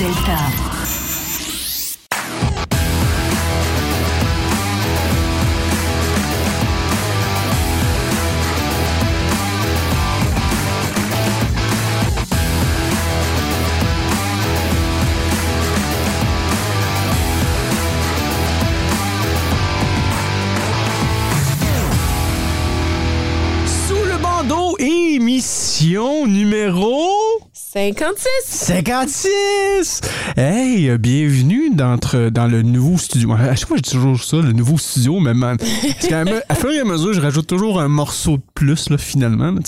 Delta. 0.00 0.69
56! 27.72 28.26
56! 28.48 30.00
Hey, 30.36 30.88
euh, 30.90 30.98
bienvenue 30.98 31.70
dans 31.72 32.48
le 32.48 32.62
nouveau 32.62 32.98
studio. 32.98 33.32
À 33.32 33.54
chaque 33.54 33.68
fois, 33.68 33.76
je 33.76 33.82
dis 33.82 33.90
toujours 33.90 34.20
ça, 34.20 34.38
le 34.38 34.50
nouveau 34.50 34.76
studio, 34.76 35.20
mais 35.20 35.34
man, 35.34 35.56
me- 35.60 36.42
à 36.48 36.54
fur 36.56 36.72
et 36.72 36.80
à 36.80 36.84
mesure, 36.84 37.12
je 37.12 37.20
rajoute 37.20 37.46
toujours 37.46 37.80
un 37.80 37.86
morceau 37.86 38.38
de 38.38 38.42
plus, 38.54 38.90
là, 38.90 38.98
finalement, 38.98 39.52
là. 39.52 39.60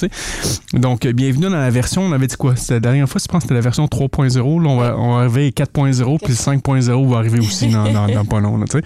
Donc, 0.73 1.06
euh, 1.06 1.12
bienvenue 1.12 1.45
dans 1.45 1.50
la 1.50 1.70
version, 1.70 2.03
on 2.03 2.11
avait 2.11 2.27
dit 2.27 2.34
quoi? 2.34 2.56
C'était 2.56 2.75
la 2.75 2.80
dernière 2.80 3.08
fois, 3.08 3.20
je 3.25 3.28
pense 3.28 3.39
que 3.39 3.42
c'était 3.45 3.55
la 3.55 3.61
version 3.61 3.86
3.0. 3.86 4.36
Là, 4.61 4.69
on 4.69 4.77
va, 4.78 4.98
on 4.98 5.14
va 5.14 5.20
arriver 5.20 5.47
à 5.56 5.62
4.0, 5.62 6.19
puis 6.19 6.33
le 6.33 6.34
5.0 6.34 7.08
va 7.08 7.19
arriver 7.19 7.39
aussi 7.39 7.69
dans, 7.69 7.84
dans, 7.92 8.08
dans 8.08 8.25
pas 8.25 8.41
long, 8.41 8.56
là, 8.58 8.64
sais. 8.69 8.83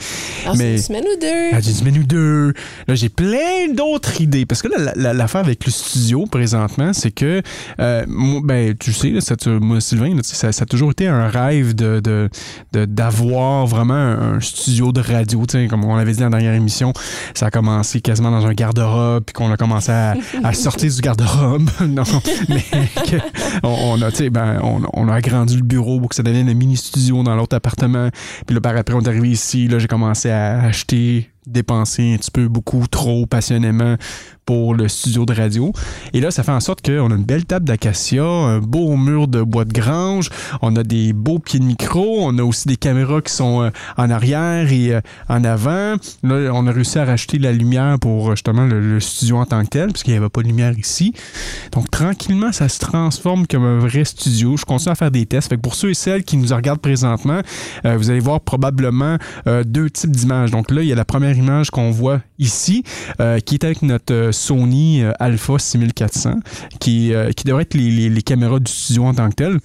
En 0.47 0.55
Mais- 0.57 0.73
une 0.73 0.79
semaine 0.79 1.05
ou 1.05 1.19
deux? 1.19 1.55
Ah, 1.55 1.61
j'ai 1.63 1.71
une 1.71 1.77
semaine 1.77 1.99
ou 2.01 2.05
deux. 2.05 2.53
Là, 2.87 2.95
j'ai 2.95 3.09
plein 3.09 3.73
d'autres 3.73 4.21
idées. 4.21 4.45
Parce 4.45 4.61
que 4.61 4.69
là, 4.69 4.77
la- 4.79 4.93
la- 4.95 5.15
l'affaire 5.15 5.41
avec 5.41 5.65
le 5.65 5.73
studio 5.73 6.27
présentement, 6.31 6.93
c'est 6.93 7.13
que, 7.13 7.41
euh, 7.81 8.05
moi, 8.09 8.43
ben, 8.45 8.77
tu 8.77 8.93
sais, 8.93 9.06
là, 9.11 9.21
ça, 9.21 9.37
te- 9.37 9.49
moi, 9.49 9.81
Sylvain, 9.81 10.15
là, 10.15 10.21
ça, 10.23 10.53
ça 10.53 10.63
a 10.63 10.67
toujours 10.67 10.91
été 10.91 11.07
un 11.09 11.29
rêve 11.29 11.75
de, 11.75 12.01
de, 12.01 12.29
de- 12.73 12.85
d'avoir 12.85 13.67
vraiment 13.67 13.95
un, 13.95 14.35
un 14.37 14.41
studio 14.41 14.93
de 14.93 15.01
radio. 15.01 15.45
Comme 15.69 15.85
on 15.85 15.97
l'avait 15.97 16.13
dit 16.13 16.19
dans 16.19 16.27
la 16.27 16.31
dernière 16.31 16.55
émission, 16.55 16.93
ça 17.35 17.47
a 17.47 17.51
commencé 17.51 18.01
quasiment 18.01 18.31
dans 18.31 18.47
un 18.47 18.53
garde-robe, 18.53 19.25
puis 19.25 19.33
qu'on 19.35 19.51
a 19.51 19.57
commencé 19.57 19.93
à, 19.93 20.15
à 20.43 20.53
sortir 20.55 20.93
du 20.93 21.01
garde-robe. 21.01 21.69
non, 21.89 22.03
mais 22.49 22.65
que 23.07 23.17
on, 23.63 23.99
on 23.99 24.03
a, 24.03 24.11
ben, 24.31 24.61
on, 24.63 24.83
on 24.93 25.09
a 25.09 25.15
agrandi 25.15 25.57
le 25.57 25.63
bureau 25.63 26.01
pour 26.01 26.09
que 26.09 26.15
ça 26.15 26.23
devienne 26.23 26.49
un 26.49 26.55
mini-studio 26.55 27.23
dans 27.23 27.35
l'autre 27.37 27.57
appartement. 27.57 28.09
Puis 28.47 28.55
là, 28.55 28.61
par 28.61 28.77
après, 28.77 28.95
on 28.95 29.01
est 29.01 29.09
arrivé 29.09 29.31
ici. 29.31 29.69
Là, 29.69 29.79
j'ai 29.79 29.89
commencé 29.89 30.31
à 30.31 30.61
acheter, 30.63 31.31
dépenser 31.47 32.15
un 32.15 32.17
petit 32.17 32.31
peu, 32.31 32.49
beaucoup, 32.49 32.87
trop 32.89 33.27
passionnément 33.27 33.97
pour 34.47 34.75
le 34.75 34.87
studio 34.89 35.27
de 35.27 35.35
radio. 35.35 35.73
Et 36.15 36.21
là, 36.21 36.31
ça 36.31 36.45
fait 36.45 36.53
en 36.53 36.61
sorte 36.61 36.81
qu'on 36.81 37.11
a 37.11 37.15
une 37.15 37.25
belle 37.25 37.45
table 37.45 37.67
d'acacia, 37.67 38.25
un 38.25 38.61
beau 38.61 38.97
mur 38.97 39.27
de 39.27 39.43
bois 39.43 39.65
de 39.65 39.73
grange, 39.73 40.31
on 40.63 40.77
a 40.77 40.85
des 40.85 41.13
beaux 41.13 41.41
pieds 41.41 41.59
de 41.59 41.65
micro, 41.65 42.19
on 42.21 42.39
a 42.39 42.45
aussi 42.45 42.69
des 42.69 42.77
caméras 42.77 43.21
qui 43.21 43.33
sont 43.33 43.63
euh, 43.63 43.71
en 43.97 44.09
arrière 44.09 44.73
et 44.73 44.95
euh, 44.95 45.01
en 45.29 45.43
avant. 45.43 45.97
Là, 46.23 46.51
on 46.55 46.67
a 46.69 46.73
réussi 46.73 46.99
à 46.99 47.05
racheter 47.05 47.39
la 47.39 47.53
lumière 47.53 47.99
pour 47.99 48.29
euh, 48.29 48.31
justement 48.37 48.65
le, 48.65 49.01
studio 49.01 49.39
en 49.39 49.47
tant 49.47 49.63
que 49.65 49.69
tel, 49.69 49.89
parce 49.89 50.05
qu'il 50.05 50.13
n'y 50.13 50.19
avait 50.19 50.29
pas 50.29 50.43
de 50.43 50.47
lumière 50.47 50.79
ici. 50.79 51.13
Donc, 51.73 51.91
tranquillement, 51.91 52.53
ça 52.53 52.69
se 52.69 52.79
transforme 52.79 53.47
comme 53.49 53.65
un 53.65 53.79
vrai 53.81 54.05
studio. 54.05 54.57
Je 54.57 54.65
continue 54.65 54.93
à 54.93 54.95
faire 54.95 55.11
des 55.11 55.27
tests. 55.27 55.49
Fait 55.49 55.57
que 55.57 55.61
pour 55.61 55.75
ceux 55.75 55.91
et 55.91 55.95
celles 55.95 56.23
qui 56.23 56.37
nous 56.37 56.55
regardent 56.55 56.81
présentement, 56.81 57.41
vous 57.85 58.11
allez 58.11 58.21
voir 58.21 58.41
probablement 58.41 59.19
deux 59.65 59.91
types 59.91 60.11
d'images. 60.11 60.51
Donc 60.51 60.71
là, 60.71 60.83
il 60.83 60.89
y 60.89 60.93
a 60.93 60.95
la 60.95 61.05
première 61.05 61.37
image 61.37 61.71
qu'on 61.71 61.91
voit 61.91 62.21
ici, 62.39 62.85
qui 63.45 63.55
est 63.55 63.65
avec 63.65 63.83
notre 63.83 64.31
Sony 64.37 65.03
euh, 65.03 65.13
Alpha 65.19 65.59
6400, 65.59 66.41
qui, 66.79 67.15
euh, 67.15 67.33
qui 67.33 67.45
devrait 67.45 67.63
être 67.63 67.75
les, 67.75 68.23
caméras 68.23 68.61
du 68.61 68.71
studio 68.71 69.05
en 69.05 69.15
tant 69.15 69.29
que 69.31 69.35
tel. 69.35 69.59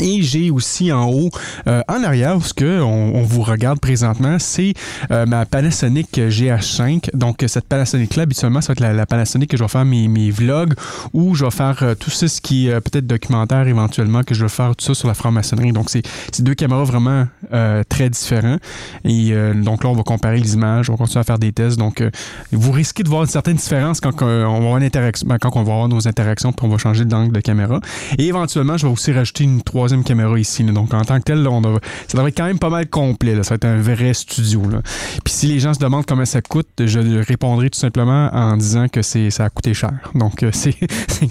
Et 0.00 0.22
j'ai 0.22 0.50
aussi 0.50 0.90
en 0.90 1.10
haut, 1.10 1.30
euh, 1.66 1.82
en 1.86 2.02
arrière, 2.02 2.42
ce 2.44 2.54
que 2.54 2.80
on, 2.80 3.22
vous 3.22 3.42
regarde 3.42 3.78
présentement, 3.78 4.38
c'est 4.38 4.72
euh, 5.10 5.26
ma 5.26 5.44
Panasonic 5.44 6.16
GH5. 6.16 7.14
Donc 7.14 7.44
cette 7.46 7.66
Panasonic-là, 7.66 8.22
habituellement, 8.22 8.60
ça 8.60 8.68
va 8.68 8.72
être 8.72 8.80
la, 8.80 8.94
la 8.94 9.06
Panasonic 9.06 9.50
que 9.50 9.56
je 9.56 9.62
vais 9.62 9.68
faire 9.68 9.84
mes, 9.84 10.30
vlogs 10.30 10.74
ou 11.12 11.34
je 11.34 11.44
vais 11.44 11.50
faire 11.50 11.78
euh, 11.82 11.94
tout 11.94 12.10
ça, 12.10 12.26
ce 12.26 12.40
qui 12.40 12.68
est 12.68 12.72
euh, 12.72 12.80
peut-être 12.80 13.06
documentaire 13.06 13.68
éventuellement, 13.68 14.22
que 14.22 14.34
je 14.34 14.42
vais 14.42 14.48
faire 14.48 14.74
tout 14.74 14.84
ça 14.84 14.94
sur 14.94 15.08
la 15.08 15.14
franc-maçonnerie. 15.14 15.72
Donc 15.72 15.90
c'est 15.90 16.02
deux 16.40 16.54
caméras 16.54 16.84
vraiment 16.84 17.26
euh, 17.52 17.82
très 17.88 18.08
différents. 18.08 18.56
Et 19.04 19.32
euh, 19.32 19.54
donc 19.54 19.84
là, 19.84 19.90
on 19.90 19.94
va 19.94 20.02
comparer 20.02 20.38
les 20.38 20.54
images, 20.54 20.88
on 20.88 20.94
va 20.94 20.98
continuer 20.98 21.20
à 21.20 21.24
faire 21.24 21.38
des 21.38 21.52
tests. 21.52 21.78
Donc 21.78 22.00
euh, 22.00 22.10
vous 22.50 22.72
risquez 22.72 23.02
de 23.02 23.08
voir 23.08 23.22
une 23.22 23.28
certaine 23.28 23.56
différence 23.56 24.00
quand, 24.00 24.22
euh, 24.22 24.44
on 24.44 24.60
va 24.60 24.76
avoir 24.76 24.80
ben, 24.80 25.38
quand 25.38 25.50
on 25.54 25.62
va 25.62 25.72
avoir 25.72 25.88
nos 25.88 26.08
interactions, 26.08 26.52
puis 26.52 26.66
on 26.66 26.70
va 26.70 26.78
changer 26.78 27.04
d'angle 27.04 27.32
de 27.32 27.40
caméra. 27.40 27.80
Et 28.18 28.26
éventuellement, 28.26 28.76
je 28.76 28.86
vais 28.86 28.92
aussi 28.92 29.12
rajouter 29.12 29.44
une 29.44 29.62
troisième 29.72 30.04
caméra 30.04 30.38
ici. 30.38 30.62
là. 30.62 30.72
Donc 30.72 30.92
en 30.92 31.00
tant 31.02 31.18
que 31.18 31.24
tel, 31.24 31.42
là, 31.42 31.50
on 31.50 31.62
a- 31.64 31.80
ça 32.06 32.18
devrait 32.18 32.28
être 32.28 32.36
quand 32.36 32.44
même 32.46 32.58
pas 32.58 32.68
mal 32.68 32.86
complet. 32.88 33.34
là. 33.34 33.42
Ça 33.42 33.50
va 33.50 33.54
être 33.56 33.64
un 33.64 33.80
vrai 33.80 34.12
studio. 34.12 34.62
Là. 34.70 34.82
Puis 35.24 35.32
si 35.32 35.46
les 35.46 35.60
gens 35.60 35.72
se 35.72 35.78
demandent 35.78 36.04
combien 36.06 36.26
ça 36.26 36.42
coûte, 36.42 36.68
je 36.84 36.98
répondrai 37.26 37.70
tout 37.70 37.78
simplement 37.78 38.28
en 38.34 38.56
disant 38.58 38.88
que 38.88 39.00
c'est 39.02 39.30
ça 39.30 39.46
a 39.46 39.50
coûté 39.50 39.72
cher. 39.72 39.92
Donc 40.14 40.42
euh, 40.42 40.50
c'est 40.52 40.74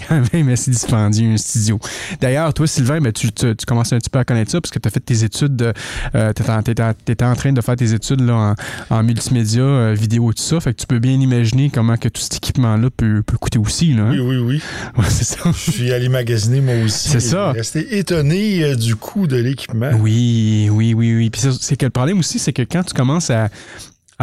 quand 0.08 0.20
même 0.32 0.48
assez 0.48 0.70
dispendieux 0.72 1.30
un 1.32 1.36
studio. 1.36 1.78
D'ailleurs, 2.20 2.52
toi, 2.52 2.66
Sylvain, 2.66 3.00
ben, 3.00 3.12
tu, 3.12 3.30
tu, 3.32 3.54
tu 3.54 3.64
commences 3.66 3.92
un 3.92 3.98
petit 3.98 4.10
peu 4.10 4.18
à 4.18 4.24
connaître 4.24 4.50
ça 4.50 4.60
parce 4.60 4.70
que 4.72 4.78
tu 4.80 4.88
as 4.88 4.90
fait 4.90 5.00
tes 5.00 5.22
études, 5.24 5.54
de, 5.56 5.72
euh, 6.16 6.32
en- 6.48 6.62
t'étais 6.62 7.24
en- 7.24 7.34
train 7.36 7.52
de 7.52 7.60
faire 7.60 7.76
tes 7.76 7.92
études 7.94 8.20
là, 8.20 8.54
en, 8.90 8.96
en 8.96 9.02
multimédia, 9.04 9.62
euh, 9.62 9.94
vidéo 9.98 10.30
et 10.32 10.34
tout 10.34 10.42
ça. 10.42 10.58
Fait 10.60 10.74
que 10.74 10.80
tu 10.80 10.86
peux 10.86 10.98
bien 10.98 11.12
imaginer 11.20 11.70
comment 11.70 11.96
que 11.96 12.08
tout 12.08 12.20
cet 12.20 12.36
équipement-là 12.36 12.88
peut, 12.96 13.22
peut 13.24 13.36
coûter 13.38 13.58
aussi. 13.58 13.92
Là, 13.94 14.02
hein? 14.04 14.10
Oui, 14.12 14.20
oui, 14.20 14.36
oui. 14.38 14.62
Ouais, 14.98 15.04
c'est 15.08 15.24
ça. 15.24 15.38
Je 15.52 15.70
suis 15.70 15.92
allé 15.92 16.08
magasiner 16.08 16.60
moi 16.60 16.74
aussi. 16.84 17.08
C'est 17.08 17.20
ça. 17.20 17.52
Resté 17.52 17.98
étonné 17.98 18.31
euh, 18.34 18.74
du 18.74 18.96
coût 18.96 19.26
de 19.26 19.36
l'équipement. 19.36 19.90
Oui, 20.00 20.68
oui, 20.70 20.94
oui, 20.94 21.14
oui. 21.14 21.30
Puis 21.30 21.40
c'est- 21.40 21.76
que 21.76 21.86
le 21.86 21.90
problème 21.90 22.18
aussi, 22.18 22.38
c'est 22.38 22.52
que 22.52 22.62
quand 22.62 22.82
tu 22.84 22.94
commences 22.94 23.30
à, 23.30 23.48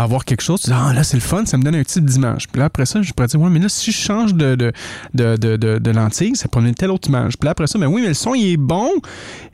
avoir 0.04 0.26
quelque 0.26 0.42
chose, 0.42 0.62
tu 0.62 0.68
dis, 0.70 0.76
ah 0.76 0.94
là, 0.94 1.04
c'est 1.04 1.18
le 1.18 1.22
fun, 1.22 1.46
ça 1.46 1.58
me 1.58 1.64
donne 1.64 1.76
un 1.76 1.84
type 1.84 2.06
d'image. 2.06 2.48
Puis 2.48 2.60
là, 2.60 2.66
après 2.66 2.86
ça, 2.86 3.02
je 3.02 3.12
pourrais 3.14 3.28
dire, 3.28 3.40
ouais, 3.42 3.50
mais 3.50 3.60
là, 3.60 3.70
si 3.70 3.92
je 3.92 3.98
change 3.98 4.34
de, 4.34 4.56
de, 4.56 4.72
de, 5.14 5.36
de, 5.36 5.78
de, 5.80 5.92
lentille, 5.92 6.36
ça 6.36 6.48
prend 6.48 6.64
une 6.64 6.74
telle 6.76 6.92
autre 6.92 7.08
image. 7.10 7.38
Puis 7.38 7.46
là, 7.46 7.52
après 7.52 7.68
ça, 7.68 7.78
ben 7.80 7.88
oui, 7.88 8.02
mais 8.02 8.10
le 8.10 8.14
son, 8.14 8.36
il 8.36 8.54
est 8.54 8.58
bon, 8.58 8.90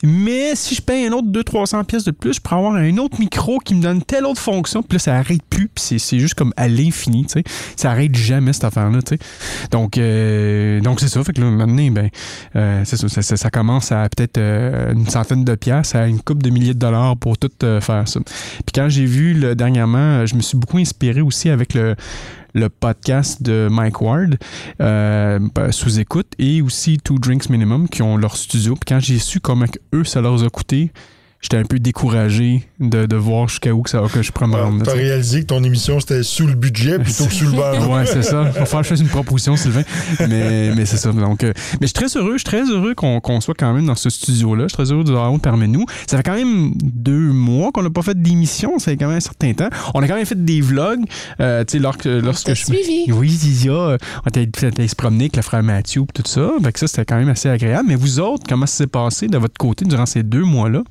mais 0.04 0.56
si 0.56 0.76
je 0.76 0.82
paye 0.82 1.08
un 1.08 1.12
autre 1.12 1.28
200-300 1.28 1.84
pièces 1.86 2.04
de 2.04 2.12
plus, 2.12 2.34
je 2.34 2.42
pourrais 2.42 2.58
avoir 2.58 2.76
un 2.76 2.98
autre 2.98 3.20
micro 3.20 3.60
qui 3.60 3.76
me 3.76 3.82
donne 3.82 4.02
telle 4.04 4.26
autre 4.26 4.42
fonction, 4.42 4.82
puis 4.84 4.96
là, 4.96 5.00
ça 5.00 5.16
arrête 5.16 5.42
plus, 5.50 5.68
puis 5.68 6.00
c'est- 6.00 6.20
juste 6.20 6.36
comme 6.36 6.54
à 6.56 6.68
l'infini, 6.68 7.26
tu 7.26 7.34
sais. 7.34 7.44
Ça 7.76 7.92
arrête 7.92 8.16
jamais, 8.16 8.54
cette 8.54 8.64
affaire-là, 8.64 9.02
tu 9.02 9.16
sais. 9.16 9.20
Donc, 9.72 9.98
euh, 9.98 10.80
donc 10.82 11.00
c'est 11.00 11.08
ça. 11.10 11.24
Fait 11.24 11.34
que 11.34 11.42
là, 11.42 11.50
maintenant, 11.50 11.92
ben, 11.92 12.10
euh, 12.56 12.82
c'est 12.86 12.98
ça, 12.98 13.22
ça, 13.22 13.50
commence 13.50 13.92
à 13.92 14.08
peut-être 14.10 14.38
euh, 14.38 14.94
une 14.94 15.08
centaine 15.08 15.44
de 15.44 15.56
pièces 15.56 15.96
à 15.96 16.08
une 16.08 16.22
coupe 16.22 16.42
de 16.42 16.50
milliers 16.50 16.74
de 16.74 16.80
dollars 16.80 17.18
pour 17.18 17.38
tout 17.38 17.50
faire 17.60 18.08
ça. 18.08 18.20
Puis 18.20 18.74
quand 18.74 18.90
j'ai 18.90 19.06
vu 19.06 19.34
le, 19.34 19.56
dernièrement, 19.56 19.98
euh, 19.98 20.26
je 20.35 20.38
me 20.38 20.41
suis 20.41 20.57
beaucoup 20.57 20.79
inspiré 20.79 21.22
aussi 21.22 21.50
avec 21.50 21.73
le 21.73 21.96
podcast 22.69 23.41
de 23.41 23.69
Mike 23.72 24.01
Ward 24.01 24.35
euh, 24.81 25.40
ben, 25.56 25.72
sous 25.72 25.97
écoute 26.00 26.28
et 26.38 26.62
aussi 26.62 26.97
Two 26.97 27.19
Drinks 27.19 27.50
Minimum 27.50 27.88
qui 27.88 28.01
ont 28.01 28.18
leur 28.18 28.35
studio. 28.35 28.73
Puis 28.73 28.84
quand 28.85 29.00
j'ai 29.00 29.18
su 29.18 29.40
comment 29.40 29.66
eux 29.93 30.03
ça 30.03 30.20
leur 30.20 30.43
a 30.43 30.49
coûté, 30.49 30.91
j'étais 31.46 31.58
un 31.58 31.64
peu 31.64 31.78
découragé 31.78 32.64
de, 32.80 33.06
de 33.06 33.16
voir 33.16 33.47
jusqu'à 33.47 33.72
où 33.72 33.84
que, 33.84 33.90
ça, 33.92 34.02
que 34.12 34.24
je 34.24 34.32
pourrais 34.32 34.47
me 34.47 34.56
rendre. 34.56 34.84
Tu 34.84 34.90
as 34.90 34.94
là, 34.94 34.94
tu 34.94 34.97
sais. 35.00 35.08
réalisé 35.08 35.42
que 35.42 35.46
ton 35.46 35.64
émission 35.64 36.00
c'était 36.00 36.24
sous 36.24 36.47
le 36.47 36.56
budget 36.56 36.97
plutôt 36.97 37.26
que 37.26 37.34
sous 37.34 37.46
le 37.46 37.52
banc. 37.56 37.96
Ouais, 37.96 38.06
c'est 38.08 38.24
ça. 38.24 38.46
Il 38.47 38.59
va 38.59 38.66
falloir 38.66 38.82
que 38.82 38.84
je 38.86 38.90
fasse 38.90 39.02
une 39.02 39.09
proposition, 39.09 39.56
Sylvain. 39.56 39.84
Mais, 40.28 40.74
mais 40.76 40.86
c'est 40.86 40.97
ça. 40.97 41.12
Donc, 41.12 41.44
euh, 41.44 41.53
mais 41.80 41.88
je 41.88 41.94
suis 41.94 41.94
très 41.94 42.18
heureux. 42.18 42.34
Je 42.34 42.38
suis 42.40 42.46
très 42.46 42.64
heureux 42.64 42.96
qu'on 42.96 43.20
qu'on 43.20 43.42
soit 43.42 43.53
quand 43.53 43.72
même 43.74 43.86
dans 43.86 43.96
ce 43.96 44.09
studio-là. 44.09 44.64
Je 44.64 44.70
suis 44.70 44.76
très 44.76 44.92
heureux 44.92 45.03
de 45.03 45.12
l'avoir 45.12 45.40
parmi 45.40 45.68
nous. 45.68 45.86
Ça 46.08 46.18
fait 46.18 46.24
quand 46.24 46.36
même 46.36 46.74
deux 46.76 47.32
mois 47.32 47.72
qu'on 47.72 47.84
n'a 47.84 47.91
pas 47.91 48.02
fait 48.02 48.20
d'émission. 48.20 48.80
Ça 48.80 48.91
fait 48.91 48.98
quand 48.98 49.08
même 49.08 49.18
un 49.18 49.22
certain 49.22 49.53
temps. 49.53 49.70
On 49.94 50.02
a 50.02 50.08
quand 50.08 50.16
même 50.16 50.26
fait 50.26 50.44
des 50.44 50.62
vlogs. 50.62 51.06
Euh, 51.41 51.64
tu 51.64 51.74
sais, 51.74 51.80
lorsque, 51.80 52.06
lorsque 52.06 52.56
je. 52.56 52.66
suivi. 52.66 53.12
Oui, 53.12 53.30
Zizia. 53.30 53.98
On 54.26 54.30
était 54.30 54.50
allé 54.66 54.88
se 54.88 54.96
promener 54.96 55.26
avec 55.26 55.36
le 55.36 55.44
frère 55.44 55.62
Mathieu 55.62 56.02
et 56.02 56.22
tout 56.24 56.30
ça. 56.30 56.52
Fait 56.64 56.72
que 56.72 56.80
ça, 56.80 56.88
c'était 56.88 57.06
quand 57.06 57.18
même 57.18 57.30
assez 57.30 57.50
agréable. 57.50 57.88
Mais 57.88 57.96
vous 57.96 58.20
autres, 58.20 58.46
comment 58.50 58.66
ça 58.66 58.78
s'est 58.78 58.88
passé 58.88 59.28
de 59.28 59.38
votre 59.38 59.58
côté 59.59 59.86
durant 59.86 60.08
ces 60.08 60.24
deux 60.24 60.44
mois-là? 60.44 60.82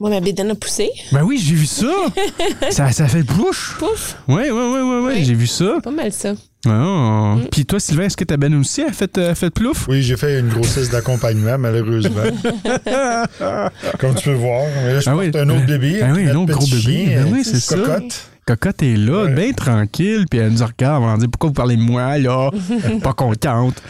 Moi, 0.00 0.10
ma 0.10 0.20
bédaine 0.20 0.50
a 0.50 0.54
poussé. 0.56 0.90
Ben 1.12 1.22
oui, 1.22 1.38
j'ai 1.42 1.54
vu 1.54 1.66
ça. 1.66 1.86
ça. 2.70 2.90
Ça 2.90 3.06
fait 3.08 3.22
bouche. 3.22 3.76
Pouf! 3.78 4.16
Oui, 4.28 4.42
oui, 4.44 4.50
oui, 4.50 4.80
oui, 4.82 5.02
oui, 5.06 5.24
j'ai 5.24 5.34
vu 5.34 5.46
ça. 5.46 5.76
Pas 5.82 5.90
mal 5.92 6.12
ça. 6.12 6.34
Oh. 6.66 7.36
Puis 7.52 7.64
toi, 7.64 7.78
Sylvain, 7.78 8.04
est-ce 8.04 8.16
que 8.16 8.24
ta 8.24 8.36
benne 8.36 8.54
aussi 8.56 8.82
a 8.82 8.90
fait, 8.92 9.16
euh, 9.18 9.34
fait 9.34 9.50
plouf? 9.50 9.86
Oui, 9.88 10.02
j'ai 10.02 10.16
fait 10.16 10.40
une 10.40 10.48
grossesse 10.48 10.90
d'accompagnement, 10.90 11.58
malheureusement. 11.58 12.22
Comme 14.00 14.14
tu 14.14 14.24
peux 14.24 14.34
voir. 14.34 14.62
Mais 14.84 14.94
là, 14.94 15.00
je 15.00 15.08
Ah 15.10 15.12
porte 15.12 15.26
oui. 15.26 15.40
un 15.40 15.48
autre 15.50 15.66
bébé. 15.66 16.00
Ah 16.02 16.12
oui, 16.14 16.28
un 16.28 16.34
autre 16.36 16.52
gros 16.52 16.66
bébé. 16.66 16.80
chien, 17.06 17.22
Ben 17.24 17.32
oui, 17.32 17.40
euh, 17.40 17.42
c'est 17.44 17.60
ça. 17.60 17.76
Cocotte. 17.76 18.30
Cocotte 18.46 18.82
est 18.82 18.96
là, 18.96 19.24
Ouais. 19.24 19.32
bien 19.34 19.52
tranquille, 19.52 20.26
puis 20.30 20.38
elle 20.38 20.52
nous 20.52 20.64
regarde, 20.66 21.02
on 21.02 21.06
va 21.06 21.16
dire 21.16 21.28
pourquoi 21.30 21.48
vous 21.48 21.54
parlez 21.54 21.76
de 21.76 21.82
moi, 21.82 22.18
là, 22.18 22.50
pas 23.02 23.12
contente. 23.14 23.82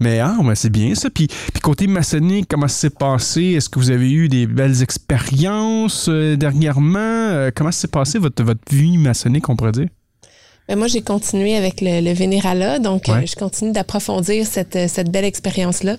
Mais 0.00 0.20
ah, 0.20 0.36
ben, 0.42 0.54
c'est 0.54 0.70
bien 0.70 0.94
ça. 0.94 1.08
Puis, 1.10 1.26
puis 1.26 1.60
côté 1.62 1.86
maçonnique, 1.86 2.46
comment 2.48 2.68
ça 2.68 2.76
s'est 2.76 2.90
passé? 2.90 3.42
Est-ce 3.52 3.68
que 3.68 3.78
vous 3.78 3.90
avez 3.90 4.10
eu 4.12 4.28
des 4.28 4.46
belles 4.46 4.82
expériences 4.82 6.06
euh, 6.08 6.36
dernièrement? 6.36 6.98
Euh, 6.98 7.50
comment 7.54 7.72
ça 7.72 7.80
s'est 7.82 7.88
passé 7.88 8.18
votre, 8.18 8.42
votre 8.42 8.60
vie 8.70 8.98
maçonnique, 8.98 9.48
on 9.48 9.56
pourrait 9.56 9.72
dire? 9.72 9.88
Ben, 10.68 10.76
moi, 10.78 10.86
j'ai 10.86 11.02
continué 11.02 11.56
avec 11.56 11.80
le, 11.80 12.00
le 12.00 12.12
Vénérala, 12.14 12.78
donc 12.78 13.04
Ouais. 13.08 13.22
euh, 13.22 13.26
je 13.26 13.34
continue 13.36 13.72
d'approfondir 13.72 14.46
cette, 14.46 14.78
cette 14.88 15.10
belle 15.10 15.24
expérience-là. 15.26 15.96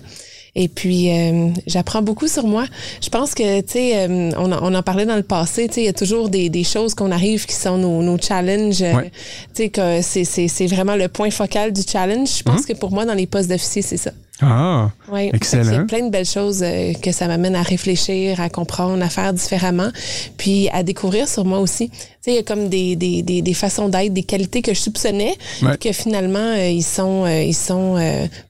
Et 0.58 0.68
puis, 0.68 1.10
euh, 1.12 1.50
j'apprends 1.66 2.00
beaucoup 2.00 2.28
sur 2.28 2.46
moi. 2.46 2.64
Je 3.02 3.10
pense 3.10 3.34
que, 3.34 3.60
tu 3.60 3.72
sais, 3.74 3.92
euh, 4.08 4.30
on, 4.38 4.50
en- 4.50 4.58
on 4.62 4.74
en 4.74 4.82
parlait 4.82 5.04
dans 5.04 5.14
le 5.16 5.22
passé, 5.22 5.68
tu 5.68 5.74
sais, 5.74 5.80
il 5.82 5.84
y 5.84 5.88
a 5.88 5.92
toujours 5.92 6.30
des, 6.30 6.48
des 6.48 6.64
choses 6.64 6.94
qu'on 6.94 7.10
arrive 7.12 7.44
qui 7.44 7.54
sont 7.54 7.76
nos, 7.76 8.02
nos 8.02 8.16
challenges. 8.18 8.80
euh, 8.82 8.94
Ouais. 8.94 9.10
Tu 9.54 9.64
sais, 9.64 9.68
que 9.68 10.00
c'est, 10.00 10.24
c'est, 10.24 10.48
c'est 10.48 10.66
vraiment 10.66 10.96
le 10.96 11.08
point 11.08 11.30
focal 11.30 11.72
du 11.74 11.82
challenge. 11.86 12.38
Je 12.38 12.42
pense 12.42 12.60
Mhm. 12.60 12.66
que 12.66 12.72
pour 12.72 12.90
moi, 12.90 13.04
dans 13.04 13.12
les 13.14 13.26
postes 13.26 13.50
d'officier, 13.50 13.82
c'est 13.82 13.98
ça. 13.98 14.12
Ah, 14.42 14.90
Oui. 15.10 15.30
Excellent. 15.32 15.70
Il 15.70 15.72
y 15.72 15.76
a 15.78 15.84
plein 15.84 16.04
de 16.04 16.10
belles 16.10 16.26
choses 16.26 16.62
euh, 16.62 16.92
que 16.94 17.10
ça 17.10 17.26
m'amène 17.26 17.54
à 17.56 17.62
réfléchir, 17.62 18.38
à 18.38 18.50
comprendre, 18.50 19.02
à 19.02 19.08
faire 19.08 19.32
différemment, 19.32 19.88
puis 20.36 20.68
à 20.74 20.82
découvrir 20.82 21.26
sur 21.26 21.46
moi 21.46 21.58
aussi. 21.60 21.88
Tu 21.88 21.96
sais, 22.20 22.30
il 22.32 22.34
y 22.34 22.38
a 22.38 22.42
comme 22.42 22.68
des, 22.68 22.96
des, 22.96 23.22
des, 23.22 23.40
des 23.40 23.54
façons 23.54 23.88
d'être, 23.88 24.12
des 24.12 24.24
qualités 24.24 24.60
que 24.60 24.74
je 24.74 24.80
soupçonnais, 24.80 25.34
Ouais. 25.62 25.78
que 25.78 25.90
finalement, 25.92 26.38
euh, 26.38 26.68
ils 26.68 26.82
sont, 26.84 27.24
euh, 27.24 27.42
ils 27.44 27.54
sont 27.54 27.96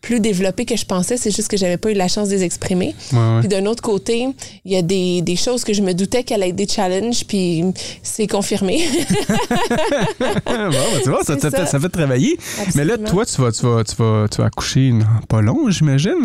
plus 0.01 0.19
développés 0.19 0.65
que 0.65 0.77
je 0.77 0.85
pensais. 0.87 1.17
C'est 1.19 1.31
juste 1.35 1.47
que 1.49 1.57
j'avais 1.57 1.77
pas 1.77 1.91
eu 1.93 1.95
la 1.97 2.09
chance 2.09 2.29
de 2.29 2.35
les 2.35 2.45
exprimer. 2.45 2.95
ouais, 3.13 3.19
ouais. 3.19 3.41
Puis 3.41 3.49
d'un 3.49 3.67
autre 3.67 3.83
côté, 3.83 4.29
il 4.65 4.73
y 4.73 4.77
a 4.77 4.83
des, 4.83 5.23
des 5.23 5.37
choses 5.37 5.65
que 5.65 5.73
je 5.73 5.83
me 5.83 5.93
doutais 5.95 6.23
qu'elles 6.23 6.43
allaient 6.43 6.51
être 6.51 6.57
des 6.57 6.69
challenges, 6.69 7.25
puis 7.27 7.65
c'est 8.03 8.27
confirmé. 8.27 8.87
bon, 10.21 10.27
ben, 10.47 10.71
tu 11.03 11.11
vois, 11.11 11.23
ça, 11.25 11.39
ça, 11.39 11.51
ça. 11.51 11.67
ça 11.67 11.81
fait 11.81 11.89
travailler. 11.89 12.37
Mais 12.75 12.85
là, 12.85 12.99
toi, 12.99 13.25
tu 13.25 13.41
vas, 13.41 13.53
tu 13.53 13.63
vas, 13.63 13.85
tu 13.85 13.95
vas, 13.97 14.27
tu 14.31 14.39
vas 14.41 14.47
accoucher 14.47 14.93
pas 15.29 15.41
long, 15.41 15.71
j'imagine. 15.71 16.25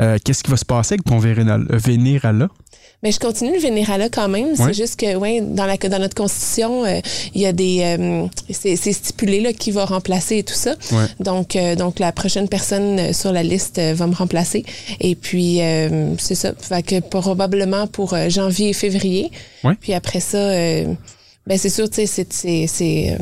Euh, 0.00 0.18
Qu'est-ce 0.24 0.44
qui 0.44 0.50
va 0.50 0.56
se 0.56 0.64
passer 0.64 0.94
avec 0.94 1.04
ton 1.04 1.20
euh, 1.22 1.58
Vénérala? 1.70 2.48
Mais 3.02 3.12
je 3.12 3.20
continue 3.20 3.52
le 3.52 3.60
Vénérala 3.60 4.08
quand 4.08 4.28
même. 4.28 4.48
Ouais. 4.48 4.54
C'est 4.56 4.72
juste 4.74 4.98
que, 4.98 5.14
ouais, 5.16 5.40
dans, 5.40 5.66
la, 5.66 5.76
dans 5.76 5.98
notre 6.00 6.16
constitution, 6.16 6.84
euh, 6.84 7.00
il 7.34 7.40
y 7.40 7.46
a 7.46 7.52
des. 7.52 7.80
euh, 7.98 8.26
c'est 8.50 8.74
c'est 8.74 8.92
stipulé 8.92 9.40
là, 9.40 9.52
qui 9.52 9.70
va 9.70 9.84
remplacer 9.84 10.38
et 10.38 10.42
tout 10.42 10.54
ça. 10.54 10.74
Ouais. 10.90 11.04
Donc, 11.20 11.54
euh, 11.54 11.76
donc, 11.76 12.00
la 12.00 12.10
prochaine 12.10 12.48
personne 12.48 13.12
sur 13.12 13.32
la 13.32 13.42
liste 13.44 13.78
va 13.80 14.06
me 14.08 14.14
remplacer. 14.14 14.64
Et 15.00 15.14
puis, 15.14 15.60
euh, 15.62 16.14
c'est 16.18 16.34
ça. 16.34 16.52
Fait 16.58 16.82
que 16.82 16.98
probablement 17.00 17.86
pour 17.86 18.16
janvier 18.28 18.70
et 18.70 18.72
février. 18.72 19.30
Ouais. 19.62 19.74
Puis 19.80 19.94
après 19.94 20.20
ça, 20.20 20.38
euh, 20.38 20.92
ben 21.46 21.56
c'est 21.56 21.70
sûr, 21.70 21.88
tu 21.88 22.04
sais, 22.06 22.26
c'est- 22.66 23.16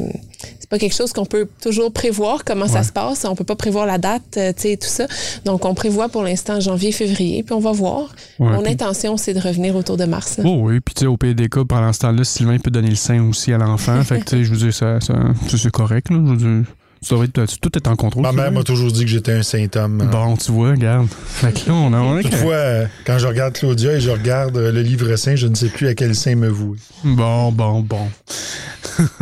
c'est 0.66 0.70
pas 0.70 0.78
quelque 0.80 0.96
chose 0.96 1.12
qu'on 1.12 1.24
peut 1.26 1.46
toujours 1.62 1.92
prévoir 1.92 2.42
comment 2.44 2.66
ça 2.66 2.82
se 2.82 2.90
passe. 2.90 3.24
On 3.24 3.36
peut 3.36 3.44
pas 3.44 3.54
prévoir 3.54 3.86
la 3.86 3.98
date, 3.98 4.22
euh, 4.36 4.52
tu 4.52 4.62
sais, 4.62 4.76
tout 4.76 4.88
ça. 4.88 5.06
Donc, 5.44 5.64
on 5.64 5.74
prévoit 5.74 6.08
pour 6.08 6.24
l'instant 6.24 6.58
janvier, 6.58 6.90
février, 6.90 7.44
puis 7.44 7.54
on 7.54 7.60
va 7.60 7.70
voir. 7.70 8.08
Ouais, 8.40 8.50
Mon 8.50 8.62
puis- 8.62 8.72
intention, 8.72 9.16
c'est 9.16 9.32
de 9.32 9.38
revenir 9.40 9.76
autour 9.76 9.96
de 9.96 10.06
mars. 10.06 10.38
là. 10.38 10.44
Oh 10.44 10.62
oui, 10.62 10.80
puis 10.80 10.92
tu 10.94 11.00
sais, 11.02 11.06
au 11.06 11.16
PDK, 11.16 11.62
pendant 11.62 11.92
ce 11.92 12.00
temps-là, 12.00 12.24
Sylvain 12.24 12.58
peut 12.58 12.72
donner 12.72 12.90
le 12.90 12.96
sein 12.96 13.22
aussi 13.28 13.52
à 13.52 13.58
l'enfant. 13.58 14.02
fait 14.02 14.18
que, 14.18 14.24
tu 14.24 14.38
sais, 14.38 14.44
je 14.44 14.50
veux 14.50 14.56
dire, 14.56 14.74
ça, 14.74 15.00
ça, 15.00 15.14
ça, 15.48 15.56
c'est 15.56 15.70
correct, 15.70 16.10
là. 16.10 16.16
Je 16.26 16.30
veux 16.32 16.36
dire, 16.36 16.64
ça 17.00 17.14
devrait 17.14 17.28
être- 17.32 17.60
tout 17.60 17.70
est 17.76 17.86
en 17.86 17.94
contrôle. 17.94 18.22
Ma 18.24 18.32
mère 18.32 18.50
m'a 18.50 18.64
toujours 18.64 18.90
dit 18.90 19.02
que 19.04 19.10
j'étais 19.10 19.32
un 19.34 19.44
saint 19.44 19.69
homme. 19.76 20.08
Bon, 20.10 20.36
tu 20.36 20.50
vois, 20.50 20.70
regarde. 20.70 21.06
Fait 21.26 21.52
que 21.52 21.69
là, 21.69 21.74
on 21.76 21.92
a... 21.92 21.98
on 22.00 22.16
a- 22.16 22.22
Toutefois, 22.22 22.54
euh, 22.54 22.86
quand 23.06 23.19
je 23.19 23.26
regarde 23.28 23.52
Claudia 23.54 23.92
et 23.92 24.00
je 24.00 24.10
regarde 24.10 24.56
euh, 24.56 24.72
le 24.72 24.82
livre 24.82 25.14
saint, 25.14 25.36
je 25.36 25.46
ne 25.46 25.54
sais 25.54 25.69
plus 25.69 25.86
à 25.86 25.94
quel 25.94 26.16
saint 26.16 26.34
me 26.34 26.48
vouer. 26.48 26.78
Bon, 27.04 27.52
bon, 27.52 27.82
bon. 27.82 28.08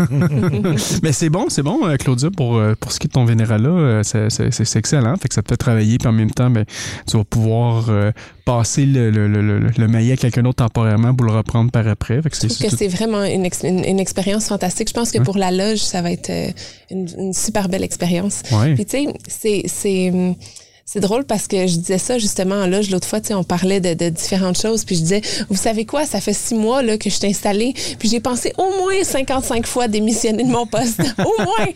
Mais 1.03 1.13
c'est 1.13 1.31
bon, 1.31 1.47
c'est 1.49 1.63
bon, 1.63 1.87
euh, 1.87 1.97
Claudia, 1.97 2.31
pour, 2.31 2.57
euh, 2.57 2.75
pour 2.79 2.93
ce 2.93 2.99
qui 3.01 3.07
est 3.07 3.09
de 3.09 3.13
ton 3.13 3.25
Vénérala, 3.25 3.69
euh, 3.69 4.03
c'est- 4.03 4.31
c'est 4.31 4.51
c'est 4.53 4.79
excellent. 4.79 5.17
Fait 5.17 5.29
que 5.29 5.35
ça 5.35 5.43
te 5.43 5.49
fait 5.49 5.57
travailler, 5.57 5.99
puis 5.99 6.09
en 6.09 6.13
même 6.13 6.31
temps, 6.31 6.51
ben, 6.51 6.65
tu 7.09 7.17
vas 7.17 7.25
pouvoir 7.25 7.87
euh, 7.89 8.11
passer 8.45 8.87
le, 8.87 9.11
le, 9.11 9.29
le, 9.29 9.41
le, 9.43 9.71
le 9.77 9.89
maillet 9.89 10.13
à 10.13 10.17
quelqu'un 10.17 10.43
d'autre 10.43 10.65
temporairement 10.65 11.15
pour 11.15 11.27
le 11.27 11.33
reprendre 11.33 11.71
par 11.71 11.87
après. 11.89 12.21
Fait 12.23 12.31
que 12.31 12.37
Je 12.37 12.47
trouve 12.49 12.71
que 12.71 12.77
c'est 12.77 12.89
vraiment 12.89 13.25
une, 13.25 13.45
ex- 13.45 13.63
une, 13.65 13.85
une 13.85 14.01
expérience 14.01 14.47
fantastique. 14.49 14.89
Je 14.89 14.95
pense 14.95 15.11
que 15.11 15.19
Hein? 15.19 15.25
pour 15.25 15.39
la 15.39 15.51
loge, 15.51 15.79
ça 15.79 16.03
va 16.03 16.11
être 16.11 16.31
une, 16.91 17.07
une 17.19 17.33
super 17.33 17.69
belle 17.69 17.85
expérience. 17.85 18.43
Ouais. 18.53 18.75
Puis 18.75 18.85
tu 18.85 18.99
sais, 19.29 19.63
c'est 19.67 20.37
c'est 20.87 21.01
drôle 21.01 21.25
parce 21.25 21.47
que 21.49 21.67
je 21.67 21.77
disais 21.77 21.99
ça 21.99 22.19
justement 22.19 22.57
en 22.57 22.67
loge 22.67 22.91
l'autre 22.91 23.07
fois, 23.09 23.21
tu 23.21 23.29
sais, 23.29 23.35
on 23.35 23.43
parlait 23.45 23.81
de, 23.81 23.95
de 23.95 24.11
différentes 24.11 24.61
choses, 24.61 24.85
puis 24.85 24.97
je 24.97 25.01
disais, 25.01 25.23
vous 25.49 25.57
savez 25.57 25.87
quoi, 25.87 26.05
ça 26.05 26.21
fait 26.21 26.35
six 26.35 26.55
mois 26.55 26.83
là 26.83 26.99
que 26.99 27.09
je 27.09 27.15
suis 27.15 27.27
installée, 27.27 27.73
puis 27.99 28.09
j'ai 28.09 28.21
pensé 28.21 28.53
au 28.59 28.69
moins 28.79 29.03
55 29.03 29.67
fois 29.67 29.89
démissionner 29.89 30.45
de 30.45 30.51
mon 30.51 30.67
poste, 30.67 31.01
au 31.19 31.43
moins. 31.43 31.67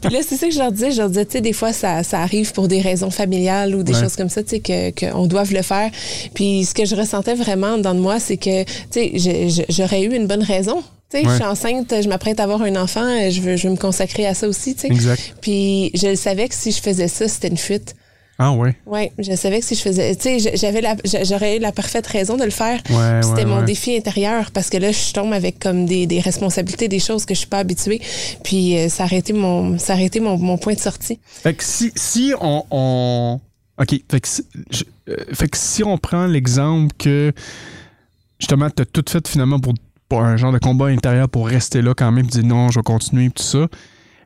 Puis 0.00 0.12
là, 0.12 0.20
c'est 0.26 0.36
ça 0.36 0.46
que 0.48 0.52
je 0.52 0.58
leur 0.58 0.70
disais, 0.70 0.90
je 0.92 0.98
leur 0.98 1.08
disais, 1.08 1.24
tu 1.24 1.32
sais, 1.32 1.40
des 1.40 1.52
fois 1.54 1.72
ça, 1.72 2.02
ça 2.02 2.20
arrive 2.20 2.52
pour 2.52 2.68
des 2.68 2.80
raisons 2.80 3.10
familiales 3.10 3.74
ou 3.74 3.82
des 3.82 3.94
Ouais. 3.94 4.00
choses 4.02 4.16
comme 4.16 4.28
ça, 4.28 4.42
tu 4.42 4.50
sais, 4.50 4.60
que 4.60 4.90
qu'on 5.10 5.26
doive 5.26 5.52
le 5.52 5.62
faire. 5.62 5.90
Puis 6.34 6.64
ce 6.66 6.74
que 6.74 6.84
je 6.84 6.94
ressentais 6.94 7.34
vraiment 7.34 7.78
dans 7.78 7.94
de 7.94 8.00
moi, 8.00 8.20
c'est 8.20 8.36
que, 8.36 8.64
tu 8.64 9.18
sais, 9.18 9.64
j'aurais 9.70 10.02
eu 10.02 10.14
une 10.14 10.26
bonne 10.26 10.42
raison. 10.42 10.82
Tu 11.10 11.18
sais, 11.20 11.24
Ouais. 11.26 11.30
je 11.30 11.36
suis 11.36 11.44
enceinte, 11.44 11.94
je 12.02 12.08
m'apprête 12.08 12.38
à 12.38 12.42
avoir 12.42 12.60
un 12.60 12.76
enfant, 12.76 13.30
je 13.30 13.40
veux, 13.40 13.56
je 13.56 13.66
veux 13.66 13.72
me 13.72 13.78
consacrer 13.78 14.26
à 14.26 14.34
ça 14.34 14.46
aussi, 14.46 14.74
tu 14.74 14.82
sais. 14.82 14.86
Exact. 14.88 15.34
Puis 15.40 15.90
je 15.94 16.06
le 16.08 16.16
savais 16.16 16.46
que 16.48 16.54
si 16.54 16.70
je 16.70 16.82
faisais 16.82 17.08
ça, 17.08 17.26
c'était 17.28 17.48
une 17.48 17.56
fuite. 17.56 17.94
Ah 18.40 18.52
ouais. 18.52 18.76
Oui, 18.86 19.10
je 19.18 19.34
savais 19.34 19.58
que 19.58 19.66
si 19.66 19.74
je 19.74 19.80
faisais, 19.80 20.14
tu 20.14 20.38
sais, 20.38 20.56
j'avais 20.56 20.80
la, 20.80 20.94
j'aurais 21.24 21.56
eu 21.56 21.60
la 21.60 21.72
parfaite 21.72 22.06
raison 22.06 22.36
de 22.36 22.44
le 22.44 22.50
faire. 22.50 22.80
Ouais, 22.88 23.20
C'était 23.22 23.38
ouais, 23.40 23.44
mon 23.46 23.58
ouais. 23.58 23.64
défi 23.64 23.96
intérieur 23.96 24.52
parce 24.52 24.70
que 24.70 24.76
là, 24.76 24.92
je 24.92 25.12
tombe 25.12 25.32
avec 25.32 25.58
comme 25.58 25.86
des, 25.86 26.06
des 26.06 26.20
responsabilités, 26.20 26.86
des 26.86 27.00
choses 27.00 27.24
que 27.24 27.34
je 27.34 27.40
suis 27.40 27.48
pas 27.48 27.58
habituée. 27.58 28.00
Puis 28.44 28.78
euh, 28.78 28.88
ça 28.88 29.06
a 29.10 29.14
été 29.14 29.32
mon, 29.32 29.76
ça 29.78 29.96
mon, 30.20 30.38
mon 30.38 30.56
point 30.56 30.74
de 30.74 30.78
sortie. 30.78 31.18
Fait 31.26 31.52
que 31.54 31.64
si, 31.64 31.90
si 31.96 32.32
on, 32.40 32.64
on- 32.70 33.40
OK. 33.80 34.00
Fait 34.08 34.20
que 34.20 34.28
si, 34.28 34.44
je- 34.70 34.84
euh, 35.08 35.16
fait 35.32 35.48
que 35.48 35.56
si 35.58 35.82
on 35.82 35.98
prend 35.98 36.26
l'exemple 36.26 36.94
que 36.96 37.32
justement, 38.38 38.70
tu 38.70 38.82
as 38.82 38.86
tout 38.86 39.04
fait 39.08 39.26
finalement 39.26 39.58
pour, 39.58 39.74
pour 40.08 40.22
un 40.22 40.36
genre 40.36 40.52
de 40.52 40.58
combat 40.58 40.86
intérieur 40.86 41.28
pour 41.28 41.48
rester 41.48 41.82
là 41.82 41.92
quand 41.92 42.12
même, 42.12 42.26
puis 42.28 42.40
dire 42.40 42.48
non, 42.48 42.70
je 42.70 42.78
vais 42.78 42.84
continuer, 42.84 43.30
tout 43.30 43.42
ça. 43.42 43.66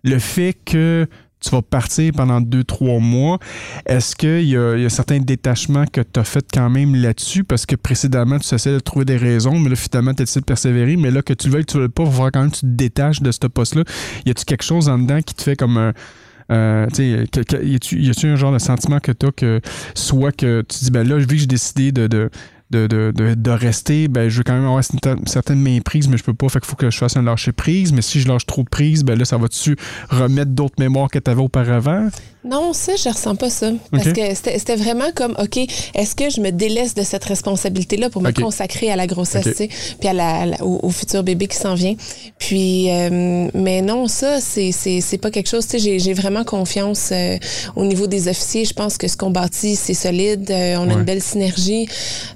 Le 0.04 0.18
fait 0.18 0.54
que 0.64 1.06
tu 1.42 1.50
vas 1.50 1.62
partir 1.62 2.12
pendant 2.14 2.40
deux, 2.40 2.64
trois 2.64 2.98
mois, 3.00 3.38
est-ce 3.86 4.14
qu'il 4.16 4.44
y 4.48 4.56
a, 4.56 4.76
y 4.76 4.84
a 4.84 4.88
certains 4.88 5.18
détachements 5.18 5.84
que 5.86 6.00
tu 6.00 6.20
as 6.20 6.24
fait 6.24 6.44
quand 6.52 6.70
même 6.70 6.94
là-dessus? 6.94 7.44
Parce 7.44 7.66
que 7.66 7.76
précédemment, 7.76 8.38
tu 8.38 8.54
essaies 8.54 8.72
de 8.72 8.78
trouver 8.78 9.04
des 9.04 9.16
raisons, 9.16 9.58
mais 9.58 9.70
là, 9.70 9.76
finalement, 9.76 10.14
tu 10.14 10.22
essaié 10.22 10.40
de 10.40 10.46
persévérer. 10.46 10.96
Mais 10.96 11.10
là, 11.10 11.22
que 11.22 11.32
tu 11.32 11.48
le 11.48 11.52
veuilles, 11.54 11.64
que 11.64 11.72
tu 11.72 11.76
le 11.78 11.84
veuilles 11.84 11.90
pas, 11.92 12.04
il 12.04 12.10
va 12.10 12.30
quand 12.30 12.40
même 12.40 12.50
tu 12.50 12.60
te 12.60 12.66
détaches 12.66 13.20
de 13.22 13.30
ce 13.32 13.46
poste-là. 13.46 13.84
Y 14.26 14.30
a-tu 14.30 14.44
quelque 14.44 14.64
chose 14.64 14.88
en 14.88 14.98
dedans 14.98 15.20
qui 15.20 15.34
te 15.34 15.42
fait 15.42 15.56
comme 15.56 15.76
un. 15.76 15.92
Euh, 16.50 16.86
que- 16.88 17.64
y 17.64 18.10
a-tu 18.10 18.26
un 18.26 18.36
genre 18.36 18.52
de 18.52 18.58
sentiment 18.58 18.98
que 19.00 19.12
tu 19.12 19.26
as 19.26 19.32
que 19.32 19.60
soit 19.94 20.32
que 20.32 20.62
tu 20.68 20.84
dis, 20.84 20.90
ben 20.90 21.06
là, 21.08 21.16
vu 21.16 21.26
que 21.26 21.36
j'ai 21.36 21.46
décidé 21.46 21.92
de, 21.92 22.30
de, 22.72 22.86
de, 22.86 23.34
de- 23.34 23.50
rester, 23.50 24.08
ben 24.08 24.28
je 24.28 24.38
veux 24.38 24.44
quand 24.44 24.54
même 24.54 24.64
avoir 24.64 24.80
une 24.80 25.26
certaine 25.26 25.60
méprise, 25.60 26.08
mais 26.08 26.16
je 26.16 26.24
peux 26.24 26.34
pas, 26.34 26.48
fait 26.48 26.58
qu'il 26.58 26.68
faut 26.68 26.76
que 26.76 26.90
je 26.90 26.96
fasse 26.96 27.16
un 27.16 27.22
lâcher 27.22 27.52
prise. 27.52 27.92
Mais 27.92 28.02
si 28.02 28.20
je 28.20 28.28
lâche 28.28 28.46
trop 28.46 28.62
de 28.62 28.68
prise, 28.68 29.04
ben 29.04 29.18
là, 29.18 29.24
ça 29.24 29.36
va-tu 29.36 29.76
remettre 30.08 30.50
d'autres 30.52 30.76
mémoires 30.78 31.10
que 31.10 31.18
tu 31.18 31.30
avais 31.30 31.42
auparavant? 31.42 32.08
Non, 32.44 32.72
ça, 32.72 32.96
je 32.96 33.08
ressens 33.08 33.36
pas 33.36 33.50
ça. 33.50 33.70
Parce 33.92 34.12
que 34.12 34.34
c'était 34.34 34.58
c'était 34.58 34.76
vraiment 34.76 35.12
comme, 35.14 35.36
OK, 35.40 35.58
est-ce 35.94 36.16
que 36.16 36.28
je 36.28 36.40
me 36.40 36.50
délaisse 36.50 36.94
de 36.94 37.02
cette 37.02 37.24
responsabilité-là 37.24 38.10
pour 38.10 38.20
me 38.22 38.32
consacrer 38.32 38.90
à 38.90 38.96
la 38.96 39.06
grossesse, 39.06 39.44
tu 39.44 39.54
sais, 39.54 39.68
puis 40.00 40.08
à 40.08 40.12
la, 40.12 40.46
au, 40.64 40.80
au 40.82 40.90
futur 40.90 41.22
bébé 41.22 41.46
qui 41.46 41.56
s'en 41.56 41.74
vient? 41.74 41.94
Puis, 42.38 42.90
euh, 42.90 43.48
mais 43.54 43.80
non, 43.80 44.08
ça, 44.08 44.40
c'est 44.40 44.72
c'est- 44.72 45.00
c'est 45.00 45.18
pas 45.18 45.30
quelque 45.30 45.48
chose, 45.48 45.64
tu 45.66 45.72
sais, 45.72 45.78
j'ai- 45.78 45.98
j'ai 46.00 46.14
vraiment 46.14 46.42
confiance 46.42 47.10
euh, 47.12 47.38
au 47.76 47.84
niveau 47.84 48.06
des 48.08 48.26
officiers. 48.28 48.64
Je 48.64 48.74
pense 48.74 48.98
que 48.98 49.06
ce 49.06 49.16
qu'on 49.16 49.30
bâtit, 49.30 49.76
c'est 49.76 49.94
solide. 49.94 50.50
euh, 50.50 50.76
on 50.78 50.90
a 50.90 50.94
une 50.94 51.04
belle 51.04 51.22
synergie. 51.22 51.86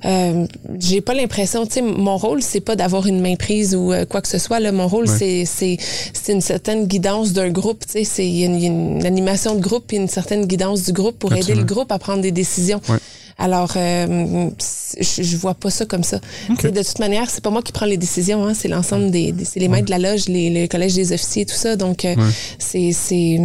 Euh, 0.04 0.46
j'ai 0.78 1.00
pas 1.00 1.14
l'impression, 1.14 1.66
tu 1.66 1.72
sais, 1.74 1.82
mon 1.82 2.16
rôle, 2.16 2.42
c'est 2.42 2.60
pas 2.60 2.76
d'avoir 2.76 3.06
une 3.06 3.20
main 3.20 3.34
prise 3.36 3.74
ou 3.74 3.92
quoi 4.08 4.20
que 4.22 4.28
ce 4.28 4.38
soit. 4.38 4.60
Là. 4.60 4.70
Mon 4.72 4.86
rôle, 4.86 5.08
Ouais. 5.08 5.16
c'est 5.18 5.44
c'est 5.46 5.76
c'est 6.12 6.32
une 6.32 6.40
certaine 6.40 6.86
guidance 6.86 7.32
d'un 7.32 7.50
groupe, 7.50 7.84
tu 7.86 7.92
sais, 7.92 8.04
c'est 8.04 8.28
une- 8.30 8.62
une 8.62 9.04
animation 9.06 9.54
de 9.56 9.60
groupe 9.60 9.92
une 9.96 10.08
certaine 10.08 10.46
guidance 10.46 10.84
du 10.84 10.92
groupe 10.92 11.18
pour 11.18 11.32
aider 11.34 11.54
le 11.54 11.64
groupe 11.64 11.90
à 11.92 11.98
prendre 11.98 12.22
des 12.22 12.32
décisions. 12.32 12.80
Ouais. 12.88 12.98
Alors, 13.38 13.74
euh, 13.76 14.48
je, 14.98 15.22
je 15.22 15.36
vois 15.36 15.52
pas 15.54 15.68
ça 15.68 15.84
comme 15.84 16.04
ça. 16.04 16.20
Sais, 16.58 16.70
De 16.70 16.82
toute 16.82 16.98
manière, 17.00 17.28
c'est 17.28 17.42
pas 17.44 17.50
moi 17.50 17.60
qui 17.60 17.70
prends 17.70 17.84
les 17.84 17.98
décisions, 17.98 18.46
hein, 18.46 18.54
c'est 18.54 18.68
l'ensemble 18.68 19.10
des, 19.10 19.32
des- 19.32 19.44
c'est 19.44 19.60
les 19.60 19.68
maîtres 19.68 19.84
de 19.86 19.90
la 19.90 19.98
loge, 19.98 20.26
les, 20.28 20.48
le 20.48 20.66
collège 20.68 20.94
des 20.94 21.12
officiers, 21.12 21.44
tout 21.44 21.54
ça. 21.54 21.76
Donc, 21.76 22.06
euh, 22.06 22.14
c'est, 22.58 22.92
c'est, 22.92 23.38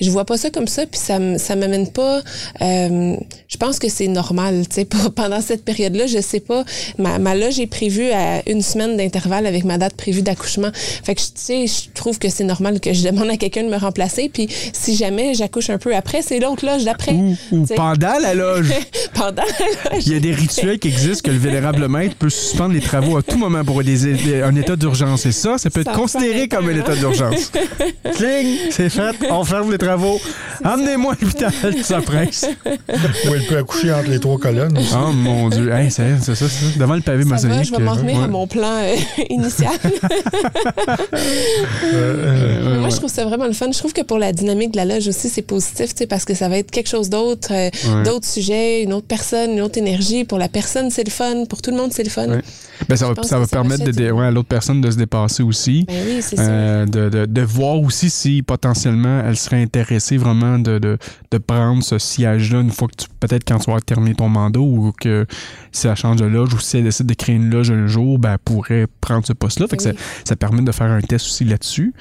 je 0.00 0.10
vois 0.10 0.26
pas 0.26 0.36
ça 0.36 0.50
comme 0.50 0.68
ça, 0.68 0.84
puis 0.84 1.00
ça, 1.00 1.18
ça 1.38 1.56
m'amène 1.56 1.88
pas. 1.90 2.20
euh, 2.60 3.16
je 3.48 3.56
pense 3.56 3.78
que 3.78 3.88
c'est 3.88 4.08
normal, 4.08 4.66
tu 4.68 4.74
sais. 4.76 4.84
Pendant 5.16 5.40
cette 5.40 5.64
période-là, 5.64 6.06
je 6.06 6.20
sais 6.20 6.40
pas. 6.40 6.64
Ma, 6.98 7.18
ma 7.18 7.34
loge 7.34 7.58
est 7.58 7.66
prévue 7.66 8.10
à 8.10 8.42
une 8.48 8.60
semaine 8.62 8.96
d'intervalle 8.98 9.46
avec 9.46 9.64
ma 9.64 9.78
date 9.78 9.94
prévue 9.94 10.22
d'accouchement. 10.22 10.70
Fait 10.74 11.14
que 11.14 11.20
tu 11.20 11.26
sais, 11.34 11.66
je 11.66 11.90
trouve 11.94 12.18
que 12.18 12.28
c'est 12.28 12.44
normal 12.44 12.80
que 12.80 12.92
je 12.92 13.02
demande 13.02 13.30
à 13.30 13.36
quelqu'un 13.38 13.64
de 13.64 13.68
me 13.70 13.76
remplacer. 13.78 14.30
Puis 14.32 14.48
si 14.74 14.94
jamais 14.94 15.32
j'accouche 15.34 15.70
un 15.70 15.78
peu 15.78 15.94
après, 15.96 16.20
c'est 16.22 16.38
l'autre 16.38 16.66
loge 16.66 16.84
d'après. 16.84 17.12
Ou, 17.12 17.36
ou 17.52 17.66
pendant 17.76 18.18
la 18.20 18.34
loge. 18.34 18.68
Pendant 19.22 19.42
la 19.42 19.90
loge. 19.96 20.02
Il 20.06 20.12
y 20.12 20.16
a 20.16 20.20
des 20.20 20.32
rituels 20.32 20.78
qui 20.78 20.88
existent 20.88 21.22
que 21.28 21.30
le 21.30 21.38
vénérable 21.38 21.86
maître 21.88 22.16
peut 22.16 22.28
suspendre 22.30 22.74
les 22.74 22.80
travaux 22.80 23.16
à 23.16 23.22
tout 23.22 23.38
moment 23.38 23.64
pour 23.64 23.82
des, 23.84 24.14
des- 24.14 24.42
un 24.42 24.54
état 24.56 24.74
d'urgence. 24.76 25.26
Et 25.26 25.32
ça, 25.32 25.58
ça 25.58 25.70
peut 25.70 25.80
être 25.80 25.92
Ça 25.92 25.96
considéré 25.96 26.48
comme 26.48 26.68
un 26.68 26.76
état 26.76 26.94
d'urgence. 26.96 27.52
Cling, 28.16 28.56
c'est 28.70 28.88
fait, 28.88 29.14
on 29.30 29.44
ferme 29.44 29.70
les 29.70 29.78
travaux. 29.78 30.20
Emmenez-moi 30.64 31.12
à 31.12 31.16
l'hôpital, 31.24 31.52
ça 31.82 32.00
presse. 32.00 32.46
Ou 32.66 33.34
elle 33.34 33.46
peut 33.46 33.58
accoucher 33.58 33.92
entre 33.92 34.10
les 34.10 34.18
trois 34.20 34.38
colonnes. 34.38 34.76
aussi. 34.76 34.92
Oh 34.96 35.12
mon 35.12 35.48
Dieu, 35.48 35.70
Hey, 35.72 35.90
c'est 35.90 36.16
ça, 36.18 36.34
c'est 36.34 36.48
ça. 36.48 36.66
Devant 36.78 36.94
le 36.94 37.00
pavé 37.00 37.22
Ça 37.22 37.28
va, 37.28 37.34
maçonnique. 37.36 37.64
je 37.66 37.72
vais 37.72 37.78
m'en 37.82 37.92
revenir 37.92 38.18
ouais. 38.18 38.24
à 38.24 38.28
mon 38.28 38.46
plan 38.46 38.78
euh, 38.82 38.96
initial. 39.30 39.70
Euh, 41.94 42.78
Moi, 42.80 42.88
je 42.90 42.96
trouve 42.96 43.10
ça 43.10 43.24
vraiment 43.24 43.46
le 43.46 43.52
fun. 43.52 43.66
Je 43.72 43.78
trouve 43.78 43.92
que 43.92 44.02
pour 44.02 44.18
la 44.18 44.32
dynamique 44.32 44.72
de 44.72 44.76
la 44.76 44.84
loge 44.84 45.08
aussi, 45.08 45.28
c'est 45.28 45.42
positif, 45.42 45.90
tu 45.94 45.98
sais, 45.98 46.06
parce 46.06 46.24
que 46.24 46.34
ça 46.34 46.48
va 46.48 46.58
être 46.58 46.70
quelque 46.70 46.88
chose 46.88 47.10
d'autre, 47.10 47.48
euh, 47.52 47.70
Ouais. 47.72 48.02
d'autres 48.04 48.26
sujets, 48.26 48.82
une 48.82 48.92
autre 48.92 49.06
personne, 49.16 49.50
une 49.52 49.60
autre 49.60 49.76
énergie. 49.78 50.24
Pour 50.24 50.38
la 50.38 50.48
personne, 50.48 50.90
c'est 50.90 51.04
le 51.04 51.10
fun. 51.10 51.44
Pour 51.48 51.60
tout 51.60 51.70
le 51.70 51.76
monde, 51.76 51.92
c'est 51.92 52.02
le 52.02 52.08
fun. 52.10 52.28
Ouais. 52.28 52.40
Ben, 52.88 52.96
ça 52.96 53.12
va, 53.12 53.22
ça 53.22 53.38
va 53.38 53.46
permettre 53.46 53.84
de, 53.84 54.10
ouais, 54.10 54.26
à 54.26 54.30
l'autre 54.30 54.48
personne 54.48 54.80
de 54.80 54.90
se 54.90 54.96
dépasser 54.96 55.42
aussi. 55.42 55.84
Ben 55.86 55.94
oui. 56.06 56.20
Euh, 56.38 56.86
de, 56.86 57.08
de, 57.10 57.26
de 57.26 57.40
voir 57.42 57.78
aussi 57.80 58.08
si 58.08 58.42
potentiellement 58.42 59.22
elle 59.26 59.36
serait 59.36 59.62
intéressée 59.62 60.16
vraiment 60.16 60.58
de, 60.58 60.78
de, 60.78 60.96
de 61.30 61.38
prendre 61.38 61.82
ce 61.84 61.98
siège-là 61.98 62.60
une 62.60 62.70
fois 62.70 62.88
que 62.88 62.96
tu 63.02 63.06
peut-être 63.20 63.44
quand 63.46 63.58
tu 63.58 63.70
vas 63.70 63.80
terminer 63.80 64.14
ton 64.14 64.28
mandat 64.28 64.58
ou 64.60 64.92
que 65.00 65.26
si 65.70 65.86
elle 65.86 65.94
change 65.96 66.16
de 66.16 66.24
loge 66.24 66.54
ou 66.54 66.58
si 66.58 66.78
elle 66.78 66.84
décide 66.84 67.06
de 67.06 67.14
créer 67.14 67.36
une 67.36 67.50
loge 67.50 67.70
un 67.70 67.86
jour, 67.86 68.18
ben, 68.18 68.32
elle 68.32 68.38
pourrait 68.38 68.86
prendre 69.00 69.24
ce 69.26 69.32
poste-là. 69.34 69.66
Fait 69.68 69.76
que 69.76 69.84
Oui. 69.84 69.90
ça, 69.94 70.24
ça 70.30 70.36
permet 70.36 70.62
de 70.62 70.72
faire 70.72 70.90
un 70.90 71.00
test 71.02 71.26
aussi 71.26 71.44
là-dessus. 71.44 71.92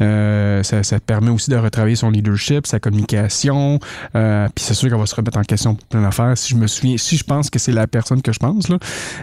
Euh, 0.00 0.62
ça, 0.62 0.82
ça 0.82 0.98
te 0.98 1.04
permet 1.04 1.30
aussi 1.30 1.50
de 1.50 1.56
retravailler 1.56 1.96
son 1.96 2.10
leadership, 2.10 2.66
sa 2.66 2.80
communication. 2.80 3.78
Euh, 4.16 4.48
Puis 4.54 4.64
c'est 4.64 4.74
sûr 4.74 4.88
qu'elle 4.88 4.98
va 4.98 5.06
se 5.06 5.14
remettre 5.14 5.38
en 5.38 5.42
question 5.44 5.74
pour 5.76 5.86
plein 5.86 6.02
d'affaires. 6.02 6.36
Si 6.36 6.53
je 6.54 6.58
me 6.58 6.66
souviens, 6.66 6.96
si 6.96 7.16
je 7.16 7.24
pense 7.24 7.50
que 7.50 7.58
c'est 7.58 7.72
la 7.72 7.86
personne 7.86 8.22
que 8.22 8.32
je 8.32 8.38
pense, 8.38 8.68
là, 8.68 8.78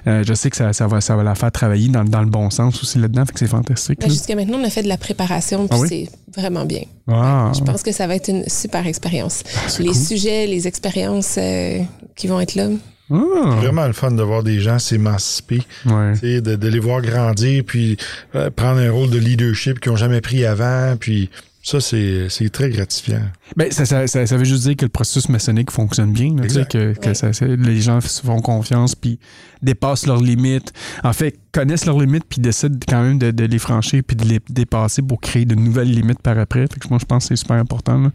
euh, 0.08 0.24
je 0.28 0.34
sais 0.34 0.50
que 0.50 0.56
ça, 0.58 0.74
ça, 0.74 0.88
va, 0.88 1.02
ça 1.02 1.16
va 1.16 1.24
la 1.24 1.36
faire 1.36 1.52
travailler 1.52 1.88
dans, 1.90 2.04
dans 2.04 2.22
le 2.22 2.30
bon 2.30 2.50
sens 2.50 2.82
aussi 2.82 3.00
là-dedans. 3.00 3.26
Fait 3.26 3.34
que 3.34 3.40
c'est 3.40 3.48
fantastique. 3.48 4.00
Ben. 4.02 4.10
Jusqu'à 4.10 4.36
maintenant, 4.36 4.58
on 4.60 4.64
a 4.64 4.70
fait 4.70 4.84
de 4.84 4.88
la 4.90 4.98
préparation, 4.98 5.68
puis 5.68 5.78
Ah 5.80 5.82
oui? 5.82 5.88
c'est 5.90 6.40
vraiment 6.42 6.66
bien. 6.66 6.84
Ah, 7.08 7.52
Je 7.56 7.62
pense 7.64 7.82
que 7.84 7.92
ça 7.92 8.08
va 8.08 8.16
être 8.16 8.30
une 8.30 8.48
super 8.48 8.86
expérience. 8.86 9.44
c'est 9.68 9.84
Les 9.84 9.90
cool. 9.90 9.96
sujets, 9.98 10.48
les 10.48 10.68
expériences 10.68 11.36
euh, 11.38 11.80
qui 12.16 12.28
vont 12.28 12.40
être 12.40 12.56
là. 12.56 12.68
Ah, 13.14 13.56
Vraiment 13.58 13.88
le 13.88 13.94
fun 13.94 14.12
de 14.12 14.24
voir 14.24 14.42
des 14.42 14.62
gens 14.62 14.80
s'émanciper, 14.80 15.62
ouais. 15.86 16.42
de 16.42 16.68
les 16.68 16.80
voir 16.80 17.02
grandir, 17.02 17.64
puis 17.66 17.98
euh, 18.36 18.50
prendre 18.50 18.80
un 18.80 18.90
rôle 18.92 19.10
de 19.10 19.18
leadership 19.18 19.80
qu'ils 19.82 19.92
n'ont 19.92 19.98
jamais 19.98 20.22
pris 20.22 20.46
avant, 20.46 20.96
puis 20.98 21.30
ça, 21.64 21.80
c'est 21.80 22.28
c'est 22.30 22.50
très 22.50 22.70
gratifiant. 22.70 23.22
Ben, 23.56 23.72
ça, 23.72 23.86
ça, 23.86 24.08
ça, 24.08 24.26
ça 24.26 24.38
veut 24.38 24.46
juste 24.46 24.64
dire 24.64 24.76
que 24.76 24.86
le 24.86 24.90
processus 24.90 25.30
maçonnique 25.30 25.70
fonctionne 25.72 26.12
bien. 26.12 26.36
là, 26.36 26.44
tu 26.44 26.50
sais, 26.50 26.62
Exact. 26.62 26.72
que, 26.72 26.94
que 27.00 27.46
Ouais. 27.46 27.58
les 27.58 27.82
gens 27.82 28.02
se 28.02 28.22
font 28.22 28.42
confiance 28.42 28.96
puis 28.96 29.20
dépassent 29.62 30.08
leurs 30.08 30.22
limites. 30.22 30.74
En 31.04 31.14
fait, 31.14 31.38
connaissent 31.52 31.86
leurs 31.86 32.00
limites 32.00 32.26
puis 32.28 32.42
décident 32.42 32.80
quand 32.88 33.04
même 33.04 33.20
de, 33.20 33.32
de 33.32 33.46
les 33.46 33.60
franchir 33.60 34.02
puis 34.06 34.16
de 34.16 34.26
les 34.26 34.40
dépasser 34.50 35.02
pour 35.02 35.20
créer 35.22 35.46
de 35.46 35.56
nouvelles 35.56 35.92
limites 35.92 36.22
par 36.22 36.38
après. 36.40 36.62
Fait 36.62 36.80
que 36.80 36.88
moi, 36.90 36.98
je 37.00 37.06
pense 37.06 37.26
que 37.26 37.36
c'est 37.36 37.42
super 37.42 37.58
important, 37.58 38.00
là, 38.02 38.12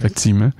effectivement. 0.00 0.50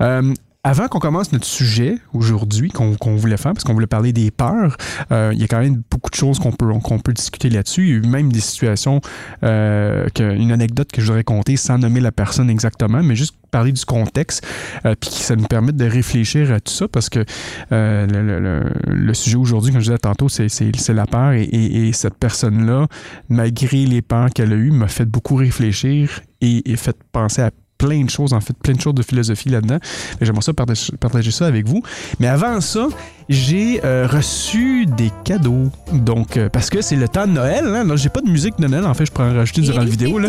Euh, 0.00 0.34
avant 0.64 0.88
qu'on 0.88 0.98
commence 0.98 1.32
notre 1.32 1.44
sujet 1.44 1.98
aujourd'hui 2.12 2.70
qu'on 2.70 2.96
voulait 3.16 3.36
faire, 3.36 3.52
parce 3.52 3.62
qu'on 3.64 3.74
voulait 3.74 3.86
parler 3.86 4.12
des 4.12 4.30
peurs, 4.30 4.76
euh, 5.12 5.30
il 5.32 5.40
y 5.40 5.44
a 5.44 5.46
quand 5.46 5.60
même 5.60 5.82
beaucoup 5.88 6.10
de 6.10 6.16
choses 6.16 6.40
qu'on 6.40 6.50
peut, 6.50 7.12
discuter 7.12 7.48
là-dessus. 7.48 7.82
Il 7.84 7.88
y 7.88 7.92
a 7.92 7.96
eu 7.96 8.00
même 8.00 8.32
des 8.32 8.40
situations, 8.40 9.00
euh, 9.44 10.08
une 10.18 10.50
anecdote 10.50 10.90
que 10.92 11.00
je 11.00 11.06
voudrais 11.06 11.22
conter 11.24 11.56
sans 11.56 11.78
nommer 11.78 12.00
la 12.00 12.12
personne 12.12 12.50
exactement, 12.50 13.02
mais 13.02 13.14
juste 13.14 13.36
parler 13.50 13.72
du 13.72 13.84
contexte, 13.84 14.44
euh, 14.84 14.94
puis 15.00 15.10
ça 15.10 15.36
nous 15.36 15.46
permet 15.46 15.72
de 15.72 15.86
réfléchir 15.86 16.52
à 16.52 16.60
tout 16.60 16.72
ça, 16.72 16.88
parce 16.88 17.08
que 17.08 17.24
euh, 17.72 18.74
le, 18.86 19.14
sujet 19.14 19.36
aujourd'hui, 19.36 19.72
comme 19.72 19.80
je 19.80 19.86
disais 19.86 19.98
tantôt, 19.98 20.28
c'est, 20.28 20.48
la 20.92 21.06
peur, 21.06 21.32
et, 21.32 21.44
et- 21.44 21.88
et 21.88 21.92
cette 21.92 22.18
personne-là, 22.18 22.88
malgré 23.28 23.86
les 23.86 24.02
peurs 24.02 24.30
qu'elle 24.30 24.52
a 24.52 24.56
eues, 24.56 24.72
m'a 24.72 24.88
fait 24.88 25.06
beaucoup 25.06 25.36
réfléchir 25.36 26.20
et 26.40 26.76
fait 26.76 26.96
penser 27.12 27.42
à 27.42 27.50
plein 27.78 28.04
de 28.04 28.10
choses, 28.10 28.32
en 28.32 28.40
fait, 28.40 28.54
plein 28.60 28.74
de 28.74 28.80
choses 28.80 28.94
de 28.94 29.02
philosophie 29.02 29.48
là-dedans. 29.48 29.78
J'aimerais 30.20 30.42
ça 30.42 30.52
partager, 30.52 30.92
partager 30.98 31.30
ça 31.30 31.46
avec 31.46 31.66
vous. 31.66 31.82
Mais 32.18 32.26
avant 32.26 32.60
ça, 32.60 32.88
j'ai 33.28 33.80
euh, 33.84 34.06
reçu 34.10 34.86
des 34.86 35.10
cadeaux. 35.24 35.70
Donc, 35.92 36.36
euh, 36.36 36.48
parce 36.48 36.70
que 36.70 36.80
c'est 36.82 36.96
le 36.96 37.08
temps 37.08 37.26
de 37.26 37.32
Noël, 37.32 37.64
hein? 37.66 37.84
Là, 37.84 37.96
j'ai 37.96 38.08
pas 38.08 38.20
de 38.20 38.28
musique 38.30 38.58
de 38.58 38.66
Noël, 38.66 38.84
en 38.84 38.94
fait, 38.94 39.06
je 39.06 39.12
pourrais 39.12 39.28
en 39.30 39.34
rajouter 39.34 39.60
durant 39.60 39.78
la 39.80 39.84
vidéo, 39.84 40.18
là. 40.18 40.28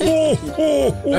Oh, 0.00 0.34
oh, 0.58 0.94
oh! 1.06 1.12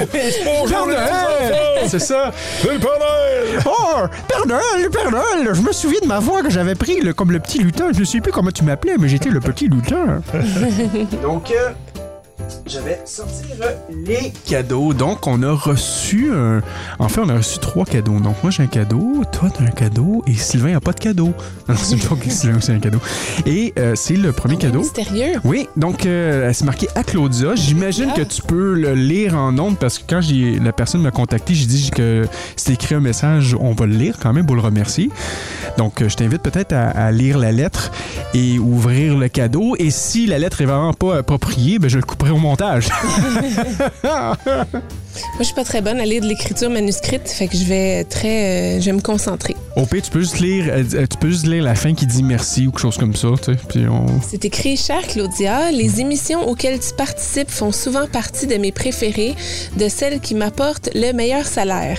Père 0.67 0.85
Noël! 0.85 1.55
C'est 1.87 1.99
ça! 1.99 2.31
Le 2.63 2.77
Père 2.77 2.89
Noël! 2.99 3.63
Oh! 3.65 4.01
Père 4.27 4.45
Noël, 4.47 4.89
Père 4.91 5.11
Noël! 5.11 5.53
Je 5.55 5.61
me 5.61 5.71
souviens 5.71 5.99
de 6.01 6.07
ma 6.07 6.19
voix 6.19 6.43
que 6.43 6.49
j'avais 6.49 6.75
pris 6.75 6.99
le- 7.01 7.13
comme 7.13 7.31
le 7.31 7.39
petit 7.39 7.59
lutin. 7.59 7.85
Je 7.93 7.99
ne 8.01 8.05
sais 8.05 8.19
plus 8.21 8.31
comment 8.31 8.51
tu 8.51 8.63
m'appelais, 8.63 8.95
mais 8.99 9.07
j'étais 9.07 9.29
le 9.29 9.39
petit 9.39 9.67
lutin. 9.67 10.21
Donc, 11.23 11.51
euh, 11.51 11.69
je 12.65 12.79
vais 12.79 13.01
sortir 13.05 13.55
les 13.89 14.31
cadeaux. 14.45 14.93
Donc, 14.93 15.27
on 15.27 15.41
a 15.43 15.51
reçu 15.51 16.31
un... 16.33 16.61
En 16.99 17.09
fait, 17.09 17.21
on 17.21 17.29
a 17.29 17.35
reçu 17.37 17.59
trois 17.59 17.85
cadeaux. 17.85 18.19
Donc, 18.19 18.35
moi, 18.43 18.51
j'ai 18.51 18.63
un 18.63 18.67
cadeau, 18.67 19.23
toi, 19.31 19.49
t'as 19.55 19.63
un 19.63 19.71
cadeau, 19.71 20.23
et 20.27 20.33
Sylvain 20.33 20.71
n'a 20.71 20.79
pas 20.81 20.93
de 20.93 20.99
cadeau. 20.99 21.33
Non, 21.67 21.75
c'est 21.75 21.95
une 21.95 22.01
joke, 22.01 22.23
Sylvain 22.29 22.57
aussi 22.57 22.71
a 22.71 22.75
un 22.75 22.79
cadeau. 22.79 22.99
Et 23.45 23.73
euh, 23.77 23.93
c'est 23.95 24.15
le 24.15 24.31
premier 24.31 24.55
cadeau. 24.55 24.79
Mystérieux. 24.79 25.33
Oui, 25.43 25.67
donc 25.75 26.05
euh, 26.05 26.51
c'est 26.53 26.63
marqué 26.63 26.87
à 26.95 27.03
Claudia. 27.03 27.55
J'imagine 27.55 28.13
que 28.13 28.21
tu 28.21 28.41
peux 28.41 28.73
le 28.73 28.93
lire 28.93 29.35
en 29.35 29.51
nombre 29.51 29.75
parce 29.77 29.99
que 29.99 30.03
quand 30.07 30.21
la 30.63 30.71
personne 30.71 31.01
m'a 31.01 31.11
contacté, 31.11 31.53
j'ai 31.55 31.65
dit 31.65 31.91
que 31.93 32.25
c'est 32.55 32.71
écrit 32.73 32.95
un 32.95 33.01
message, 33.01 33.53
on 33.59 33.73
va 33.73 33.85
le 33.85 33.95
lire 33.95 34.15
quand 34.21 34.31
même 34.31 34.45
pour 34.45 34.55
le 34.55 34.61
remercier. 34.61 35.09
Donc 35.77 36.01
euh, 36.01 36.07
je 36.07 36.15
t'invite 36.15 36.41
peut-être 36.41 36.71
à, 36.71 36.87
à 36.87 37.11
lire 37.11 37.37
la 37.37 37.51
lettre 37.51 37.91
et 38.33 38.59
ouvrir 38.59 39.17
le 39.17 39.27
cadeau. 39.27 39.75
Et 39.77 39.89
si 39.89 40.25
la 40.25 40.39
lettre 40.39 40.61
est 40.61 40.65
vraiment 40.65 40.93
pas 40.93 41.17
appropriée, 41.17 41.79
ben 41.79 41.89
je 41.89 41.97
le 41.97 42.03
couperai 42.03 42.31
au 42.37 42.39
montage. 42.39 42.89
Moi, 44.03 45.39
je 45.39 45.45
suis 45.45 45.55
pas 45.55 45.63
très 45.63 45.81
bonne 45.81 45.99
à 45.99 46.05
lire 46.05 46.21
de 46.21 46.27
l'écriture 46.27 46.69
manuscrite, 46.69 47.27
fait 47.27 47.47
que 47.47 47.57
je 47.57 47.63
vais 47.63 48.03
très, 48.03 48.77
euh, 48.77 48.79
je 48.79 48.85
vais 48.85 48.93
me 48.93 49.01
concentrer. 49.01 49.55
Au 49.75 49.85
pire, 49.85 50.01
tu 50.01 50.11
peux 50.11 50.19
juste 50.19 50.39
lire, 50.39 50.65
euh, 50.69 50.83
tu 50.83 51.17
peux 51.17 51.29
juste 51.29 51.47
lire 51.47 51.63
la 51.63 51.75
fin 51.75 51.93
qui 51.93 52.05
dit 52.05 52.23
merci 52.23 52.67
ou 52.67 52.71
quelque 52.71 52.81
chose 52.81 52.97
comme 52.97 53.15
ça, 53.15 53.29
tu 53.37 53.53
sais. 53.53 53.59
Puis 53.67 53.87
on. 53.87 54.05
C'est 54.27 54.45
écrit 54.45 54.77
Cher 54.77 55.01
Claudia, 55.07 55.71
les 55.71 56.01
émissions 56.01 56.47
auxquelles 56.47 56.79
tu 56.79 56.93
participes 56.93 57.49
font 57.49 57.71
souvent 57.71 58.07
partie 58.07 58.47
de 58.47 58.55
mes 58.55 58.71
préférées, 58.71 59.35
de 59.77 59.87
celles 59.87 60.19
qui 60.19 60.35
m'apportent 60.35 60.89
le 60.93 61.13
meilleur 61.13 61.45
salaire. 61.45 61.97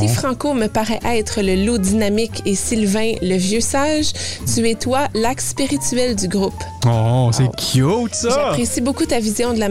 Si 0.00 0.08
Franco 0.08 0.54
me 0.54 0.66
paraît 0.66 1.00
être 1.04 1.40
le 1.42 1.64
loup 1.64 1.78
dynamique 1.78 2.42
et 2.44 2.54
Sylvain 2.54 3.12
le 3.22 3.36
vieux 3.36 3.60
sage, 3.60 4.12
tu 4.54 4.68
es 4.68 4.74
toi 4.74 5.08
l'axe 5.14 5.48
spirituel 5.48 6.16
du 6.16 6.28
groupe. 6.28 6.62
Oh, 6.86 7.30
c'est 7.32 7.48
cute 7.56 8.14
ça. 8.14 8.28
J'apprécie 8.30 8.80
beaucoup 8.80 9.04
ta 9.04 9.20
vision 9.20 9.52
de 9.52 9.58
la 9.58 9.68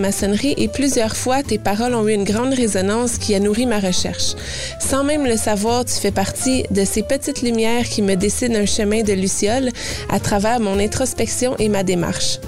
et 0.57 0.67
plusieurs 0.69 1.15
fois 1.15 1.43
tes 1.43 1.57
paroles 1.57 1.93
ont 1.93 2.07
eu 2.07 2.13
une 2.13 2.23
grande 2.23 2.53
résonance 2.53 3.17
qui 3.17 3.35
a 3.35 3.39
nourri 3.39 3.65
ma 3.65 3.79
recherche. 3.79 4.35
Sans 4.79 5.03
même 5.03 5.25
le 5.25 5.35
savoir, 5.37 5.83
tu 5.85 5.93
fais 5.95 6.11
partie 6.11 6.63
de 6.71 6.85
ces 6.85 7.03
petites 7.03 7.41
lumières 7.41 7.85
qui 7.85 8.01
me 8.01 8.15
dessinent 8.15 8.55
un 8.55 8.65
chemin 8.65 9.03
de 9.03 9.13
luciole 9.13 9.69
à 10.09 10.19
travers 10.19 10.59
mon 10.59 10.79
introspection 10.79 11.55
et 11.59 11.67
ma 11.69 11.83
démarche. 11.83 12.39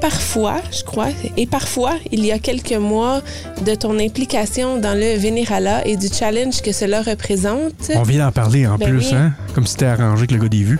Parfois, 0.00 0.60
je 0.70 0.84
crois, 0.84 1.08
et 1.36 1.46
parfois, 1.46 1.94
il 2.12 2.24
y 2.24 2.30
a 2.30 2.38
quelques 2.38 2.72
mois, 2.72 3.22
de 3.64 3.74
ton 3.74 3.98
implication 3.98 4.78
dans 4.78 4.92
le 4.94 5.16
Vénérala 5.16 5.86
et 5.86 5.96
du 5.96 6.08
challenge 6.08 6.60
que 6.60 6.72
cela 6.72 7.00
représente, 7.02 7.90
On 7.94 8.02
vient 8.02 8.26
d'en 8.26 8.32
parler 8.32 8.66
en 8.66 8.76
Ben 8.76 8.90
plus, 8.90 9.08
oui. 9.10 9.14
hein? 9.14 9.32
Comme 9.54 9.66
si 9.66 9.74
t'étais 9.76 9.86
arrangé 9.86 10.24
avec 10.24 10.30
le 10.32 10.38
gars 10.38 10.48
des 10.48 10.62
vues. 10.62 10.78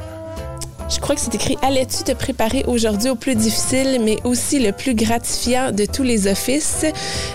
Je 0.89 1.01
crois 1.01 1.15
que 1.15 1.21
c'est 1.21 1.35
écrit 1.35 1.57
Allais-tu 1.63 2.05
te 2.05 2.13
préparer 2.13 2.63
aujourd'hui 2.67 3.09
au 3.11 3.15
plus 3.15 3.35
difficile, 3.35 4.01
mais 4.05 4.17
aussi 4.25 4.59
le 4.61 4.73
plus 4.73 4.95
gratifiant 4.95 5.73
de 5.73 5.87
tous 5.87 6.03
les 6.03 6.29
offices? 6.29 6.85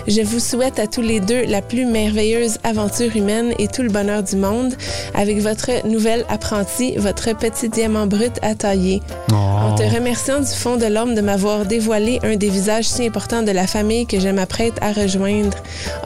Je 0.06 0.22
vous 0.22 0.38
souhaite 0.38 0.78
à 0.78 0.86
tous 0.86 1.02
les 1.02 1.20
deux 1.20 1.44
la 1.46 1.60
plus 1.60 1.84
merveilleuse 1.84 2.58
aventure 2.64 3.14
humaine 3.16 3.52
et 3.58 3.66
tout 3.68 3.82
le 3.82 3.88
bonheur 3.90 4.22
du 4.22 4.36
monde 4.36 4.72
avec 5.14 5.38
votre 5.40 5.86
nouvelle 5.86 6.24
apprentie, 6.28 6.94
votre 6.96 7.36
petit 7.36 7.68
diamant 7.68 8.06
brut 8.06 8.32
à 8.42 8.54
tailler. 8.54 9.02
En 9.32 9.72
Oh. 9.72 9.78
te 9.78 9.82
remerciant 9.94 10.40
du 10.40 10.46
fond 10.46 10.76
de 10.76 10.86
l'homme 10.86 11.14
de 11.14 11.20
m'avoir 11.20 11.64
dévoilé 11.66 12.18
un 12.22 12.36
des 12.36 12.48
visages 12.48 12.86
si 12.88 13.06
importants 13.06 13.42
de 13.42 13.50
la 13.52 13.66
famille 13.66 14.06
que 14.06 14.18
je 14.18 14.28
m'apprête 14.28 14.74
à 14.80 14.92
rejoindre. 14.92 15.56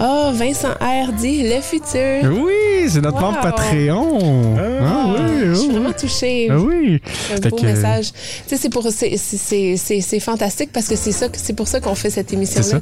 Oh, 0.00 0.30
Vincent 0.32 0.72
R. 0.80 1.12
dit 1.12 1.42
le 1.44 1.60
futur. 1.60 2.30
Oui, 2.44 2.88
c'est 2.88 3.00
notre 3.00 3.16
Wow. 3.16 3.22
membre 3.32 3.40
Patreon. 3.40 4.56
Ah, 4.82 5.06
oui, 5.16 5.38
Je 5.44 5.54
suis 5.54 5.66
oui. 5.68 5.72
vraiment 5.72 5.92
touchée. 5.92 6.48
Ah 6.50 6.58
oui. 6.58 7.00
Un 7.34 7.42
Fait 7.42 7.48
beau 7.50 7.56
que- 7.56 7.66
message. 7.66 8.12
C'est 8.46 8.68
pour 8.70 8.86
c'est- 8.90 10.20
fantastique 10.20 10.70
parce 10.72 10.86
que 10.88 10.96
c'est 10.96 11.12
ça 11.12 11.26
c'est 11.32 11.52
pour 11.52 11.68
ça 11.68 11.80
qu'on 11.80 11.94
fait 11.94 12.10
cette 12.10 12.32
émission 12.32 12.62
là, 12.72 12.80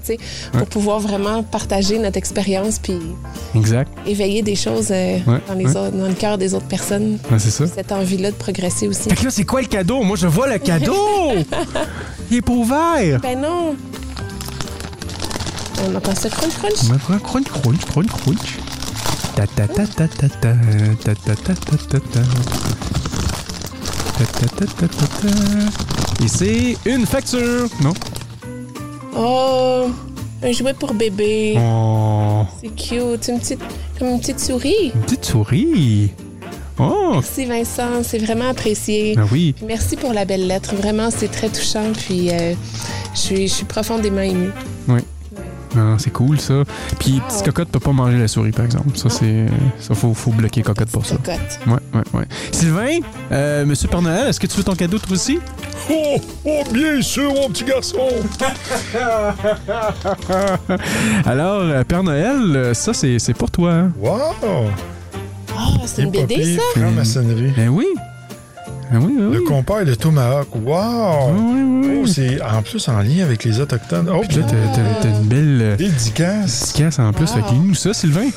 pour 0.58 0.66
pouvoir 0.66 1.00
vraiment 1.00 1.42
partager 1.42 1.98
notre 1.98 2.18
expérience 2.18 2.78
puis 2.78 2.94
Exact. 3.54 3.90
éveiller 4.06 4.42
des 4.42 4.54
choses 4.56 4.88
euh, 4.90 5.18
Ouais, 5.26 5.40
dans 5.48 5.54
les 5.54 5.64
ouais. 5.66 5.76
autres, 5.76 5.96
dans 5.96 6.08
le 6.08 6.14
cœur 6.14 6.38
des 6.38 6.54
autres 6.54 6.66
personnes. 6.66 7.18
C'est 7.38 7.50
ça. 7.50 7.66
Cette 7.66 7.90
envie-là 7.92 8.30
de 8.30 8.36
progresser 8.36 8.88
aussi. 8.88 9.08
Fait 9.08 9.16
que 9.16 9.24
là, 9.24 9.30
c'est 9.30 9.44
quoi 9.44 9.60
le 9.62 9.66
cadeau? 9.68 10.02
Moi, 10.02 10.16
je 10.16 10.26
vois 10.26 10.46
le 10.48 10.58
cadeau! 10.58 11.32
Il 12.30 12.36
est 12.38 12.42
pas 12.42 12.52
ouvert! 12.52 13.20
Ben 13.20 13.40
non. 13.40 13.74
On 15.84 15.94
entend 15.96 16.14
ça 16.14 16.28
crunch 16.28 16.52
crunch. 16.54 16.90
On 17.10 17.18
crunch, 17.18 17.48
crunch, 17.48 17.84
crunch, 17.86 18.06
crunch. 18.06 18.58
Ta 19.34 19.46
ta 19.46 19.66
ta 19.66 19.86
ta 19.86 20.06
ta 20.06 20.28
ta 20.28 20.54
ta 21.04 21.14
ta 21.14 21.34
ta 21.34 21.54
ta 21.54 21.98
ta 22.00 22.20
Et 26.22 26.28
c'est 26.28 26.76
une 26.86 27.06
facture! 27.06 27.68
Non? 27.82 27.92
Oh, 29.16 29.86
un 30.42 30.52
jouet 30.52 30.74
pour 30.74 30.94
bébé. 30.94 31.58
Oh! 31.58 32.44
C'est 32.60 32.68
cute. 32.74 33.28
Une 33.28 33.40
petite, 33.40 33.60
comme 33.98 34.08
une 34.08 34.20
petite 34.20 34.40
souris. 34.40 34.92
Une 34.94 35.00
petite 35.02 35.24
souris! 35.24 36.12
Oh! 36.78 37.10
Merci 37.14 37.44
Vincent, 37.44 38.02
c'est 38.02 38.18
vraiment 38.18 38.48
apprécié. 38.48 39.14
Ah 39.18 39.24
oui! 39.30 39.54
Merci 39.66 39.96
pour 39.96 40.12
la 40.12 40.24
belle 40.24 40.46
lettre. 40.46 40.74
Vraiment, 40.74 41.10
c'est 41.10 41.30
très 41.30 41.48
touchant. 41.48 41.92
Puis 41.92 42.30
euh, 42.30 42.54
je 43.14 43.18
suis, 43.20 43.48
je 43.48 43.52
suis 43.52 43.64
profondément 43.64 44.22
émue. 44.22 44.50
Non, 45.74 45.98
c'est 45.98 46.10
cool 46.12 46.38
ça. 46.40 46.64
Puis, 46.98 47.20
petite 47.28 47.44
cocotte 47.44 47.68
peut 47.68 47.80
pas 47.80 47.92
manger 47.92 48.18
la 48.18 48.28
souris, 48.28 48.50
par 48.52 48.64
exemple. 48.66 48.96
Ça, 48.96 49.08
c'est. 49.08 49.46
Ça, 49.80 49.94
faut, 49.94 50.12
faut 50.14 50.30
bloquer 50.30 50.62
cocotte 50.62 50.90
pour 50.90 51.06
ça. 51.06 51.16
Cocotte. 51.16 51.60
Ouais, 51.66 51.72
ouais, 51.94 52.02
ouais. 52.20 52.24
Sylvain, 52.50 52.98
euh, 53.30 53.64
Monsieur 53.64 53.88
Père 53.88 54.02
Noël, 54.02 54.28
est-ce 54.28 54.40
que 54.40 54.46
tu 54.46 54.56
veux 54.56 54.64
ton 54.64 54.74
cadeau 54.74 54.98
toi 54.98 55.12
aussi? 55.12 55.38
Oh, 55.90 56.16
oh, 56.44 56.62
bien 56.72 57.00
sûr, 57.02 57.32
mon 57.32 57.48
petit 57.48 57.64
garçon. 57.64 57.98
Alors, 61.26 61.60
euh, 61.62 61.84
Père 61.84 62.02
Noël, 62.02 62.56
euh, 62.56 62.74
ça, 62.74 62.92
c'est 62.94 63.18
c'est 63.18 63.34
pour 63.34 63.50
toi. 63.50 63.72
hein? 63.72 63.92
Wow. 63.98 64.18
Ah, 65.56 65.68
c'est 65.86 66.02
une 66.02 66.10
BD, 66.10 66.56
ça? 66.56 66.62
Franc-maçonnerie. 66.80 67.52
Ben 67.56 67.68
oui. 67.68 67.86
Oui, 68.92 69.14
oui. 69.18 69.34
Le 69.34 69.40
compas 69.42 69.80
et 69.82 69.84
le 69.84 69.96
tomahawk. 69.96 70.48
Wow. 70.54 71.32
oui, 71.34 71.62
oui. 71.62 71.98
Oh, 72.02 72.06
c'est 72.06 72.42
en 72.42 72.62
plus 72.62 72.86
en 72.88 73.00
lien 73.00 73.22
avec 73.22 73.44
les 73.44 73.60
Autochtones. 73.60 74.08
Oh, 74.12 74.22
Puis 74.28 74.38
là, 74.38 74.42
t'as- 74.48 74.74
t'as 74.74 75.02
t'as 75.02 75.08
une 75.08 75.24
belle 75.26 75.58
euh, 75.62 75.76
dédicace. 75.76 76.72
dédicace 76.72 76.98
en 76.98 77.12
plus. 77.12 77.26
Wow. 77.26 77.34
Fait 77.36 77.42
que 77.42 77.50
lis-nous 77.50 77.74
ça, 77.74 77.94
Sylvain? 77.94 78.28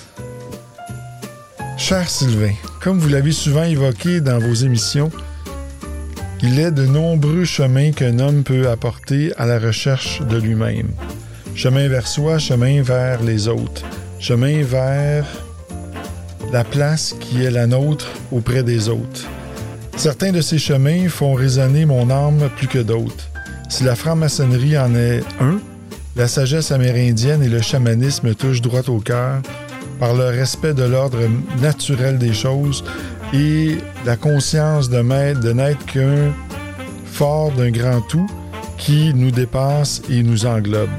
Cher 1.78 2.08
Sylvain, 2.10 2.54
comme 2.82 3.00
vous 3.00 3.10
l'avez 3.10 3.32
souvent 3.34 3.64
évoqué 3.64 4.22
dans 4.22 4.40
vos 4.40 4.54
émissions, 4.54 5.12
il 6.42 6.60
est 6.60 6.72
de 6.72 6.86
nombreux 6.86 7.44
chemins 7.44 7.92
qu'un 7.92 8.20
homme 8.20 8.44
peut 8.44 8.70
apporter 8.70 9.34
à 9.38 9.46
la 9.46 9.60
recherche 9.60 10.22
de 10.22 10.38
lui-même. 10.38 10.88
Chemin 11.54 11.88
vers 11.90 12.08
soi, 12.08 12.38
chemin 12.38 12.82
vers 12.82 13.22
les 13.24 13.48
autres, 13.48 13.84
chemin 14.20 14.62
vers 14.64 15.26
la 16.54 16.64
place 16.64 17.16
qui 17.20 17.44
est 17.44 17.52
la 17.52 17.68
nôtre 17.68 18.08
auprès 18.32 18.64
des 18.64 18.88
autres. 18.90 19.26
Certains 19.98 20.32
de 20.32 20.42
ces 20.42 20.58
chemins 20.58 21.08
font 21.10 21.34
résonner 21.34 21.86
mon 21.86 22.10
âme 22.10 22.50
plus 22.58 22.68
que 22.68 22.80
d'autres. 22.80 23.30
Si 23.70 23.84
la 23.84 23.96
franc-maçonnerie 23.96 24.78
en 24.78 24.94
est 24.96 25.22
un, 25.40 25.60
la 26.16 26.28
sagesse 26.28 26.72
amérindienne 26.72 27.44
et 27.44 27.50
le 27.50 27.62
chamanisme 27.62 28.34
touchent 28.36 28.62
droit 28.62 28.88
au 28.88 29.00
cœur 29.00 29.42
par 30.00 30.14
le 30.14 30.26
respect 30.26 30.74
de 30.74 30.84
l'ordre 30.84 31.20
naturel 31.62 32.18
des 32.18 32.34
choses 32.34 32.84
et 33.34 33.78
la 34.06 34.16
conscience 34.18 34.90
de, 34.90 35.00
m'être- 35.02 35.40
de 35.40 35.52
n'être 35.54 35.86
qu'un 35.86 36.32
fort 37.06 37.52
d'un 37.54 37.72
grand 37.72 38.02
tout 38.02 38.28
qui 38.78 39.14
nous 39.14 39.32
dépasse 39.32 40.02
et 40.10 40.22
nous 40.22 40.46
englobe. 40.46 40.90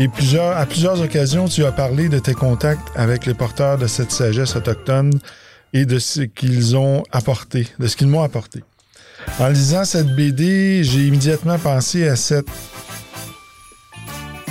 Et 0.00 0.08
à 0.40 0.66
plusieurs 0.66 1.00
occasions, 1.02 1.48
tu 1.48 1.64
as 1.64 1.72
parlé 1.72 2.08
de 2.08 2.18
tes 2.18 2.32
contacts 2.34 2.88
avec 2.96 3.26
les 3.26 3.34
porteurs 3.34 3.78
de 3.78 3.86
cette 3.86 4.12
sagesse 4.12 4.54
autochtone 4.56 5.10
et 5.72 5.84
de 5.84 5.98
ce 5.98 6.22
qu'ils 6.22 6.76
ont 6.76 7.02
apporté, 7.12 7.68
de 7.78 7.86
ce 7.86 7.96
qu'ils 7.96 8.08
m'ont 8.08 8.22
apporté. 8.22 8.62
En 9.38 9.48
lisant 9.48 9.84
cette 9.84 10.14
BD, 10.14 10.82
j'ai 10.84 11.06
immédiatement 11.06 11.58
pensé 11.58 12.08
à 12.08 12.16
cette 12.16 12.46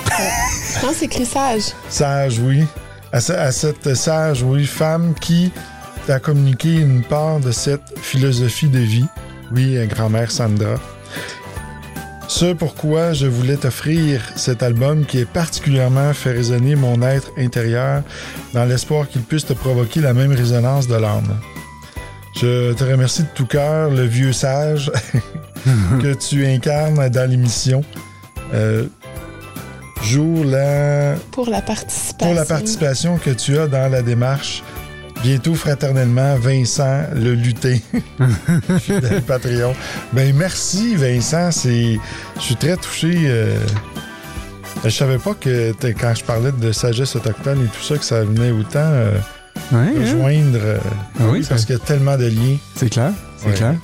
Je 0.05 0.79
pense 0.81 0.91
que 0.91 0.95
c'est 0.97 1.07
crissage. 1.07 1.63
Sage, 1.89 2.39
oui. 2.39 2.63
À, 3.11 3.17
à 3.17 3.51
cette 3.51 3.95
sage, 3.95 4.43
oui, 4.43 4.65
femme 4.65 5.15
qui 5.19 5.51
t'a 6.05 6.19
communiqué 6.19 6.75
une 6.75 7.03
part 7.03 7.39
de 7.39 7.51
cette 7.51 7.97
philosophie 7.99 8.69
de 8.69 8.79
vie. 8.79 9.05
Oui, 9.51 9.77
grand-mère 9.87 10.31
Sandra. 10.31 10.75
Ce 12.27 12.53
pourquoi 12.53 13.13
je 13.13 13.25
voulais 13.25 13.55
t'offrir 13.55 14.21
cet 14.35 14.61
album 14.61 15.05
qui 15.05 15.19
est 15.19 15.25
particulièrement 15.25 16.13
fait 16.13 16.31
résonner 16.31 16.75
mon 16.75 17.01
être 17.01 17.31
intérieur 17.37 18.03
dans 18.53 18.65
l'espoir 18.65 19.07
qu'il 19.07 19.21
puisse 19.21 19.45
te 19.45 19.53
provoquer 19.53 20.01
la 20.01 20.13
même 20.13 20.33
résonance 20.33 20.87
de 20.87 20.95
l'âme. 20.95 21.39
Je 22.35 22.73
te 22.73 22.83
remercie 22.83 23.23
de 23.23 23.29
tout 23.33 23.45
cœur, 23.45 23.89
le 23.89 24.03
vieux 24.03 24.33
sage 24.33 24.91
que 26.01 26.13
tu 26.13 26.45
incarnes 26.45 27.09
dans 27.09 27.29
l'émission. 27.29 27.83
Euh, 28.53 28.85
jour 30.03 30.45
la 30.45 31.15
Pour 31.31 31.49
la 31.49 31.61
participation. 31.61 32.17
pour 32.27 32.33
la 32.35 32.45
participation 32.45 33.17
que 33.17 33.31
tu 33.31 33.57
as 33.57 33.67
dans 33.67 33.89
la 33.91 34.01
démarche. 34.01 34.63
Bientôt, 35.27 35.55
fraternellement, 35.55 36.37
Vincent 36.37 37.01
le 37.13 37.33
lutin, 37.33 37.77
fidèle 38.79 39.21
Patreon. 39.23 39.75
Ben 40.13 40.33
merci, 40.33 40.95
Vincent. 40.95 41.51
C'est, 41.51 41.99
je 42.37 42.41
suis 42.41 42.55
très 42.55 42.77
touché. 42.77 43.11
euh, 43.25 43.59
Je 44.85 44.89
savais 44.89 45.17
pas 45.17 45.33
que 45.33 45.73
quand 45.99 46.13
je 46.15 46.23
parlais 46.23 46.53
de 46.53 46.71
sagesse 46.71 47.13
autochtone 47.17 47.61
et 47.65 47.67
tout 47.67 47.83
ça, 47.83 47.97
que 47.97 48.05
ça 48.05 48.23
venait 48.23 48.51
autant 48.51 48.79
euh, 48.79 49.17
Ouais, 49.73 49.79
hein? 49.79 49.91
rejoindre. 49.99 50.59
euh, 50.61 50.77
Ah 51.19 51.23
oui, 51.29 51.43
parce 51.45 51.59
ça- 51.59 51.67
qu'il 51.67 51.75
y 51.75 51.77
a 51.77 51.83
tellement 51.83 52.15
de 52.15 52.27
liens. 52.27 52.55
c'est 52.77 52.89
clair. 52.89 53.11
C'est 53.37 53.47
Ouais. 53.49 53.53
clair. 53.53 53.75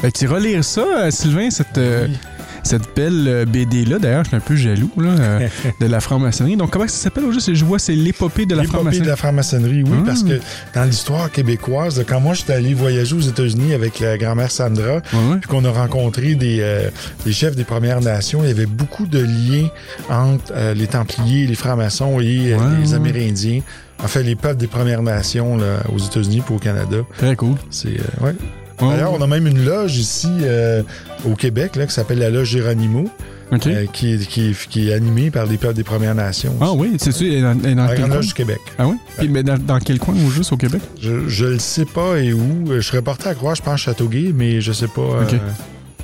Fait 0.00 0.10
que 0.10 0.18
tu 0.18 0.24
iras 0.24 0.40
lire 0.40 0.64
ça, 0.64 0.80
euh, 0.80 1.10
Sylvain, 1.12 1.50
cette, 1.50 1.78
euh, 1.78 2.08
Oui. 2.08 2.16
Cette 2.62 2.94
belle 2.94 3.24
euh, 3.26 3.44
BD-là. 3.44 3.98
D'ailleurs, 3.98 4.24
je 4.24 4.28
suis 4.28 4.36
un 4.36 4.40
peu 4.40 4.56
jaloux 4.56 4.90
là, 4.96 5.08
euh, 5.10 5.48
de 5.80 5.86
la 5.86 6.00
franc-maçonnerie. 6.00 6.56
Donc, 6.56 6.70
comment 6.70 6.86
ça 6.86 6.96
s'appelle 6.96 7.24
au 7.24 7.32
juste? 7.32 7.54
Je 7.54 7.64
vois, 7.64 7.78
c'est 7.78 7.94
l'épopée 7.94 8.46
de 8.46 8.54
la 8.54 8.62
L'épopée 8.62 8.76
franc-maçonnerie. 8.78 9.04
de 9.04 9.10
la 9.10 9.16
franc-maçonnerie, 9.16 9.82
oui, 9.82 9.98
parce 10.04 10.22
que 10.22 10.40
dans 10.74 10.84
l'histoire 10.84 11.30
québécoise, 11.30 12.04
quand 12.08 12.20
moi 12.20 12.34
j'étais 12.34 12.52
allé 12.54 12.74
voyager 12.74 13.14
aux 13.14 13.20
États-Unis 13.20 13.74
avec 13.74 14.00
la 14.00 14.18
grand-mère 14.18 14.50
Sandra, 14.50 15.00
puis 15.00 15.48
qu'on 15.48 15.64
a 15.64 15.70
rencontré 15.70 16.34
des, 16.34 16.58
euh, 16.60 16.88
des 17.24 17.32
chefs 17.32 17.56
des 17.56 17.64
Premières 17.64 18.00
Nations, 18.00 18.40
il 18.42 18.48
y 18.48 18.52
avait 18.52 18.66
beaucoup 18.66 19.06
de 19.06 19.20
liens 19.20 19.68
entre 20.08 20.52
euh, 20.52 20.74
les 20.74 20.86
Templiers, 20.86 21.46
les 21.46 21.54
francs-maçons 21.54 22.20
et 22.20 22.24
les. 22.24 22.94
Amérindiens. 22.94 23.60
En 24.02 24.08
fait, 24.08 24.22
les 24.22 24.34
peuples 24.34 24.56
des 24.56 24.66
Premières 24.66 25.02
Nations 25.02 25.56
là, 25.56 25.82
aux 25.94 25.98
États-Unis 25.98 26.42
puis 26.44 26.54
au 26.54 26.58
Canada. 26.58 26.98
Très 27.18 27.36
cool. 27.36 27.56
C'est 27.70 27.98
ouais. 28.22 28.34
Ouais, 28.82 28.88
D'ailleurs, 28.94 29.12
ouais. 29.12 29.18
on 29.20 29.22
a 29.22 29.26
même 29.26 29.46
une 29.46 29.64
loge 29.64 29.96
ici 29.96 30.28
euh, 30.42 30.82
au 31.30 31.34
Québec 31.34 31.76
là, 31.76 31.86
qui 31.86 31.92
s'appelle 31.94 32.18
la 32.18 32.30
loge 32.30 32.48
Géronimo, 32.48 33.08
euh, 33.52 33.58
qui, 33.58 33.70
est, 33.70 33.92
qui, 33.92 34.48
est, 34.50 34.68
qui 34.68 34.88
est 34.88 34.92
animée 34.94 35.30
par 35.30 35.46
les 35.46 35.56
peuples 35.58 35.74
des 35.74 35.84
Premières 35.84 36.14
Nations. 36.14 36.54
Ah 36.60 36.72
oui, 36.72 36.96
c'est-tu, 36.98 37.26
elle 37.28 37.38
est 37.38 37.42
dans, 37.42 37.54
dans 37.54 37.84
la 37.84 37.88
quel 37.88 37.98
grande 37.98 38.08
coin? 38.10 38.16
loge 38.16 38.26
du 38.28 38.34
Québec. 38.34 38.60
Ah 38.78 38.86
oui? 38.88 38.94
Puis, 39.18 39.28
mais 39.28 39.42
dans, 39.42 39.58
dans 39.58 39.78
quel 39.80 39.98
coin 39.98 40.14
au 40.26 40.30
juste 40.30 40.52
au 40.52 40.56
Québec? 40.56 40.80
Je, 41.00 41.28
je 41.28 41.44
le 41.46 41.58
sais 41.58 41.84
pas 41.84 42.16
et 42.18 42.32
où. 42.32 42.66
Je 42.70 42.80
serais 42.80 43.02
porté 43.02 43.28
à 43.28 43.34
croire, 43.34 43.54
je 43.56 43.62
pense, 43.62 43.80
Châteauguay, 43.80 44.32
mais 44.34 44.60
je 44.60 44.72
sais 44.72 44.88
pas. 44.88 45.00
euh, 45.02 45.22
Ok. 45.24 45.34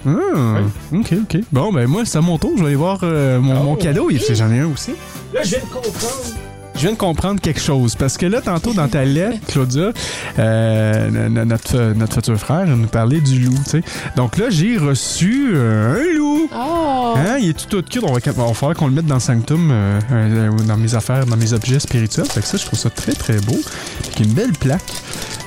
Ah, 0.09 0.61
ok, 0.93 1.15
ok. 1.23 1.41
Bon, 1.51 1.73
ben 1.73 1.87
moi, 1.89 2.03
c'est 2.05 2.19
à 2.19 2.21
mon 2.21 2.39
tour. 2.39 2.53
Je 2.57 2.61
vais 2.63 2.67
aller 2.69 2.77
voir 2.77 3.01
euh, 3.03 3.41
mon, 3.41 3.61
Oh, 3.61 3.65
mon 3.65 3.75
cadeau. 3.77 4.09
Il- 4.11 4.21
J'en 4.35 4.53
ai 4.53 4.61
un 4.61 4.67
aussi. 4.69 4.93
Là, 5.35 5.41
je 5.43 5.51
viens 5.51 5.59
de 5.59 5.65
comprendre. 5.65 6.37
Je 6.77 6.83
viens 6.83 6.93
de 6.93 6.99
comprendre 6.99 7.41
quelque 7.41 7.61
chose. 7.61 7.95
Parce 7.95 8.19
que 8.19 8.27
là, 8.27 8.43
tantôt, 8.43 8.75
dans 8.75 8.87
ta 8.87 9.05
lettre, 9.05 9.39
Claudia, 9.49 9.93
euh, 10.39 11.29
notre, 11.29 11.95
notre 11.95 12.15
futur 12.15 12.37
frère 12.37 12.67
nous 12.67 12.87
parlait 12.87 13.21
du 13.21 13.39
loup, 13.41 13.55
tu 13.65 13.71
sais. 13.71 13.83
Donc 14.15 14.37
là, 14.37 14.51
j'ai 14.51 14.77
reçu 14.77 15.53
euh, 15.55 15.95
un 15.95 16.19
loup. 16.19 16.51
Oh! 16.55 17.15
Hein, 17.17 17.39
il 17.41 17.49
est 17.49 17.55
tout, 17.55 17.81
tout 17.81 17.83
cute. 17.83 18.05
On 18.05 18.13
va, 18.13 18.21
on 18.37 18.49
va 18.49 18.55
falloir 18.55 18.77
qu'on 18.77 18.89
le 18.89 18.93
mette 18.93 19.07
dans 19.07 19.15
le 19.15 19.21
sanctum, 19.21 19.71
euh, 19.73 20.51
dans 20.67 20.77
mes 20.77 20.95
affaires, 20.95 21.25
dans 21.25 21.37
mes 21.39 21.55
objets 21.55 21.81
spirituels. 21.81 22.27
Fait 22.27 22.41
que 22.41 22.47
ça, 22.47 22.59
je 22.59 22.67
trouve 22.67 22.79
ça 22.79 22.91
très, 22.91 23.13
très 23.13 23.39
beau. 23.39 23.59
Avec 24.05 24.21
une 24.21 24.35
belle 24.35 24.53
plaque 24.53 24.83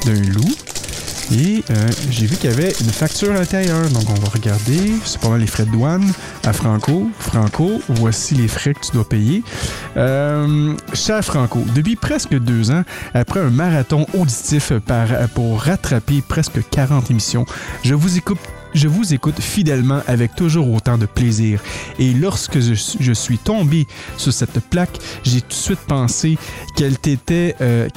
d'un 0.05 0.21
loup. 0.31 0.55
Et 1.31 1.63
euh, 1.69 1.89
j'ai 2.09 2.25
vu 2.25 2.35
qu'il 2.37 2.49
y 2.49 2.53
avait 2.53 2.71
une 2.81 2.89
facture 2.89 3.33
intérieure. 3.33 3.87
Donc, 3.89 4.09
on 4.09 4.13
va 4.15 4.29
regarder. 4.29 4.93
C'est 5.05 5.19
pas 5.21 5.29
mal 5.29 5.39
les 5.39 5.47
frais 5.47 5.65
de 5.65 5.71
douane 5.71 6.11
à 6.43 6.53
Franco. 6.53 7.09
Franco, 7.19 7.81
voici 7.89 8.35
les 8.35 8.47
frais 8.47 8.73
que 8.73 8.79
tu 8.79 8.91
dois 8.93 9.07
payer. 9.07 9.43
Euh, 9.97 10.75
cher 10.93 11.23
Franco, 11.23 11.63
depuis 11.75 11.95
presque 11.95 12.33
deux 12.33 12.71
ans, 12.71 12.83
après 13.13 13.39
un 13.39 13.51
marathon 13.51 14.07
auditif 14.13 14.73
pour 15.35 15.61
rattraper 15.61 16.23
presque 16.27 16.67
40 16.69 17.11
émissions, 17.11 17.45
je 17.83 17.93
vous 17.93 18.17
écoute 19.13 19.39
fidèlement 19.39 20.01
avec 20.07 20.35
toujours 20.35 20.71
autant 20.73 20.97
de 20.97 21.05
plaisir. 21.05 21.61
Et 21.99 22.13
lorsque 22.13 22.59
je, 22.59 23.13
suis 23.13 23.37
tombé 23.37 23.87
sur 24.17 24.33
cette 24.33 24.59
plaque, 24.59 24.97
j'ai 25.23 25.41
tout 25.41 25.49
de 25.49 25.53
suite 25.53 25.79
pensé 25.87 26.37
qu'elle 26.75 26.97
t'était, 26.97 27.55
euh, 27.61 27.87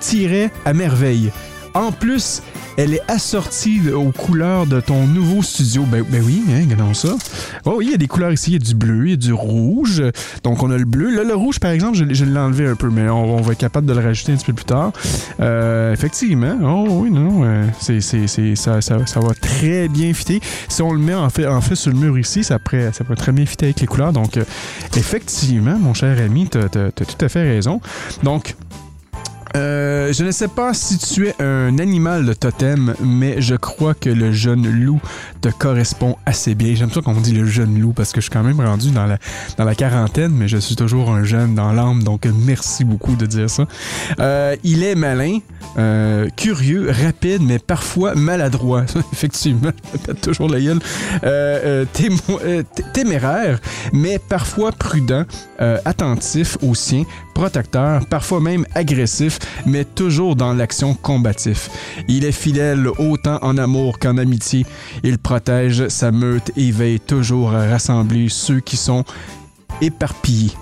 tirait 0.00 0.50
à 0.64 0.72
merveille. 0.72 1.30
En 1.76 1.92
plus, 1.92 2.42
elle 2.78 2.94
est 2.94 3.02
assortie 3.06 3.90
aux 3.90 4.10
couleurs 4.10 4.66
de 4.66 4.80
ton 4.80 5.06
nouveau 5.06 5.42
studio. 5.42 5.82
Ben, 5.82 6.02
ben 6.08 6.22
oui, 6.24 6.42
hein, 6.48 6.60
regardons 6.62 6.94
ça. 6.94 7.10
Oh 7.66 7.74
oui, 7.76 7.88
il 7.88 7.90
y 7.90 7.94
a 7.94 7.98
des 7.98 8.06
couleurs 8.06 8.32
ici. 8.32 8.52
Il 8.52 8.52
y 8.54 8.56
a 8.56 8.58
du 8.60 8.74
bleu, 8.74 9.04
il 9.04 9.10
y 9.10 9.12
a 9.12 9.16
du 9.16 9.34
rouge. 9.34 10.02
Donc, 10.42 10.62
on 10.62 10.70
a 10.70 10.78
le 10.78 10.86
bleu. 10.86 11.14
Là, 11.14 11.22
le 11.22 11.34
rouge, 11.34 11.60
par 11.60 11.72
exemple, 11.72 11.98
je, 11.98 12.04
je 12.14 12.24
l'ai 12.24 12.38
enlevé 12.38 12.66
un 12.66 12.76
peu, 12.76 12.88
mais 12.88 13.10
on, 13.10 13.36
on 13.36 13.42
va 13.42 13.52
être 13.52 13.58
capable 13.58 13.86
de 13.86 13.92
le 13.92 14.00
rajouter 14.00 14.32
un 14.32 14.36
petit 14.36 14.46
peu 14.46 14.54
plus 14.54 14.64
tard. 14.64 14.90
Euh, 15.40 15.92
effectivement. 15.92 16.56
Oh 16.62 16.86
oui, 17.02 17.10
non, 17.10 17.42
euh, 17.44 17.66
c'est, 17.78 18.00
ça, 18.00 18.80
ça, 18.80 19.20
va 19.20 19.34
très 19.34 19.88
bien 19.88 20.14
fitter. 20.14 20.40
Si 20.68 20.80
on 20.80 20.94
le 20.94 20.98
met 20.98 21.14
en 21.14 21.28
fait, 21.28 21.46
en 21.46 21.60
fait 21.60 21.74
sur 21.74 21.92
le 21.92 21.98
mur 21.98 22.18
ici, 22.18 22.42
ça 22.42 22.58
pourrait, 22.58 22.90
ça 22.94 23.04
pourrait 23.04 23.16
très 23.16 23.32
bien 23.32 23.44
fitter 23.44 23.66
avec 23.66 23.80
les 23.82 23.86
couleurs. 23.86 24.14
Donc, 24.14 24.38
euh, 24.38 24.44
effectivement, 24.96 25.78
mon 25.78 25.92
cher 25.92 26.18
ami, 26.24 26.48
tu 26.48 26.56
as 26.56 26.68
tout 26.90 27.24
à 27.24 27.28
fait 27.28 27.42
raison. 27.42 27.82
Donc, 28.22 28.56
euh, 29.56 30.12
je 30.12 30.22
ne 30.22 30.30
sais 30.30 30.48
pas 30.48 30.74
si 30.74 30.98
tu 30.98 31.28
es 31.28 31.34
un 31.40 31.78
animal 31.78 32.26
de 32.26 32.34
totem, 32.34 32.94
mais 33.00 33.40
je 33.40 33.54
crois 33.54 33.94
que 33.94 34.10
le 34.10 34.30
jeune 34.30 34.68
loup 34.68 35.00
te 35.40 35.48
correspond 35.48 36.16
assez 36.26 36.54
bien. 36.54 36.74
J'aime 36.74 36.90
ça 36.90 37.00
qu'on 37.00 37.18
dit 37.20 37.32
le 37.32 37.46
jeune 37.46 37.80
loup 37.80 37.94
parce 37.94 38.12
que 38.12 38.20
je 38.20 38.26
suis 38.26 38.30
quand 38.30 38.42
même 38.42 38.60
rendu 38.60 38.90
dans 38.90 39.06
la, 39.06 39.16
dans 39.56 39.64
la 39.64 39.74
quarantaine, 39.74 40.32
mais 40.32 40.46
je 40.46 40.58
suis 40.58 40.76
toujours 40.76 41.10
un 41.10 41.24
jeune 41.24 41.54
dans 41.54 41.72
l'âme, 41.72 42.02
donc 42.02 42.26
merci 42.44 42.84
beaucoup 42.84 43.16
de 43.16 43.24
dire 43.24 43.48
ça. 43.48 43.66
Euh, 44.20 44.56
il 44.62 44.82
est 44.82 44.94
malin, 44.94 45.38
euh, 45.78 46.28
curieux, 46.36 46.90
rapide, 46.90 47.40
mais 47.42 47.58
parfois 47.58 48.14
maladroit. 48.14 48.84
Effectivement, 49.12 49.72
je 50.06 50.12
toujours 50.12 50.50
la 50.50 50.60
gueule. 50.60 50.80
Téméraire, 52.92 53.58
mais 53.94 54.18
parfois 54.18 54.72
prudent, 54.72 55.24
attentif 55.58 56.58
aux 56.62 56.74
siens, 56.74 57.04
protecteur, 57.36 58.06
parfois 58.06 58.40
même 58.40 58.64
agressif, 58.74 59.38
mais 59.66 59.84
toujours 59.84 60.36
dans 60.36 60.54
l'action 60.54 60.94
combatif. 60.94 61.68
Il 62.08 62.24
est 62.24 62.32
fidèle 62.32 62.88
autant 62.98 63.38
en 63.42 63.58
amour 63.58 63.98
qu'en 63.98 64.16
amitié. 64.16 64.64
Il 65.02 65.18
protège 65.18 65.88
sa 65.88 66.12
meute 66.12 66.50
et 66.56 66.70
veille 66.70 66.98
toujours 66.98 67.52
à 67.54 67.66
rassembler 67.66 68.30
ceux 68.30 68.60
qui 68.60 68.78
sont 68.78 69.04
éparpillés. 69.82 70.52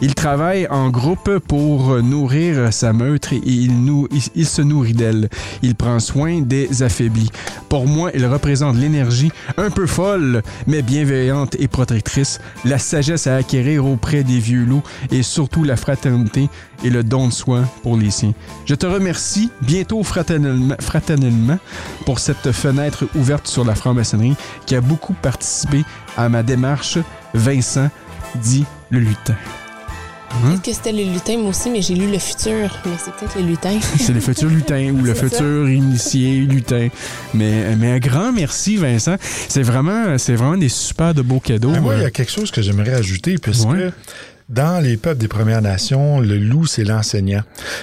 Il 0.00 0.14
travaille 0.14 0.68
en 0.70 0.90
groupe 0.90 1.38
pour 1.38 2.00
nourrir 2.02 2.72
sa 2.72 2.92
meute 2.92 3.32
et 3.32 3.40
il, 3.44 4.46
se 4.46 4.62
nourrit 4.62 4.92
d'elle. 4.92 5.28
Il 5.62 5.74
prend 5.74 5.98
soin 5.98 6.40
des 6.40 6.84
affaiblis. 6.84 7.30
Pour 7.68 7.88
moi, 7.88 8.12
il 8.14 8.24
représente 8.24 8.76
l'énergie 8.76 9.32
un 9.56 9.70
peu 9.70 9.88
folle, 9.88 10.42
mais 10.68 10.82
bienveillante 10.82 11.56
et 11.58 11.66
protectrice, 11.66 12.40
la 12.64 12.78
sagesse 12.78 13.26
à 13.26 13.34
acquérir 13.34 13.86
auprès 13.86 14.22
des 14.22 14.38
vieux 14.38 14.64
loups 14.64 14.84
et 15.10 15.24
surtout 15.24 15.64
la 15.64 15.76
fraternité 15.76 16.48
et 16.84 16.90
le 16.90 17.02
don 17.02 17.26
de 17.26 17.32
soi 17.32 17.62
pour 17.82 17.96
les 17.96 18.12
siens. 18.12 18.34
Je 18.66 18.76
te 18.76 18.86
remercie 18.86 19.50
bientôt 19.62 20.04
fraternellement, 20.04 20.76
fraternellement 20.78 21.58
pour 22.06 22.20
cette 22.20 22.52
fenêtre 22.52 23.06
ouverte 23.16 23.48
sur 23.48 23.64
la 23.64 23.74
franc-maçonnerie 23.74 24.36
qui 24.64 24.76
a 24.76 24.80
beaucoup 24.80 25.14
participé 25.14 25.84
à 26.16 26.28
ma 26.28 26.44
démarche. 26.44 26.98
Vincent 27.34 27.90
dit 28.36 28.64
le 28.90 29.00
lutin. 29.00 29.34
Peut-être 30.30 30.62
que 30.62 30.72
c'était 30.72 30.92
le 30.92 31.04
lutin, 31.12 31.38
moi 31.38 31.50
aussi, 31.50 31.70
mais 31.70 31.82
j'ai 31.82 31.94
lu 31.94 32.10
le 32.10 32.18
futur. 32.18 32.70
Mais 32.84 32.92
c'est 33.02 33.12
peut-être 33.14 33.36
le 33.40 33.46
lutin. 33.46 33.78
C'est 33.98 34.12
le 34.12 34.20
futur 34.20 34.48
lutin 34.50 34.90
ou 34.92 35.02
le 35.02 35.14
ça. 35.14 35.22
futur 35.28 35.68
initié 35.68 36.40
lutin. 36.40 36.88
Mais, 37.34 37.74
mais 37.76 37.92
un 37.92 37.98
grand 37.98 38.32
merci, 38.32 38.76
Vincent. 38.76 39.16
C'est 39.48 39.62
vraiment, 39.62 40.16
c'est 40.18 40.34
vraiment 40.34 40.56
des 40.56 40.68
super 40.68 41.14
de 41.14 41.22
beaux 41.22 41.40
cadeaux. 41.40 41.70
Mais 41.70 41.80
moi, 41.80 41.94
il 41.96 42.00
y 42.00 42.04
Euh, 42.04 42.08
a 42.08 42.10
quelque 42.10 42.30
chose 42.30 42.50
que 42.50 42.62
j'aimerais 42.62 42.92
ajouter, 42.94 43.36
puisque 43.38 43.66
Ouais. 43.68 43.90
Dans 44.48 44.82
les 44.82 44.96
peuples 44.96 45.20
des 45.20 45.28
Premières 45.28 45.60
Nations, 45.60 46.20
le 46.20 46.38
loup, 46.38 46.66
c'est 46.66 46.84
l'enseignant. 46.84 47.42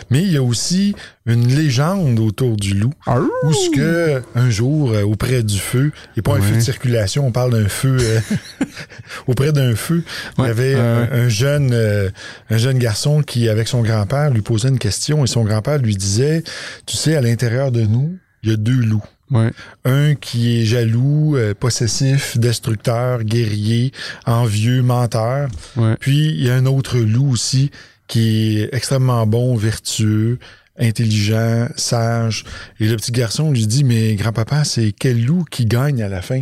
Mais 0.09 0.23
il 0.23 0.31
y 0.31 0.37
a 0.37 0.43
aussi 0.43 0.95
une 1.27 1.47
légende 1.47 2.19
autour 2.19 2.55
du 2.55 2.73
loup, 2.73 2.93
Arrou! 3.05 3.29
où 3.43 3.53
ce 3.53 3.69
que 3.69 4.21
un 4.35 4.49
jour, 4.49 4.91
euh, 4.91 5.03
auprès 5.03 5.43
du 5.43 5.59
feu, 5.59 5.91
il 5.93 6.09
n'y 6.17 6.19
a 6.19 6.23
pas 6.23 6.37
un 6.37 6.41
feu 6.41 6.55
de 6.55 6.61
circulation, 6.61 7.27
on 7.27 7.31
parle 7.31 7.51
d'un 7.51 7.69
feu 7.69 7.97
euh, 7.99 8.19
auprès 9.27 9.51
d'un 9.51 9.75
feu. 9.75 10.03
Il 10.39 10.45
y 10.45 10.47
avait 10.47 10.75
un, 10.75 11.07
un 11.11 11.29
jeune 11.29 11.69
euh, 11.71 12.09
un 12.49 12.57
jeune 12.57 12.79
garçon 12.79 13.21
qui, 13.21 13.47
avec 13.47 13.67
son 13.67 13.81
grand-père, 13.81 14.31
lui 14.31 14.41
posait 14.41 14.69
une 14.69 14.79
question 14.79 15.23
et 15.23 15.27
son 15.27 15.43
grand-père 15.43 15.77
lui 15.77 15.95
disait, 15.95 16.43
tu 16.85 16.97
sais, 16.97 17.15
à 17.15 17.21
l'intérieur 17.21 17.71
de 17.71 17.81
nous, 17.81 18.17
il 18.43 18.49
y 18.49 18.53
a 18.53 18.57
deux 18.57 18.79
loups. 18.79 19.03
Ouais. 19.31 19.51
Un 19.85 20.15
qui 20.15 20.59
est 20.59 20.65
jaloux, 20.65 21.35
euh, 21.35 21.53
possessif, 21.53 22.37
destructeur, 22.37 23.23
guerrier, 23.23 23.91
envieux, 24.25 24.83
menteur. 24.83 25.49
Ouais. 25.75 25.95
Puis 25.99 26.29
il 26.29 26.43
y 26.43 26.49
a 26.49 26.55
un 26.55 26.65
autre 26.65 26.99
loup 26.99 27.31
aussi 27.31 27.71
qui 28.07 28.59
est 28.59 28.69
extrêmement 28.73 29.25
bon, 29.25 29.55
vertueux, 29.55 30.37
intelligent, 30.77 31.67
sage. 31.75 32.43
Et 32.79 32.87
le 32.87 32.95
petit 32.97 33.11
garçon 33.11 33.51
lui 33.51 33.65
dit, 33.65 33.83
mais 33.83 34.15
grand-papa, 34.15 34.63
c'est 34.63 34.91
quel 34.91 35.23
loup 35.25 35.43
qui 35.49 35.65
gagne 35.65 36.03
à 36.03 36.09
la 36.09 36.21
fin? 36.21 36.41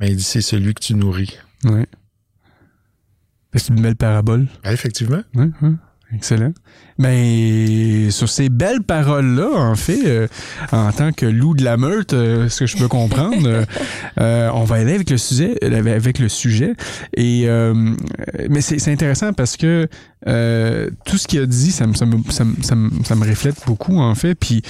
Ben, 0.00 0.08
il 0.08 0.16
dit, 0.16 0.22
c'est 0.22 0.40
celui 0.40 0.74
que 0.74 0.80
tu 0.80 0.94
nourris. 0.94 1.38
Ouais. 1.64 1.86
C'est 3.54 3.68
une 3.68 3.82
belle 3.82 3.96
parabole. 3.96 4.46
Ah, 4.64 4.72
effectivement. 4.72 5.22
Ouais, 5.34 5.50
ouais. 5.62 5.74
Excellent. 6.12 6.52
Mais 6.98 8.10
sur 8.10 8.28
ces 8.28 8.48
belles 8.48 8.82
paroles-là, 8.82 9.48
en 9.52 9.74
fait, 9.74 10.06
euh, 10.06 10.28
en 10.70 10.92
tant 10.92 11.12
que 11.12 11.26
loup 11.26 11.54
de 11.54 11.64
la 11.64 11.76
meute, 11.76 12.12
euh, 12.12 12.48
ce 12.48 12.60
que 12.60 12.66
je 12.66 12.76
peux 12.76 12.86
comprendre, 12.86 13.64
euh, 14.20 14.50
on 14.54 14.64
va 14.64 14.76
aller 14.76 14.94
avec 14.94 15.10
le 15.10 15.18
sujet, 15.18 15.58
avec 15.62 16.18
le 16.18 16.28
sujet. 16.28 16.74
Et 17.16 17.48
mais 18.48 18.60
c'est 18.60 18.92
intéressant 18.92 19.32
parce 19.32 19.56
que 19.56 19.88
tout 21.04 21.18
ce 21.18 21.26
qu'il 21.26 21.40
a 21.40 21.46
dit, 21.46 21.72
ça 21.72 21.86
me, 21.86 21.94
ça 21.94 22.06
me, 22.06 22.18
ça 22.30 22.44
me, 22.44 22.62
ça 22.62 22.76
me, 22.76 22.90
ça 23.02 23.14
me 23.16 23.28
reflète 23.28 23.56
beaucoup 23.66 23.98
en 23.98 24.14
fait. 24.14 24.34
Puis 24.34 24.62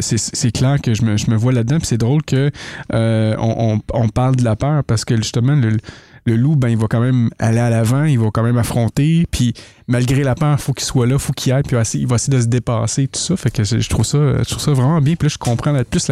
c'est 0.00 0.18
c'est 0.18 0.52
clair 0.52 0.80
que 0.80 0.94
je 0.94 1.02
me, 1.02 1.16
je 1.16 1.30
me 1.30 1.36
vois 1.36 1.52
là-dedans. 1.52 1.78
Puis 1.78 1.88
c'est 1.88 1.98
drôle 1.98 2.22
que 2.22 2.50
on, 2.92 3.36
on, 3.38 3.80
on 3.92 4.08
parle 4.08 4.36
de 4.36 4.44
la 4.44 4.54
peur 4.54 4.84
parce 4.84 5.04
que 5.04 5.16
justement 5.16 5.54
le 5.54 5.78
le 6.26 6.36
loup, 6.36 6.56
ben, 6.56 6.68
il 6.68 6.76
va 6.76 6.86
quand 6.88 7.00
même 7.00 7.30
aller 7.38 7.58
à 7.58 7.70
l'avant, 7.70 8.04
il 8.04 8.18
va 8.18 8.30
quand 8.32 8.42
même 8.42 8.56
affronter, 8.56 9.26
puis 9.30 9.52
malgré 9.86 10.22
la 10.22 10.34
peur, 10.34 10.58
faut 10.60 10.72
qu'il 10.72 10.84
soit 10.84 11.06
là, 11.06 11.18
faut 11.18 11.32
qu'il 11.32 11.52
aille, 11.52 11.62
puis 11.62 11.76
il 11.94 12.06
va 12.06 12.16
essayer, 12.16 12.36
de 12.36 12.40
se 12.40 12.46
dépasser, 12.46 13.06
tout 13.08 13.20
ça. 13.20 13.36
Fait 13.36 13.50
que 13.50 13.64
je 13.64 13.88
trouve 13.88 14.04
ça, 14.04 14.18
je 14.38 14.48
trouve 14.48 14.62
ça 14.62 14.72
vraiment 14.72 15.00
bien. 15.00 15.14
Puis 15.14 15.28
là, 15.28 15.32
je 15.32 15.38
comprends 15.38 15.72
la- 15.72 15.84
plus 15.84 16.10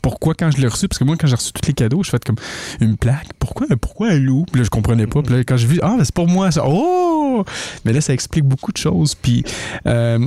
pourquoi 0.00 0.34
quand 0.34 0.50
je 0.50 0.60
l'ai 0.60 0.66
reçu, 0.66 0.88
parce 0.88 0.98
que 0.98 1.04
moi, 1.04 1.16
quand 1.18 1.26
j'ai 1.26 1.36
reçu 1.36 1.52
tous 1.52 1.66
les 1.66 1.74
cadeaux, 1.74 2.02
je 2.02 2.10
fais 2.10 2.18
comme 2.18 2.36
une 2.80 2.96
plaque. 2.96 3.28
Pourquoi, 3.38 3.66
pourquoi 3.80 4.10
un 4.10 4.18
loup? 4.18 4.44
Puis 4.50 4.60
là, 4.60 4.64
je 4.64 4.70
comprenais 4.70 5.06
pas. 5.06 5.22
Puis 5.22 5.34
là, 5.34 5.44
quand 5.44 5.56
j'ai 5.56 5.66
vu, 5.66 5.78
ah, 5.82 5.96
c'est 6.02 6.14
pour 6.14 6.28
moi, 6.28 6.50
ça. 6.50 6.64
Oh! 6.66 7.44
Mais 7.84 7.92
là, 7.92 8.00
ça 8.00 8.12
explique 8.12 8.44
beaucoup 8.44 8.72
de 8.72 8.76
choses. 8.76 9.14
Puis 9.14 9.44
euh, 9.86 10.18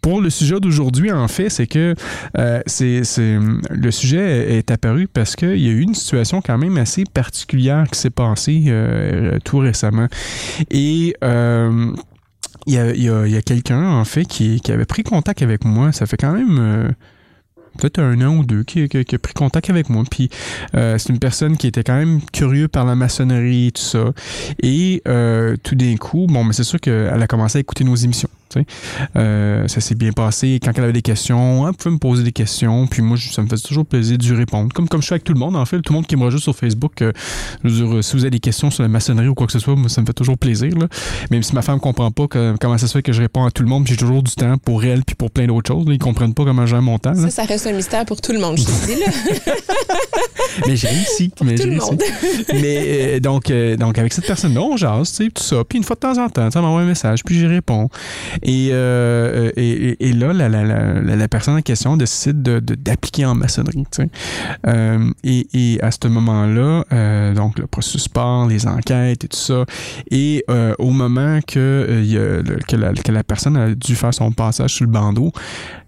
pour 0.00 0.20
le 0.20 0.30
sujet 0.30 0.58
d'aujourd'hui, 0.60 1.12
en 1.12 1.28
fait, 1.28 1.50
c'est 1.50 1.66
que 1.66 1.94
euh, 2.38 2.60
c'est, 2.66 3.02
le 3.70 3.90
sujet 3.90 4.56
est 4.56 4.70
apparu 4.70 5.08
parce 5.08 5.36
qu'il 5.36 5.58
y 5.58 5.68
a 5.68 5.72
eu 5.72 5.80
une 5.80 5.94
situation 5.94 6.40
quand 6.40 6.58
même 6.58 6.76
assez 6.78 7.04
particulière 7.04 7.86
qui 7.90 7.98
s'est 7.98 8.10
passée 8.10 8.64
euh, 8.68 9.38
tout 9.44 9.58
récemment. 9.58 10.08
Et 10.70 11.14
il 12.66 12.74
y 12.74 12.78
a, 12.78 12.94
y 12.94 13.08
a- 13.08 13.26
y 13.26 13.36
a 13.36 13.42
quelqu'un, 13.42 13.82
en 13.90 14.04
fait, 14.04 14.24
qui, 14.24 14.60
qui 14.60 14.72
avait 14.72 14.84
pris 14.84 15.02
contact 15.02 15.42
avec 15.42 15.64
moi. 15.64 15.92
Ça 15.92 16.06
fait 16.06 16.16
quand 16.16 16.32
même. 16.32 16.56
euh, 16.58 16.88
Peut-être 17.78 18.00
un 18.00 18.20
an 18.20 18.36
ou 18.36 18.44
deux 18.44 18.64
qui, 18.64 18.86
qui- 18.86 19.02
qui 19.06 19.14
a 19.14 19.18
pris 19.18 19.32
contact 19.32 19.70
avec 19.70 19.88
moi. 19.88 20.04
Puis 20.10 20.28
euh, 20.74 20.98
c'est 20.98 21.08
une 21.08 21.18
personne 21.18 21.56
qui 21.56 21.66
était 21.66 21.82
quand 21.82 21.96
même 21.96 22.20
curieux 22.30 22.68
par 22.68 22.84
la 22.84 22.94
maçonnerie 22.94 23.68
et 23.68 23.72
tout 23.72 23.80
ça. 23.80 24.12
Et 24.62 25.00
euh, 25.08 25.56
tout 25.62 25.74
d'un 25.74 25.96
coup, 25.96 26.26
bon, 26.28 26.44
mais 26.44 26.52
c'est 26.52 26.64
sûr 26.64 26.78
qu'elle 26.80 27.08
a 27.22 27.26
commencé 27.26 27.56
à 27.56 27.60
écouter 27.62 27.84
nos 27.84 27.94
émissions. 27.96 28.28
Euh, 29.16 29.66
ça 29.68 29.80
s'est 29.80 29.94
bien 29.94 30.12
passé. 30.12 30.58
Quand 30.62 30.72
elle 30.76 30.84
avait 30.84 30.92
des 30.92 31.02
questions, 31.02 31.66
elle 31.68 31.74
pouvait 31.74 31.92
me 31.94 31.98
poser 31.98 32.22
des 32.22 32.32
questions. 32.32 32.86
Puis 32.86 33.02
moi, 33.02 33.16
ça 33.18 33.42
me 33.42 33.48
faisait 33.48 33.62
toujours 33.66 33.86
plaisir 33.86 34.18
d'y 34.18 34.32
répondre. 34.34 34.72
Comme, 34.72 34.88
comme 34.88 35.02
je 35.02 35.08
fais 35.08 35.14
avec 35.14 35.24
tout 35.24 35.32
le 35.32 35.38
monde, 35.38 35.56
en 35.56 35.64
fait. 35.64 35.80
Tout 35.80 35.92
le 35.92 35.96
monde 35.96 36.06
qui 36.06 36.16
me 36.16 36.24
rejoint 36.24 36.40
sur 36.40 36.54
Facebook, 36.56 37.02
euh, 37.02 37.12
je 37.64 37.68
veux 37.70 37.86
dire, 37.94 38.04
si 38.04 38.14
vous 38.16 38.22
avez 38.24 38.30
des 38.30 38.40
questions 38.40 38.70
sur 38.70 38.82
la 38.82 38.88
maçonnerie 38.88 39.28
ou 39.28 39.34
quoi 39.34 39.46
que 39.46 39.52
ce 39.52 39.58
soit, 39.58 39.74
moi, 39.76 39.88
ça 39.88 40.00
me 40.00 40.06
fait 40.06 40.12
toujours 40.12 40.38
plaisir. 40.38 40.76
Là. 40.78 40.86
Même 41.30 41.42
si 41.42 41.54
ma 41.54 41.62
femme 41.62 41.80
comprend 41.80 42.10
pas 42.10 42.26
que- 42.28 42.54
comment 42.60 42.78
ça 42.78 42.86
se 42.86 42.92
fait 42.92 43.02
que 43.02 43.12
je 43.12 43.20
réponds 43.22 43.44
à 43.44 43.50
tout 43.50 43.62
le 43.62 43.68
monde, 43.68 43.86
j'ai 43.86 43.96
toujours 43.96 44.22
du 44.22 44.32
temps 44.32 44.56
pour 44.58 44.84
elle 44.84 45.02
puis 45.04 45.14
pour 45.16 45.30
plein 45.30 45.46
d'autres 45.46 45.68
choses. 45.72 45.86
là. 45.86 45.92
Ils 45.94 45.98
comprennent 45.98 46.34
pas 46.34 46.44
comment 46.44 46.66
j'ai 46.66 46.80
mon 46.80 46.98
temps. 46.98 47.12
là. 47.12 47.22
Ça, 47.22 47.30
ça 47.30 47.44
reste 47.44 47.66
un 47.66 47.72
mystère 47.72 48.04
pour 48.04 48.20
tout 48.20 48.32
le 48.32 48.38
monde, 48.40 48.58
je 48.58 48.64
te 48.64 48.86
dis, 48.86 49.00
là. 49.00 49.52
Mais 50.66 50.76
j'ai 50.76 50.88
réussi. 50.88 51.32
mais 51.42 51.54
tout 51.54 51.62
j'ai 51.62 51.70
le 51.70 51.76
monde. 51.76 52.02
Mais 52.52 53.16
euh, 53.16 53.20
donc, 53.20 53.50
euh, 53.50 53.76
donc, 53.76 53.98
avec 53.98 54.12
cette 54.12 54.26
personne-là, 54.26 54.60
on 54.60 54.76
jase, 54.76 55.10
tu 55.10 55.24
sais, 55.24 55.30
tout 55.30 55.42
ça. 55.42 55.62
Puis 55.68 55.78
une 55.78 55.84
fois 55.84 55.94
de 55.96 56.00
temps 56.00 56.18
en 56.18 56.28
temps, 56.28 56.50
ça 56.50 56.60
m'envoie 56.60 56.82
un 56.82 56.86
message, 56.86 57.22
puis 57.24 57.38
j'y 57.38 57.46
réponds. 57.46 57.88
Et, 58.42 58.70
euh, 58.72 59.50
et, 59.56 59.96
et- 60.08 60.12
là, 60.12 60.32
la, 60.32 60.48
la, 60.48 60.64
la, 60.64 61.00
la- 61.16 61.28
personne 61.28 61.56
en 61.56 61.62
question 61.62 61.96
décide 61.96 62.42
de- 62.42 62.60
de- 62.60 62.74
d'appliquer 62.74 63.24
en 63.26 63.34
maçonnerie, 63.34 63.84
tu 63.90 64.02
sais. 64.02 64.08
Euh, 64.66 65.10
et, 65.24 65.46
et 65.54 65.82
à 65.82 65.90
ce 65.90 66.06
moment-là, 66.08 66.84
euh, 66.92 67.34
donc 67.34 67.58
le 67.58 67.66
processus 67.66 68.08
part, 68.08 68.46
les 68.46 68.66
enquêtes 68.66 69.24
et 69.24 69.28
tout 69.28 69.36
ça. 69.36 69.64
Et 70.10 70.44
euh, 70.50 70.74
au 70.78 70.90
moment 70.90 71.38
que, 71.46 71.58
euh, 71.58 72.02
y 72.04 72.18
a 72.18 72.42
que 73.02 73.12
la 73.12 73.24
personne 73.24 73.56
a 73.56 73.74
dû 73.74 73.94
faire 73.94 74.12
son 74.14 74.32
passage 74.32 74.74
sur 74.74 74.84
le 74.84 74.90
bandeau, 74.92 75.32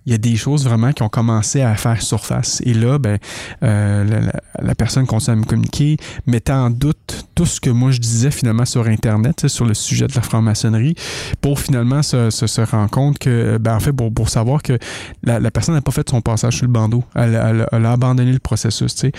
il 0.07 0.13
y 0.13 0.15
a 0.15 0.19
des 0.19 0.37
choses 0.37 0.65
vraiment 0.65 0.93
qui 0.93 1.03
ont 1.03 1.09
commencé 1.09 1.63
à 1.63 1.75
faire 1.77 2.01
surface. 2.03 2.61
Et 2.65 2.75
là, 2.75 2.99
ben, 2.99 3.19
euh, 3.63 4.05
la, 4.05 4.21
la- 4.21 4.41
la 4.63 4.75
personne 4.75 5.07
continue 5.07 5.37
à 5.37 5.41
me 5.41 5.45
communiquer, 5.45 5.97
mettant 6.27 6.67
en 6.67 6.71
doute 6.71 7.27
tout 7.35 7.47
ce 7.47 7.61
que 7.61 7.71
moi 7.71 7.91
je 7.91 7.99
disais 7.99 8.31
finalement 8.31 8.65
sur 8.65 8.87
Internet, 8.87 9.49
sur 9.49 9.65
le 9.65 9.75
sujet 9.75 10.07
de 10.07 10.15
la 10.15 10.23
franc-maçonnerie, 10.23 10.95
pour 11.41 11.59
finalement 11.59 12.03
se, 12.03 12.31
se, 12.31 12.61
rendre 12.61 12.91
compte 12.91 13.19
que, 13.19 13.59
ben, 13.59 13.77
en 13.77 13.81
fait, 13.81 13.93
pour, 13.93 14.13
pour 14.13 14.29
savoir 14.29 14.63
que 14.63 14.79
la, 15.23 15.41
la 15.41 15.51
personne 15.51 15.75
n'a 15.75 15.81
pas 15.81 15.91
fait 15.93 16.09
son 16.09 16.21
passage 16.21 16.57
sur 16.57 16.67
le 16.67 16.73
bandeau. 16.73 17.03
Elle, 17.15 17.35
a 17.37 17.93
abandonné 17.93 18.33
le 18.33 18.39
processus, 18.39 18.95
tu 18.95 19.01
sais. 19.01 19.13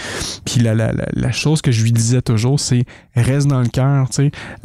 Puis 0.45 0.62
la, 0.62 1.32
chose 1.32 1.62
que 1.62 1.71
je 1.71 1.84
lui 1.84 1.91
disais 1.91 2.21
toujours, 2.21 2.60
c'est 2.60 2.86
reste 3.15 3.48
dans 3.48 3.62
le 3.62 3.67
cœur. 3.67 4.08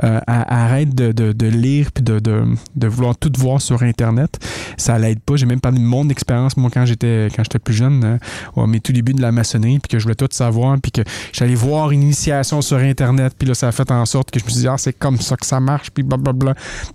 Euh, 0.04 0.20
arrête 0.26 0.94
de, 0.94 1.12
de, 1.12 1.32
de 1.32 1.46
lire 1.46 1.90
puis 1.92 2.02
de, 2.04 2.18
de, 2.18 2.44
de 2.76 2.86
vouloir 2.86 3.16
tout 3.16 3.32
voir 3.38 3.60
sur 3.60 3.82
Internet. 3.82 4.38
Ça 4.76 4.98
l'aide 4.98 5.20
pas. 5.20 5.36
J'ai 5.36 5.46
même 5.46 5.60
parlé 5.60 5.78
de 5.78 5.84
expérience, 6.10 6.56
moi, 6.56 6.70
quand 6.72 6.84
j'étais 6.86 7.28
quand 7.34 7.42
j'étais 7.42 7.58
plus 7.58 7.74
jeune, 7.74 8.04
euh, 8.04 8.62
à 8.62 8.66
mes 8.66 8.80
tout 8.80 8.92
débuts 8.92 9.14
de 9.14 9.22
la 9.22 9.32
maçonnerie, 9.32 9.78
puis 9.78 9.88
que 9.88 9.98
je 9.98 10.04
voulais 10.04 10.14
tout 10.14 10.28
savoir, 10.30 10.76
puis 10.80 10.92
que 10.92 11.02
j'allais 11.32 11.54
voir 11.54 11.90
une 11.90 12.02
initiation 12.02 12.60
sur 12.62 12.78
Internet, 12.78 13.34
puis 13.38 13.46
là, 13.48 13.54
ça 13.54 13.68
a 13.68 13.72
fait 13.72 13.90
en 13.90 14.04
sorte 14.06 14.30
que 14.30 14.38
je 14.40 14.44
me 14.44 14.50
suis 14.50 14.60
dit, 14.60 14.68
ah, 14.68 14.76
c'est 14.78 14.92
comme 14.92 15.18
ça 15.20 15.36
que 15.36 15.46
ça 15.46 15.60
marche, 15.60 15.90
puis 15.90 16.02
blablabla. 16.02 16.54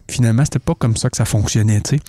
Finalement, 0.10 0.44
c'était 0.46 0.60
pas 0.60 0.76
comme 0.76 0.96
ça 0.98 1.10
que 1.10 1.18
ça 1.18 1.26
fonctionnait, 1.26 1.82
tu 1.82 1.98
sais. 1.98 2.00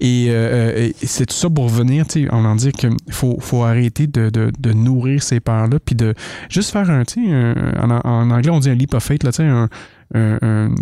Et, 0.00 0.26
euh, 0.30 0.88
et 1.00 1.06
c'est 1.06 1.26
tout 1.26 1.34
ça 1.34 1.48
pour 1.50 1.64
revenir, 1.64 2.06
tu 2.06 2.24
sais, 2.24 2.28
on 2.32 2.44
en 2.44 2.54
dit 2.56 2.72
qu'il 2.72 2.90
faut, 3.10 3.38
faut 3.40 3.64
arrêter 3.64 4.06
de, 4.06 4.30
de, 4.30 4.50
de 4.58 4.72
nourrir 4.72 5.22
ces 5.22 5.40
peurs-là, 5.40 5.78
puis 5.84 5.94
de 5.94 6.14
juste 6.48 6.70
faire 6.70 6.88
un, 6.90 7.04
tu 7.04 7.26
sais, 7.26 7.54
en, 7.80 7.90
en 7.90 8.30
anglais, 8.30 8.50
on 8.50 8.60
dit 8.60 8.70
un 8.70 8.74
leap 8.74 8.94
of 8.94 9.02
faith, 9.04 9.22
là, 9.24 9.32
tu 9.32 9.36
sais, 9.38 9.44
un, 9.44 9.68
un, 10.14 10.38
un- 10.42 10.74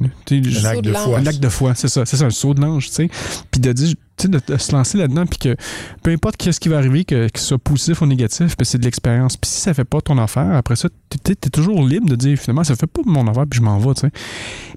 acte 0.65 0.85
de 0.85 0.93
foi. 0.93 1.19
un 1.19 1.27
acte 1.27 1.41
de 1.41 1.49
foi, 1.49 1.75
c'est 1.75 1.89
ça, 1.89 2.07
c'est 2.07 2.17
ça, 2.17 2.25
un 2.27 2.31
saut 2.31 2.55
de 2.55 2.61
l'ange, 2.61 2.89
tu 2.89 2.95
sais. 2.95 3.09
Puis 3.51 3.61
de 3.61 3.73
dire, 3.73 3.95
de, 4.27 4.41
se 4.57 4.73
lancer 4.73 4.99
là-dedans, 4.99 5.27
puis 5.27 5.39
que 5.39 5.57
peu 6.03 6.11
importe 6.11 6.37
qu'est-ce 6.37 6.59
qui 6.59 6.69
va 6.69 6.79
arriver, 6.79 7.05
que, 7.05 7.29
ce 7.35 7.45
soit 7.45 7.59
positif 7.59 8.03
ou 8.03 8.07
négatif, 8.07 8.57
puis 8.57 8.67
c'est 8.67 8.79
de 8.79 8.85
l'expérience. 8.85 9.37
Puis 9.37 9.51
si 9.51 9.61
ça 9.61 9.75
fait 9.75 9.85
pas 9.85 10.01
ton 10.01 10.19
affaire, 10.19 10.53
après 10.55 10.77
ça, 10.77 10.89
tu 11.11 11.33
es, 11.33 11.35
toujours 11.51 11.87
libre 11.87 12.09
de 12.09 12.17
dire, 12.17 12.39
finalement, 12.39 12.65
ça 12.65 12.75
fait 12.75 12.87
pas 12.87 13.03
mon 13.05 13.27
affaire, 13.29 13.45
puis 13.49 13.59
je 13.59 13.65
m'en 13.65 13.79
vais, 13.79 13.95
tu 13.95 14.01
sais. 14.01 14.11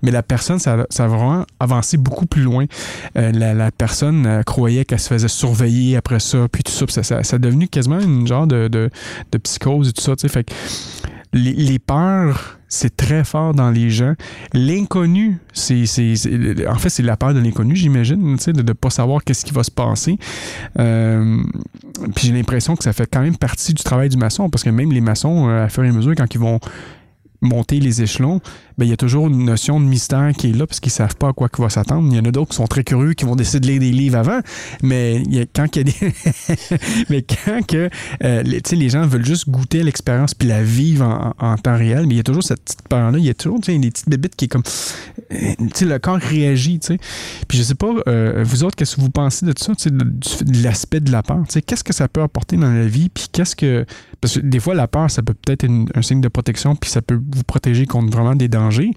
Mais 0.03 0.11
la 0.11 0.23
personne, 0.23 0.59
ça, 0.59 0.85
a 0.97 1.07
vraiment 1.07 1.45
avancé 1.59 1.97
beaucoup 1.97 2.25
plus 2.25 2.43
loin. 2.43 2.65
Euh, 3.17 3.31
la, 3.31 3.53
la 3.53 3.71
personne 3.71 4.25
euh, 4.25 4.43
croyait 4.43 4.85
qu'elle 4.85 4.99
se 4.99 5.07
faisait 5.07 5.27
surveiller 5.27 5.97
après 5.97 6.19
ça, 6.19 6.47
puis 6.51 6.63
tout 6.63 6.71
ça, 6.71 6.85
puis 6.85 6.93
ça, 6.93 7.03
ça, 7.03 7.23
ça 7.23 7.35
a 7.37 7.39
devenu 7.39 7.67
quasiment 7.67 7.99
une 7.99 8.27
genre 8.27 8.47
de, 8.47 8.67
de, 8.67 8.89
de 9.31 9.37
psychose 9.39 9.89
et 9.89 9.93
tout 9.93 10.01
ça, 10.01 10.15
tu 10.15 10.21
sais. 10.21 10.29
Fait 10.29 10.43
que 10.43 10.53
les, 11.33 11.79
peurs, 11.79 12.59
c'est 12.67 12.95
très 12.95 13.23
fort 13.23 13.53
dans 13.53 13.71
les 13.71 13.89
gens. 13.89 14.13
L'inconnu, 14.53 15.39
c'est, 15.53 15.85
c'est, 15.85 16.13
en 16.67 16.75
fait, 16.75 16.89
c'est 16.89 17.03
la 17.03 17.17
peur 17.17 17.33
de 17.33 17.39
l'inconnu, 17.39 17.75
j'imagine, 17.75 18.35
de 18.35 18.61
ne 18.61 18.73
pas 18.73 18.89
savoir 18.89 19.23
qu'est-ce 19.23 19.45
qui 19.45 19.53
va 19.53 19.63
se 19.63 19.71
passer. 19.71 20.17
Euh, 20.79 21.37
puis 22.15 22.27
j'ai 22.27 22.33
l'impression 22.33 22.75
que 22.75 22.83
ça 22.83 22.93
fait 22.93 23.07
quand 23.11 23.21
même 23.21 23.37
partie 23.37 23.73
du 23.73 23.83
travail 23.83 24.09
du 24.09 24.17
maçon, 24.17 24.49
parce 24.49 24.63
que 24.63 24.69
même 24.69 24.91
les 24.91 25.01
maçons, 25.01 25.49
euh, 25.49 25.65
à 25.65 25.69
fur 25.69 25.83
et 25.83 25.89
à 25.89 25.91
mesure, 25.91 26.13
quand 26.15 26.33
ils 26.33 26.39
vont 26.39 26.59
monter 27.41 27.79
les 27.79 28.01
échelons, 28.01 28.39
ben, 28.77 28.85
il 28.85 28.89
y 28.89 28.93
a 28.93 28.97
toujours 28.97 29.27
une 29.27 29.45
notion 29.45 29.79
de 29.79 29.85
mystère 29.85 30.31
qui 30.37 30.49
est 30.49 30.53
là 30.53 30.67
parce 30.67 30.79
qu'ils 30.79 30.91
savent 30.91 31.15
pas 31.15 31.29
à 31.29 31.33
quoi 31.33 31.49
qu'il 31.49 31.63
va 31.63 31.69
s'attendre. 31.69 32.07
Il 32.11 32.15
y 32.15 32.19
en 32.19 32.25
a 32.25 32.31
d'autres 32.31 32.49
qui 32.51 32.55
sont 32.55 32.67
très 32.67 32.83
curieux, 32.83 33.13
qui 33.13 33.25
vont 33.25 33.35
décider 33.35 33.59
de 33.59 33.67
lire 33.67 33.79
des 33.79 33.91
livres 33.91 34.17
avant, 34.17 34.39
mais 34.83 35.21
il 35.21 35.35
y 35.35 35.39
a, 35.39 35.45
quand 35.45 35.75
il 35.75 35.79
y 35.79 35.81
a 35.81 35.83
des... 35.83 36.13
mais 37.09 37.23
quand 37.23 37.65
que, 37.65 37.89
euh, 38.23 38.43
les, 38.43 38.61
les 38.71 38.89
gens 38.89 39.05
veulent 39.05 39.25
juste 39.25 39.49
goûter 39.49 39.83
l'expérience 39.83 40.33
puis 40.33 40.47
la 40.47 40.63
vivre 40.63 41.33
en, 41.39 41.57
temps 41.57 41.77
réel, 41.77 42.07
mais 42.07 42.15
il 42.15 42.17
y 42.17 42.21
a 42.21 42.23
toujours 42.23 42.43
cette 42.43 42.63
petite 42.63 42.87
peur-là, 42.87 43.17
il 43.17 43.25
y 43.25 43.29
a 43.29 43.33
toujours 43.33 43.59
des 43.59 43.77
petites 43.79 44.09
bébites 44.09 44.35
qui 44.35 44.45
est 44.45 44.47
comme... 44.47 44.63
euh, 45.31 45.53
Tu 45.57 45.69
sais, 45.73 45.85
le 45.85 45.99
corps 45.99 46.17
réagit, 46.17 46.79
tu 46.79 46.87
sais. 46.87 46.97
Puis 47.47 47.57
je 47.57 47.63
sais 47.63 47.75
pas, 47.75 47.93
euh, 48.07 48.43
vous 48.45 48.63
autres, 48.63 48.75
qu'est-ce 48.75 48.95
que 48.95 49.01
vous 49.01 49.09
pensez 49.09 49.45
de 49.45 49.53
ça, 49.57 49.73
de, 49.73 49.89
de 49.89 50.63
l'aspect 50.63 50.99
de 50.99 51.11
la 51.11 51.23
peur? 51.23 51.43
Qu'est-ce 51.65 51.83
que 51.83 51.93
ça 51.93 52.07
peut 52.07 52.21
apporter 52.21 52.57
dans 52.57 52.71
la 52.71 52.87
vie, 52.87 53.09
puis 53.09 53.25
qu'est-ce 53.31 53.55
que... 53.55 53.85
Parce 54.19 54.35
que 54.35 54.39
des 54.39 54.59
fois, 54.59 54.75
la 54.75 54.87
peur, 54.87 55.09
ça 55.09 55.23
peut 55.23 55.33
peut-être 55.33 55.63
être 55.63 55.71
un 55.95 56.01
signe 56.01 56.21
de 56.21 56.27
protection, 56.27 56.75
puis 56.75 56.89
ça 56.89 57.01
peut 57.01 57.19
vous 57.35 57.43
protéger 57.43 57.85
contre 57.85 58.11
vraiment 58.11 58.35
des 58.35 58.47
dangers. 58.47 58.91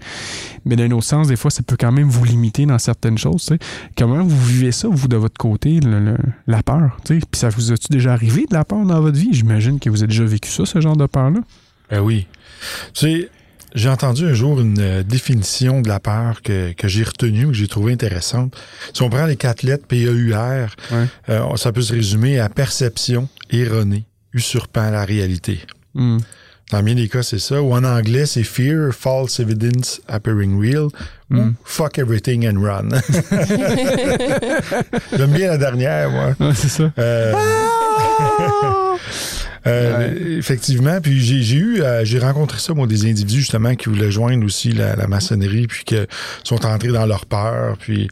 Mais 0.65 0.75
d'un 0.75 0.91
autre 0.91 1.05
sens, 1.05 1.27
des 1.27 1.35
fois, 1.35 1.51
ça 1.51 1.63
peut 1.63 1.77
quand 1.79 1.91
même 1.91 2.09
vous 2.09 2.23
limiter 2.25 2.65
dans 2.65 2.79
certaines 2.79 3.17
choses. 3.17 3.49
Comment 3.97 4.23
vous 4.23 4.45
vivez 4.45 4.71
ça, 4.71 4.87
vous, 4.89 5.07
de 5.07 5.15
votre 5.17 5.37
côté, 5.37 5.79
le- 5.79 5.99
le- 5.99 6.17
la 6.47 6.63
peur? 6.63 6.97
Puis 7.05 7.21
ça 7.33 7.49
vous 7.49 7.71
a-tu 7.71 7.87
déjà 7.89 8.13
arrivé 8.13 8.45
de 8.49 8.53
la 8.53 8.65
peur 8.65 8.83
dans 8.85 8.99
votre 9.01 9.17
vie? 9.17 9.29
J'imagine 9.31 9.79
que 9.79 9.89
vous 9.89 9.99
avez 10.03 10.07
déjà 10.07 10.25
vécu 10.25 10.49
ça, 10.49 10.65
ce 10.65 10.79
genre 10.81 10.97
de 10.97 11.05
peur-là. 11.05 11.39
Ben 11.89 11.99
oui. 12.01 12.25
Tu 12.93 12.99
sais, 13.07 13.29
j'ai 13.75 13.89
entendu 13.89 14.25
un 14.25 14.33
jour 14.33 14.59
une 14.61 14.79
euh, 14.79 15.03
définition 15.03 15.81
de 15.81 15.89
la 15.89 15.99
peur 15.99 16.41
que, 16.41 16.71
que 16.71 16.87
j'ai 16.87 17.03
retenue, 17.03 17.47
que 17.47 17.53
j'ai 17.53 17.67
trouvée 17.67 17.91
intéressante. 17.93 18.55
Si 18.93 19.01
on 19.01 19.09
prend 19.09 19.25
les 19.25 19.35
quatre 19.35 19.63
lettres 19.63 19.85
P-E-U-R, 19.87 20.75
Ouais. 20.91 21.05
euh, 21.29 21.55
ça 21.57 21.71
peut 21.73 21.81
se 21.81 21.93
résumer 21.93 22.39
à 22.39 22.47
perception 22.49 23.27
erronée, 23.51 24.05
usurpant 24.33 24.89
la 24.89 25.03
réalité. 25.05 25.59
Hmm. 25.93 26.17
Dans 26.71 26.81
bien 26.81 26.95
des 26.95 27.07
cas, 27.07 27.21
c'est 27.23 27.39
ça. 27.39 27.61
Ou 27.61 27.73
en 27.73 27.83
anglais, 27.83 28.25
c'est 28.25 28.43
fear, 28.43 28.91
false 28.93 29.39
evidence 29.39 30.01
appearing 30.07 30.59
real, 30.59 30.85
ou 31.29 31.35
Mm. 31.35 31.53
fuck 31.63 31.97
everything 31.99 32.47
and 32.47 32.59
run. 32.61 32.89
J'aime 35.17 35.31
bien 35.31 35.47
la 35.49 35.57
dernière, 35.57 36.09
moi. 36.09 36.35
Ouais, 36.39 36.53
c'est 36.55 36.69
ça. 36.69 36.91
Euh, 36.99 37.33
euh, 39.67 40.37
Effectivement, 40.37 40.99
puis 41.01 41.19
j'ai 41.21 41.41
j'ai 41.41 41.57
eu, 41.57 41.81
euh, 41.81 42.05
j'ai 42.05 42.19
rencontré 42.19 42.59
ça, 42.59 42.73
moi, 42.73 42.87
des 42.87 43.05
individus 43.09 43.39
justement 43.39 43.75
qui 43.75 43.89
voulaient 43.89 44.11
joindre 44.11 44.45
aussi 44.45 44.71
la, 44.71 44.95
la 44.95 45.07
maçonnerie, 45.07 45.67
puis 45.67 45.83
qui 45.85 45.95
sont 46.43 46.65
entrés 46.65 46.89
dans 46.89 47.05
leur 47.05 47.25
peur, 47.25 47.77
puis 47.79 48.07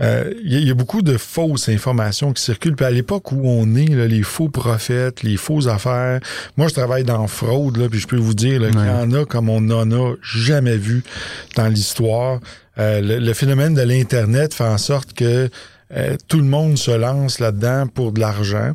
euh, 0.00 0.32
il 0.44 0.52
y, 0.52 0.56
a- 0.56 0.60
il 0.60 0.66
y 0.66 0.70
a 0.70 0.74
beaucoup 0.74 1.02
de 1.02 1.16
fausses 1.16 1.68
informations 1.68 2.32
qui 2.32 2.42
circulent. 2.42 2.76
Puis 2.76 2.84
à 2.86 2.90
l'époque 2.90 3.32
où 3.32 3.40
on 3.44 3.74
est, 3.76 3.88
là, 3.94 4.06
les 4.06 4.22
faux 4.22 4.48
prophètes, 4.48 5.22
les 5.22 5.36
fausses 5.36 5.66
affaires, 5.68 6.20
moi 6.56 6.68
je 6.68 6.74
travaille 6.74 7.04
dans 7.04 7.26
fraude, 7.26 7.76
là, 7.78 7.88
puis 7.88 7.98
je 7.98 8.06
peux 8.06 8.16
vous 8.16 8.34
dire 8.34 8.60
là, 8.60 8.70
qu'il 8.70 8.78
y 8.80 8.90
en 8.90 9.12
a 9.12 9.24
comme 9.24 9.48
on 9.48 9.60
n'en 9.60 9.90
a 9.90 10.14
jamais 10.22 10.76
vu 10.76 11.02
dans 11.56 11.68
l'histoire. 11.68 12.40
Euh, 12.78 13.00
le, 13.00 13.18
le 13.18 13.32
phénomène 13.32 13.72
de 13.74 13.80
l'Internet 13.82 14.52
fait 14.52 14.64
en 14.64 14.76
sorte 14.78 15.14
que 15.14 15.48
euh, 15.94 16.16
tout 16.26 16.38
le 16.38 16.44
monde 16.44 16.76
se 16.76 16.90
lance 16.90 17.38
là-dedans 17.38 17.86
pour 17.86 18.10
de 18.12 18.20
l'argent. 18.20 18.72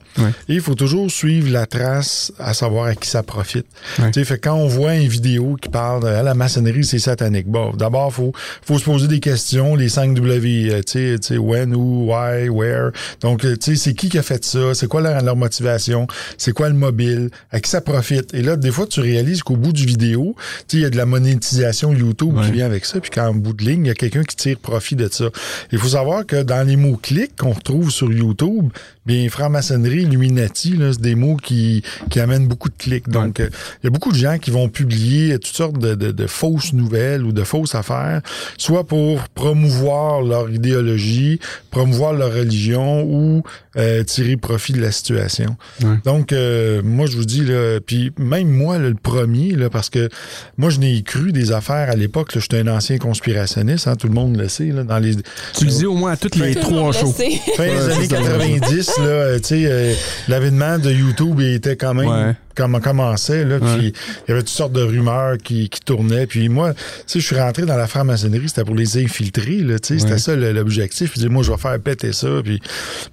Et 0.47 0.53
il 0.53 0.61
faut 0.61 0.75
toujours 0.75 1.11
suivre 1.11 1.51
la 1.51 1.65
trace 1.65 2.31
à 2.39 2.53
savoir 2.53 2.85
à 2.85 2.95
qui 2.95 3.09
ça 3.09 3.21
profite. 3.23 3.65
Sais, 4.13 4.23
fait 4.23 4.37
quand 4.37 4.55
on 4.55 4.67
voit 4.67 4.95
une 4.95 5.07
vidéo 5.09 5.57
qui 5.61 5.67
parle 5.69 6.03
de 6.03 6.07
Ah, 6.07 6.23
la 6.23 6.33
maçonnerie, 6.33 6.85
c'est 6.85 6.99
satanique. 6.99 7.47
Bon, 7.47 7.71
d'abord, 7.71 8.13
faut 8.13 8.31
faut 8.61 8.79
se 8.79 8.85
poser 8.85 9.07
des 9.07 9.19
questions, 9.19 9.75
les 9.75 9.89
5 9.89 10.13
W, 10.13 10.69
euh, 10.71 10.81
tu 10.83 10.91
sais, 10.91 11.19
tu 11.19 11.27
sais, 11.27 11.37
when, 11.37 11.73
who, 11.75 12.11
why, 12.13 12.47
where. 12.49 12.91
Donc, 13.21 13.43
euh, 13.45 13.55
tu 13.57 13.71
sais, 13.71 13.75
c'est 13.75 13.93
qui 13.93 14.09
qui 14.09 14.17
a 14.17 14.23
fait 14.23 14.43
ça? 14.45 14.73
C'est 14.73 14.87
quoi 14.87 15.01
leur, 15.01 15.21
leur 15.21 15.35
motivation? 15.35 16.07
C'est 16.37 16.53
quoi 16.53 16.69
le 16.69 16.75
mobile? 16.75 17.29
À 17.51 17.59
qui 17.59 17.69
ça 17.69 17.81
profite? 17.81 18.33
Et 18.33 18.41
là, 18.41 18.55
des 18.55 18.71
fois, 18.71 18.87
tu 18.87 19.01
réalises 19.01 19.43
qu'au 19.43 19.57
bout 19.57 19.73
du 19.73 19.85
vidéo, 19.85 20.35
tu 20.37 20.43
sais, 20.43 20.77
il 20.77 20.81
y 20.81 20.85
a 20.85 20.89
de 20.89 20.97
la 20.97 21.05
monétisation 21.05 21.93
YouTube 21.93 22.35
qui 22.45 22.51
vient 22.51 22.65
avec 22.65 22.85
ça, 22.85 22.99
puis 22.99 23.09
qu'en 23.11 23.33
bout 23.33 23.53
de 23.53 23.63
ligne, 23.65 23.85
il 23.85 23.87
y 23.87 23.91
a 23.91 23.95
quelqu'un 23.95 24.23
qui 24.23 24.35
tire 24.35 24.57
profit 24.57 24.95
de 24.95 25.09
ça. 25.11 25.25
Il 25.71 25.77
faut 25.77 25.89
savoir 25.89 26.25
que 26.25 26.41
dans 26.43 26.65
les 26.65 26.75
mots-clics 27.01 27.35
qu'on 27.37 27.51
retrouve 27.53 27.89
sur 27.91 28.11
YouTube, 28.11 28.69
bien, 29.05 29.27
franc-maçonnerie, 29.29 30.03
Illuminati, 30.03 30.75
là, 30.77 30.93
c'est 30.93 31.01
des 31.01 31.15
mots 31.15 31.35
qui, 31.37 31.83
qui 32.09 32.19
amènent 32.19 32.47
beaucoup 32.47 32.69
de 32.69 32.75
clics. 32.77 33.09
Donc, 33.09 33.39
euh, 33.39 33.49
il 33.81 33.85
y 33.85 33.87
a 33.87 33.89
beaucoup 33.89 34.11
de 34.11 34.17
gens 34.17 34.37
qui 34.37 34.51
vont 34.51 34.69
publier 34.69 35.33
toutes 35.39 35.55
sortes 35.55 35.79
de, 35.79 35.95
de- 35.95 36.11
de 36.11 36.27
fausses 36.27 36.73
nouvelles 36.73 37.23
ou 37.23 37.31
de 37.31 37.43
fausses 37.43 37.75
affaires, 37.75 38.21
soit 38.57 38.85
pour 38.85 39.27
promouvoir 39.29 40.21
leur 40.21 40.49
idéologie, 40.51 41.39
promouvoir 41.71 42.13
leur 42.13 42.33
religion 42.33 43.03
ou 43.03 43.43
euh, 43.77 44.03
tirer 44.03 44.37
profit 44.37 44.73
de 44.73 44.81
la 44.81 44.91
situation. 44.91 45.55
Ouais. 45.83 45.95
Donc, 46.05 46.31
euh, 46.33 46.81
moi, 46.83 47.05
je 47.07 47.15
vous 47.17 47.25
dis, 47.25 47.41
là, 47.43 47.79
puis 47.83 48.11
même 48.17 48.49
moi, 48.49 48.77
là, 48.77 48.89
le 48.89 48.95
premier, 48.95 49.51
là, 49.55 49.69
parce 49.69 49.89
que 49.89 50.09
moi, 50.57 50.69
je 50.69 50.79
n'ai 50.79 51.01
cru 51.01 51.31
des 51.31 51.51
affaires 51.51 51.89
à 51.89 51.95
l'époque. 51.95 52.31
J'étais 52.37 52.59
un 52.59 52.67
ancien 52.67 52.97
conspirationniste, 52.97 53.87
hein, 53.87 53.95
tout 53.95 54.07
le 54.07 54.13
monde 54.13 54.37
le 54.37 54.47
sait. 54.47 54.65
Là, 54.67 54.83
dans 54.83 54.99
les 54.99 55.15
Tu 55.57 55.65
le 55.65 55.71
dis 55.71 55.85
au 55.85 55.95
moins 55.95 56.11
à 56.11 56.17
toutes 56.17 56.35
les 56.35 56.53
trois 56.55 56.90
fin 56.93 57.23
des 57.27 57.39
Ouais, 57.57 57.69
années 57.69 58.07
c'est 58.07 58.15
ça. 58.15 58.21
90, 58.21 58.97
là, 58.99 59.03
euh, 59.05 59.39
tu 59.39 59.43
sais, 59.45 59.63
euh, 59.65 59.93
l'avènement 60.27 60.77
de 60.79 60.91
YouTube 60.91 61.35
il 61.39 61.53
était 61.55 61.75
quand 61.75 61.93
même 61.93 62.07
Ouais. 62.09 62.35
comme 62.55 62.79
commençait, 62.81 63.45
là, 63.45 63.57
Ouais. 63.57 63.77
puis 63.77 63.93
il 64.27 64.29
y 64.29 64.31
avait 64.31 64.41
toutes 64.41 64.49
sortes 64.49 64.73
de 64.73 64.81
rumeurs 64.83 65.37
qui, 65.37 65.69
qui 65.69 65.79
tournaient. 65.81 66.27
Puis 66.27 66.49
moi, 66.49 66.73
tu 66.73 66.79
sais, 67.07 67.19
je 67.19 67.25
suis 67.25 67.35
rentré 67.39 67.65
dans 67.65 67.77
la 67.77 67.87
franc-maçonnerie, 67.87 68.49
c'était 68.49 68.63
pour 68.65 68.75
les 68.75 68.97
infiltrer, 68.97 69.57
là, 69.57 69.79
tu 69.79 69.93
sais, 69.93 69.99
c'était 69.99 70.13
Ouais. 70.13 70.19
ça 70.19 70.35
l'objectif. 70.35 71.11
Puis 71.11 71.27
moi, 71.29 71.43
je 71.43 71.51
vais 71.51 71.57
faire 71.57 71.79
péter 71.79 72.13
ça. 72.13 72.27
Puis, 72.43 72.59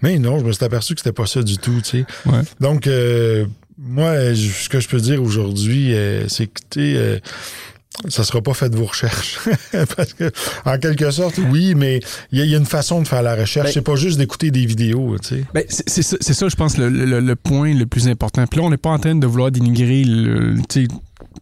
mais 0.02 0.18
non, 0.18 0.38
je 0.38 0.44
me 0.44 0.52
suis 0.52 0.64
aperçu 0.64 0.94
que 0.94 1.00
c'était 1.00 1.12
pas 1.12 1.26
ça 1.26 1.42
du 1.42 1.58
tout, 1.58 1.80
tu 1.84 1.98
sais. 2.00 2.04
Ouais. 2.26 2.40
Donc, 2.60 2.86
euh, 2.86 3.44
moi, 3.78 4.34
je- 4.34 4.50
ce 4.50 4.68
que 4.68 4.80
je 4.80 4.88
peux 4.88 5.00
dire 5.00 5.22
aujourd'hui, 5.22 5.94
euh, 5.94 6.26
c'est 6.28 6.46
que, 6.46 6.52
euh, 6.78 7.18
ça 8.08 8.22
sera 8.24 8.40
pas 8.40 8.54
fait 8.54 8.68
de 8.70 8.76
vos 8.76 8.84
recherches. 8.86 9.38
Parce 9.96 10.12
que, 10.14 10.30
en 10.64 10.78
quelque 10.78 11.10
sorte, 11.10 11.38
oui, 11.50 11.74
mais 11.74 12.00
il 12.32 12.38
y, 12.38 12.42
a- 12.42 12.44
il 12.44 12.50
y 12.50 12.54
a 12.54 12.58
une 12.58 12.66
façon 12.66 13.02
de 13.02 13.08
faire 13.08 13.22
la 13.22 13.34
recherche. 13.34 13.66
Ben- 13.66 13.72
c'est 13.72 13.82
pas 13.82 13.96
juste 13.96 14.18
d'écouter 14.18 14.50
des 14.50 14.66
vidéos, 14.66 15.16
tu 15.18 15.28
sais. 15.28 15.44
Ben, 15.54 15.64
c'est 15.68 16.02
ça, 16.02 16.48
je 16.48 16.54
pense, 16.56 16.76
le, 16.78 16.88
le- 16.88 17.20
le 17.20 17.36
point 17.36 17.74
le 17.74 17.86
plus 17.86 18.08
important. 18.08 18.46
Puis 18.46 18.60
là, 18.60 18.66
on 18.66 18.70
n'est 18.70 18.76
pas 18.76 18.90
en 18.90 18.98
train 18.98 19.14
de 19.14 19.26
vouloir 19.26 19.50
dénigrer 19.50 20.04
le, 20.04 20.54
tu 20.68 20.86
sais, 20.86 20.88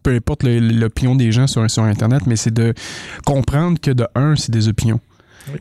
peu 0.03 0.13
importe 0.15 0.43
l'opinion 0.43 1.15
des 1.15 1.31
gens 1.31 1.47
sur, 1.47 1.69
sur 1.69 1.83
Internet, 1.83 2.21
mais 2.27 2.35
c'est 2.35 2.53
de 2.53 2.73
comprendre 3.25 3.79
que 3.79 3.91
de 3.91 4.05
un, 4.15 4.35
c'est 4.35 4.51
des 4.51 4.67
opinions. 4.67 4.99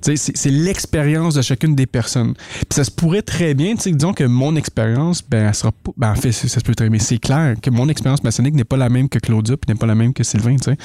Sais, 0.03 0.17
C'est 0.17 0.51
l'expérience 0.51 1.35
de 1.35 1.43
chacune 1.43 1.75
des 1.75 1.87
personnes. 1.87 2.35
Puis 2.35 2.67
ça 2.75 2.85
se 2.85 2.91
pourrait 2.91 3.23
très 3.23 3.55
bien, 3.55 3.75
tu 3.77 3.83
sais, 3.83 3.91
disons 3.93 4.13
que 4.13 4.25
mon 4.25 4.57
expérience, 4.57 5.23
ben, 5.29 5.47
elle 5.49 5.55
sera 5.55 5.73
pas. 5.73 5.93
Ben, 5.97 6.11
en 6.13 6.15
fait, 6.15 6.33
ça 6.33 6.49
ça 6.49 6.61
se 6.61 6.65
peut 6.65 6.75
très 6.75 6.89
bien. 6.89 6.99
C'est 6.99 7.19
clair 7.19 7.55
que 7.61 7.71
mon 7.71 7.89
expérience 7.89 8.23
maçonnique 8.25 8.55
n'est 8.55 8.65
pas 8.65 8.77
la 8.77 8.89
même 8.89 9.09
que 9.09 9.19
Claudia, 9.19 9.57
puis 9.57 9.73
n'est 9.73 9.79
pas 9.79 9.87
la 9.87 9.95
même 9.95 10.13
que 10.13 10.25
Sylvain, 10.25 10.57
tu 10.57 10.71
sais. 10.71 10.77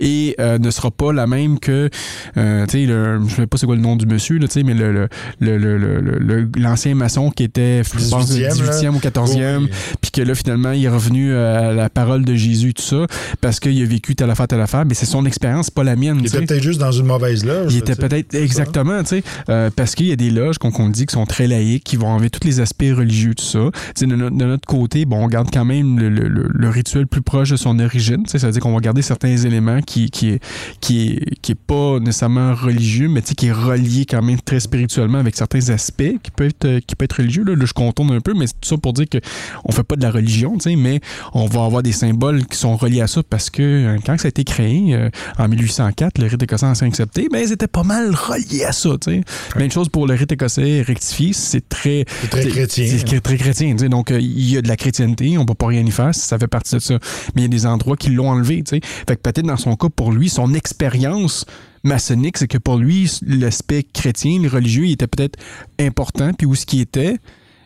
Et 0.00 0.34
euh, 0.40 0.58
ne 0.58 0.70
sera 0.70 0.90
pas 0.90 1.12
la 1.12 1.26
même 1.26 1.58
que, 1.60 1.88
euh, 2.36 2.66
tu 2.66 2.72
sais, 2.72 2.86
le- 2.86 3.20
je 3.28 3.34
sais 3.36 3.46
pas 3.46 3.56
c'est 3.58 3.66
quoi 3.66 3.76
le 3.76 3.80
nom 3.82 3.96
du 3.96 4.06
monsieur, 4.06 4.38
tu 4.40 4.46
sais, 4.48 4.62
mais 4.62 4.74
le, 4.74 4.92
le, 4.92 5.08
le, 5.40 5.56
le- 5.78 6.00
le- 6.18 6.48
l'ancien 6.56 6.94
maçon 6.94 7.30
qui 7.30 7.44
était, 7.44 7.82
je 7.84 8.08
pense, 8.10 8.30
18e, 8.32 8.52
18e 8.54 8.88
ou 8.94 8.98
14e, 8.98 9.62
Oui. 9.64 9.70
puis 10.00 10.10
que 10.10 10.22
là, 10.22 10.34
finalement, 10.34 10.72
il 10.72 10.84
est 10.84 10.88
revenu 10.88 11.34
à 11.34 11.72
la 11.72 11.88
parole 11.90 12.24
de 12.24 12.34
Jésus, 12.34 12.74
tout 12.74 12.82
ça, 12.82 13.06
parce 13.40 13.60
qu'il 13.60 13.80
a 13.82 13.86
vécu 13.86 14.14
telle 14.14 14.30
affaire, 14.30 14.48
telle 14.48 14.60
affaire, 14.60 14.84
mais 14.86 14.94
c'est 14.94 15.06
son 15.06 15.24
expérience, 15.26 15.70
pas 15.70 15.84
la 15.84 15.96
mienne. 15.96 16.16
Il 16.18 16.24
tu 16.24 16.28
sais. 16.30 16.36
était 16.38 16.46
peut-être 16.46 16.62
juste 16.62 16.80
dans 16.80 16.92
une 16.92 17.06
mauvaise 17.06 17.44
loge. 17.44 17.72
Il 17.74 17.78
était 17.78 17.94
peut-être. 17.94 18.34
Exactement, 18.50 19.02
tu 19.02 19.08
sais, 19.08 19.22
euh, 19.48 19.70
parce 19.74 19.94
qu'il 19.94 20.06
y 20.06 20.12
a 20.12 20.16
des 20.16 20.30
loges 20.30 20.58
qu'on 20.58 20.70
qu'on 20.70 20.88
dit 20.88 21.06
qui 21.06 21.12
sont 21.14 21.26
très 21.26 21.46
laïques, 21.46 21.84
qui 21.84 21.96
vont 21.96 22.08
enlever 22.08 22.30
tous 22.30 22.46
les 22.46 22.60
aspects 22.60 22.84
religieux, 22.92 23.34
tout 23.34 23.44
ça. 23.44 23.58
De, 24.00 24.06
notre- 24.06 24.36
de 24.36 24.44
notre 24.44 24.66
côté, 24.66 25.04
bon, 25.04 25.24
on 25.24 25.28
garde 25.28 25.48
quand 25.52 25.64
même 25.64 25.98
le, 25.98 26.08
le- 26.08 26.28
le- 26.28 26.68
rituel 26.68 27.06
plus 27.06 27.22
proche 27.22 27.50
de 27.50 27.56
son 27.56 27.78
origine. 27.80 28.22
Tu 28.24 28.30
sais, 28.30 28.38
ça 28.38 28.46
veut 28.46 28.52
dire 28.52 28.62
qu'on 28.62 28.72
va 28.74 28.80
garder 28.80 29.02
certains 29.02 29.36
éléments 29.36 29.80
qui 29.82 30.10
qui 30.10 30.30
est 30.30 30.40
qui 30.80 31.08
est 31.08 31.40
qui 31.42 31.52
est 31.52 31.58
pas 31.66 31.98
nécessairement 32.00 32.54
religieux, 32.54 33.08
mais 33.08 33.22
tu 33.22 33.28
sais, 33.28 33.34
qui 33.34 33.46
est 33.48 33.52
relié 33.52 34.06
quand 34.06 34.22
même 34.22 34.40
très 34.40 34.60
spirituellement 34.60 35.18
avec 35.18 35.36
certains 35.36 35.68
aspects 35.70 36.02
qui 36.22 36.30
peuvent 36.30 36.48
être 36.48 36.78
qui 36.86 36.94
peuvent 36.96 37.04
être 37.06 37.16
religieux. 37.18 37.44
Là, 37.44 37.54
Là, 37.56 37.64
je 37.66 37.72
contourne 37.72 38.12
un 38.12 38.20
peu, 38.20 38.32
mais 38.34 38.46
c'est 38.46 38.60
tout 38.60 38.68
ça 38.68 38.76
pour 38.76 38.92
dire 38.92 39.06
que 39.08 39.18
on 39.64 39.72
fait 39.72 39.82
pas 39.82 39.96
de 39.96 40.02
la 40.02 40.10
religion, 40.10 40.54
tu 40.56 40.70
sais, 40.70 40.76
mais 40.76 41.00
on 41.34 41.46
va 41.46 41.64
avoir 41.64 41.82
des 41.82 41.92
symboles 41.92 42.46
qui 42.46 42.56
sont 42.56 42.76
reliés 42.76 43.00
à 43.02 43.06
ça 43.06 43.22
parce 43.28 43.50
que 43.50 43.62
euh, 43.62 43.96
quand 44.06 44.18
ça 44.18 44.26
a 44.26 44.30
été 44.30 44.44
créé 44.44 44.94
euh, 44.94 45.10
en 45.38 45.48
1804, 45.48 46.18
le 46.18 46.26
rite 46.26 46.42
écossais 46.42 46.66
ancien 46.66 46.86
accepté, 46.86 47.28
ben 47.30 47.42
ils 47.44 47.52
étaient 47.52 47.66
pas 47.66 47.82
mal 47.82 48.14
reliés 48.14 48.39
à 48.64 48.72
ça, 48.72 48.90
tu 49.00 49.12
sais. 49.12 49.20
Même 49.56 49.70
chose 49.70 49.88
pour 49.88 50.06
le 50.06 50.14
rite 50.14 50.32
écossais 50.32 50.82
rectifié, 50.82 51.32
c'est 51.32 51.68
très 51.68 52.04
C'est 52.22 52.30
très 52.30 52.46
chrétien. 52.48 52.86
C'est 52.88 53.04
très, 53.04 53.20
très 53.20 53.36
chrétien, 53.36 53.72
tu 53.72 53.78
sais. 53.78 53.88
Donc 53.88 54.10
euh, 54.10 54.20
il 54.20 54.50
y 54.50 54.56
a 54.56 54.62
de 54.62 54.68
la 54.68 54.76
chrétienté, 54.76 55.38
on 55.38 55.46
peut 55.46 55.54
pas 55.54 55.68
rien 55.68 55.84
y 55.84 55.90
faire, 55.90 56.14
ça 56.14 56.38
fait 56.38 56.48
partie 56.48 56.74
de 56.74 56.80
ça. 56.80 56.98
Mais 57.34 57.42
il 57.42 57.44
y 57.44 57.46
a 57.46 57.48
des 57.48 57.66
endroits 57.66 57.96
qui 57.96 58.10
l'ont 58.10 58.30
enlevé, 58.30 58.62
tu 58.62 58.76
sais. 58.76 58.80
Fait 59.08 59.16
que 59.16 59.22
peut-être 59.22 59.46
dans 59.46 59.56
son 59.56 59.76
cas 59.76 59.88
pour 59.94 60.12
lui, 60.12 60.28
son 60.28 60.54
expérience 60.54 61.46
maçonnique, 61.82 62.38
c'est 62.38 62.48
que 62.48 62.58
pour 62.58 62.76
lui, 62.76 63.10
l'aspect 63.26 63.82
chrétien, 63.82 64.40
le 64.40 64.48
religieux, 64.48 64.86
il 64.86 64.92
était 64.92 65.06
peut-être 65.06 65.38
important, 65.78 66.32
puis 66.32 66.46
où 66.46 66.54
ce 66.54 66.66
qui 66.66 66.80
était, 66.80 67.16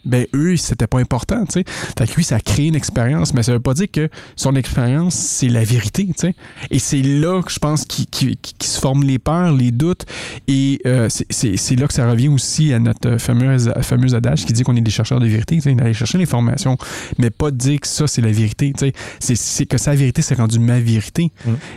ben 0.05 0.27
eux, 0.35 0.57
c'était 0.57 0.87
pas 0.87 0.99
important, 0.99 1.45
tu 1.47 1.53
sais. 1.61 1.65
Fait 1.99 2.07
que 2.07 2.15
lui, 2.15 2.25
ça 2.25 2.37
a 2.37 2.41
créé 2.41 2.67
une 2.69 2.75
expérience, 2.75 3.35
mais 3.35 3.43
ça 3.43 3.53
veut 3.53 3.61
pas 3.61 3.75
dire 3.75 3.89
que 3.93 4.09
son 4.37 4.55
expérience, 4.57 5.15
c'est 5.15 5.49
la 5.49 5.65
vérité, 5.65 6.07
tu 6.07 6.13
sais. 6.17 6.35
Et 6.71 6.79
c'est 6.79 7.03
là 7.03 7.43
que 7.43 7.51
je 7.53 7.59
pense 7.59 7.85
qu'il 7.85 8.07
qu'il- 8.07 8.37
qu'il 8.37 8.69
se 8.69 8.79
forment 8.81 9.05
les 9.05 9.19
peurs, 9.19 9.53
les 9.53 9.71
doutes, 9.71 10.05
et 10.49 10.81
euh, 10.87 11.09
c'est- 11.09 11.77
là 11.77 11.87
que 11.89 11.95
ça 11.95 12.09
revient 12.11 12.29
aussi 12.29 12.73
à 12.73 12.79
notre 12.79 13.17
fameux, 13.19 13.59
fameux 13.83 14.15
adage 14.15 14.45
qui 14.45 14.53
dit 14.53 14.63
qu'on 14.63 14.77
est 14.77 14.81
des 14.81 14.91
chercheurs 14.91 15.21
de 15.21 15.27
vérité, 15.27 15.57
tu 15.57 15.63
sais, 15.63 15.75
d'aller 15.75 15.95
chercher 15.95 16.19
l'information, 16.19 16.77
mais 17.19 17.31
pas 17.31 17.51
de 17.51 17.57
dire 17.57 17.81
que 17.81 17.87
ça, 17.87 18.07
c'est 18.07 18.23
la 18.23 18.31
vérité, 18.33 18.73
tu 18.77 18.87
sais. 18.87 19.35
C'est- 19.35 19.67
que 19.67 19.79
sa 19.79 19.95
vérité, 19.95 20.23
c'est 20.23 20.35
rendu 20.37 20.59
ma 20.59 20.79
vérité. 20.81 21.33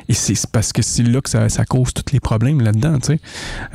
Et 0.09 0.13
c'est 0.13 0.35
parce 0.51 0.73
que 0.73 0.81
c'est 0.81 1.03
là 1.03 1.21
que 1.21 1.29
ça, 1.29 1.47
ça 1.49 1.65
cause 1.65 1.93
tous 1.93 2.11
les 2.13 2.19
problèmes 2.19 2.61
là-dedans, 2.61 2.99
tu 2.99 3.07
sais. 3.13 3.19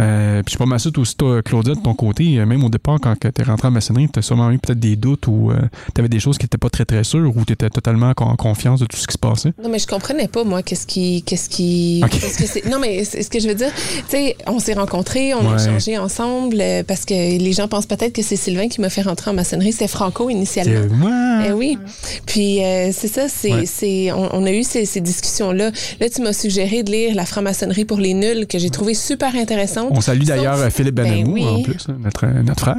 Euh, 0.01 0.43
puis 0.43 0.47
je 0.47 0.51
suis 0.51 0.59
pas 0.59 0.67
mal 0.67 0.79
sûr, 0.81 0.93
aussi, 0.97 1.17
toi, 1.17 1.43
Claudia, 1.43 1.75
de 1.75 1.81
ton 1.81 1.95
côté, 1.95 2.38
euh, 2.38 2.47
même 2.47 2.62
au 2.65 2.69
départ, 2.69 2.99
quand 3.01 3.15
tu 3.19 3.29
es 3.41 3.45
rentré 3.45 3.69
en 3.69 3.71
maçonnerie, 3.71 4.09
tu 4.12 4.19
as 4.19 4.23
sûrement 4.43 4.51
eu 4.51 4.59
peut-être 4.59 4.81
des 4.81 4.97
doutes 4.97 5.27
ou 5.29 5.51
tu 5.95 6.01
avais 6.01 6.09
des 6.09 6.21
choses 6.21 6.39
qui 6.39 6.45
n'étaient 6.45 6.59
pas 6.59 6.71
très, 6.71 6.85
très 6.85 7.05
sûres 7.05 7.33
ou 7.37 7.45
tu 7.45 7.53
étais 7.53 7.71
totalement 7.71 8.13
en 8.17 8.37
confiance 8.37 8.81
de 8.81 8.87
tout 8.87 8.97
ce 8.97 9.07
qui 9.07 9.13
se 9.13 9.19
passait? 9.19 9.53
Non, 9.63 9.69
mais 9.69 9.79
je 9.79 9.87
comprenais 9.87 10.29
pas, 10.29 10.45
moi, 10.45 10.63
qu'est-ce 10.63 10.87
qui. 10.87 11.23
Qu'est-ce 11.23 11.49
qui. 11.49 12.03
Qu'est-ce 12.11 12.61
que 12.61 12.69
non, 12.69 12.79
mais 12.81 13.05
c'est- 13.05 13.23
ce 13.23 13.31
que 13.31 13.39
je 13.41 13.49
veux 13.49 13.55
dire, 13.55 13.71
tu 13.75 14.03
sais, 14.17 14.37
on 14.47 14.59
s'est 14.59 14.75
rencontrés, 14.75 15.35
on 15.35 15.53
a 15.53 15.57
échangé 15.63 15.99
ensemble 15.99 16.57
euh, 16.61 16.83
parce 16.87 17.05
que 17.05 17.15
les 17.15 17.53
gens 17.53 17.69
pensent 17.69 17.87
peut-être 17.87 18.13
que 18.15 18.23
c'est 18.23 18.37
Sylvain 18.37 18.69
qui 18.69 18.81
m'a 18.81 18.89
fait 18.91 19.03
rentrer 19.03 19.31
en 19.31 19.35
maçonnerie. 19.35 19.73
C'est 19.73 19.89
Franco 19.89 20.29
initialement. 20.31 21.07
Ouais. 21.07 21.47
Eh 21.49 21.53
oui. 21.53 21.79
Puis 22.27 22.63
euh, 22.65 22.91
c'est 22.93 23.09
ça, 23.09 23.29
c'est, 23.29 23.53
Ouais. 23.53 23.67
c'est, 23.67 24.13
on, 24.13 24.35
on 24.35 24.47
a 24.47 24.51
eu 24.53 24.63
ces, 24.63 24.85
ces 24.87 25.01
discussions-là. 25.01 25.71
Là, 26.01 26.09
tu 26.09 26.23
m'as 26.23 26.33
suggéré 26.33 26.83
de 26.83 26.91
lire 26.91 27.15
La 27.15 27.27
franc-maçonnerie 27.27 27.85
pour 27.85 27.99
les 27.99 28.15
nuls, 28.15 28.47
que 28.47 28.59
j'ai 28.59 28.71
trouvé 28.71 28.95
super 28.95 29.35
intéressante. 29.35 29.89
On 29.91 30.01
salue 30.01 30.23
d'ailleurs 30.25 30.59
euh, 30.61 30.71
Philippe 30.71 30.95
Ben 30.95 31.05
Benamou, 31.11 31.35
oui. 31.35 31.45
en 31.45 31.63
plus, 31.63 31.87
hein, 31.89 31.97
notre, 32.03 32.27
notre 32.43 32.61
frère. 32.61 32.77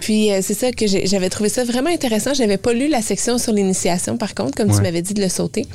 Puis 0.00 0.32
euh, 0.32 0.40
c'est 0.42 0.54
ça 0.54 0.72
que 0.72 0.86
j'ai- 0.86 1.05
j'avais 1.06 1.28
trouvé 1.30 1.48
ça 1.48 1.64
vraiment 1.64 1.90
intéressant. 1.90 2.34
J'avais 2.34 2.56
pas 2.58 2.72
lu 2.72 2.88
la 2.88 3.02
section 3.02 3.38
sur 3.38 3.52
l'initiation, 3.52 4.16
par 4.16 4.34
contre, 4.34 4.56
comme 4.56 4.70
Ouais. 4.70 4.76
tu 4.76 4.82
m'avais 4.82 5.02
dit 5.02 5.14
de 5.14 5.22
le 5.22 5.28
sauter. 5.28 5.66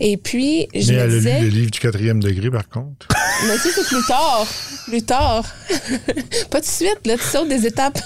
Et 0.00 0.16
puis, 0.16 0.68
je 0.74 0.92
Mais 0.92 0.98
me 1.06 1.18
elle 1.18 1.28
a 1.28 1.38
lu 1.40 1.44
le 1.44 1.50
livre 1.50 1.70
du 1.70 1.78
quatrième 1.80 2.20
degré, 2.22 2.50
par 2.50 2.68
contre. 2.68 3.08
Mais 3.46 3.56
ça, 3.56 3.68
c'est 3.74 3.86
plus 3.86 4.06
tard. 4.06 4.46
Plus 4.88 5.02
tard. 5.02 5.44
pas 6.50 6.60
tout 6.60 6.60
de 6.60 6.64
suite, 6.64 7.06
là, 7.06 7.16
tu 7.16 7.24
sautes 7.24 7.48
des 7.48 7.66
étapes. 7.66 8.00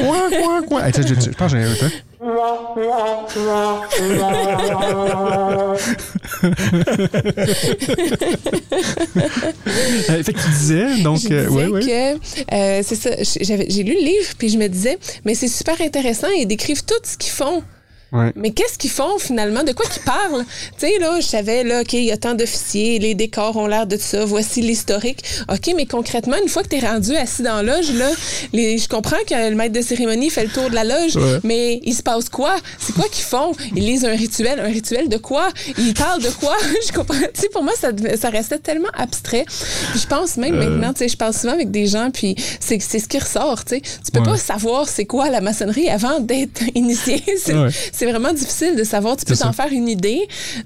Quoi, 0.00 0.30
quoi, 0.30 0.62
quoi? 0.68 0.86
Hey, 0.86 0.92
je, 0.94 1.30
pense 1.30 1.52
que 1.52 1.58
j'ai 1.58 1.64
un. 1.64 1.74
Euh, 10.10 10.22
fait 10.22 10.32
que 10.32 10.40
tu 10.40 10.48
disais, 10.50 11.02
donc, 11.02 11.18
je 11.18 11.28
euh, 11.32 11.46
disais 11.46 11.48
ouais, 11.48 11.66
ouais. 11.66 11.80
que 11.80 12.54
euh, 12.54 12.82
c'est 12.84 12.94
ça. 12.94 13.10
J'ai 13.20 13.82
lu 13.82 13.94
le 13.94 14.04
livre, 14.04 14.34
puis 14.38 14.48
je 14.48 14.58
me 14.58 14.68
disais, 14.68 14.98
mais 15.24 15.34
c'est 15.34 15.48
super 15.48 15.80
intéressant. 15.80 16.28
Ils 16.36 16.46
décrivent 16.46 16.84
tout 16.84 16.94
ce 17.02 17.16
qu'ils 17.16 17.32
font. 17.32 17.62
Ouais. 18.12 18.32
Mais 18.36 18.50
qu'est-ce 18.50 18.78
qu'ils 18.78 18.90
font 18.90 19.18
finalement? 19.18 19.62
De 19.64 19.72
quoi 19.72 19.86
qu'ils 19.86 20.02
parlent? 20.02 20.44
tu 20.78 20.86
sais, 20.86 20.98
là, 20.98 21.18
je 21.20 21.26
savais, 21.26 21.64
là, 21.64 21.80
OK, 21.80 21.92
il 21.94 22.04
y 22.04 22.12
a 22.12 22.16
tant 22.16 22.34
d'officiers, 22.34 22.98
les 22.98 23.14
décors 23.14 23.56
ont 23.56 23.66
l'air 23.66 23.86
de 23.86 23.96
ça, 23.96 24.24
voici 24.24 24.60
l'historique. 24.60 25.24
OK, 25.50 25.70
mais 25.76 25.86
concrètement, 25.86 26.36
une 26.42 26.48
fois 26.48 26.62
que 26.62 26.68
tu 26.68 26.76
es 26.76 26.80
rendu 26.86 27.16
assis 27.16 27.42
dans 27.42 27.62
la 27.62 27.76
loge, 27.76 27.90
là, 27.92 28.10
les, 28.52 28.78
je 28.78 28.88
comprends 28.88 29.16
que 29.26 29.48
le 29.50 29.54
maître 29.56 29.72
de 29.74 29.80
cérémonie 29.82 30.30
fait 30.30 30.44
le 30.44 30.50
tour 30.50 30.68
de 30.68 30.74
la 30.74 30.84
loge, 30.84 31.16
Ouais. 31.16 31.38
mais 31.44 31.80
il 31.84 31.94
se 31.94 32.02
passe 32.02 32.28
quoi? 32.28 32.54
C'est 32.78 32.94
quoi 32.94 33.06
qu'ils 33.10 33.24
font? 33.24 33.52
Ils 33.74 33.84
lisent 33.86 34.04
un 34.04 34.14
rituel. 34.14 34.60
Un 34.60 34.64
rituel 34.68 35.08
de 35.08 35.16
quoi? 35.16 35.48
Ils 35.78 35.94
parlent 35.94 36.22
de 36.22 36.30
quoi? 36.30 36.56
je 36.86 36.92
comprends. 36.92 37.16
Tu 37.34 37.40
sais, 37.42 37.48
pour 37.48 37.62
moi, 37.62 37.72
ça, 37.80 37.88
ça 38.20 38.28
restait 38.28 38.58
tellement 38.58 38.90
abstrait. 38.94 39.44
Puis 39.46 40.00
je 40.00 40.06
pense 40.06 40.36
même 40.36 40.54
Euh. 40.54 40.68
maintenant, 40.68 40.92
tu 40.92 40.98
sais, 41.00 41.08
je 41.08 41.16
parle 41.16 41.32
souvent 41.32 41.54
avec 41.54 41.70
des 41.70 41.86
gens, 41.86 42.10
puis 42.12 42.36
c'est 42.60 42.78
ce 42.78 43.08
qui 43.08 43.18
ressort, 43.18 43.64
tu 43.64 43.76
sais. 43.76 43.80
Tu 43.80 44.10
peux 44.12 44.20
Ouais. 44.20 44.26
pas 44.26 44.36
savoir 44.36 44.88
c'est 44.88 45.06
quoi 45.06 45.30
la 45.30 45.40
maçonnerie 45.40 45.88
avant 45.88 46.20
d'être 46.20 46.60
initié. 46.74 47.22
C'est. 47.38 47.54
C'est 48.02 48.10
vraiment 48.10 48.32
difficile 48.32 48.74
de 48.74 48.82
savoir. 48.82 49.16
Tu 49.16 49.24
peux 49.24 49.36
t'en 49.36 49.52
faire 49.52 49.68
une 49.70 49.88
idée. 49.88 50.22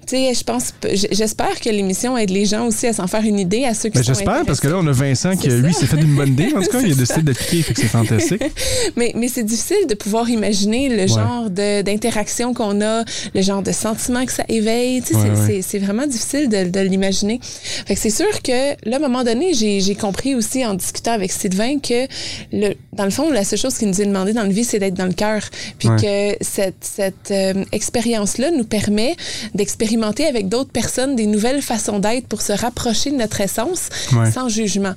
Tu 0.07 0.17
sais, 0.17 0.33
je 0.33 0.43
pense, 0.43 0.73
j'espère 1.13 1.61
que 1.61 1.69
l'émission 1.69 2.17
aide 2.17 2.31
les 2.31 2.47
gens 2.47 2.67
aussi 2.67 2.87
à 2.87 2.95
s'en 2.95 3.07
faire 3.07 3.21
une 3.25 3.39
idée, 3.39 3.65
à 3.67 3.75
ceux 3.75 3.91
qui 3.91 3.99
Ben, 3.99 4.05
sont 4.05 4.15
J'espère, 4.15 4.47
parce 4.47 4.59
que 4.59 4.69
là, 4.69 4.77
on 4.79 4.87
a 4.87 4.93
Vincent 4.93 5.37
qui, 5.37 5.49
lui, 5.49 5.75
s'est 5.75 5.85
fait 5.85 5.99
d'une 5.99 6.15
bonne 6.17 6.31
idée. 6.31 6.51
En 6.57 6.63
tout 6.63 6.71
cas, 6.73 6.81
il 6.81 6.93
a 6.93 6.95
décidé 6.95 7.21
d'appliquer, 7.21 7.61
fait 7.63 7.75
que 7.75 7.81
c'est 7.83 7.89
fantastique. 7.89 8.43
Mais, 8.97 9.13
mais 9.15 9.29
c'est 9.29 9.43
difficile 9.43 9.87
de 9.87 9.95
pouvoir 9.95 10.31
imaginer 10.31 10.89
le 10.89 10.97
Ouais. 11.07 11.09
genre 11.09 11.51
d'interaction 11.51 12.55
qu'on 12.55 12.81
a, 12.81 13.05
le 13.35 13.43
genre 13.43 13.63
de 13.63 13.71
sentiment 13.73 14.25
que 14.25 14.33
ça 14.33 14.45
éveille. 14.49 15.03
Tu 15.03 15.09
sais, 15.09 15.17
Ouais, 15.17 15.61
c'est- 15.63 15.79
ouais. 15.79 15.85
vraiment 15.85 16.07
difficile 16.07 16.49
de, 16.49 16.65
de 16.71 16.81
l'imaginer. 16.81 17.39
Fait 17.43 17.95
que 17.95 18.01
c'est 18.01 18.11
sûr 18.11 18.41
que, 18.43 18.71
là, 18.89 18.95
à 18.95 18.97
un 18.97 18.99
moment 19.01 19.25
donné, 19.25 19.53
j'ai 19.53 19.95
compris 19.95 20.35
aussi 20.35 20.65
en 20.65 20.73
discutant 20.75 21.13
avec 21.13 21.31
Sylvain 21.33 21.79
que, 21.81 22.07
le, 22.53 22.75
dans 22.95 23.05
le 23.05 23.11
fond, 23.11 23.31
la 23.31 23.45
seule 23.45 23.59
chose 23.59 23.77
qui 23.77 23.85
nous 23.87 24.01
est 24.01 24.07
demandée 24.07 24.33
dans 24.33 24.43
la 24.45 24.49
vie, 24.49 24.65
c'est 24.65 24.79
d'être 24.79 24.95
dans 24.95 25.07
le 25.07 25.13
cœur. 25.13 25.43
Puis 25.79 25.89
que 26.01 26.37
cette, 26.41 26.77
cette 26.81 27.26
euh, 27.31 27.65
expérience-là 27.73 28.51
nous 28.51 28.65
permet 28.65 29.17
d'expérimenter 29.55 30.27
avec 30.27 30.49
d'autres 30.49 30.71
personnes 30.71 31.17
des 31.17 31.27
nouvelles 31.27 31.63
façons 31.63 31.99
d'être 31.99 32.27
pour 32.27 32.43
se 32.43 32.53
rapprocher 32.53 33.11
de 33.11 33.17
notre 33.17 33.41
essence 33.41 33.89
Ouais. 34.13 34.31
sans 34.31 34.49
jugement 34.49 34.95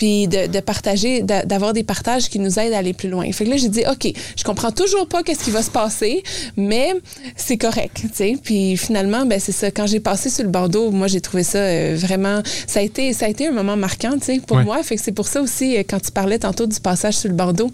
puis 0.00 0.26
de, 0.28 0.46
de 0.46 0.60
partager, 0.60 1.20
d'a- 1.20 1.44
d'avoir 1.44 1.74
des 1.74 1.82
partages 1.84 2.30
qui 2.30 2.38
nous 2.38 2.58
aident 2.58 2.72
à 2.72 2.78
aller 2.78 2.94
plus 2.94 3.10
loin. 3.10 3.30
Fait 3.32 3.44
que 3.44 3.50
là, 3.50 3.58
j'ai 3.58 3.68
dit, 3.68 3.82
OK, 3.86 4.10
je 4.34 4.44
comprends 4.44 4.72
toujours 4.72 5.06
pas 5.06 5.22
qu'est-ce 5.22 5.44
qui 5.44 5.50
va 5.50 5.62
se 5.62 5.68
passer, 5.70 6.22
mais 6.56 6.94
c'est 7.36 7.58
correct, 7.58 7.98
tu 8.00 8.08
sais. 8.14 8.36
Puis 8.42 8.78
finalement, 8.78 9.26
ben 9.26 9.38
c'est 9.38 9.52
ça. 9.52 9.70
Quand 9.70 9.86
j'ai 9.86 10.00
passé 10.00 10.30
sur 10.30 10.42
le 10.44 10.48
bandeau, 10.48 10.90
moi, 10.90 11.06
j'ai 11.06 11.20
trouvé 11.20 11.42
ça 11.42 11.58
euh, 11.58 11.96
vraiment... 11.98 12.40
Ça 12.66 12.80
a, 12.80 12.82
été, 12.82 13.12
ça 13.12 13.26
a 13.26 13.28
été 13.28 13.46
un 13.48 13.52
moment 13.52 13.76
marquant, 13.76 14.14
tu 14.18 14.24
sais, 14.24 14.40
pour 14.40 14.56
Ouais. 14.56 14.64
moi. 14.64 14.82
Fait 14.82 14.96
que 14.96 15.02
c'est 15.02 15.12
pour 15.12 15.28
ça 15.28 15.42
aussi, 15.42 15.76
euh, 15.76 15.82
quand 15.86 16.00
tu 16.00 16.10
parlais 16.12 16.38
tantôt 16.38 16.66
du 16.66 16.80
passage 16.80 17.14
sur 17.18 17.28
le 17.28 17.34
bandeau, 17.34 17.70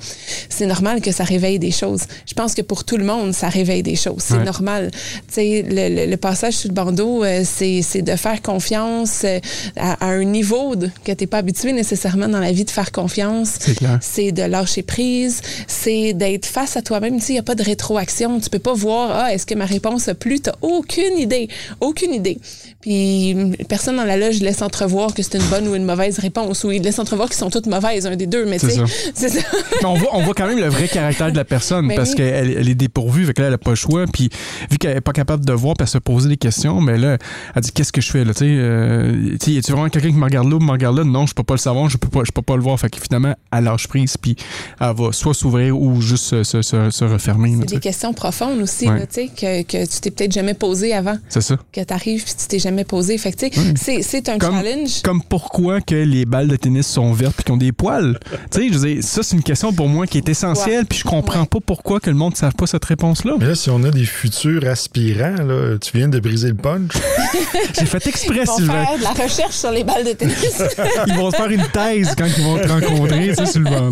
c'est 0.49 0.67
normal 0.67 1.01
que 1.01 1.12
ça 1.12 1.23
réveille 1.23 1.61
des 1.61 1.71
choses. 1.71 2.03
Je 2.29 2.35
pense 2.35 2.55
que 2.55 2.62
pour 2.62 2.83
tout 2.83 2.97
le 2.97 3.05
monde, 3.05 3.35
ça 3.35 3.49
réveille 3.49 3.85
des 3.85 3.95
choses. 3.95 4.17
C'est 4.19 4.35
Ouais. 4.39 4.45
normal. 4.45 4.91
Tu 5.29 5.35
sais, 5.35 5.62
le, 5.65 5.95
le- 5.95 6.11
le 6.11 6.17
passage 6.17 6.55
sur 6.55 6.69
le 6.71 6.75
bandeau, 6.75 7.23
euh, 7.23 7.43
c'est 7.45 7.83
c'est 7.83 8.03
de 8.03 8.17
faire 8.17 8.43
confiance 8.43 9.23
euh, 9.25 9.39
à, 9.77 10.05
à 10.05 10.09
un 10.09 10.25
niveau 10.25 10.75
de- 10.75 10.91
que 11.05 11.12
tu 11.12 11.23
n'es 11.23 11.27
pas 11.29 11.39
habitué 11.39 11.73
nécessairement 11.73 12.15
nécessairement 12.16 12.29
dans 12.29 12.44
la 12.44 12.52
vie 12.52 12.64
de 12.64 12.70
faire 12.70 12.92
confiance. 12.92 13.55
C'est 13.61 13.76
clair. 13.76 13.98
C'est 14.00 14.33
de 14.33 14.42
lâcher 14.42 14.83
prise. 14.83 15.40
C'est 15.66 16.12
d'être 16.12 16.46
face 16.46 16.76
à 16.76 16.83
toi-même. 16.83 17.16
Tu 17.16 17.22
sais, 17.22 17.33
il 17.33 17.37
n'y 17.37 17.40
a 17.40 17.42
pas 17.42 17.55
de 17.55 17.62
rétroaction. 17.62 18.40
Tu 18.40 18.50
peux 18.50 18.59
pas 18.59 18.74
voir, 18.74 19.11
ah, 19.12 19.35
est-ce 19.35 19.46
que 19.46 19.55
ma 19.55 19.64
réponse 19.66 20.09
a 20.09 20.14
plu? 20.14 20.40
T'as 20.40 20.55
aucune 20.62 21.18
idée. 21.18 21.48
Aucune 21.81 22.12
idée. 22.12 22.38
Puis 22.81 23.35
personne 23.68 23.96
dans 23.96 24.05
la 24.05 24.16
loge 24.16 24.40
laisse 24.40 24.62
entrevoir 24.62 25.14
que 25.14 25.22
c'est 25.22 25.38
une 25.38 25.44
bonne 25.44 25.68
ou 25.68 25.74
une 25.74 25.85
mauvaise 25.85 26.18
réponse. 26.18 26.64
Ou 26.64 26.72
il 26.72 26.83
laisse 26.83 26.98
entrevoir 26.98 27.29
qu'ils 27.29 27.38
sont 27.38 27.50
toutes 27.50 27.66
mauvaises, 27.66 28.07
un 28.07 28.16
des 28.16 28.26
deux. 28.26 28.46
Mais 28.46 28.59
tu 28.59 28.66
C'est 28.66 28.72
sais, 28.72 28.79
ça. 28.79 28.87
c'est 29.14 29.29
ça. 29.29 29.40
Mais 29.81 29.87
on 29.87 29.94
voit, 29.94 30.11
on 30.12 30.22
voit 30.22 30.35
quand 30.35 30.46
même 30.46 30.59
le 30.59 30.68
vrai 30.68 30.88
caractère 30.88 31.31
de 31.31 31.37
la 31.37 31.44
personne 31.44 31.88
Ben 31.88 31.96
parce 31.96 32.11
oui. 32.11 32.16
qu'elle 32.16 32.57
elle 32.57 32.68
est 32.68 32.74
dépourvue, 32.74 33.26
fait 33.26 33.35
que 33.35 33.42
là, 33.42 33.48
elle 33.48 33.52
n'a 33.52 33.59
pas 33.59 33.70
le 33.70 33.76
choix. 33.76 34.05
Puis 34.12 34.31
vu 34.70 34.79
qu'elle 34.79 34.94
n'est 34.94 35.00
pas 35.00 35.12
capable 35.12 35.44
de 35.44 35.52
voir, 35.52 35.74
puis 35.74 35.85
elle 35.85 35.88
se 35.88 35.98
poser 35.98 36.29
des 36.29 36.37
questions, 36.37 36.81
mais 36.81 36.98
là, 36.98 37.18
elle 37.55 37.62
dit 37.62 37.72
Qu'est-ce 37.72 37.92
que 37.92 38.00
je 38.00 38.11
fais 38.11 38.24
là? 38.24 38.33
Tu 38.33 38.38
sais, 38.40 38.46
euh, 38.48 39.37
tu 39.40 39.61
vraiment 39.72 39.88
quelqu'un 39.88 40.09
qui 40.09 40.14
me 40.16 40.24
regarde 40.24 40.48
là 40.48 40.57
ou 40.57 40.61
me 40.61 40.70
regarde 40.70 40.97
là? 40.99 41.05
Non, 41.05 41.26
je 41.26 41.34
peux 41.34 41.43
pas 41.43 41.55
le 41.55 41.59
savoir, 41.59 41.88
je 41.88 41.97
peux 41.97 42.05
pas, 42.09 42.20
je 42.24 42.32
peux 42.32 42.42
pas 42.42 42.57
le 42.57 42.62
voir. 42.62 42.78
Fait 42.78 42.88
que 42.90 42.98
finalement, 43.00 43.34
elle 43.52 43.64
lâche 43.64 43.86
prise, 43.88 44.16
puis 44.16 44.36
elle 44.80 44.94
va 44.94 45.12
soit 45.12 45.34
s'ouvrir 45.34 45.80
ou 45.80 46.00
juste 46.00 46.24
se, 46.24 46.42
se, 46.44 46.62
se- 46.62 46.90
se 46.90 47.04
refermer. 47.04 47.54
C'est 47.61 47.74
des 47.76 47.80
questions 47.80 48.12
profondes 48.12 48.61
aussi, 48.61 48.88
Ouais. 48.88 49.00
là, 49.00 49.07
tu 49.07 49.14
sais, 49.14 49.28
que, 49.28 49.62
que 49.62 49.84
tu 49.86 50.00
t'es 50.00 50.11
peut-être 50.11 50.32
jamais 50.32 50.54
posé 50.54 50.92
avant, 50.94 51.16
C'est 51.28 51.40
ça. 51.40 51.57
que 51.72 51.80
tu 51.82 51.92
arrives 51.92 52.24
puis 52.24 52.34
tu 52.38 52.46
t'es 52.46 52.59
jamais 52.59 52.84
posé. 52.84 53.16
Fait 53.18 53.32
que, 53.32 53.46
tu 53.46 53.50
sais, 53.54 53.74
c'est- 53.76 54.02
c'est 54.02 54.28
un 54.28 54.38
Comme- 54.38 54.54
challenge. 54.57 55.02
Comme 55.02 55.22
pourquoi 55.22 55.80
que 55.80 55.94
les 55.94 56.24
balles 56.24 56.48
de 56.48 56.57
tennis 56.57 56.86
sont 56.86 57.12
vertes 57.12 57.34
puis 57.36 57.44
qu'ils 57.44 57.54
ont 57.54 57.59
des 57.59 57.72
poils? 57.72 58.18
tu 58.50 58.61
sais, 58.61 58.68
je 58.72 58.78
veux 58.78 58.88
dire, 58.94 59.02
ça, 59.04 59.22
c'est 59.22 59.36
une 59.36 59.42
question 59.42 59.72
pour 59.72 59.88
moi 59.88 60.07
qui 60.07 60.18
est 60.18 60.28
essentielle, 60.28 60.80
Ouais. 60.80 60.84
puis 60.88 60.98
je 60.98 61.04
comprends 61.04 61.40
Ouais. 61.40 61.46
pas 61.46 61.59
pourquoi 61.64 62.00
que 62.00 62.11
le 62.11 62.16
monde 62.16 62.32
ne 62.32 62.36
savent 62.36 62.54
pas 62.54 62.66
cette 62.66 62.84
réponse-là. 62.84 63.34
Mais 63.38 63.46
là, 63.46 63.54
si 63.54 63.70
on 63.70 63.82
a 63.84 63.90
des 63.90 64.04
futurs 64.04 64.64
aspirants, 64.66 65.34
là, 65.44 65.76
tu 65.78 65.96
viens 65.96 66.09
de 66.09 66.18
briser 66.20 66.48
le 66.48 66.54
punch. 66.54 66.90
J'ai 67.78 67.86
fait 67.86 68.07
exprès, 68.07 68.40
Ils 68.42 68.46
vont 68.46 68.57
Sylvain. 68.57 68.84
faire 68.86 68.98
de 68.98 69.02
la 69.02 69.11
recherche 69.24 69.54
sur 69.54 69.70
les 69.70 69.84
balles 69.84 70.04
de 70.04 70.12
tennis. 70.12 70.62
Ils 71.07 71.14
vont 71.14 71.30
se 71.30 71.36
faire 71.36 71.50
une 71.50 71.66
thèse 71.72 71.95
quand 72.16 72.26
ils 72.26 72.42
vont 72.44 72.59
te 72.59 72.68
rencontrer, 72.68 73.28
tu 73.28 73.34
sais, 73.34 73.47
sur 73.47 73.61
le 73.61 73.70
banc. 73.70 73.90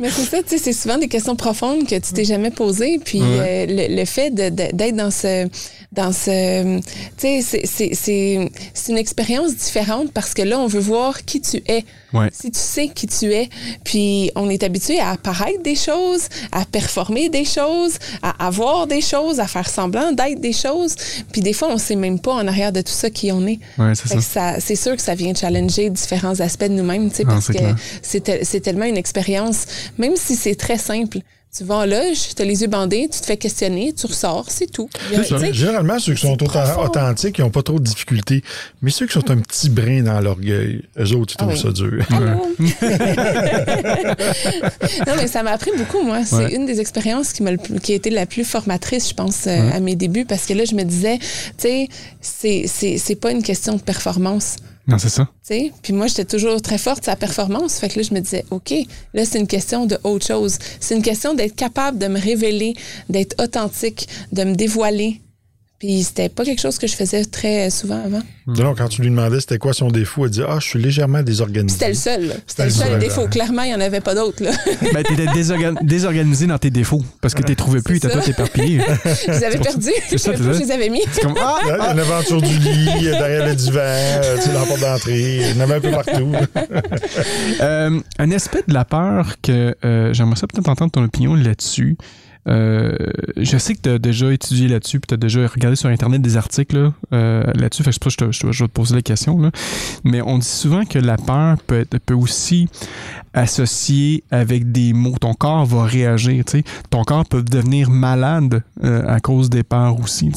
Mais 0.00 0.10
c'est 0.10 0.24
ça, 0.24 0.42
tu 0.42 0.48
sais, 0.50 0.58
c'est 0.58 0.72
souvent 0.72 0.98
des 0.98 1.08
questions 1.08 1.36
profondes 1.36 1.86
que 1.86 1.96
tu 1.96 2.12
t'es 2.12 2.24
jamais 2.24 2.50
posées. 2.50 3.00
Puis 3.04 3.20
Ouais. 3.20 3.26
euh, 3.28 3.66
le, 3.88 3.96
le 3.96 4.04
fait 4.04 4.30
d'être 4.34 4.96
dans 4.96 5.10
ce, 5.10 5.48
dans 5.92 6.12
ce, 6.12 6.78
tu 6.78 6.82
sais, 7.18 7.40
c'est- 7.42 7.66
c'est- 7.66 7.94
c'est 7.94 8.50
c'est 8.74 8.92
une 8.92 8.98
expérience 8.98 9.54
différente 9.56 10.12
parce 10.12 10.34
que 10.34 10.42
là, 10.42 10.58
on 10.58 10.66
veut 10.66 10.80
voir 10.80 11.24
qui 11.24 11.40
tu 11.40 11.58
es. 11.66 11.84
Ouais. 12.12 12.28
Si 12.32 12.50
tu 12.50 12.58
sais 12.58 12.88
qui 12.88 13.06
tu 13.06 13.32
es, 13.32 13.48
puis 13.84 14.30
on 14.34 14.50
est 14.50 14.62
habitué 14.62 14.98
à 15.00 15.10
apparaître 15.10 15.62
des 15.62 15.74
choses, 15.76 16.28
à 16.52 16.64
performer 16.64 17.28
des 17.28 17.44
choses, 17.44 17.98
à 18.22 18.46
avoir 18.46 18.86
des 18.86 19.00
choses, 19.00 19.40
à 19.40 19.46
faire 19.46 19.68
semblant 19.68 20.12
d'être 20.12 20.40
des 20.40 20.52
choses, 20.52 20.94
puis 21.32 21.40
des 21.40 21.52
fois 21.52 21.68
on 21.70 21.78
sait 21.78 21.96
même 21.96 22.18
pas 22.18 22.32
en 22.34 22.46
arrière 22.48 22.72
de 22.72 22.80
tout 22.80 22.92
ça 22.92 23.10
qui 23.10 23.30
on 23.32 23.46
est. 23.46 23.58
Ouais, 23.78 23.94
c'est 23.94 24.08
ça. 24.08 24.20
ça- 24.20 24.60
C'est 24.60 24.76
sûr 24.76 24.96
que 24.96 25.02
ça 25.02 25.14
vient 25.14 25.34
challenger 25.34 25.90
différents 25.90 26.38
aspects 26.40 26.64
de 26.64 26.68
nous-mêmes, 26.74 27.10
tu 27.10 27.16
sais, 27.18 27.24
parce 27.24 27.46
que 27.46 27.58
c'est 28.42 28.60
tellement 28.60 28.84
une 28.86 28.96
expérience, 28.96 29.64
même 29.98 30.14
si 30.16 30.34
c'est 30.36 30.54
très 30.54 30.78
simple. 30.78 31.18
Tu 31.56 31.64
vas 31.64 31.78
en 31.78 31.84
loge, 31.84 32.28
tu 32.36 32.42
as 32.42 32.44
les 32.44 32.62
yeux 32.62 32.68
bandés, 32.68 33.08
tu 33.12 33.18
te 33.20 33.26
fais 33.26 33.36
questionner, 33.36 33.92
tu 33.92 34.06
ressors, 34.06 34.44
c'est 34.48 34.70
tout. 34.70 34.88
A- 35.12 35.24
ça. 35.24 35.50
Généralement, 35.52 35.98
ceux 35.98 36.14
qui 36.14 36.20
sont 36.20 36.40
authentiques, 36.40 37.38
ils 37.38 37.40
n'ont 37.40 37.50
pas 37.50 37.64
trop 37.64 37.80
de 37.80 37.84
difficultés. 37.84 38.44
Mais 38.82 38.92
ceux 38.92 39.06
qui 39.08 39.14
sont 39.14 39.28
un 39.32 39.38
petit 39.38 39.68
brin 39.68 40.02
dans 40.02 40.20
l'orgueil, 40.20 40.82
eux 40.96 41.12
autres, 41.16 41.34
ils 41.34 41.36
Ah 41.40 41.42
trouvent 41.42 41.54
oui. 41.54 41.60
ça 41.60 41.72
dur. 41.72 42.06
Allô? 42.12 42.54
non, 45.08 45.14
mais 45.16 45.26
ça 45.26 45.42
m'a 45.42 45.50
appris 45.50 45.72
beaucoup, 45.76 46.02
moi. 46.04 46.24
C'est 46.24 46.36
Ouais. 46.36 46.54
une 46.54 46.66
des 46.66 46.78
expériences 46.80 47.32
qui, 47.32 47.42
le 47.42 47.56
plus- 47.56 47.80
qui 47.80 47.92
a 47.92 47.94
été 47.96 48.10
la 48.10 48.26
plus 48.26 48.44
formatrice, 48.44 49.08
je 49.08 49.14
pense, 49.14 49.48
euh, 49.48 49.70
à 49.72 49.80
mes 49.80 49.96
débuts, 49.96 50.26
parce 50.26 50.46
que 50.46 50.52
là, 50.54 50.64
je 50.64 50.76
me 50.76 50.84
disais, 50.84 51.18
tu 51.58 51.88
sais, 52.20 52.66
c'est 52.96 53.16
pas 53.20 53.32
une 53.32 53.42
question 53.42 53.74
de 53.74 53.80
performance. 53.80 54.54
Non, 54.90 54.98
c'est 54.98 55.08
ça. 55.08 55.24
tu 55.24 55.54
sais. 55.54 55.72
Puis 55.82 55.92
moi, 55.92 56.08
j'étais 56.08 56.24
toujours 56.24 56.60
très 56.60 56.78
forte 56.78 57.04
sur 57.04 57.12
la 57.12 57.16
performance. 57.16 57.78
Fait 57.78 57.88
que 57.88 57.98
là, 57.98 58.04
je 58.08 58.12
me 58.12 58.20
disais, 58.20 58.44
OK, 58.50 58.74
là, 59.14 59.24
c'est 59.24 59.38
une 59.38 59.46
question 59.46 59.86
de 59.86 59.98
autre 60.02 60.26
chose. 60.26 60.58
C'est 60.80 60.96
une 60.96 61.02
question 61.02 61.34
d'être 61.34 61.54
capable 61.54 61.96
de 61.98 62.08
me 62.08 62.18
révéler, 62.20 62.74
d'être 63.08 63.40
authentique, 63.42 64.08
de 64.32 64.42
me 64.42 64.54
dévoiler. 64.54 65.20
Puis 65.80 66.02
c'était 66.02 66.28
pas 66.28 66.44
quelque 66.44 66.60
chose 66.60 66.76
que 66.78 66.86
je 66.86 66.94
faisais 66.94 67.24
très 67.24 67.70
souvent 67.70 68.04
avant. 68.04 68.20
Non, 68.46 68.74
quand 68.76 68.88
tu 68.88 69.00
lui 69.00 69.08
demandais 69.08 69.40
c'était 69.40 69.56
quoi 69.56 69.72
son 69.72 69.88
défaut, 69.88 70.26
elle 70.26 70.30
disait 70.30 70.44
Ah, 70.46 70.58
je 70.60 70.66
suis 70.66 70.78
légèrement 70.78 71.22
désorganisé. 71.22 71.72
C'était 71.72 71.88
le 71.88 71.94
seul. 71.94 72.34
C'était 72.46 72.64
le 72.64 72.70
seul 72.70 72.88
seul, 72.90 72.98
défaut. 72.98 73.26
Clairement, 73.28 73.62
il 73.62 73.68
n'y 73.68 73.74
en 73.74 73.80
avait 73.80 74.00
pas 74.02 74.14
d'autres. 74.14 74.42
Ben, 74.92 75.02
t'étais 75.02 75.24
désorgan- 75.26 75.78
désorganisé 75.82 76.46
dans 76.46 76.58
tes 76.58 76.68
défauts 76.70 77.02
parce 77.22 77.32
que 77.32 77.42
t'es 77.42 77.54
trouvé 77.54 77.80
plus 77.80 77.96
et 77.96 78.00
C'est 78.00 78.08
t'as 78.08 78.14
ça. 78.16 78.20
tout 78.24 78.30
éparpillé. 78.30 78.80
je 79.26 79.30
les 79.32 79.44
avais 79.44 79.58
perdus. 79.58 79.88
C'est 80.08 80.18
ça, 80.18 80.32
Je 80.36 80.42
les 80.58 80.70
avais 80.70 80.90
mis. 80.90 81.00
C'est 81.12 81.22
comme, 81.22 81.34
ah, 81.40 81.58
Il 81.64 81.68
y 81.68 81.70
a 81.70 81.92
une 81.92 81.98
aventure 82.00 82.42
du 82.42 82.58
lit, 82.58 82.84
derrière 83.02 83.46
le 83.46 83.54
divan, 83.54 83.78
euh, 83.80 84.36
tu 84.36 84.42
sais, 84.42 84.52
dans 84.52 84.60
la 84.60 84.66
porte 84.66 84.80
d'entrée. 84.80 85.36
Il 85.50 85.56
y 85.56 85.58
en 85.58 85.60
avait 85.60 85.74
un 85.76 85.80
peu 85.80 85.90
partout. 85.92 86.32
Euh, 87.60 88.00
un 88.18 88.30
aspect 88.32 88.62
de 88.66 88.74
la 88.74 88.84
peur 88.84 89.36
que 89.42 89.74
euh, 89.84 90.12
j'aimerais 90.12 90.36
ça 90.36 90.46
peut-être 90.46 90.68
entendre 90.68 90.90
ton 90.92 91.04
opinion 91.04 91.34
là-dessus. 91.34 91.96
Euh, 92.48 92.96
je 93.36 93.58
sais 93.58 93.74
que 93.74 93.80
tu 93.82 93.88
as 93.90 93.98
déjà 93.98 94.32
étudié 94.32 94.68
là-dessus, 94.68 94.98
puis 95.00 95.08
tu 95.08 95.14
as 95.14 95.18
déjà 95.18 95.46
regardé 95.46 95.76
sur 95.76 95.88
Internet 95.88 96.22
des 96.22 96.36
articles 96.36 96.90
euh, 97.12 97.44
là-dessus. 97.54 97.82
Fait 97.82 97.92
je, 97.92 97.98
je 98.08 98.16
te- 98.16 98.30
je 98.32 98.46
vais 98.64 98.68
te 98.68 98.72
poser 98.72 98.94
la 98.94 99.02
question. 99.02 99.38
Là. 99.40 99.50
Mais 100.04 100.22
on 100.22 100.38
dit 100.38 100.46
souvent 100.46 100.84
que 100.84 100.98
la 100.98 101.16
peur 101.16 101.58
peut, 101.66 101.80
être, 101.80 101.98
peut 101.98 102.14
aussi 102.14 102.68
associer 103.34 104.24
avec 104.30 104.72
des 104.72 104.92
mots. 104.92 105.16
Ton 105.20 105.34
corps 105.34 105.64
va 105.66 105.84
réagir. 105.84 106.44
Ton 106.90 107.04
corps 107.04 107.26
peut 107.26 107.42
devenir 107.42 107.90
malade 107.90 108.62
euh, 108.84 109.02
à 109.06 109.20
cause 109.20 109.50
des 109.50 109.62
peurs 109.62 110.00
aussi. 110.00 110.30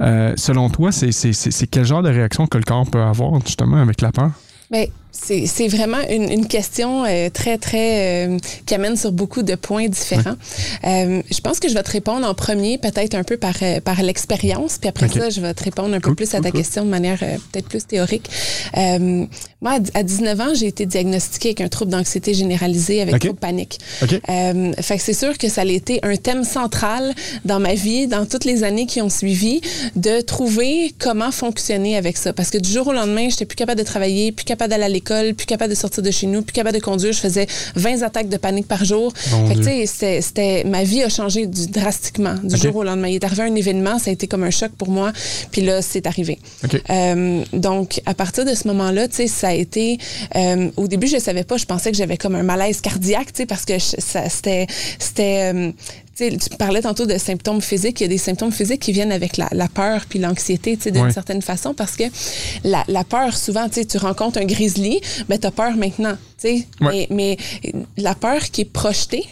selon 0.00 0.70
toi, 0.70 0.92
c'est 0.92 1.66
quel 1.70 1.84
genre 1.84 2.02
de 2.02 2.08
réaction 2.08 2.46
que 2.46 2.58
le 2.58 2.64
corps 2.64 2.88
peut 2.88 3.02
avoir 3.02 3.40
justement 3.44 3.76
avec 3.82 4.00
la 4.00 4.12
peur? 4.12 4.30
Ben, 4.70 4.86
c'est 5.12 5.68
vraiment 5.68 6.00
une, 6.10 6.30
une 6.30 6.46
question 6.48 7.04
euh, 7.04 7.28
très, 7.30 7.58
très... 7.58 8.26
euh, 8.26 8.38
qui 8.66 8.74
amène 8.74 8.96
sur 8.96 9.12
beaucoup 9.12 9.42
de 9.42 9.54
points 9.54 9.88
différents. 9.88 10.34
Euh, 10.84 11.22
je 11.30 11.40
pense 11.40 11.60
que 11.60 11.68
je 11.68 11.74
vais 11.74 11.82
te 11.82 11.90
répondre 11.90 12.26
en 12.26 12.34
premier, 12.34 12.78
peut-être 12.78 13.14
un 13.14 13.22
peu 13.22 13.36
par, 13.36 13.54
par 13.84 14.02
l'expérience, 14.02 14.78
puis 14.78 14.88
après 14.88 15.08
ça, 15.08 15.30
je 15.30 15.40
vais 15.40 15.52
te 15.54 15.62
répondre 15.64 15.94
un 15.94 16.00
peu 16.00 16.08
Cool, 16.08 16.16
plus 16.16 16.34
à 16.34 16.40
ta 16.40 16.50
cool. 16.50 16.60
question 16.60 16.84
de 16.84 16.90
manière 16.90 17.18
peut-être 17.18 17.68
plus 17.68 17.86
théorique. 17.86 18.28
Moi, 19.60 19.72
à 19.74 19.78
d- 19.78 19.90
à 19.94 20.02
19 20.02 20.40
ans, 20.40 20.54
j'ai 20.54 20.66
été 20.66 20.86
diagnostiquée 20.86 21.50
avec 21.50 21.60
un 21.60 21.68
trouble 21.68 21.92
d'anxiété 21.92 22.34
généralisée 22.34 23.00
avec 23.00 23.14
Ok. 23.14 23.20
trouble 23.20 23.38
panique. 23.38 23.78
OK? 24.02 24.20
Euh, 24.28 24.72
fait 24.80 24.96
que 24.96 25.02
c'est 25.02 25.12
sûr 25.12 25.38
que 25.38 25.48
ça 25.48 25.60
a 25.60 25.64
été 25.64 26.00
un 26.02 26.16
thème 26.16 26.42
central 26.42 27.14
dans 27.44 27.60
ma 27.60 27.74
vie, 27.74 28.08
dans 28.08 28.26
toutes 28.26 28.44
les 28.44 28.64
années 28.64 28.86
qui 28.86 29.00
ont 29.02 29.08
suivi, 29.08 29.60
de 29.94 30.20
trouver 30.20 30.92
comment 30.98 31.30
fonctionner 31.30 31.96
avec 31.96 32.16
ça. 32.16 32.32
Parce 32.32 32.50
que 32.50 32.58
du 32.58 32.68
jour 32.70 32.88
au 32.88 32.92
lendemain, 32.92 33.28
j'étais 33.30 33.44
plus 33.46 33.54
capable 33.56 33.78
de 33.78 33.84
travailler, 33.84 34.32
plus 34.32 34.44
capable 34.44 34.70
d'aller 34.70 34.84
à 34.84 34.88
l'école, 34.88 35.01
plus 35.34 35.46
capable 35.46 35.70
de 35.70 35.76
sortir 35.78 36.02
de 36.02 36.10
chez 36.10 36.26
nous, 36.26 36.42
plus 36.42 36.52
capable 36.52 36.76
de 36.78 36.82
conduire. 36.82 37.12
Je 37.12 37.18
faisais 37.18 37.46
20 37.76 38.02
attaques 38.02 38.28
de 38.28 38.36
panique 38.36 38.66
par 38.68 38.84
jour. 38.84 39.12
Fait 39.48 39.54
c'était- 39.86 40.64
ma 40.64 40.84
vie 40.84 41.02
a 41.02 41.08
changé 41.08 41.46
du- 41.46 41.66
drastiquement 41.66 42.34
du 42.42 42.56
jour 42.56 42.76
au 42.76 42.84
lendemain. 42.84 43.08
Il 43.08 43.16
est 43.16 43.24
arrivé 43.24 43.42
un 43.42 43.54
événement, 43.54 43.98
ça 43.98 44.10
a 44.10 44.12
été 44.12 44.26
comme 44.26 44.44
un 44.44 44.50
choc 44.50 44.70
pour 44.78 44.88
moi. 44.88 45.12
Puis 45.50 45.62
là, 45.62 45.82
c'est 45.82 46.06
arrivé. 46.06 46.38
Euh, 46.90 47.44
donc, 47.52 48.00
à 48.06 48.14
partir 48.14 48.44
de 48.44 48.54
ce 48.54 48.66
moment-là, 48.68 49.08
tu 49.08 49.16
sais, 49.16 49.26
ça 49.26 49.48
a 49.48 49.52
été. 49.54 49.98
euh, 50.36 50.70
au 50.76 50.88
début, 50.88 51.06
je 51.08 51.18
savais 51.18 51.44
pas. 51.44 51.56
Je 51.56 51.64
pensais 51.66 51.90
que 51.90 51.96
j'avais 51.96 52.16
comme 52.16 52.34
un 52.34 52.42
malaise 52.42 52.80
cardiaque, 52.80 53.32
tu 53.32 53.38
sais, 53.42 53.46
parce 53.46 53.64
que 53.64 53.74
je- 53.78 53.96
ça, 54.00 54.28
c'était, 54.28 54.66
c'était. 54.98 55.52
euh, 55.54 55.70
tu 56.16 56.36
tu 56.36 56.56
parlais 56.56 56.82
tantôt 56.82 57.06
de 57.06 57.16
symptômes 57.18 57.60
physiques. 57.60 58.00
Il 58.00 58.04
y 58.04 58.06
a 58.06 58.08
des 58.08 58.18
symptômes 58.18 58.52
physiques 58.52 58.80
qui 58.80 58.92
viennent 58.92 59.12
avec 59.12 59.36
la, 59.36 59.48
la 59.52 59.68
peur 59.68 60.04
puis 60.08 60.18
l'anxiété, 60.18 60.76
tu 60.76 60.84
sais, 60.84 60.90
d'une 60.90 61.10
certaine 61.10 61.42
façon, 61.42 61.74
parce 61.74 61.96
que 61.96 62.04
la, 62.64 62.84
la 62.88 63.04
peur, 63.04 63.36
souvent, 63.36 63.68
tu 63.68 63.76
sais, 63.76 63.84
tu 63.84 63.98
rencontres 63.98 64.38
un 64.38 64.44
grizzly, 64.44 65.00
ben 65.28 65.38
t'as 65.38 65.50
peur 65.50 65.76
maintenant, 65.76 66.16
tu 66.38 66.48
sais. 66.48 66.66
Mais, 66.80 67.06
mais 67.10 67.36
la 67.96 68.14
peur 68.14 68.40
qui 68.50 68.62
est 68.62 68.72
projetée, 68.72 69.24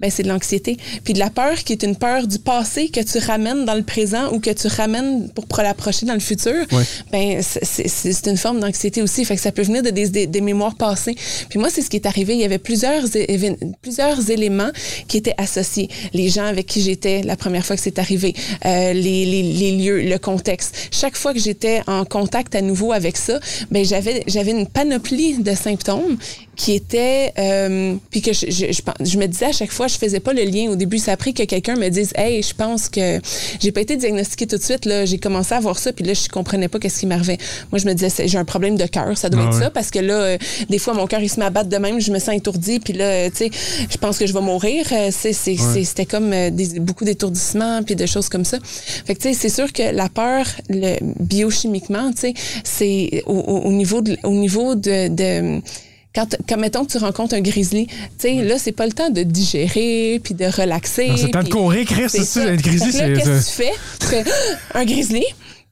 ben 0.00 0.10
c'est 0.10 0.22
de 0.22 0.28
l'anxiété. 0.28 0.76
Puis 1.04 1.14
de 1.14 1.18
la 1.18 1.30
peur 1.30 1.54
qui 1.64 1.72
est 1.72 1.82
une 1.82 1.96
peur 1.96 2.26
du 2.26 2.38
passé 2.38 2.88
que 2.88 3.00
tu 3.00 3.18
ramènes 3.18 3.64
dans 3.64 3.74
le 3.74 3.82
présent 3.82 4.32
ou 4.32 4.40
que 4.40 4.50
tu 4.50 4.66
ramènes 4.66 5.28
pour 5.30 5.46
pro- 5.46 5.62
l'approcher 5.62 6.04
dans 6.06 6.14
le 6.14 6.20
futur, 6.20 6.64
Ouais. 6.72 6.82
ben 7.12 7.40
c'est- 7.42 8.26
une 8.26 8.36
forme 8.36 8.60
d'anxiété 8.60 9.02
aussi. 9.02 9.24
Fait 9.24 9.36
que 9.36 9.40
ça 9.42 9.52
peut 9.52 9.62
venir 9.62 9.82
de 9.82 9.90
des, 9.90 10.08
des, 10.08 10.26
des 10.26 10.40
mémoires 10.40 10.74
passées. 10.76 11.14
Puis 11.48 11.58
moi, 11.58 11.68
c'est 11.70 11.82
ce 11.82 11.90
qui 11.90 11.96
est 11.96 12.06
arrivé. 12.06 12.34
Il 12.34 12.40
y 12.40 12.44
avait 12.44 12.58
plusieurs, 12.58 13.04
plusieurs 13.82 14.30
éléments 14.30 14.70
qui 15.08 15.16
étaient 15.18 15.34
associés. 15.38 15.88
Les 16.12 16.28
gens 16.28 16.44
avec 16.44 16.66
qui 16.66 16.80
j'étais 16.82 17.22
la 17.22 17.36
première 17.36 17.64
fois 17.64 17.76
que 17.76 17.82
c'est 17.82 17.98
arrivé, 17.98 18.34
euh, 18.64 18.92
les, 18.92 19.24
les, 19.26 19.42
les 19.42 19.72
lieux, 19.72 20.02
le 20.02 20.18
contexte. 20.18 20.88
Chaque 20.90 21.16
fois 21.16 21.32
que 21.32 21.38
j'étais 21.40 21.82
en 21.86 22.04
contact 22.04 22.54
à 22.54 22.60
nouveau 22.62 22.92
avec 22.92 23.16
ça, 23.16 23.38
ben 23.70 23.84
j'avais 23.84 24.22
j'avais 24.26 24.50
une 24.52 24.66
panoplie 24.66 25.38
de 25.38 25.54
symptômes 25.54 26.16
qui 26.56 26.72
étaient... 26.72 27.32
Euh, 27.38 27.94
puis 28.10 28.22
que 28.22 28.32
je, 28.32 28.46
je, 28.48 28.64
je 29.04 29.18
me 29.18 29.26
disais 29.26 29.46
à 29.46 29.52
chaque 29.52 29.72
fois, 29.72 29.83
fois, 29.84 29.88
je 29.88 29.98
faisais 29.98 30.20
pas 30.20 30.32
le 30.32 30.42
lien. 30.44 30.70
Au 30.70 30.76
début, 30.76 30.98
ça 30.98 31.12
a 31.12 31.16
pris 31.16 31.34
que 31.34 31.42
quelqu'un 31.44 31.76
me 31.76 31.88
dise, 31.88 32.12
hey, 32.16 32.42
je 32.42 32.54
pense 32.54 32.88
que 32.88 33.20
j'ai 33.60 33.72
pas 33.72 33.80
été 33.82 33.96
diagnostiquée 33.96 34.46
tout 34.46 34.56
de 34.56 34.62
suite. 34.62 34.84
Là, 34.86 35.04
j'ai 35.04 35.18
commencé 35.18 35.54
à 35.54 35.60
voir 35.60 35.78
ça, 35.78 35.92
puis 35.92 36.04
là, 36.04 36.14
je 36.14 36.28
comprenais 36.28 36.68
pas 36.68 36.78
qu'est-ce 36.78 37.00
qui 37.00 37.06
m'arrivait. 37.06 37.38
Moi, 37.70 37.78
je 37.78 37.86
me 37.86 37.92
disais, 37.94 38.26
j'ai 38.26 38.38
un 38.38 38.44
problème 38.44 38.76
de 38.76 38.86
cœur, 38.86 39.16
ça 39.16 39.28
doit 39.28 39.42
Ah 39.44 39.48
être 39.48 39.56
ouais. 39.56 39.62
ça, 39.64 39.70
parce 39.70 39.90
que 39.90 39.98
là, 39.98 40.14
euh, 40.14 40.38
des 40.70 40.78
fois, 40.78 40.94
mon 40.94 41.06
cœur 41.06 41.20
il 41.20 41.28
se 41.28 41.38
met 41.38 41.46
à 41.46 41.50
battre 41.50 41.68
de 41.68 41.76
même, 41.76 42.00
je 42.00 42.10
me 42.12 42.18
sens 42.18 42.34
étourdie, 42.34 42.80
puis 42.80 42.92
là, 42.94 43.30
tu 43.30 43.36
sais, 43.36 43.50
je 43.90 43.96
pense 43.98 44.18
que 44.18 44.26
je 44.26 44.32
vais 44.32 44.40
mourir. 44.40 44.86
Euh, 44.92 45.10
c'est, 45.10 45.32
c'est, 45.32 45.56
c'est- 45.56 45.84
c'était 45.84 46.06
comme 46.06 46.32
euh, 46.32 46.50
des, 46.50 46.80
beaucoup 46.80 47.04
d'étourdissements, 47.04 47.82
puis 47.82 47.96
de 47.96 48.06
choses 48.06 48.28
comme 48.28 48.44
ça. 48.44 48.58
Fait 49.06 49.14
que 49.14 49.20
tu 49.20 49.28
sais, 49.28 49.34
c'est 49.34 49.48
sûr 49.48 49.72
que 49.72 49.82
la 49.94 50.08
peur, 50.08 50.46
le, 50.68 50.96
biochimiquement, 51.20 52.10
tu 52.12 52.20
sais, 52.20 52.34
c'est 52.64 53.22
au, 53.26 53.34
au- 53.34 53.60
au 53.68 53.72
niveau 53.72 54.00
de, 54.00 54.16
au 54.22 54.30
niveau 54.34 54.74
de, 54.74 55.08
de 55.08 55.60
quand, 56.14 56.36
quand 56.48 56.56
mettons 56.56 56.84
que 56.84 56.92
tu 56.92 56.98
rencontres 56.98 57.34
un 57.34 57.40
grizzly, 57.40 57.86
tu 57.86 57.94
sais, 58.18 58.34
là, 58.44 58.58
c'est 58.58 58.72
pas 58.72 58.86
le 58.86 58.92
temps 58.92 59.10
de 59.10 59.22
digérer 59.22 60.20
puis 60.22 60.34
de 60.34 60.44
relaxer. 60.44 61.10
C'est 61.16 61.24
le 61.24 61.30
temps 61.30 61.42
de 61.42 61.48
courir, 61.48 61.86
Chris, 61.86 62.04
c'est 62.08 62.24
ça, 62.24 62.42
un 62.42 62.56
grizzly, 62.56 62.92
c'est. 62.92 63.12
qu'est-ce 63.14 63.24
que 63.24 63.62
tu 63.62 63.62
fais? 63.62 63.72
Tu 64.00 64.06
fais 64.06 64.24
un 64.74 64.84
grizzly. 64.84 65.24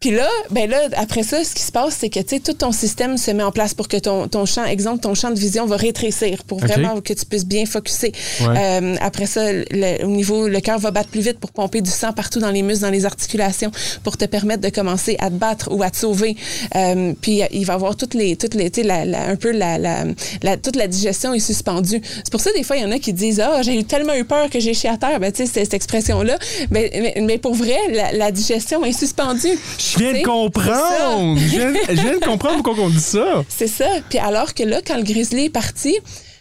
Puis 0.03 0.11
là, 0.11 0.29
ben 0.51 0.69
là, 0.69 0.81
après 0.97 1.23
ça, 1.23 1.43
ce 1.45 1.55
qui 1.55 1.63
se 1.63 1.71
passe, 1.73 1.97
c'est 2.01 2.11
que 2.11 2.19
tu 2.21 2.35
sais, 2.37 2.41
tout 2.41 2.53
ton 2.55 2.73
système 2.73 3.17
se 3.17 3.31
met 3.31 3.45
en 3.45 3.53
place 3.53 3.73
pour 3.73 3.87
que 3.87 3.97
ton, 3.97 4.27
ton 4.29 4.45
champ, 4.47 4.65
exemple, 4.67 5.01
ton 5.01 5.15
champ 5.15 5.31
de 5.31 5.39
vision 5.39 5.65
va 5.65 5.77
rétrécir 5.77 6.43
pour 6.45 6.59
vraiment 6.59 7.01
que 7.01 7.13
tu 7.15 7.25
puisses 7.25 7.47
bien 7.47 7.65
focuser. 7.67 8.13
Ouais. 8.41 8.47
Euh, 8.59 8.97
après 9.01 9.27
ça, 9.27 9.53
le- 9.53 10.05
au 10.05 10.09
niveau, 10.09 10.49
le 10.49 10.61
cœur 10.61 10.79
va 10.81 10.91
battre 10.91 11.09
plus 11.09 11.21
vite 11.21 11.39
pour 11.39 11.53
pomper 11.53 11.81
du 11.81 11.91
sang 11.91 12.13
partout 12.13 12.41
dans 12.41 12.51
les 12.51 12.63
muscles, 12.63 12.83
dans 12.83 12.91
les 12.91 13.07
articulations, 13.07 13.71
pour 14.03 14.17
te 14.17 14.25
permettre 14.25 14.61
de 14.61 14.71
commencer 14.71 15.17
à 15.21 15.31
te 15.31 15.35
battre 15.37 15.69
ou 15.73 15.83
à 15.85 15.91
te 15.91 15.97
sauver. 15.97 16.37
Euh, 16.75 17.13
puis 17.21 17.43
il 17.53 17.65
va 17.65 17.75
y 17.75 17.77
avoir 17.77 17.95
toutes 17.97 18.15
les, 18.15 18.35
toutes 18.37 18.55
les, 18.55 18.71
tu 18.73 18.81
sais, 18.83 18.87
la, 18.87 19.05
la- 19.05 19.29
un 19.29 19.37
peu 19.37 19.53
la, 19.53 19.79
la, 19.79 20.05
la- 20.43 20.57
toute 20.57 20.75
la 20.75 20.89
digestion 20.89 21.33
est 21.33 21.39
suspendue. 21.41 22.03
C'est 22.25 22.31
pour 22.33 22.41
ça 22.41 22.51
des 22.57 22.65
fois 22.65 22.77
il 22.77 22.83
y 22.83 22.85
en 22.85 22.91
a 22.91 22.99
qui 22.99 23.13
disent 23.13 23.39
ah 23.41 23.63
j'ai 23.63 23.79
eu 23.79 23.85
tellement 23.85 24.15
eu 24.15 24.25
peur 24.25 24.51
que 24.51 24.59
j'ai 24.59 24.75
chié 24.75 24.91
à 24.91 24.97
terre. 24.97 25.21
Ben 25.21 25.31
tu 25.31 25.39
sais 25.39 25.47
cette, 25.47 25.65
cette 25.67 25.75
expression 25.75 26.23
là. 26.23 26.37
Ben, 26.73 26.91
mais, 26.93 27.15
mais 27.23 27.39
pour 27.39 27.55
vrai 27.55 27.77
la, 27.93 28.11
la 28.13 28.31
digestion 28.33 28.85
est 28.85 28.93
suspendue. 28.99 29.57
Je 29.93 29.99
viens 29.99 30.13
de 30.13 30.25
comprendre! 30.25 31.39
Je 31.39 31.47
viens, 31.49 31.73
je 31.89 32.01
viens 32.01 32.19
de 32.19 32.25
comprendre 32.25 32.63
pourquoi 32.63 32.85
on 32.85 32.89
dit 32.89 33.01
ça! 33.01 33.45
C'est 33.49 33.67
ça. 33.67 33.87
Puis 34.09 34.19
alors 34.19 34.55
que 34.55 34.63
là, 34.63 34.81
quand 34.87 34.97
le 34.97 35.03
grizzly 35.03 35.47
est 35.47 35.51
parti, 35.51 35.95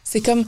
c'est 0.04 0.22
comme 0.22 0.46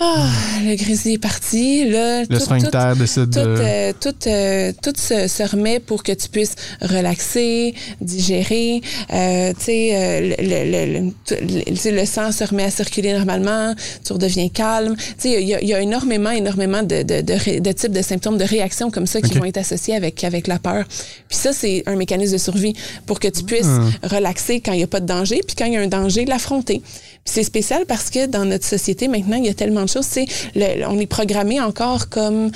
ah, 0.00 0.26
le 0.64 0.74
grizzly 0.76 1.14
est 1.14 1.18
parti. 1.18 1.88
Là, 1.88 2.22
Le 2.22 2.26
tout- 2.26 2.40
sphincter 2.40 2.92
décide 2.98 3.30
tout, 3.32 3.38
de. 3.40 3.56
euh, 3.60 3.92
tout, 4.00 4.14
euh, 4.26 4.72
tout 4.82 4.92
se, 4.96 5.28
se 5.28 5.42
remet 5.42 5.78
pour 5.78 6.02
que 6.02 6.12
tu 6.12 6.28
puisses 6.28 6.54
relaxer, 6.80 7.74
digérer. 8.00 8.80
Euh, 9.12 9.52
tu 9.58 9.64
sais, 9.64 9.90
euh, 9.94 10.20
le, 10.38 10.70
le, 10.70 11.12
le, 11.40 12.00
le- 12.00 12.06
sang 12.06 12.32
se 12.32 12.44
remet 12.44 12.64
à 12.64 12.70
circuler 12.70 13.12
normalement, 13.12 13.74
tu 14.04 14.12
redeviens 14.12 14.48
calme. 14.48 14.96
Tu 14.96 15.04
sais, 15.18 15.42
il 15.42 15.48
y, 15.48 15.66
y 15.66 15.74
a 15.74 15.80
énormément, 15.80 16.30
énormément 16.30 16.82
de, 16.82 17.02
de, 17.02 17.20
de, 17.20 17.60
de 17.60 17.72
types 17.72 17.92
de 17.92 18.02
symptômes, 18.02 18.38
de 18.38 18.44
réactions 18.44 18.90
comme 18.90 19.06
ça 19.06 19.20
qui 19.20 19.34
vont 19.38 19.44
être 19.44 19.58
associés 19.58 19.94
avec, 19.94 20.24
avec 20.24 20.46
la 20.46 20.58
peur. 20.58 20.84
Puis 21.28 21.38
ça, 21.38 21.52
c'est 21.52 21.82
un 21.86 21.96
mécanisme 21.96 22.32
de 22.32 22.38
survie 22.38 22.74
pour 23.06 23.20
que 23.20 23.28
tu 23.28 23.42
puisses 23.44 23.66
Ah. 23.66 24.08
relaxer 24.08 24.60
quand 24.60 24.72
il 24.72 24.78
n'y 24.78 24.82
a 24.82 24.86
pas 24.88 25.00
de 25.00 25.06
danger, 25.06 25.40
puis 25.46 25.54
quand 25.56 25.66
il 25.66 25.74
y 25.74 25.76
a 25.76 25.80
un 25.80 25.86
danger, 25.86 26.24
l'affronter. 26.24 26.80
Puis 26.80 27.34
c'est 27.34 27.44
spécial 27.44 27.84
parce 27.86 28.08
que 28.08 28.26
dans 28.26 28.44
notre 28.46 28.64
société, 28.66 29.06
maintenant, 29.08 29.36
il 29.36 29.44
y 29.44 29.48
a 29.50 29.54
tellement 29.54 29.84
de 29.84 29.89
choses. 29.90 30.06
Tu 30.08 30.24
sais, 30.24 30.26
le- 30.54 30.86
on 30.86 30.98
est 30.98 31.06
programmé 31.06 31.60
encore 31.60 32.08
comme 32.08 32.50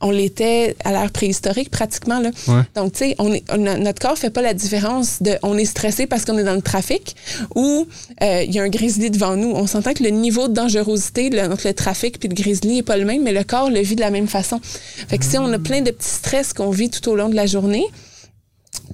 on 0.00 0.10
l'était 0.10 0.76
à 0.84 0.92
l'ère 0.92 1.10
préhistorique, 1.10 1.70
pratiquement. 1.70 2.20
Là. 2.20 2.30
Ouais. 2.46 2.62
Donc, 2.76 2.92
tu 2.92 2.98
sais, 3.00 3.14
on 3.18 3.32
est, 3.32 3.44
on 3.50 3.66
a- 3.66 3.76
notre 3.78 4.00
corps 4.00 4.16
fait 4.16 4.30
pas 4.30 4.42
la 4.42 4.54
différence 4.54 5.22
de 5.22 5.32
on 5.42 5.56
est 5.58 5.64
stressé 5.64 6.06
parce 6.06 6.24
qu'on 6.24 6.38
est 6.38 6.44
dans 6.44 6.54
le 6.54 6.62
trafic 6.62 7.16
ou 7.54 7.86
euh, 8.22 8.42
il 8.46 8.54
y 8.54 8.58
a 8.58 8.62
un 8.62 8.68
grizzly 8.68 9.10
devant 9.10 9.36
nous. 9.36 9.50
On 9.50 9.66
s'entend 9.66 9.92
que 9.94 10.02
le 10.04 10.10
niveau 10.10 10.48
de 10.48 10.54
dangerosité 10.54 11.30
le- 11.30 11.42
entre 11.52 11.66
le 11.66 11.74
trafic 11.74 12.18
puis 12.18 12.28
le 12.28 12.34
grizzly 12.34 12.78
est 12.78 12.82
pas 12.82 12.96
le 12.96 13.04
même, 13.04 13.22
mais 13.22 13.32
le 13.32 13.44
corps 13.44 13.70
le 13.70 13.80
vit 13.80 13.96
de 13.96 14.00
la 14.00 14.10
même 14.10 14.28
façon. 14.28 14.60
Fait 15.08 15.18
que 15.18 15.24
si 15.24 15.36
on 15.38 15.52
a 15.52 15.58
plein 15.58 15.80
de 15.82 15.90
petits 15.90 16.08
stress 16.08 16.52
qu'on 16.52 16.70
vit 16.70 16.90
tout 16.90 17.08
au 17.10 17.16
long 17.16 17.28
de 17.28 17.34
la 17.36 17.46
journée, 17.46 17.84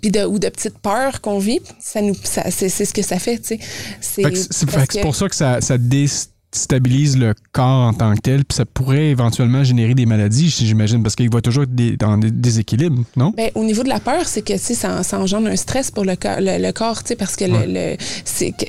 puis 0.00 0.10
de, 0.10 0.24
ou 0.24 0.38
de 0.38 0.48
petites 0.48 0.78
peurs 0.78 1.20
qu'on 1.20 1.38
vit, 1.38 1.60
ça 1.80 2.00
nous, 2.00 2.14
ça, 2.22 2.50
c'est, 2.50 2.68
ce 2.68 2.92
que 2.92 3.02
ça 3.02 3.18
fait, 3.18 3.38
tu 3.38 3.48
sais. 3.48 3.58
C'est, 4.00 4.22
c'est 4.50 5.00
pour 5.02 5.14
ça 5.14 5.28
que 5.28 5.34
ça, 5.36 5.60
ça 5.60 5.78
déstabilise 5.78 6.30
le 6.54 7.34
corps 7.52 7.88
en 7.88 7.92
tant 7.92 8.14
que 8.14 8.20
tel, 8.20 8.44
puis 8.44 8.56
ça 8.56 8.64
pourrait 8.64 9.06
éventuellement 9.06 9.64
générer 9.64 9.94
des 9.94 10.06
maladies, 10.06 10.48
j'imagine, 10.48 11.02
parce 11.02 11.14
qu'il 11.16 11.30
va 11.30 11.40
toujours 11.40 11.64
être 11.64 11.74
des- 11.74 11.96
dans 11.96 12.16
des 12.16 12.30
déséquilibres, 12.30 13.02
non? 13.16 13.32
Ben, 13.36 13.50
au 13.54 13.64
niveau 13.64 13.82
de 13.82 13.88
la 13.88 14.00
peur, 14.00 14.26
c'est 14.26 14.42
que 14.42 14.56
ça, 14.56 15.02
ça 15.02 15.18
engendre 15.18 15.48
un 15.48 15.56
stress 15.56 15.90
pour 15.90 16.04
le, 16.04 16.16
corps- 16.16 16.40
le, 16.40 16.58
le 16.64 16.72
corps, 16.72 17.02
parce 17.18 17.36
que 17.36 17.44
le- 17.44 17.66
le, 17.66 17.96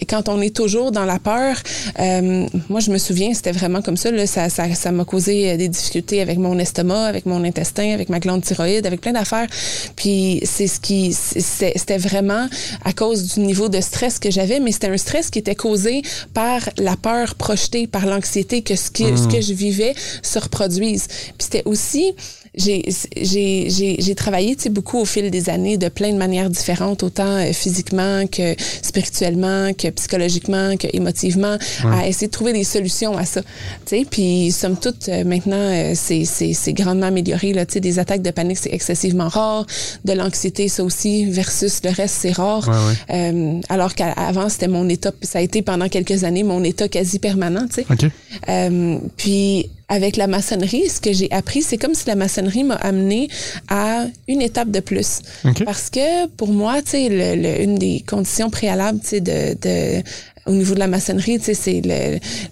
quand 0.09 0.29
on 0.29 0.41
est 0.41 0.55
toujours 0.55 0.91
dans 0.91 1.05
la 1.05 1.19
peur, 1.19 1.57
euh, 1.99 2.47
moi 2.69 2.79
je 2.79 2.91
me 2.91 2.97
souviens, 2.97 3.33
c'était 3.33 3.51
vraiment 3.51 3.81
comme 3.81 3.97
ça, 3.97 4.11
là, 4.11 4.25
ça, 4.27 4.49
ça, 4.49 4.73
ça 4.73 4.91
m'a 4.91 5.05
causé 5.05 5.51
euh, 5.51 5.57
des 5.57 5.69
difficultés 5.69 6.21
avec 6.21 6.37
mon 6.37 6.57
estomac, 6.59 7.05
avec 7.05 7.25
mon 7.25 7.43
intestin, 7.43 7.93
avec 7.93 8.09
ma 8.09 8.19
glande 8.19 8.41
thyroïde, 8.43 8.85
avec 8.85 9.01
plein 9.01 9.13
d'affaires. 9.13 9.47
Puis 9.95 10.41
c'est 10.43 10.67
ce 10.67 10.79
qui, 10.79 11.13
c'était 11.13 11.97
vraiment 11.97 12.47
à 12.83 12.93
cause 12.93 13.33
du 13.35 13.41
niveau 13.41 13.69
de 13.69 13.79
stress 13.81 14.19
que 14.19 14.31
j'avais, 14.31 14.59
mais 14.59 14.71
c'était 14.71 14.89
un 14.89 14.97
stress 14.97 15.29
qui 15.29 15.39
était 15.39 15.55
causé 15.55 16.01
par 16.33 16.59
la 16.77 16.95
peur 16.95 17.35
projetée, 17.35 17.74
par 17.85 18.05
l'anxiété 18.05 18.61
que 18.61 18.75
ce 18.75 18.89
que, 18.89 19.15
ce 19.15 19.27
que 19.27 19.41
je 19.41 19.53
vivais 19.53 19.93
se 20.23 20.39
reproduise. 20.39 21.07
Puis 21.07 21.35
c'était 21.39 21.63
aussi 21.65 22.13
j'ai 22.57 22.83
j'ai 23.21 23.69
j'ai 23.69 23.95
j'ai 23.99 24.15
travaillé 24.15 24.55
tu 24.55 24.63
sais 24.63 24.69
beaucoup 24.69 24.99
au 24.99 25.05
fil 25.05 25.29
des 25.31 25.49
années 25.49 25.77
de 25.77 25.89
plein 25.89 26.11
de 26.11 26.17
manières 26.17 26.49
différentes 26.49 27.03
autant 27.03 27.37
euh, 27.37 27.51
physiquement 27.53 28.25
que 28.27 28.55
spirituellement 28.81 29.73
que 29.73 29.89
psychologiquement 29.89 30.77
que 30.77 30.87
émotivement 30.93 31.57
à 31.85 32.07
essayer 32.07 32.27
de 32.27 32.31
trouver 32.31 32.53
des 32.53 32.63
solutions 32.63 33.17
à 33.17 33.25
ça 33.25 33.41
tu 33.41 33.97
sais. 33.97 34.05
Puis 34.09 34.51
somme 34.51 34.77
toute 34.77 35.09
euh, 35.09 35.23
maintenant 35.23 35.55
euh, 35.57 35.93
c'est 35.95 36.25
c'est 36.25 36.53
c'est 36.53 36.73
grandement 36.73 37.07
amélioré 37.07 37.53
là 37.53 37.65
tu 37.65 37.73
sais. 37.73 37.79
Des 37.79 37.99
attaques 37.99 38.21
de 38.21 38.31
panique 38.31 38.57
c'est 38.57 38.73
excessivement 38.73 39.27
rare. 39.27 39.65
De 40.05 40.13
l'anxiété 40.13 40.67
ça 40.69 40.83
aussi 40.83 41.25
versus 41.25 41.81
le 41.83 41.91
reste 41.91 42.15
c'est 42.21 42.31
rare. 42.31 42.67
Ouais, 42.67 42.73
ouais. 43.15 43.31
Euh, 43.31 43.61
alors 43.69 43.95
qu'avant 43.95 44.49
c'était 44.49 44.67
mon 44.67 44.87
état 44.89 45.11
ça 45.21 45.39
a 45.39 45.41
été 45.41 45.61
pendant 45.61 45.89
quelques 45.89 46.23
années 46.23 46.43
mon 46.43 46.63
état 46.63 46.87
quasi 46.87 47.19
permanent 47.19 47.67
tu 47.67 47.83
sais. 47.83 47.85
OK. 47.89 48.09
euh, 48.49 48.97
puis 49.17 49.69
avec 49.87 50.17
la 50.17 50.27
maçonnerie, 50.27 50.89
ce 50.89 50.99
que 50.99 51.13
j'ai 51.13 51.31
appris, 51.31 51.61
c'est 51.61 51.77
comme 51.77 51.93
si 51.93 52.07
la 52.07 52.15
maçonnerie 52.15 52.63
m'a 52.63 52.75
amené 52.75 53.27
à 53.67 54.05
une 54.27 54.41
étape 54.41 54.71
de 54.71 54.79
plus. 54.79 55.19
Parce 55.65 55.89
que 55.89 56.27
pour 56.27 56.47
moi, 56.49 56.81
tu 56.81 56.91
sais, 56.91 57.09
le, 57.09 57.41
le- 57.41 57.61
une 57.61 57.75
des 57.77 58.03
conditions 58.07 58.49
préalables, 58.49 58.99
tu 59.01 59.07
sais, 59.07 59.19
de, 59.21 59.55
de 59.61 60.03
au 60.47 60.51
niveau 60.51 60.75
de 60.75 60.79
la 60.79 60.87
maçonnerie, 60.87 61.39
tu 61.39 61.45
sais, 61.45 61.53
c'est 61.55 61.81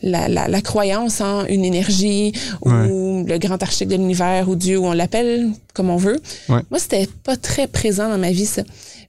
la, 0.02 0.28
la, 0.28 0.48
la 0.48 0.62
croyance 0.62 1.22
en 1.22 1.46
une 1.46 1.64
énergie 1.64 2.34
ou 2.64 3.24
le 3.28 3.38
grand 3.38 3.62
architecte 3.62 3.92
de 3.92 3.98
l'univers 3.98 4.50
ou 4.50 4.56
Dieu, 4.56 4.78
ou 4.80 4.86
on 4.88 4.94
l'appelle 4.94 5.50
comme 5.76 5.90
on 5.92 5.98
veut. 5.98 6.20
Ouais. 6.50 6.62
Moi, 6.72 6.80
c'était 6.80 7.08
pas 7.24 7.36
très 7.36 7.68
présent 7.68 8.10
dans 8.10 8.18
ma 8.18 8.32
vie, 8.32 8.46
ça. 8.48 8.64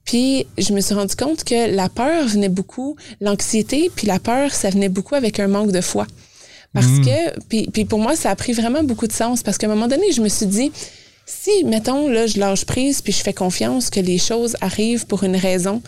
Puis 0.05 0.47
je 0.59 0.75
me 0.75 0.81
suis 0.83 0.95
rendu 0.95 1.17
compte 1.17 1.45
que 1.45 1.75
la 1.75 1.89
peur 1.89 2.27
venait 2.29 2.51
beaucoup, 2.51 2.97
l'anxiété, 3.23 3.91
puis 3.95 4.07
la 4.07 4.19
peur, 4.19 4.53
ça 4.53 4.69
venait 4.69 4.91
beaucoup 4.91 5.15
avec 5.15 5.41
un 5.41 5.49
manque 5.49 5.73
de 5.73 5.81
foi. 5.81 6.07
Parce 6.75 6.87
que, 6.87 7.41
puis, 7.49 7.69
puis 7.73 7.85
pour 7.85 8.01
moi, 8.01 8.17
ça 8.17 8.31
a 8.31 8.37
pris 8.37 8.53
vraiment 8.53 8.83
beaucoup 8.83 9.07
de 9.07 9.13
sens 9.13 9.45
parce 9.45 9.59
qu'à 9.59 9.69
un 9.69 9.71
moment 9.71 9.87
donné, 9.87 10.11
je 10.13 10.21
me 10.21 10.29
suis 10.29 10.47
dit, 10.47 10.73
si, 11.25 11.65
mettons, 11.65 12.09
là, 12.09 12.27
je 12.27 12.39
lâche 12.39 12.65
prise 12.65 13.01
puis 13.01 13.13
je 13.13 13.23
fais 13.23 13.33
confiance 13.33 13.91
que 13.91 14.01
les 14.01 14.19
choses 14.19 14.57
arrivent 14.61 15.07
pour 15.07 15.23
une 15.23 15.37
raison, 15.37 15.83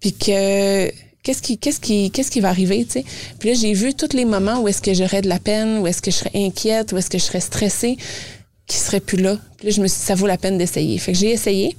puis 0.00 0.14
que 0.14 0.90
qu'est-ce 1.22 1.42
qui, 1.42 1.58
qu'est-ce 1.58 1.80
qui, 1.80 2.10
qu'est-ce 2.10 2.30
qui 2.30 2.40
va 2.40 2.48
arriver, 2.48 2.84
tu 2.86 2.92
sais? 2.92 3.04
Puis 3.38 3.50
là, 3.50 3.54
j'ai 3.54 3.74
vu 3.74 3.94
tous 3.94 4.16
les 4.16 4.24
moments 4.24 4.60
où 4.60 4.68
est-ce 4.68 4.80
que 4.80 4.94
j'aurais 4.94 5.20
de 5.20 5.28
la 5.28 5.38
peine, 5.38 5.78
où 5.78 5.86
est-ce 5.86 6.00
que 6.00 6.10
je 6.10 6.16
serais 6.16 6.32
inquiète, 6.34 6.92
où 6.92 6.96
est-ce 6.96 7.10
que 7.10 7.18
je 7.18 7.24
serais 7.24 7.40
stressée, 7.40 7.98
qui 8.66 8.78
seraient 8.78 9.00
plus 9.00 9.18
là. 9.18 9.38
Puis 9.58 9.68
là, 9.68 9.72
je 9.74 9.82
me 9.82 9.86
suis 9.86 9.98
dit, 9.98 10.06
ça 10.06 10.14
vaut 10.14 10.26
la 10.26 10.38
peine 10.38 10.56
d'essayer. 10.56 10.96
Fait 10.98 11.12
que 11.12 11.18
j'ai 11.18 11.30
essayé. 11.30 11.76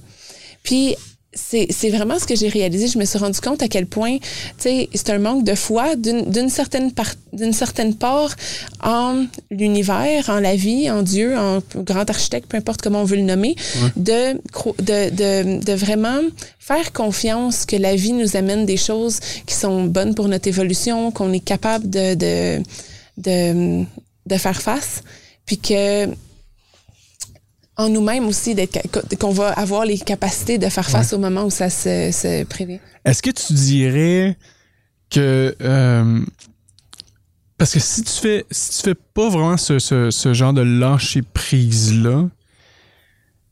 Puis 0.62 0.95
c'est 1.36 1.90
vraiment 1.90 2.20
ce 2.20 2.26
que 2.26 2.36
j'ai 2.36 2.50
réalisé. 2.50 2.88
Je 2.88 2.98
me 2.98 3.06
suis 3.06 3.18
rendu 3.18 3.40
compte 3.40 3.62
à 3.62 3.68
quel 3.68 3.86
point, 3.86 4.18
tu 4.18 4.26
sais, 4.60 4.90
c'est 4.94 5.10
un 5.10 5.20
manque 5.20 5.44
de 5.44 5.56
foi 5.56 5.96
d'une 5.96 6.24
d'une 6.30 6.50
certaine 6.50 6.92
part, 6.92 7.14
d'une 7.32 7.54
certaine 7.54 7.96
part 7.96 8.36
en 8.84 9.26
l'univers, 9.52 10.30
en 10.30 10.40
la 10.40 10.56
vie, 10.56 10.90
en 10.90 11.02
Dieu, 11.02 11.38
en 11.38 11.62
grand 11.76 12.10
architecte, 12.10 12.48
peu 12.48 12.58
importe 12.58 12.82
comment 12.82 13.02
on 13.02 13.06
veut 13.06 13.18
le 13.18 13.24
nommer, 13.24 13.56
de, 13.96 14.34
de, 14.80 15.64
de 15.64 15.74
vraiment 15.74 16.22
faire 16.60 16.94
confiance 16.94 17.66
que 17.66 17.76
la 17.76 17.96
vie 17.96 18.14
nous 18.14 18.36
amène 18.38 18.66
des 18.66 18.78
choses 18.78 19.20
qui 19.46 19.56
sont 19.56 19.84
bonnes 19.86 20.16
pour 20.16 20.28
notre 20.28 20.48
évolution, 20.48 21.12
qu'on 21.12 21.34
est 21.34 21.40
capable 21.40 21.90
de, 21.90 22.16
de, 22.16 22.64
de, 23.18 23.84
de 24.26 24.38
faire 24.38 24.62
face, 24.62 25.02
puis 25.46 25.58
que 25.58 26.08
en 27.78 27.90
nous-mêmes 27.90 28.28
aussi, 28.28 28.54
d'être 28.56 28.80
qu'on 29.18 29.32
va 29.32 29.50
avoir 29.52 29.86
les 29.86 29.98
capacités 29.98 30.58
de 30.58 30.68
faire 30.70 30.90
face 30.90 31.12
au 31.14 31.18
moment 31.18 31.44
où 31.46 31.50
ça 31.50 31.70
se, 31.70 32.12
se 32.12 32.44
prévient. 32.46 32.80
Est-ce 33.06 33.22
que 33.22 33.32
tu 33.32 33.54
dirais 33.54 34.38
que 35.10 35.56
euh, 35.62 36.20
parce 37.58 37.74
que 37.74 37.80
si 37.80 38.04
tu 38.04 38.12
fais 38.14 38.46
si 38.52 38.72
tu 38.78 38.90
fais 38.90 38.96
pas 39.14 39.30
vraiment 39.30 39.58
ce, 39.58 39.80
ce, 39.80 40.12
ce 40.12 40.34
genre 40.34 40.54
de 40.54 40.62
lâcher 40.62 41.22
prise 41.22 41.94
là 42.02 42.28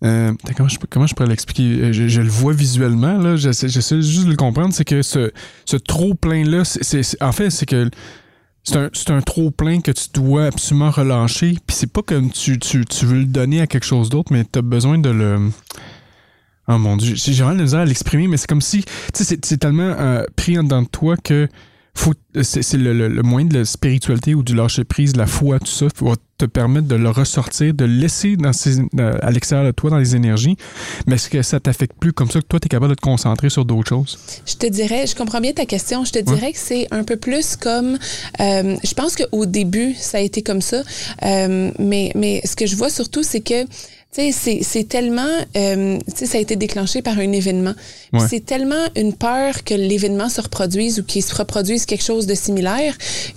euh, 0.03 0.33
comment, 0.57 0.67
je, 0.69 0.77
comment 0.89 1.05
je 1.05 1.13
pourrais 1.13 1.29
l'expliquer? 1.29 1.63
Euh, 1.63 1.93
Je, 1.93 2.07
je 2.07 2.21
le 2.21 2.29
vois 2.29 2.53
visuellement, 2.53 3.19
là. 3.19 3.35
J'essaie, 3.35 3.69
juste 3.69 4.25
de 4.25 4.31
le 4.31 4.35
comprendre. 4.35 4.73
C'est 4.73 4.83
que 4.83 5.03
ce, 5.03 5.31
ce 5.65 5.77
trop 5.77 6.15
plein-là, 6.15 6.63
c'est- 6.65 7.21
en 7.21 7.31
fait, 7.31 7.51
c'est 7.51 7.67
que 7.67 7.87
c'est 8.63 8.77
un, 8.77 8.89
un 9.15 9.21
trop 9.21 9.51
plein 9.51 9.81
que 9.81 9.91
tu 9.91 10.07
dois 10.13 10.45
absolument 10.45 10.91
relâcher. 10.91 11.57
Puis 11.65 11.75
c'est 11.75 11.91
pas 11.91 12.01
comme 12.01 12.29
tu, 12.31 12.59
tu, 12.59 12.85
tu 12.85 13.05
veux 13.05 13.19
le 13.19 13.25
donner 13.25 13.61
à 13.61 13.67
quelque 13.67 13.85
chose 13.85 14.09
d'autre, 14.09 14.31
mais 14.31 14.43
tu 14.51 14.59
as 14.59 14.61
besoin 14.61 14.97
de 14.97 15.09
le. 15.09 15.49
Oh 16.67 16.77
mon 16.77 16.95
dieu, 16.95 17.15
j'ai 17.15 17.33
vraiment 17.33 17.57
de 17.57 17.63
misère 17.63 17.79
à 17.81 17.85
l'exprimer, 17.85 18.27
mais 18.27 18.37
c'est 18.37 18.47
comme 18.47 18.61
si. 18.61 18.83
Tu 18.83 19.23
sais, 19.23 19.37
c'est- 19.43 19.57
tellement 19.57 19.83
euh, 19.97 20.23
pris 20.35 20.57
en 20.57 20.63
dedans 20.63 20.83
de 20.83 20.87
toi 20.87 21.17
que 21.17 21.47
c'est, 22.41 22.61
c'est 22.63 22.77
le, 22.77 22.93
le- 22.93 23.07
le 23.09 23.21
moyen 23.23 23.47
de 23.47 23.59
la 23.59 23.65
spiritualité 23.65 24.33
ou 24.33 24.43
du 24.43 24.55
lâcher 24.55 24.83
prise, 24.83 25.13
de 25.13 25.17
la 25.17 25.27
foi, 25.27 25.59
tout 25.59 25.65
ça, 25.67 25.87
va 26.01 26.13
te 26.37 26.45
permettre 26.45 26.87
de 26.87 26.95
le 26.95 27.09
ressortir, 27.09 27.73
de 27.73 27.85
le 27.85 27.93
laisser 27.93 28.37
dans 28.37 28.53
ses- 28.53 28.79
euh, 28.99 29.17
à 29.21 29.29
l'extérieur 29.29 29.67
de 29.67 29.71
toi, 29.71 29.89
dans 29.89 29.97
les 29.97 30.15
énergies, 30.15 30.55
mais 31.05 31.15
est-ce 31.15 31.29
que 31.29 31.41
ça 31.41 31.59
t'affecte 31.59 31.93
plus 31.99 32.13
comme 32.13 32.31
ça 32.31 32.39
que 32.41 32.45
toi, 32.47 32.59
tu 32.59 32.65
es 32.65 32.69
capable 32.69 32.91
de 32.91 32.95
te 32.95 33.01
concentrer 33.01 33.49
sur 33.49 33.65
d'autres 33.65 33.89
choses? 33.89 34.17
Je 34.47 34.55
te 34.55 34.65
dirais, 34.67 35.05
je 35.05 35.15
comprends 35.15 35.41
bien 35.41 35.51
ta 35.53 35.65
question. 35.65 36.03
Je 36.05 36.11
te 36.11 36.19
dirais 36.19 36.53
que 36.53 36.57
c'est 36.59 36.87
un 36.91 37.03
peu 37.03 37.17
plus 37.17 37.55
comme, 37.57 37.97
euh, 38.39 38.75
je 38.83 38.93
pense 38.95 39.15
qu'au 39.15 39.45
début, 39.45 39.93
ça 39.95 40.17
a 40.17 40.21
été 40.21 40.41
comme 40.41 40.61
ça. 40.61 40.81
Euh, 41.23 41.71
mais, 41.77 42.11
mais 42.15 42.41
ce 42.45 42.55
que 42.55 42.65
je 42.65 42.75
vois 42.75 42.89
surtout, 42.89 43.21
c'est 43.23 43.41
que, 43.41 43.65
tu 44.13 44.21
sais, 44.21 44.31
c'est- 44.31 44.59
c'est 44.63 44.83
tellement, 44.83 45.21
euh, 45.55 45.97
tu 46.07 46.13
sais, 46.17 46.25
ça 46.25 46.37
a 46.37 46.41
été 46.41 46.55
déclenché 46.57 47.01
par 47.01 47.17
un 47.17 47.31
événement. 47.31 47.73
Ouais. 48.11 48.19
C'est 48.29 48.45
tellement 48.45 48.85
une 48.97 49.13
peur 49.13 49.63
que 49.63 49.73
l'événement 49.73 50.27
se 50.29 50.41
reproduise 50.41 50.99
ou 50.99 51.03
qu'il 51.03 51.23
se 51.23 51.33
reproduise 51.33 51.85
quelque 51.85 52.03
chose 52.03 52.25
de 52.27 52.35
similaire 52.35 52.93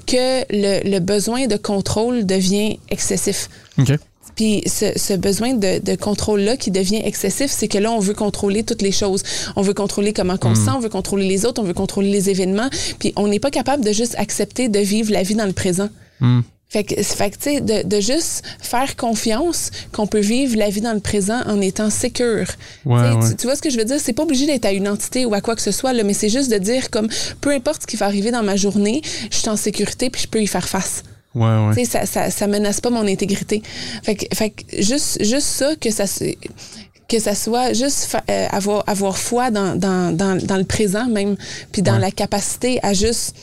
que 0.07 0.43
le, 0.51 0.89
le 0.91 0.99
besoin 0.99 1.47
de 1.47 1.57
contrôle 1.57 2.27
devient 2.27 2.79
excessif. 2.91 3.49
OK. 3.79 3.93
Puis 4.35 4.63
ce, 4.67 4.87
ce 4.99 5.13
besoin 5.15 5.55
de, 5.55 5.79
de 5.79 5.95
contrôle-là 5.95 6.57
qui 6.57 6.73
devient 6.73 7.01
excessif, 7.05 7.53
c'est 7.53 7.69
que 7.69 7.79
là, 7.79 7.93
on 7.93 8.01
veut 8.01 8.15
contrôler 8.15 8.65
toutes 8.65 8.83
les 8.83 8.91
choses. 8.91 9.23
On 9.55 9.63
veut 9.63 9.75
contrôler 9.75 10.13
comment 10.13 10.37
on 10.43 10.55
se 10.57 10.65
sent, 10.65 10.71
on 10.75 10.81
veut 10.81 10.89
contrôler 10.89 11.29
les 11.29 11.47
autres, 11.47 11.63
on 11.63 11.65
veut 11.65 11.73
contrôler 11.73 12.11
les 12.11 12.31
événements. 12.31 12.69
Puis 12.99 13.13
on 13.15 13.29
n'est 13.29 13.39
pas 13.39 13.53
capable 13.53 13.85
de 13.85 13.93
juste 13.93 14.17
accepter 14.19 14.69
de 14.69 14.81
vivre 14.81 15.13
la 15.13 15.23
vie 15.23 15.37
dans 15.37 15.47
le 15.47 15.53
présent. 15.53 15.89
Mm. 16.19 16.41
Fait 16.75 16.83
que, 16.83 17.01
fait 17.03 17.31
que 17.31 17.37
tu 17.37 17.43
sais, 17.45 17.61
de, 17.61 17.87
de 17.87 18.01
juste 18.01 18.43
faire 18.61 18.97
confiance 18.97 19.71
qu'on 19.93 20.09
peut 20.09 20.19
vivre 20.19 20.57
la 20.57 20.71
vie 20.71 20.81
dans 20.81 20.93
le 20.93 20.99
présent 20.99 21.41
en 21.47 21.61
étant 21.61 21.89
sécure. 21.89 22.47
Ouais, 22.85 23.01
Tu 23.01 23.07
sais, 23.07 23.15
ouais. 23.17 23.29
Tu, 23.31 23.37
tu 23.37 23.47
vois 23.47 23.55
ce 23.55 23.63
que 23.63 23.71
je 23.71 23.79
veux 23.79 23.85
dire? 23.85 24.01
C'est 24.01 24.13
pas 24.13 24.25
obligé 24.25 24.47
d'être 24.47 24.65
à 24.65 24.73
une 24.73 24.89
entité 24.89 25.25
ou 25.25 25.35
à 25.35 25.41
quoi 25.41 25.55
que 25.55 25.63
ce 25.63 25.71
soit, 25.71 25.93
là, 25.93 26.03
mais 26.03 26.15
c'est 26.15 26.29
juste 26.29 26.51
de 26.51 26.59
dire 26.59 26.91
comme, 26.91 27.09
peu 27.41 27.51
importe 27.53 27.83
ce 27.83 27.87
qui 27.87 27.97
va 27.97 28.07
arriver 28.07 28.33
dans 28.33 28.43
ma 28.43 28.57
journée, 28.57 29.03
je 29.31 29.37
suis 29.37 29.49
en 29.49 29.57
sécurité 29.57 30.11
puis 30.11 30.23
je 30.23 30.27
peux 30.27 30.43
y 30.43 30.49
faire 30.49 30.69
face. 30.69 31.05
Ouais, 31.37 31.43
ouais. 31.43 31.75
Tu 31.77 31.85
sais, 31.85 31.91
ça, 31.91 32.07
ça, 32.07 32.31
ça 32.33 32.47
menace 32.49 32.81
pas 32.81 32.91
mon 32.91 33.07
intégrité. 33.07 33.63
Fait 34.03 34.17
que, 34.17 34.27
fait 34.35 34.51
que 34.51 34.83
juste, 34.83 35.23
juste 35.25 35.47
ça, 35.47 35.77
que 35.77 35.91
ça, 35.93 36.09
se- 36.09 36.35
que 37.09 37.19
ça 37.21 37.37
soit 37.37 37.73
juste 37.73 38.17
euh, 38.31 38.47
avoir, 38.51 38.83
avoir 38.89 39.17
foi 39.17 39.51
dans, 39.53 39.77
dans, 39.77 40.11
dans, 40.17 40.37
dans 40.45 40.57
le 40.57 40.65
présent 40.65 41.07
même, 41.07 41.37
puis 41.71 41.83
dans 41.83 41.95
Ouais. 41.95 41.99
la 42.01 42.11
capacité 42.11 42.81
à 42.83 42.95
juste 42.95 43.35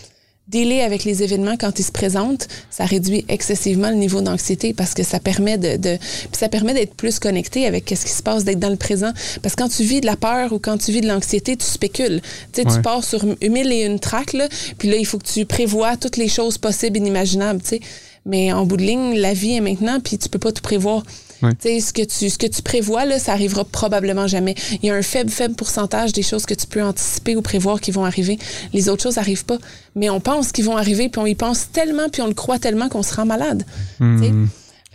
dealer 0.51 0.81
avec 0.83 1.03
les 1.05 1.23
événements 1.23 1.55
quand 1.57 1.79
ils 1.79 1.83
se 1.83 1.91
présentent, 1.91 2.47
ça 2.69 2.85
réduit 2.85 3.25
excessivement 3.29 3.89
le 3.89 3.95
niveau 3.95 4.21
d'anxiété 4.21 4.73
parce 4.73 4.93
que 4.93 5.03
ça 5.03 5.19
permet 5.19 5.57
de, 5.57 5.77
de 5.77 5.97
puis 5.97 6.37
ça 6.39 6.49
permet 6.49 6.73
d'être 6.73 6.93
plus 6.93 7.19
connecté 7.19 7.65
avec 7.65 7.89
ce 7.89 8.05
qui 8.05 8.11
se 8.11 8.21
passe, 8.21 8.43
d'être 8.43 8.59
dans 8.59 8.69
le 8.69 8.75
présent. 8.75 9.11
Parce 9.41 9.55
que 9.55 9.63
quand 9.63 9.69
tu 9.69 9.83
vis 9.83 10.01
de 10.01 10.05
la 10.05 10.15
peur 10.17 10.51
ou 10.53 10.59
quand 10.59 10.77
tu 10.77 10.91
vis 10.91 11.01
de 11.01 11.07
l'anxiété, 11.07 11.55
tu 11.55 11.65
spécules. 11.65 12.21
Tu 12.53 12.61
sais, 12.61 12.67
Ouais. 12.67 12.75
tu 12.75 12.81
pars 12.81 13.03
sur 13.03 13.25
mille 13.25 13.71
et 13.71 13.83
une 13.85 13.99
traques, 13.99 14.33
là, 14.33 14.47
puis 14.77 14.89
là, 14.89 14.97
il 14.97 15.05
faut 15.05 15.17
que 15.17 15.27
tu 15.27 15.45
prévois 15.45 15.95
toutes 15.97 16.17
les 16.17 16.27
choses 16.27 16.57
possibles, 16.57 16.97
inimaginables, 16.97 17.61
tu 17.61 17.69
sais. 17.69 17.79
Mais 18.25 18.51
en 18.53 18.65
bout 18.65 18.77
de 18.77 18.83
ligne, 18.83 19.15
la 19.15 19.33
vie 19.33 19.55
est 19.55 19.61
maintenant, 19.61 19.99
puis 19.99 20.17
tu 20.17 20.29
peux 20.29 20.37
pas 20.39 20.51
tout 20.51 20.61
prévoir. 20.61 21.03
Ouais. 21.41 21.53
Tu 21.53 21.69
sais, 21.69 21.79
ce 21.79 21.93
que 21.93 22.01
tu, 22.03 22.29
ce 22.29 22.37
que 22.37 22.47
tu 22.47 22.61
prévois, 22.61 23.05
là, 23.05 23.19
ça 23.19 23.33
arrivera 23.33 23.65
probablement 23.65 24.27
jamais. 24.27 24.55
Il 24.81 24.87
y 24.87 24.89
a 24.89 24.95
un 24.95 25.01
faible, 25.01 25.29
faible 25.29 25.55
pourcentage 25.55 26.13
des 26.13 26.23
choses 26.23 26.45
que 26.45 26.53
tu 26.53 26.67
peux 26.67 26.83
anticiper 26.83 27.35
ou 27.35 27.41
prévoir 27.41 27.81
qui 27.81 27.91
vont 27.91 28.05
arriver. 28.05 28.37
Les 28.73 28.89
autres 28.89 29.03
choses 29.03 29.17
arrivent 29.17 29.45
pas. 29.45 29.57
Mais 29.95 30.09
on 30.09 30.19
pense 30.19 30.51
qu'ils 30.51 30.65
vont 30.65 30.77
arriver, 30.77 31.09
puis 31.09 31.21
on 31.21 31.25
y 31.25 31.35
pense 31.35 31.71
tellement, 31.71 32.09
puis 32.09 32.21
on 32.21 32.27
le 32.27 32.33
croit 32.33 32.59
tellement 32.59 32.89
qu'on 32.89 33.03
se 33.03 33.13
rend 33.15 33.25
malade. 33.25 33.65
Mm. 33.99 34.45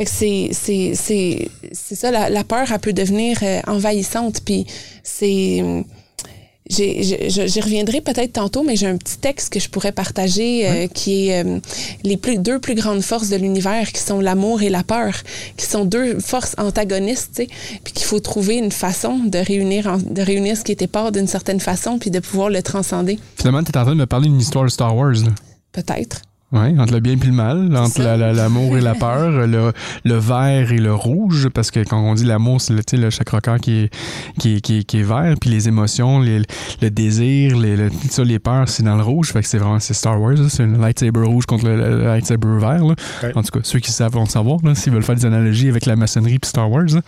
C'est, 0.05 0.51
c'est, 0.53 0.93
c'est, 0.95 1.51
c'est 1.73 1.95
ça, 1.95 2.11
la, 2.11 2.29
la 2.29 2.45
peur, 2.45 2.71
elle 2.71 2.79
peut 2.79 2.93
devenir 2.93 3.39
euh, 3.43 3.61
envahissante, 3.67 4.41
puis 4.45 4.67
c'est... 5.03 5.63
j'ai- 6.69 7.03
j'ai- 7.03 7.31
je- 7.31 7.47
J'y 7.47 7.61
reviendrai 7.61 8.01
peut-être 8.01 8.33
tantôt, 8.35 8.63
mais 8.65 8.77
j'ai 8.77 8.87
un 8.87 8.97
petit 8.97 9.19
texte 9.19 9.53
que 9.53 9.61
je 9.61 9.69
pourrais 9.69 9.93
partager 9.93 10.67
euh, 10.69 10.87
qui 10.89 11.29
est 11.29 11.45
euh, 11.45 11.59
les 12.03 12.17
plus, 12.17 12.39
deux 12.39 12.59
plus 12.59 12.75
grandes 12.75 13.03
forces 13.03 13.29
de 13.29 13.37
l'univers, 13.37 13.93
qui 13.93 14.01
sont 14.01 14.21
l'amour 14.21 14.63
et 14.63 14.69
la 14.69 14.83
peur, 14.83 15.13
qui 15.57 15.67
sont 15.67 15.85
deux 15.85 16.19
forces 16.19 16.55
antagonistes, 16.59 17.43
puis 17.85 17.93
qu'il 17.93 18.05
faut 18.05 18.21
trouver 18.21 18.57
une 18.57 18.73
façon 18.73 19.19
de 19.19 19.39
réunir, 19.39 19.87
en- 19.87 19.99
de 19.99 20.23
réunir 20.23 20.57
ce 20.57 20.65
qui 20.65 20.73
était 20.73 20.87
pas 20.87 21.11
d'une 21.11 21.29
certaine 21.29 21.61
façon, 21.61 21.99
puis 21.99 22.11
de 22.11 22.19
pouvoir 22.21 22.51
le 22.51 22.63
transcender. 22.63 23.19
Finalement, 23.37 23.63
tu 23.63 23.71
es 23.73 23.77
en 23.79 23.83
train 23.83 23.93
de 23.93 23.99
me 23.99 24.07
parler 24.07 24.29
d'une 24.29 24.41
histoire 24.41 24.65
de 24.65 24.71
Star 24.71 24.97
Wars. 24.97 25.13
Là. 25.15 25.31
Peut-être. 25.73 26.23
Ouais, 26.53 26.73
entre 26.79 26.93
le 26.95 27.01
bien 27.01 27.15
et 27.15 27.27
le 27.27 27.33
mal, 27.33 27.77
entre 27.77 27.97
ça. 27.97 28.03
la- 28.05 28.17
la- 28.17 28.33
l'amour 28.33 28.79
et 28.79 28.81
la 28.81 28.95
peur, 29.01 29.47
le, 29.49 29.73
le 30.05 30.15
vert 30.15 30.71
et 30.71 30.79
le 30.79 30.95
rouge, 30.95 31.49
parce 31.53 31.73
que 31.73 31.81
quand 31.81 31.99
on 32.01 32.15
dit 32.15 32.25
l'amour, 32.25 32.61
c'est 32.61 32.73
le, 32.73 32.85
tu 32.85 32.97
sais, 32.97 33.03
le 33.03 33.11
chakra 33.11 33.41
cœur 33.41 33.59
qui 33.59 33.73
est, 33.81 33.91
qui, 34.39 34.55
est, 34.57 34.61
qui, 34.61 34.79
est, 34.79 34.85
qui 34.85 35.01
est 35.01 35.03
vert, 35.03 35.35
puis 35.41 35.51
les 35.51 35.67
émotions, 35.67 36.21
les- 36.21 36.43
le 36.83 36.91
désir, 36.91 37.57
les, 37.59 37.77
le- 37.77 37.91
ça, 38.11 38.23
les 38.23 38.39
peurs, 38.39 38.69
c'est 38.69 38.85
dans 38.85 38.95
le 38.97 39.03
rouge, 39.03 39.33
fait 39.33 39.43
que 39.43 39.49
c'est 39.49 39.59
vraiment 39.59 39.81
c'est 39.81 39.93
Star 39.95 40.21
Wars, 40.21 40.35
là, 40.35 40.49
c'est 40.49 40.63
un 40.63 40.79
lightsaber 40.79 41.23
rouge 41.25 41.47
contre 41.47 41.67
le, 41.67 41.77
le 41.77 42.05
lightsaber 42.05 42.59
vert. 42.61 42.85
Là. 42.85 42.95
En 43.35 43.43
tout 43.43 43.51
cas, 43.59 43.61
ceux 43.65 43.81
qui 43.81 43.91
savent 43.91 44.13
vont 44.13 44.27
savoir, 44.27 44.59
là, 44.63 44.77
s'ils 44.77 44.93
veulent 44.93 45.03
faire 45.03 45.17
des 45.17 45.27
analogies 45.27 45.69
avec 45.69 45.85
la 45.85 45.97
maçonnerie 45.97 46.39
puis 46.39 46.49
Star 46.49 46.71
Wars. 46.71 46.85
là. 46.95 47.01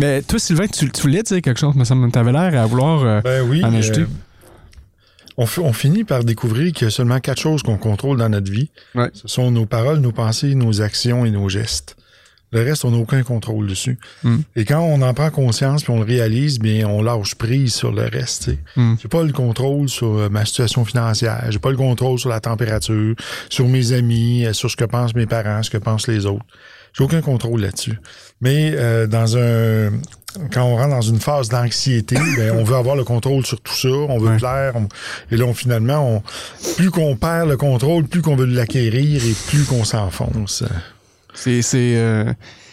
Mais 0.00 0.20
toi, 0.22 0.40
Sylvain, 0.40 0.66
tu, 0.66 0.90
tu 0.90 1.02
voulais 1.02 1.22
dire 1.22 1.40
quelque 1.42 1.60
chose, 1.60 1.76
me 1.76 1.84
semble, 1.84 2.10
t'avais 2.10 2.32
l'air 2.32 2.60
à 2.60 2.66
vouloir 2.66 3.02
euh, 3.04 3.20
Ben 3.22 3.46
oui. 3.48 3.64
en 3.64 3.72
ajouter. 3.72 4.00
euh, 4.00 4.06
on, 5.40 5.46
fi- 5.46 5.60
on 5.60 5.72
finit 5.72 6.04
par 6.04 6.22
découvrir 6.22 6.72
qu'il 6.72 6.84
y 6.84 6.88
a 6.88 6.90
seulement 6.90 7.18
quatre 7.18 7.40
choses 7.40 7.62
qu'on 7.62 7.78
contrôle 7.78 8.18
dans 8.18 8.28
notre 8.28 8.52
vie. 8.52 8.70
Ouais. 8.94 9.08
Ce 9.14 9.26
sont 9.26 9.50
nos 9.50 9.64
paroles, 9.64 9.98
nos 10.00 10.12
pensées, 10.12 10.54
nos 10.54 10.82
actions 10.82 11.24
et 11.24 11.30
nos 11.30 11.48
gestes. 11.48 11.96
Le 12.52 12.62
reste, 12.62 12.84
on 12.84 12.90
n'a 12.90 12.98
aucun 12.98 13.22
contrôle 13.22 13.66
dessus. 13.66 13.98
Mm. 14.22 14.36
Et 14.56 14.64
quand 14.66 14.80
on 14.80 15.00
en 15.00 15.14
prend 15.14 15.30
conscience 15.30 15.84
puis 15.84 15.92
on 15.92 16.00
le 16.00 16.04
réalise, 16.04 16.58
bien, 16.58 16.86
on 16.88 17.00
lâche 17.00 17.36
prise 17.36 17.72
sur 17.72 17.90
le 17.90 18.02
reste. 18.02 18.50
Mm. 18.76 18.96
J'ai 19.00 19.08
pas 19.08 19.22
le 19.22 19.32
contrôle 19.32 19.88
sur 19.88 20.18
euh, 20.18 20.28
ma 20.28 20.44
situation 20.44 20.84
financière. 20.84 21.46
J'ai 21.48 21.58
pas 21.58 21.70
le 21.70 21.76
contrôle 21.78 22.18
sur 22.18 22.28
la 22.28 22.40
température, 22.40 23.14
sur 23.48 23.66
mes 23.66 23.92
amis, 23.92 24.44
euh, 24.44 24.52
sur 24.52 24.70
ce 24.70 24.76
que 24.76 24.84
pensent 24.84 25.14
mes 25.14 25.26
parents, 25.26 25.62
ce 25.62 25.70
que 25.70 25.78
pensent 25.78 26.06
les 26.08 26.26
autres. 26.26 26.44
J'ai 26.92 27.04
aucun 27.04 27.22
contrôle 27.22 27.62
là-dessus. 27.62 27.98
Mais 28.40 28.72
euh, 28.74 29.06
dans 29.06 29.38
un 29.38 29.92
quand 30.52 30.62
on 30.64 30.76
rentre 30.76 30.90
dans 30.90 31.00
une 31.00 31.20
phase 31.20 31.48
d'anxiété, 31.48 32.14
ben, 32.36 32.52
on 32.58 32.64
veut 32.64 32.76
avoir 32.76 32.96
le 32.96 33.04
contrôle 33.04 33.44
sur 33.46 33.60
tout 33.60 33.74
ça, 33.76 33.88
on 33.88 34.18
veut 34.18 34.30
Ouais. 34.30 34.36
plaire, 34.38 34.72
on- 34.76 34.88
et 35.30 35.36
là, 35.36 35.44
on, 35.44 35.54
finalement, 35.54 36.16
on, 36.16 36.22
plus 36.76 36.90
qu'on 36.90 37.16
perd 37.16 37.48
le 37.48 37.56
contrôle, 37.56 38.04
plus 38.04 38.22
qu'on 38.22 38.36
veut 38.36 38.46
l'acquérir 38.46 39.22
et 39.24 39.34
plus 39.48 39.64
qu'on 39.64 39.84
s'enfonce. 39.84 40.64
c'est. 41.34 41.62
c'est 41.62 41.94
euh, 41.96 42.32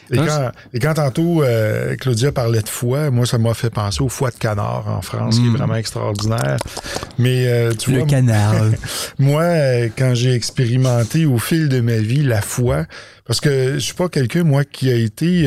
Et 0.09 0.15
quand, 0.17 0.51
et 0.73 0.79
quand 0.79 0.93
tantôt 0.93 1.43
euh, 1.43 1.95
Claudia 1.97 2.31
parlait 2.31 2.61
de 2.61 2.69
foie, 2.69 3.09
moi, 3.11 3.25
ça 3.25 3.37
m'a 3.37 3.53
fait 3.53 3.69
penser 3.69 4.01
au 4.01 4.07
foie 4.07 4.29
de 4.31 4.37
canard 4.37 4.85
en 4.87 5.01
France, 5.01 5.37
qui 5.39 5.45
est 5.45 5.49
Mm. 5.49 5.55
vraiment 5.57 5.75
extraordinaire. 5.75 6.57
Mais 7.19 7.45
euh, 7.47 7.73
tu 7.73 7.91
le 7.91 7.97
vois, 7.99 8.07
canal. 8.07 8.77
moi, 9.19 9.41
euh, 9.41 9.89
quand 9.97 10.13
j'ai 10.15 10.31
expérimenté 10.33 11.25
au 11.25 11.39
fil 11.39 11.67
de 11.67 11.81
ma 11.81 11.97
vie 11.97 12.23
la 12.23 12.41
foi, 12.41 12.85
parce 13.25 13.41
que 13.41 13.73
je 13.73 13.79
suis 13.79 13.95
pas 13.95 14.07
quelqu'un, 14.07 14.43
moi, 14.43 14.63
qui 14.63 14.89
a 14.89 14.95
été... 14.95 15.43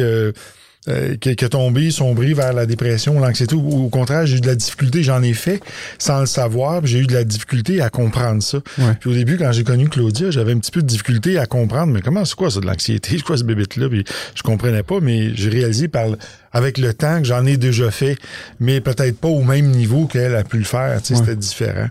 euh, 0.91 1.17
qui, 1.17 1.37
qui 1.37 1.45
a 1.45 1.49
tombé, 1.49 1.91
sombré 1.91 2.35
vers 2.35 2.53
la 2.53 2.67
dépression, 2.67 3.19
l'anxiété, 3.21 3.55
ou 3.55 3.85
au 3.85 3.89
contraire, 3.89 4.27
j'ai 4.27 4.37
eu 4.37 4.41
de 4.41 4.47
la 4.47 4.55
difficulté, 4.55 5.03
j'en 5.03 5.23
ai 5.23 5.33
fait 5.35 5.61
sans 5.99 6.21
le 6.21 6.27
savoir, 6.27 6.85
j'ai 6.87 6.99
eu 6.99 7.07
de 7.07 7.15
la 7.15 7.25
difficulté 7.25 7.81
à 7.81 7.89
comprendre 7.91 8.43
ça. 8.43 8.59
Ouais. 8.79 8.95
Puis 9.01 9.11
au 9.11 9.15
début, 9.15 9.37
quand 9.39 9.53
j'ai 9.53 9.65
connu 9.65 9.89
Claudia, 9.89 10.31
j'avais 10.31 10.53
un 10.53 10.59
petit 10.59 10.71
peu 10.73 10.83
de 10.83 10.87
difficulté 10.87 11.39
à 11.39 11.47
comprendre, 11.47 11.93
mais 11.93 12.01
comment 12.01 12.25
c'est 12.25 12.35
quoi 12.35 12.51
ça 12.51 12.61
de 12.61 12.67
l'anxiété, 12.67 13.17
c'est 13.17 13.23
quoi 13.23 13.37
ce 13.37 13.45
bébé-là, 13.45 13.89
puis 13.89 14.05
je 14.35 14.43
comprenais 14.43 14.83
pas, 14.83 14.99
mais 15.01 15.35
j'ai 15.35 15.49
réalisé 15.51 15.89
par 15.89 16.07
avec 16.53 16.79
le 16.79 16.93
temps 16.93 17.19
que 17.21 17.25
j'en 17.29 17.47
ai 17.47 17.57
déjà 17.57 17.91
fait, 17.93 18.17
mais 18.59 18.81
peut-être 18.81 19.17
pas 19.19 19.29
au 19.29 19.43
même 19.43 19.71
niveau 19.71 20.07
qu'elle 20.07 20.35
a 20.35 20.43
pu 20.43 20.59
le 20.59 20.65
faire, 20.65 21.01
tu 21.01 21.09
sais, 21.09 21.15
Ouais. 21.15 21.21
c'était 21.21 21.37
différent. 21.37 21.87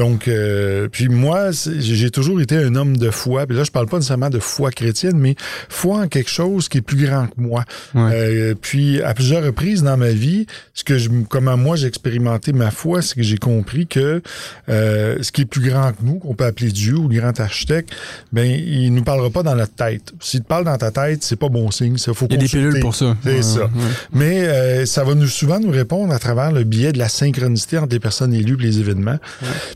Donc, 0.00 0.28
euh, 0.28 0.88
puis 0.90 1.10
moi, 1.10 1.50
j'ai 1.52 2.10
toujours 2.10 2.40
été 2.40 2.56
un 2.56 2.74
homme 2.74 2.96
de 2.96 3.10
foi. 3.10 3.44
Puis 3.46 3.54
là, 3.54 3.64
je 3.64 3.70
parle 3.70 3.86
pas 3.86 3.98
nécessairement 3.98 4.30
de 4.30 4.38
foi 4.38 4.70
chrétienne, 4.70 5.18
mais 5.18 5.34
foi 5.68 5.98
en 5.98 6.08
quelque 6.08 6.30
chose 6.30 6.70
qui 6.70 6.78
est 6.78 6.80
plus 6.80 7.04
grand 7.04 7.26
que 7.26 7.34
moi. 7.36 7.64
Ouais. 7.94 8.10
Euh, 8.14 8.54
puis 8.58 9.02
à 9.02 9.12
plusieurs 9.12 9.44
reprises 9.44 9.82
dans 9.82 9.98
ma 9.98 10.08
vie, 10.08 10.46
ce 10.72 10.84
que 10.84 10.96
je, 10.96 11.10
comment 11.28 11.58
moi 11.58 11.76
j'ai 11.76 11.86
expérimenté 11.86 12.54
ma 12.54 12.70
foi, 12.70 13.02
c'est 13.02 13.14
que 13.14 13.22
j'ai 13.22 13.36
compris 13.36 13.86
que 13.86 14.22
euh, 14.70 15.18
ce 15.20 15.32
qui 15.32 15.42
est 15.42 15.44
plus 15.44 15.68
grand 15.68 15.92
que 15.92 15.98
nous, 16.02 16.14
qu'on 16.18 16.34
peut 16.34 16.46
appeler 16.46 16.70
Dieu 16.72 16.94
ou 16.96 17.06
le 17.06 17.20
grand 17.20 17.38
architecte, 17.38 17.90
ben 18.32 18.46
il 18.50 18.94
nous 18.94 19.02
parlera 19.04 19.28
pas 19.28 19.42
dans 19.42 19.54
notre 19.54 19.74
tête. 19.74 20.14
S'il 20.20 20.40
te 20.40 20.46
parle 20.46 20.64
dans 20.64 20.78
ta 20.78 20.90
tête, 20.90 21.22
c'est 21.24 21.36
pas 21.38 21.50
bon 21.50 21.70
signe. 21.70 21.98
Ça 21.98 22.14
faut 22.14 22.26
Il 22.30 22.32
y 22.32 22.36
a 22.36 22.38
des 22.38 22.48
pilules 22.48 22.80
pour 22.80 22.94
ça. 22.94 23.14
C'est 23.22 23.34
Ouais, 23.36 23.42
ça. 23.42 23.64
ouais. 23.64 23.68
Mais 24.14 24.48
euh, 24.48 24.86
ça 24.86 25.04
va 25.04 25.14
nous 25.14 25.26
souvent 25.26 25.60
nous 25.60 25.70
répondre 25.70 26.14
à 26.14 26.18
travers 26.18 26.52
le 26.52 26.64
biais 26.64 26.92
de 26.92 26.98
la 26.98 27.10
synchronicité 27.10 27.76
entre 27.76 27.92
les 27.92 28.00
personnes 28.00 28.32
élues 28.32 28.56
et 28.60 28.62
les 28.62 28.78
événements. 28.78 29.18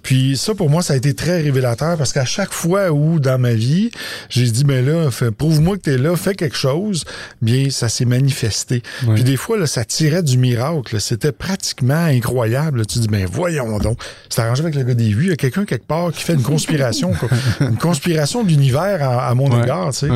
Puis 0.03 0.14
Puis 0.15 0.37
ça, 0.37 0.55
pour 0.55 0.71
moi, 0.71 0.81
ça 0.81 0.93
a 0.93 0.97
été 0.97 1.13
très 1.13 1.41
révélateur 1.41 1.97
parce 1.99 2.13
qu'à 2.13 2.25
chaque 2.25 2.53
fois 2.53 2.93
où, 2.93 3.19
dans 3.19 3.37
ma 3.37 3.53
vie, 3.53 3.91
j'ai 4.29 4.49
dit, 4.49 4.65
mais 4.65 4.81
là, 4.81 5.11
prouve-moi 5.37 5.77
que 5.77 5.83
tu 5.83 5.95
es 5.95 5.99
là, 5.99 6.15
fais 6.15 6.37
quelque 6.37 6.57
chose, 6.57 7.05
bien, 7.43 7.69
ça 7.71 7.89
s'est 7.89 8.05
manifesté. 8.05 8.85
Puis 9.13 9.25
des 9.25 9.37
fois, 9.37 9.59
là, 9.59 9.67
ça 9.67 9.85
tirait 9.85 10.23
du 10.23 10.39
miracle. 10.39 11.01
C'était 11.01 11.33
pratiquement 11.33 12.05
incroyable. 12.05 12.87
Tu 12.87 13.01
dis, 13.01 13.09
ben 13.09 13.27
voyons 13.27 13.79
donc. 13.79 13.99
C'est 14.29 14.41
arrangé 14.41 14.63
avec 14.63 14.77
le 14.77 14.85
gars 14.85 14.95
des 14.95 15.13
vues. 15.13 15.25
Il 15.25 15.31
y 15.31 15.33
a 15.33 15.37
quelqu'un 15.37 15.65
quelque 15.65 15.89
part 15.89 16.13
qui 16.13 16.23
fait 16.23 16.35
une 16.35 16.45
conspiration, 16.45 17.11
une 17.61 17.77
conspiration 17.77 18.45
d'univers 18.45 19.03
à, 19.03 19.35
mon 19.35 19.49
égard. 19.65 19.91
Tu 19.91 20.07
sais. 20.07 20.09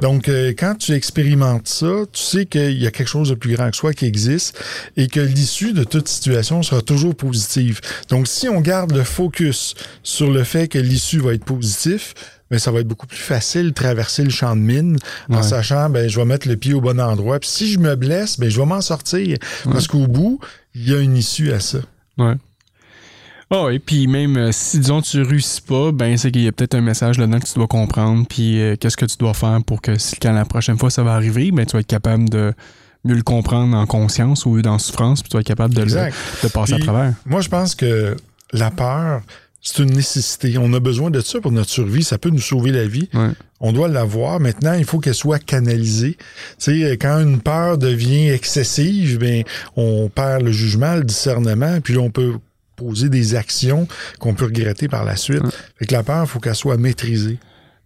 Donc, 0.00 0.30
euh, 0.30 0.54
quand 0.58 0.76
tu 0.78 0.92
expérimentes 0.92 1.68
ça, 1.68 1.92
tu 2.10 2.22
sais 2.22 2.46
qu'il 2.46 2.82
y 2.82 2.86
a 2.86 2.90
quelque 2.90 3.08
chose 3.08 3.28
de 3.28 3.34
plus 3.34 3.54
grand 3.54 3.70
que 3.70 3.76
soi 3.76 3.92
qui 3.92 4.06
existe 4.06 4.58
et 4.96 5.06
que 5.06 5.20
l'issue 5.20 5.74
de 5.74 5.84
toute 5.84 6.08
situation 6.08 6.62
sera 6.62 6.80
toujours 6.80 7.14
positive. 7.14 7.82
Donc, 8.08 8.26
si 8.26 8.48
on 8.48 8.62
garde 8.62 8.92
le 8.92 9.04
focus 9.24 9.74
sur 10.02 10.30
le 10.30 10.44
fait 10.44 10.68
que 10.68 10.78
l'issue 10.78 11.18
va 11.18 11.34
être 11.34 11.44
positive, 11.44 12.12
mais 12.50 12.58
ça 12.58 12.70
va 12.70 12.80
être 12.80 12.88
beaucoup 12.88 13.06
plus 13.06 13.16
facile 13.16 13.68
de 13.68 13.74
traverser 13.74 14.22
le 14.22 14.30
champ 14.30 14.54
de 14.54 14.60
mine 14.60 14.98
en 15.30 15.42
sachant 15.42 15.88
ben 15.88 16.08
je 16.08 16.18
vais 16.18 16.26
mettre 16.26 16.46
le 16.46 16.56
pied 16.56 16.74
au 16.74 16.80
bon 16.80 17.00
endroit. 17.00 17.40
Puis 17.40 17.48
si 17.48 17.72
je 17.72 17.78
me 17.78 17.96
blesse, 17.96 18.38
ben 18.38 18.50
je 18.50 18.58
vais 18.58 18.66
m'en 18.66 18.80
sortir 18.80 19.38
parce 19.64 19.86
qu'au 19.86 20.06
bout, 20.06 20.40
il 20.74 20.88
y 20.88 20.94
a 20.94 20.98
une 21.00 21.16
issue 21.16 21.52
à 21.52 21.60
ça. 21.60 21.78
Ouais. 22.18 22.34
Oh, 23.50 23.68
et 23.70 23.78
puis 23.78 24.06
même 24.06 24.36
euh, 24.36 24.52
si 24.52 24.78
disons 24.78 25.00
tu 25.00 25.22
réussis 25.22 25.60
pas, 25.62 25.92
ben 25.92 26.16
c'est 26.16 26.30
qu'il 26.30 26.42
y 26.42 26.48
a 26.48 26.52
peut-être 26.52 26.74
un 26.74 26.80
message 26.80 27.18
là-dedans 27.18 27.40
que 27.40 27.46
tu 27.46 27.54
dois 27.54 27.66
comprendre, 27.66 28.26
puis 28.28 28.60
euh, 28.60 28.76
qu'est-ce 28.76 28.96
que 28.96 29.06
tu 29.06 29.16
dois 29.16 29.34
faire 29.34 29.60
pour 29.64 29.80
que 29.80 29.98
si 29.98 30.16
quand 30.16 30.32
la 30.32 30.44
prochaine 30.44 30.78
fois 30.78 30.90
ça 30.90 31.02
va 31.02 31.14
arriver, 31.14 31.50
ben 31.50 31.64
tu 31.64 31.72
vas 31.72 31.80
être 31.80 31.86
capable 31.86 32.28
de 32.28 32.52
mieux 33.04 33.14
le 33.14 33.22
comprendre 33.22 33.76
en 33.76 33.86
conscience 33.86 34.46
ou 34.46 34.60
dans 34.62 34.78
souffrance, 34.78 35.22
puis 35.22 35.28
tu 35.30 35.36
vas 35.36 35.40
être 35.40 35.46
capable 35.46 35.74
de, 35.74 35.84
de 35.84 36.48
passer 36.48 36.74
à 36.74 36.78
travers. 36.78 37.12
Moi, 37.26 37.42
je 37.42 37.48
pense 37.48 37.74
que 37.74 38.16
la 38.54 38.70
peur, 38.70 39.22
c'est 39.60 39.82
une 39.82 39.92
nécessité. 39.92 40.56
On 40.58 40.72
a 40.74 40.80
besoin 40.80 41.10
de 41.10 41.20
ça 41.20 41.40
pour 41.40 41.50
notre 41.50 41.70
survie. 41.70 42.04
Ça 42.04 42.18
peut 42.18 42.30
nous 42.30 42.40
sauver 42.40 42.70
la 42.70 42.86
vie. 42.86 43.08
On 43.60 43.72
doit 43.72 43.88
l'avoir. 43.88 44.40
Maintenant, 44.40 44.74
il 44.74 44.84
faut 44.84 45.00
qu'elle 45.00 45.14
soit 45.14 45.38
canalisée. 45.38 46.16
Tu 46.58 46.82
sais, 46.82 46.98
quand 46.98 47.18
une 47.20 47.40
peur 47.40 47.78
devient 47.78 48.28
excessive, 48.28 49.18
ben, 49.18 49.42
on 49.76 50.08
perd 50.08 50.42
le 50.42 50.52
jugement, 50.52 50.94
le 50.96 51.04
discernement, 51.04 51.80
puis 51.80 51.94
là, 51.94 52.00
on 52.00 52.10
peut 52.10 52.34
poser 52.76 53.08
des 53.08 53.36
actions 53.36 53.88
qu'on 54.18 54.34
peut 54.34 54.46
regretter 54.46 54.88
par 54.88 55.04
la 55.04 55.16
suite. 55.16 55.42
Fait 55.78 55.86
que 55.86 55.94
la 55.94 56.02
peur, 56.02 56.24
il 56.24 56.28
faut 56.28 56.40
qu'elle 56.40 56.54
soit 56.54 56.76
maîtrisée. 56.76 57.38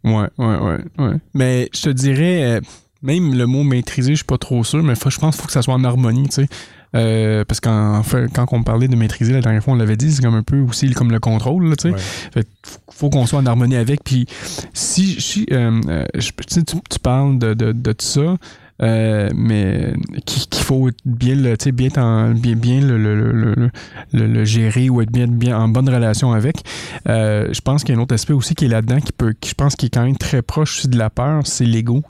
Ouais, 0.02 0.28
ouais, 0.38 0.56
ouais, 0.56 0.78
ouais. 0.98 1.14
Mais 1.34 1.68
je 1.74 1.82
te 1.82 1.90
dirais, 1.90 2.42
euh, 2.44 2.60
même 3.02 3.34
le 3.34 3.46
mot 3.46 3.62
maîtriser, 3.62 4.12
je 4.12 4.16
suis 4.16 4.24
pas 4.24 4.38
trop 4.38 4.64
sûr, 4.64 4.82
mais 4.82 4.94
je 4.94 5.18
pense 5.18 5.36
qu'il 5.36 5.42
faut 5.42 5.46
que 5.46 5.52
ça 5.52 5.62
soit 5.62 5.74
en 5.74 5.84
harmonie, 5.84 6.28
tu 6.28 6.42
sais. 6.42 6.48
Euh, 6.94 7.44
parce 7.44 7.60
qu'en 7.60 8.02
fait, 8.02 8.28
quand 8.34 8.46
on 8.52 8.62
parlait 8.62 8.88
de 8.88 8.96
maîtriser 8.96 9.32
la 9.32 9.40
dernière 9.40 9.62
fois, 9.62 9.74
on 9.74 9.76
l'avait 9.76 9.96
dit, 9.96 10.12
c'est 10.12 10.22
comme 10.22 10.34
un 10.34 10.42
peu 10.42 10.60
aussi 10.60 10.90
comme 10.92 11.10
le 11.10 11.20
contrôle, 11.20 11.76
tu 11.76 11.92
sais. 11.92 12.44
faut 12.90 13.10
qu'on 13.10 13.26
soit 13.26 13.40
en 13.40 13.46
harmonie 13.46 13.76
avec. 13.76 14.02
Puis 14.04 14.26
si, 14.72 15.20
si 15.20 15.46
euh, 15.52 15.80
euh 15.88 16.04
tu, 16.18 16.64
tu, 16.64 16.98
parles 16.98 17.38
de, 17.38 17.54
de, 17.54 17.72
de 17.72 17.92
tout 17.92 18.06
ça, 18.06 18.36
euh, 18.80 19.28
mais 19.34 19.92
qu'il 20.24 20.62
faut 20.62 20.88
bien 21.04 21.34
le, 21.34 21.56
bien, 21.72 21.88
bien, 22.34 22.54
bien 22.54 22.80
le, 22.80 22.96
le, 22.96 23.32
le, 24.12 24.26
le, 24.26 24.44
gérer 24.44 24.88
ou 24.88 25.02
être 25.02 25.10
bien, 25.10 25.26
bien 25.26 25.58
en 25.58 25.68
bonne 25.68 25.88
relation 25.88 26.32
avec. 26.32 26.56
Euh, 27.08 27.48
je 27.52 27.60
pense 27.60 27.82
qu'il 27.82 27.94
y 27.94 27.98
a 27.98 28.00
un 28.00 28.02
autre 28.02 28.14
aspect 28.14 28.34
aussi 28.34 28.54
qui 28.54 28.66
est 28.66 28.68
là-dedans, 28.68 29.00
qui 29.00 29.12
peut, 29.12 29.34
qui, 29.40 29.50
je 29.50 29.54
pense 29.54 29.74
qui 29.74 29.86
est 29.86 29.94
quand 29.94 30.04
même 30.04 30.16
très 30.16 30.42
proche 30.42 30.78
aussi 30.78 30.88
de 30.88 30.96
la 30.96 31.10
peur, 31.10 31.42
c'est 31.44 31.64
l'ego. 31.64 32.02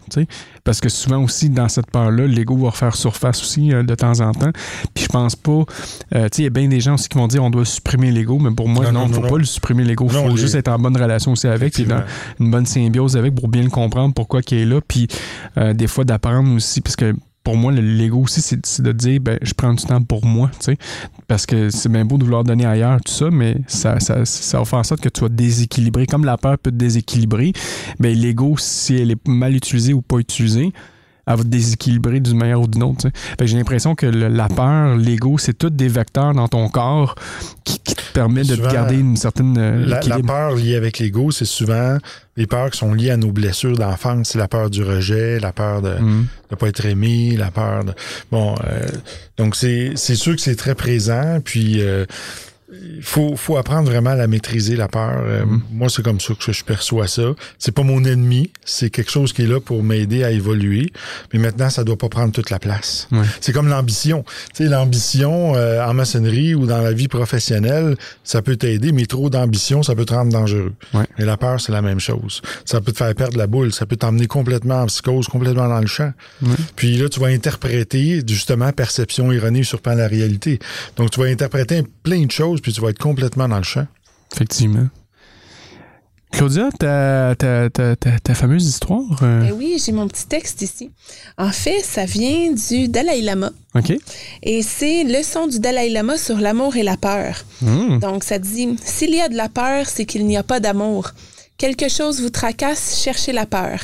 Parce 0.64 0.80
que 0.80 0.90
souvent 0.90 1.22
aussi, 1.22 1.48
dans 1.48 1.68
cette 1.68 1.90
peur-là, 1.90 2.26
l'ego 2.26 2.56
va 2.58 2.70
refaire 2.70 2.96
surface 2.96 3.40
aussi 3.40 3.72
euh, 3.72 3.82
de 3.82 3.94
temps 3.94 4.20
en 4.20 4.32
temps. 4.32 4.50
Puis 4.92 5.04
je 5.04 5.08
pense 5.08 5.36
pas. 5.36 5.64
Il 6.12 6.44
y 6.44 6.46
a 6.46 6.50
bien 6.50 6.68
des 6.68 6.80
gens 6.80 6.94
aussi 6.94 7.08
qui 7.08 7.16
vont 7.16 7.28
dire 7.28 7.42
on 7.42 7.50
doit 7.50 7.64
supprimer 7.64 8.10
l'ego, 8.10 8.38
mais 8.38 8.50
pour 8.50 8.68
moi, 8.68 8.90
non, 8.92 9.06
il 9.06 9.10
ne 9.10 9.14
faut 9.14 9.22
pas 9.22 9.38
le 9.38 9.44
supprimer 9.44 9.84
l'ego. 9.84 10.06
Il 10.10 10.28
faut 10.28 10.36
juste 10.36 10.54
être 10.54 10.68
en 10.68 10.78
bonne 10.78 10.96
relation 10.96 11.32
aussi 11.32 11.46
avec, 11.46 11.78
et 11.80 11.84
dans 11.84 12.02
une 12.38 12.50
bonne 12.50 12.66
symbiose 12.66 13.16
avec 13.16 13.34
pour 13.34 13.48
bien 13.48 13.62
le 13.62 13.70
comprendre, 13.70 14.12
pourquoi 14.12 14.42
qu'il 14.42 14.58
est 14.58 14.66
là. 14.66 14.80
Puis 14.86 15.08
des 15.56 15.86
fois 15.86 16.04
d'apprendre 16.04 16.57
aussi, 16.58 16.80
parce 16.80 16.96
que 16.96 17.14
pour 17.42 17.56
moi, 17.56 17.72
l'ego 17.72 18.24
aussi, 18.24 18.42
c'est 18.42 18.82
de 18.82 18.92
dire, 18.92 19.20
ben, 19.22 19.38
je 19.40 19.54
prends 19.54 19.72
du 19.72 19.82
temps 19.82 20.02
pour 20.02 20.26
moi, 20.26 20.50
tu 20.60 20.72
sais, 20.72 20.76
parce 21.28 21.46
que 21.46 21.70
c'est 21.70 21.88
bien 21.88 22.04
beau 22.04 22.18
de 22.18 22.24
vouloir 22.24 22.44
donner 22.44 22.66
ailleurs, 22.66 23.00
tout 23.02 23.12
ça, 23.12 23.30
mais 23.30 23.56
ça, 23.66 23.98
ça, 24.00 24.26
ça 24.26 24.60
en 24.60 24.82
sorte 24.82 25.00
que 25.00 25.08
tu 25.08 25.22
vas 25.22 25.30
déséquilibrer. 25.30 26.04
Comme 26.04 26.26
la 26.26 26.36
peur 26.36 26.58
peut 26.58 26.70
te 26.70 26.76
déséquilibrer, 26.76 27.54
ben, 27.98 28.14
l'ego, 28.14 28.56
si 28.58 28.96
elle 28.96 29.12
est 29.12 29.28
mal 29.28 29.56
utilisée 29.56 29.94
ou 29.94 30.02
pas 30.02 30.18
utilisée, 30.18 30.74
elle 31.28 31.36
va 31.36 31.42
te 31.42 31.48
déséquilibrer 31.48 32.20
d'une 32.20 32.38
manière 32.38 32.60
ou 32.60 32.66
d'une 32.66 32.82
autre. 32.82 33.08
J'ai 33.40 33.56
l'impression 33.56 33.94
que 33.94 34.06
la 34.06 34.48
peur, 34.48 34.96
l'ego, 34.96 35.36
c'est 35.38 35.56
tous 35.56 35.70
des 35.70 35.88
vecteurs 35.88 36.32
dans 36.32 36.48
ton 36.48 36.68
corps 36.68 37.14
qui, 37.64 37.78
te 37.78 38.12
permettent 38.14 38.48
de 38.48 38.56
garder 38.56 38.96
une 38.96 39.16
certaine. 39.16 39.56
Euh, 39.58 39.84
la, 39.86 40.00
la, 40.00 40.18
peur 40.20 40.54
liée 40.54 40.74
avec 40.74 40.98
l'ego, 40.98 41.30
c'est 41.30 41.44
souvent 41.44 41.98
les 42.36 42.46
peurs 42.46 42.70
qui 42.70 42.78
sont 42.78 42.94
liées 42.94 43.10
à 43.10 43.16
nos 43.16 43.30
blessures 43.30 43.76
d'enfance. 43.76 44.30
C'est 44.30 44.38
la 44.38 44.48
peur 44.48 44.70
du 44.70 44.82
rejet, 44.82 45.38
la 45.38 45.52
peur 45.52 45.82
de 45.82 45.90
ne 45.90 46.00
mm. 46.00 46.26
pas 46.58 46.68
être 46.68 46.86
aimé, 46.86 47.36
la 47.36 47.50
peur 47.50 47.84
de. 47.84 47.92
Bon, 48.32 48.54
euh, 48.64 48.86
donc 49.36 49.54
c'est 49.54 49.94
sûr 49.96 50.34
que 50.34 50.40
c'est 50.40 50.56
très 50.56 50.74
présent. 50.74 51.40
Puis. 51.44 51.82
Euh, 51.82 52.06
il 52.70 53.02
faut, 53.02 53.34
faut 53.36 53.56
apprendre 53.56 53.90
vraiment 53.90 54.10
à 54.10 54.16
la 54.16 54.26
maîtriser, 54.26 54.76
la 54.76 54.88
peur. 54.88 55.22
Euh, 55.24 55.46
mm. 55.46 55.62
Moi, 55.72 55.88
c'est 55.88 56.02
comme 56.02 56.20
ça 56.20 56.34
que 56.34 56.52
je 56.52 56.64
perçois 56.64 57.06
ça. 57.06 57.34
C'est 57.58 57.72
pas 57.72 57.82
mon 57.82 58.04
ennemi. 58.04 58.50
C'est 58.64 58.90
quelque 58.90 59.10
chose 59.10 59.32
qui 59.32 59.42
est 59.42 59.46
là 59.46 59.58
pour 59.58 59.82
m'aider 59.82 60.22
à 60.22 60.30
évoluer. 60.30 60.92
Mais 61.32 61.38
maintenant, 61.38 61.70
ça 61.70 61.82
doit 61.84 61.96
pas 61.96 62.08
prendre 62.08 62.32
toute 62.32 62.50
la 62.50 62.58
place. 62.58 63.08
C'est 63.40 63.52
comme 63.52 63.68
l'ambition. 63.68 64.24
Tu 64.54 64.64
sais, 64.64 64.70
l'ambition 64.70 65.54
euh, 65.56 65.82
en 65.82 65.94
maçonnerie 65.94 66.54
ou 66.54 66.66
dans 66.66 66.82
la 66.82 66.92
vie 66.92 67.08
professionnelle, 67.08 67.96
ça 68.22 68.42
peut 68.42 68.56
t'aider, 68.56 68.92
mais 68.92 69.06
trop 69.06 69.30
d'ambition, 69.30 69.82
ça 69.82 69.94
peut 69.94 70.04
te 70.04 70.12
rendre 70.12 70.32
dangereux. 70.32 70.74
Et 71.18 71.24
la 71.24 71.36
peur, 71.36 71.60
c'est 71.60 71.72
la 71.72 71.82
même 71.82 72.00
chose. 72.00 72.42
Ça 72.64 72.80
peut 72.80 72.92
te 72.92 72.98
faire 72.98 73.14
perdre 73.14 73.38
la 73.38 73.46
boule. 73.46 73.72
Ça 73.72 73.86
peut 73.86 73.96
t'emmener 73.96 74.26
complètement 74.26 74.82
en 74.82 74.86
psychose, 74.86 75.28
complètement 75.28 75.68
dans 75.68 75.80
le 75.80 75.86
champ. 75.86 76.12
Puis 76.76 76.98
là, 76.98 77.08
tu 77.08 77.18
vas 77.20 77.28
interpréter, 77.28 78.22
justement, 78.26 78.72
perception 78.72 79.32
erronée 79.32 79.62
sur 79.62 79.80
plan 79.80 79.94
de 79.94 80.00
la 80.00 80.08
réalité. 80.08 80.58
Donc, 80.96 81.10
tu 81.10 81.20
vas 81.20 81.26
interpréter 81.26 81.82
plein 82.02 82.24
de 82.24 82.30
choses 82.30 82.57
puis 82.60 82.72
tu 82.72 82.80
vas 82.80 82.90
être 82.90 82.98
complètement 82.98 83.48
dans 83.48 83.58
le 83.58 83.62
champ. 83.62 83.86
Effectivement. 84.32 84.88
Claudia, 86.30 86.68
ta, 86.78 87.34
ta, 87.36 87.70
ta, 87.70 87.96
ta, 87.96 88.34
fameuse 88.34 88.66
histoire. 88.66 89.22
Euh? 89.22 89.40
Ben 89.40 89.52
oui, 89.52 89.80
j'ai 89.84 89.92
mon 89.92 90.06
petit 90.06 90.26
texte 90.26 90.60
ici. 90.62 90.90
En 91.38 91.50
fait, 91.50 91.80
ça 91.82 92.04
vient 92.04 92.52
du 92.52 92.88
Dalai 92.88 93.22
Lama. 93.22 93.50
OK. 93.74 93.92
Et 94.42 94.62
c'est 94.62 95.04
leçon 95.04 95.46
du 95.46 95.58
Dalai 95.58 95.88
Lama 95.88 96.18
sur 96.18 96.38
l'amour 96.38 96.76
et 96.76 96.82
la 96.82 96.96
peur. 96.96 97.44
Hmm. 97.62 97.98
Donc, 97.98 98.24
ça 98.24 98.38
dit 98.38 98.76
S'il 98.84 99.14
y 99.14 99.20
a 99.20 99.28
de 99.28 99.36
la 99.36 99.48
peur, 99.48 99.86
c'est 99.86 100.04
qu'il 100.04 100.26
n'y 100.26 100.36
a 100.36 100.42
pas 100.42 100.60
d'amour. 100.60 101.12
Quelque 101.56 101.88
chose 101.88 102.20
vous 102.20 102.30
tracasse, 102.30 103.00
cherchez 103.02 103.32
la 103.32 103.46
peur. 103.46 103.80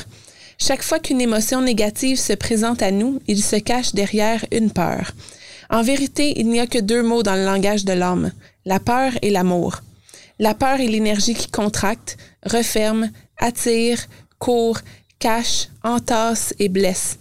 Chaque 0.57 0.83
fois 0.83 0.99
qu'une 0.99 1.19
émotion 1.19 1.61
négative 1.61 2.17
se 2.17 2.33
présente 2.33 2.81
à 2.81 2.91
nous, 2.91 3.19
il 3.27 3.43
se 3.43 3.57
cache 3.57 3.93
derrière 3.93 4.45
une 4.51 4.71
peur. 4.71 5.11
En 5.69 5.81
vérité, 5.81 6.33
il 6.37 6.47
n'y 6.47 6.59
a 6.59 6.67
que 6.67 6.79
deux 6.79 7.01
mots 7.01 7.23
dans 7.23 7.35
le 7.35 7.43
langage 7.43 7.85
de 7.85 7.93
l'homme 7.93 8.31
la 8.65 8.79
peur 8.79 9.11
et 9.21 9.29
l'amour. 9.29 9.81
La 10.39 10.53
peur 10.53 10.79
est 10.79 10.87
l'énergie 10.87 11.33
qui 11.33 11.49
contracte, 11.49 12.17
referme, 12.45 13.11
attire, 13.37 14.07
court, 14.39 14.79
cache, 15.19 15.69
entasse 15.83 16.53
et 16.59 16.69
blesse. 16.69 17.19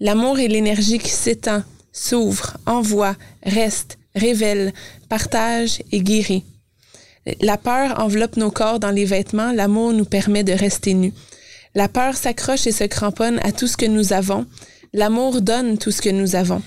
L'amour 0.00 0.38
est 0.38 0.48
l'énergie 0.48 0.98
qui 0.98 1.10
s'étend, 1.10 1.62
s'ouvre, 1.92 2.56
envoie, 2.66 3.16
reste, 3.44 3.98
révèle, 4.14 4.72
partage 5.08 5.82
et 5.90 6.00
guérit. 6.00 6.44
La 7.40 7.56
peur 7.56 8.00
enveloppe 8.00 8.36
nos 8.36 8.50
corps 8.50 8.78
dans 8.78 8.90
les 8.90 9.06
vêtements, 9.06 9.52
l'amour 9.52 9.92
nous 9.92 10.04
permet 10.04 10.44
de 10.44 10.52
rester 10.52 10.94
nus. 10.94 11.14
La 11.74 11.88
peur 11.88 12.16
s'accroche 12.16 12.66
et 12.66 12.72
se 12.72 12.84
cramponne 12.84 13.40
à 13.42 13.50
tout 13.50 13.66
ce 13.66 13.76
que 13.76 13.86
nous 13.86 14.12
avons, 14.12 14.46
l'amour 14.92 15.40
donne 15.40 15.78
tout 15.78 15.90
ce 15.90 16.02
que 16.02 16.10
nous 16.10 16.36
avons. 16.36 16.62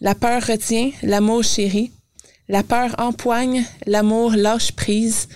La 0.00 0.14
peur 0.14 0.42
retient, 0.46 0.90
l'amour 1.02 1.44
chérit. 1.44 1.92
La 2.48 2.62
peur 2.62 2.94
empoigne, 2.98 3.64
l'amour 3.86 4.32
lâche 4.32 4.72
prise. 4.72 5.28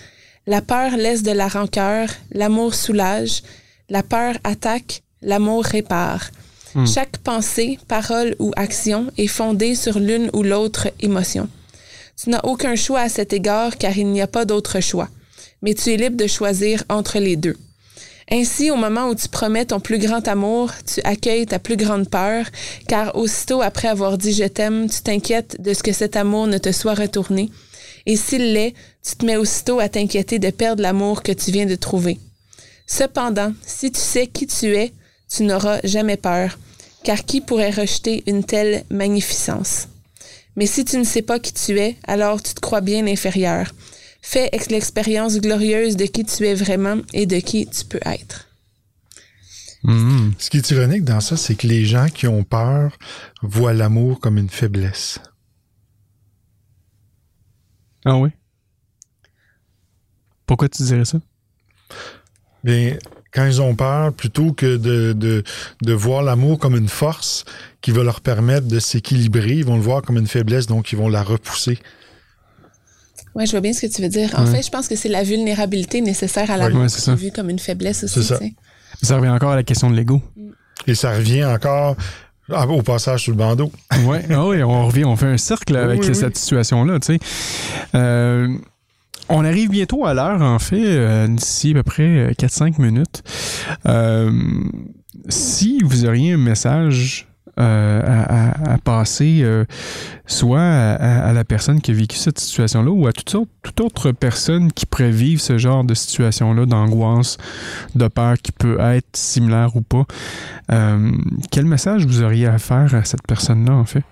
La 0.47 0.61
peur 0.61 0.97
laisse 0.97 1.21
de 1.21 1.31
la 1.31 1.47
rancœur, 1.47 2.09
l'amour 2.31 2.73
soulage. 2.73 3.43
La 3.87 4.01
peur 4.01 4.35
attaque, 4.43 5.03
l'amour 5.21 5.63
répare. 5.63 6.31
Hmm. 6.73 6.87
Chaque 6.87 7.17
pensée, 7.17 7.77
parole 7.87 8.35
ou 8.39 8.51
action 8.55 9.11
est 9.17 9.27
fondée 9.27 9.75
sur 9.75 9.99
l'une 9.99 10.31
ou 10.33 10.41
l'autre 10.41 10.87
émotion. 11.01 11.47
Tu 12.17 12.31
n'as 12.31 12.41
aucun 12.43 12.75
choix 12.75 13.01
à 13.01 13.09
cet 13.09 13.31
égard 13.31 13.77
car 13.77 13.95
il 13.95 14.07
n'y 14.07 14.21
a 14.21 14.27
pas 14.27 14.45
d'autre 14.45 14.79
choix, 14.79 15.09
mais 15.61 15.75
tu 15.75 15.91
es 15.91 15.97
libre 15.97 16.17
de 16.17 16.27
choisir 16.27 16.83
entre 16.89 17.19
les 17.19 17.35
deux. 17.35 17.57
Ainsi, 18.31 18.71
au 18.71 18.75
moment 18.75 19.09
où 19.09 19.15
tu 19.15 19.27
promets 19.27 19.65
ton 19.65 19.79
plus 19.79 19.99
grand 19.99 20.27
amour, 20.27 20.71
tu 20.85 21.01
accueilles 21.03 21.45
ta 21.45 21.59
plus 21.59 21.77
grande 21.77 22.09
peur, 22.09 22.45
car 22.87 23.15
aussitôt 23.15 23.61
après 23.61 23.87
avoir 23.87 24.17
dit 24.17 24.33
je 24.33 24.45
t'aime, 24.45 24.89
tu 24.89 25.01
t'inquiètes 25.01 25.61
de 25.61 25.73
ce 25.73 25.83
que 25.83 25.91
cet 25.91 26.15
amour 26.15 26.47
ne 26.47 26.57
te 26.57 26.71
soit 26.71 26.93
retourné. 26.93 27.49
Et 28.05 28.15
s'il 28.15 28.53
l'est, 28.53 28.73
tu 29.05 29.15
te 29.15 29.25
mets 29.25 29.37
aussitôt 29.37 29.79
à 29.79 29.89
t'inquiéter 29.89 30.39
de 30.39 30.49
perdre 30.49 30.81
l'amour 30.81 31.23
que 31.23 31.31
tu 31.31 31.51
viens 31.51 31.65
de 31.65 31.75
trouver. 31.75 32.19
Cependant, 32.87 33.53
si 33.65 33.91
tu 33.91 33.99
sais 33.99 34.27
qui 34.27 34.47
tu 34.47 34.75
es, 34.75 34.93
tu 35.29 35.43
n'auras 35.43 35.79
jamais 35.83 36.17
peur, 36.17 36.57
car 37.03 37.25
qui 37.25 37.41
pourrait 37.41 37.71
rejeter 37.71 38.23
une 38.27 38.43
telle 38.43 38.83
magnificence? 38.89 39.87
Mais 40.55 40.65
si 40.65 40.85
tu 40.85 40.97
ne 40.97 41.03
sais 41.03 41.21
pas 41.21 41.39
qui 41.39 41.53
tu 41.53 41.79
es, 41.79 41.95
alors 42.05 42.41
tu 42.41 42.53
te 42.53 42.59
crois 42.59 42.81
bien 42.81 43.07
inférieur. 43.07 43.73
Fais 44.25 44.49
l'expérience 44.69 45.37
glorieuse 45.39 45.97
de 45.97 46.05
qui 46.05 46.23
tu 46.23 46.47
es 46.47 46.55
vraiment 46.55 47.01
et 47.11 47.25
de 47.25 47.39
qui 47.39 47.67
tu 47.67 47.83
peux 47.83 47.99
être. 48.05 48.47
Mhm. 49.83 50.33
Ce 50.39 50.49
qui 50.49 50.57
est 50.57 50.71
ironique 50.71 51.03
dans 51.03 51.19
ça, 51.19 51.35
c'est 51.35 51.55
que 51.55 51.67
les 51.67 51.85
gens 51.85 52.07
qui 52.07 52.25
ont 52.25 52.45
peur 52.45 52.97
voient 53.41 53.73
l'amour 53.73 54.21
comme 54.21 54.37
une 54.37 54.49
faiblesse. 54.49 55.19
Ah 58.05 58.15
oui? 58.15 58.29
Pourquoi 60.45 60.69
tu 60.69 60.83
dirais 60.83 61.03
ça? 61.03 61.19
Bien, 62.63 62.97
quand 63.33 63.45
ils 63.45 63.61
ont 63.61 63.75
peur, 63.75 64.13
plutôt 64.13 64.53
que 64.53 64.77
de, 64.77 65.11
de, 65.11 65.43
de 65.81 65.93
voir 65.93 66.23
l'amour 66.23 66.59
comme 66.59 66.77
une 66.77 66.87
force 66.87 67.43
qui 67.81 67.91
va 67.91 68.03
leur 68.03 68.21
permettre 68.21 68.67
de 68.67 68.79
s'équilibrer, 68.79 69.57
ils 69.57 69.65
vont 69.65 69.75
le 69.75 69.81
voir 69.81 70.01
comme 70.01 70.17
une 70.17 70.27
faiblesse, 70.27 70.65
donc 70.65 70.93
ils 70.93 70.97
vont 70.97 71.09
la 71.09 71.23
repousser. 71.23 71.77
Oui, 73.35 73.45
je 73.45 73.51
vois 73.51 73.61
bien 73.61 73.73
ce 73.73 73.81
que 73.85 73.91
tu 73.91 74.01
veux 74.01 74.09
dire. 74.09 74.33
En 74.37 74.45
Ouais. 74.45 74.51
fait, 74.57 74.61
je 74.63 74.69
pense 74.69 74.87
que 74.87 74.95
c'est 74.95 75.09
la 75.09 75.23
vulnérabilité 75.23 76.01
nécessaire 76.01 76.49
à 76.51 76.57
Ouais, 76.57 76.89
c'est 76.89 76.99
ça. 77.01 77.13
est 77.13 77.15
vue 77.15 77.31
comme 77.31 77.49
une 77.49 77.59
faiblesse 77.59 78.03
aussi. 78.03 78.23
Ça. 78.23 79.15
revient 79.17 79.29
encore 79.29 79.51
à 79.51 79.55
la 79.55 79.63
question 79.63 79.89
de 79.89 79.95
l'ego. 79.95 80.21
Et 80.87 80.95
ça 80.95 81.11
revient 81.15 81.43
encore 81.45 81.95
au 82.49 82.81
passage 82.81 83.23
sur 83.23 83.31
le 83.31 83.37
bandeau. 83.37 83.71
Ouais, 84.05 84.23
ah 84.29 84.45
oui, 84.47 84.61
on 84.63 84.85
revient, 84.87 85.05
on 85.05 85.15
fait 85.15 85.25
un 85.27 85.37
cercle 85.37 85.75
avec 85.77 86.01
Oui, 86.01 86.07
oui. 86.09 86.15
cette 86.15 86.37
situation-là, 86.37 86.99
tu 86.99 87.13
sais. 87.13 87.19
Euh, 87.95 88.47
on 89.29 89.43
arrive 89.45 89.69
bientôt 89.69 90.05
à 90.05 90.13
l'heure, 90.13 90.41
en 90.41 90.59
fait, 90.59 90.83
euh, 90.83 91.27
d'ici 91.27 91.71
à 91.71 91.75
peu 91.75 91.83
près 91.83 92.03
euh, 92.03 92.31
4-5 92.33 92.79
minutes. 92.81 93.23
Euh, 93.85 94.31
si 95.29 95.79
vous 95.83 96.05
auriez 96.05 96.33
un 96.33 96.37
message 96.37 97.27
euh, 97.59 98.01
à, 98.65 98.77
passer, 98.83 99.41
euh, 99.43 99.65
soit 100.25 100.59
à, 100.59 101.33
la 101.33 101.43
personne 101.43 101.81
qui 101.81 101.91
a 101.91 101.93
vécu 101.93 102.17
cette 102.17 102.39
situation-là 102.39 102.89
ou 102.89 103.05
à 103.05 103.13
toute, 103.13 103.29
sorte, 103.29 103.49
toute 103.61 103.79
autre 103.81 104.11
personne 104.11 104.71
qui 104.71 104.85
vivre 105.11 105.41
ce 105.41 105.57
genre 105.57 105.83
de 105.83 105.93
situation-là, 105.93 106.65
d'angoisse, 106.65 107.37
de 107.95 108.07
peur 108.07 108.37
qui 108.41 108.51
peut 108.51 108.79
être 108.79 109.15
similaire 109.15 109.75
ou 109.75 109.81
pas, 109.81 110.05
euh, 110.71 111.11
quel 111.51 111.65
message 111.65 112.05
vous 112.05 112.21
auriez 112.21 112.47
à 112.47 112.57
faire 112.57 112.93
à 112.95 113.03
cette 113.03 113.25
personne-là, 113.27 113.73
en 113.73 113.85
fait? 113.85 114.03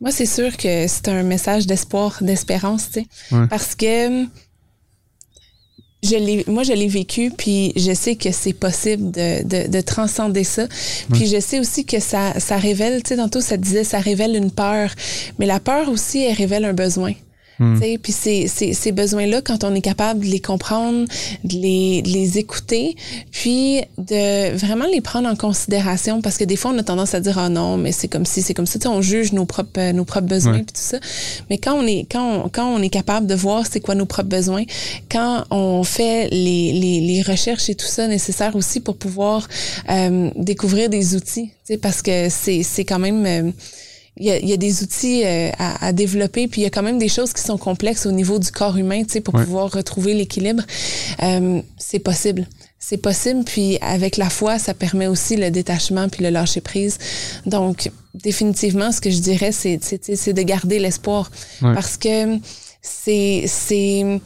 Moi, 0.00 0.10
c'est 0.10 0.26
sûr 0.26 0.56
que 0.56 0.86
c'est 0.86 1.08
un 1.08 1.22
message 1.22 1.66
d'espoir, 1.66 2.18
d'espérance, 2.20 2.90
tu 2.90 3.00
sais. 3.00 3.06
Ouais. 3.34 3.46
Parce 3.46 3.74
que 3.74 4.24
je 6.04 6.16
l'ai, 6.16 6.44
moi, 6.46 6.62
je 6.62 6.72
l'ai 6.72 6.88
vécu, 6.88 7.30
puis 7.36 7.72
je 7.76 7.92
sais 7.94 8.16
que 8.16 8.30
c'est 8.30 8.52
possible 8.52 9.10
de, 9.10 9.42
de, 9.42 9.70
de 9.70 9.80
transcender 9.80 10.44
ça. 10.44 10.66
Puis 11.12 11.26
je 11.26 11.40
sais 11.40 11.60
aussi 11.60 11.84
que 11.84 12.00
ça, 12.00 12.38
ça 12.38 12.56
révèle, 12.56 13.02
tu 13.02 13.08
sais, 13.08 13.16
tantôt, 13.16 13.40
ça 13.40 13.56
disait, 13.56 13.84
ça 13.84 13.98
révèle 13.98 14.36
une 14.36 14.50
peur. 14.50 14.90
Mais 15.38 15.46
la 15.46 15.60
peur 15.60 15.88
aussi, 15.88 16.22
elle 16.22 16.34
révèle 16.36 16.64
un 16.64 16.74
besoin. 16.74 17.12
Sais, 17.80 17.98
Puis 18.02 18.12
ces, 18.12 18.48
ces, 18.48 18.72
ces 18.74 18.90
besoins-là, 18.92 19.40
quand 19.40 19.62
on 19.64 19.74
est 19.74 19.80
capable 19.80 20.20
de 20.20 20.26
les 20.26 20.40
comprendre, 20.40 21.06
de 21.44 21.54
les, 21.56 22.02
de 22.02 22.08
les 22.08 22.38
écouter, 22.38 22.96
puis 23.30 23.80
de 23.96 24.56
vraiment 24.56 24.86
les 24.92 25.00
prendre 25.00 25.28
en 25.28 25.36
considération, 25.36 26.20
parce 26.20 26.36
que 26.36 26.44
des 26.44 26.56
fois, 26.56 26.72
on 26.74 26.78
a 26.78 26.82
tendance 26.82 27.14
à 27.14 27.20
dire, 27.20 27.40
oh 27.44 27.48
non, 27.48 27.76
mais 27.76 27.92
c'est 27.92 28.08
comme 28.08 28.26
si, 28.26 28.42
c'est 28.42 28.54
comme 28.54 28.66
ça, 28.66 28.78
tu 28.78 28.82
sais, 28.84 28.88
on 28.88 29.02
juge 29.02 29.32
nos 29.32 29.44
propres, 29.44 29.78
euh, 29.78 29.92
nos 29.92 30.04
propres 30.04 30.26
besoins, 30.26 30.54
puis 30.64 30.74
tout 30.74 30.80
ça. 30.82 30.98
Mais 31.48 31.58
quand 31.58 31.74
on 31.74 31.86
est, 31.86 32.06
quand 32.10 32.44
on, 32.44 32.48
quand 32.48 32.66
on 32.66 32.82
est 32.82 32.88
capable 32.90 33.26
de 33.26 33.34
voir 33.36 33.64
c'est 33.70 33.80
quoi 33.80 33.94
nos 33.94 34.06
propres 34.06 34.28
besoins, 34.30 34.64
quand 35.10 35.44
on 35.50 35.84
fait 35.84 36.28
les, 36.30 36.72
les, 36.72 37.00
les 37.00 37.22
recherches 37.22 37.68
et 37.68 37.74
tout 37.76 37.86
ça 37.86 38.08
nécessaire 38.08 38.56
aussi 38.56 38.80
pour 38.80 38.96
pouvoir 38.96 39.46
euh, 39.90 40.30
découvrir 40.36 40.88
des 40.88 41.14
outils, 41.14 41.50
parce 41.80 42.02
que 42.02 42.28
c'est, 42.30 42.62
c'est 42.64 42.84
quand 42.84 42.98
même... 42.98 43.24
euh, 43.26 43.50
il 44.16 44.26
y, 44.26 44.30
a, 44.30 44.38
il 44.38 44.48
y 44.48 44.52
a 44.52 44.56
des 44.56 44.82
outils 44.82 45.24
euh, 45.24 45.50
à, 45.58 45.86
à 45.86 45.92
développer, 45.92 46.46
puis 46.46 46.60
il 46.60 46.64
y 46.64 46.66
a 46.66 46.70
quand 46.70 46.82
même 46.84 46.98
des 46.98 47.08
choses 47.08 47.32
qui 47.32 47.42
sont 47.42 47.58
complexes 47.58 48.06
au 48.06 48.12
niveau 48.12 48.38
du 48.38 48.50
corps 48.52 48.76
humain, 48.76 49.02
tu 49.04 49.12
sais, 49.14 49.20
pour 49.20 49.34
Ouais. 49.34 49.44
pouvoir 49.44 49.72
retrouver 49.72 50.14
l'équilibre. 50.14 50.62
Euh, 51.22 51.60
c'est 51.78 51.98
possible. 51.98 52.46
C'est 52.78 52.98
possible, 52.98 53.44
puis 53.44 53.78
avec 53.80 54.16
la 54.18 54.28
foi, 54.30 54.58
ça 54.58 54.74
permet 54.74 55.06
aussi 55.06 55.36
le 55.36 55.50
détachement 55.50 56.08
puis 56.08 56.22
le 56.22 56.30
lâcher 56.30 56.60
prise. 56.60 56.98
Donc, 57.46 57.90
définitivement, 58.14 58.92
ce 58.92 59.00
que 59.00 59.10
je 59.10 59.18
dirais, 59.18 59.52
c'est, 59.52 59.80
c'est, 59.82 60.32
de 60.32 60.42
garder 60.42 60.78
l'espoir. 60.78 61.30
Ouais. 61.62 61.72
Parce 61.74 61.96
que 61.96 62.38
c'est, 62.82 63.44
c'est, 63.48 64.20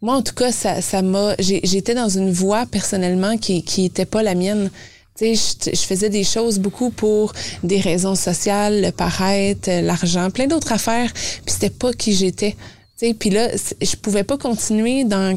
moi, 0.00 0.14
en 0.16 0.22
tout 0.22 0.34
cas, 0.34 0.50
ça, 0.52 0.80
ça 0.80 1.02
m'a, 1.02 1.34
j'ai- 1.38 1.60
j'étais 1.64 1.94
dans 1.94 2.08
une 2.08 2.32
voie 2.32 2.64
personnellement 2.66 3.36
qui, 3.36 3.62
qui 3.62 3.84
était 3.84 4.06
pas 4.06 4.22
la 4.22 4.34
mienne. 4.34 4.70
Tu 5.18 5.34
sais, 5.36 5.56
je, 5.70 5.76
je 5.76 5.82
faisais 5.82 6.10
des 6.10 6.24
choses 6.24 6.58
beaucoup 6.58 6.90
pour 6.90 7.32
des 7.62 7.80
raisons 7.80 8.14
sociales, 8.14 8.82
le 8.82 8.92
paraître, 8.92 9.68
l'argent, 9.82 10.30
plein 10.30 10.46
d'autres 10.46 10.72
affaires, 10.72 11.12
puis 11.12 11.52
c'était 11.54 11.70
pas 11.70 11.92
qui 11.92 12.14
j'étais. 12.14 12.52
Tu 12.98 13.06
sais, 13.08 13.14
puis 13.14 13.30
là, 13.30 13.48
je 13.80 13.96
pouvais 13.96 14.24
pas 14.24 14.38
continuer 14.38 15.04
dans 15.04 15.36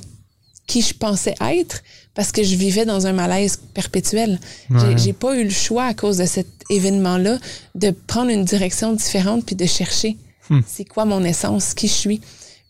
qui 0.68 0.82
je 0.82 0.94
pensais 0.94 1.36
être 1.42 1.82
parce 2.14 2.32
que 2.32 2.44
je 2.44 2.56
vivais 2.56 2.86
dans 2.86 3.08
un 3.08 3.14
malaise 3.14 3.60
perpétuel. 3.74 4.40
Ouais. 4.70 4.98
J'ai 4.98 5.14
pas 5.14 5.36
eu 5.36 5.44
le 5.44 5.50
choix 5.50 5.86
à 5.86 5.94
cause 5.94 6.18
de 6.18 6.26
cet 6.26 6.48
événement-là 6.70 7.40
de 7.76 7.92
prendre 7.92 8.30
une 8.30 8.46
direction 8.46 8.94
différente 8.94 9.46
puis 9.46 9.56
de 9.56 9.66
chercher 9.66 10.18
Hmm. 10.52 10.60
c'est 10.68 10.84
quoi 10.84 11.06
mon 11.06 11.24
essence, 11.24 11.74
qui 11.74 11.88
je 11.88 11.94
suis. 11.94 12.22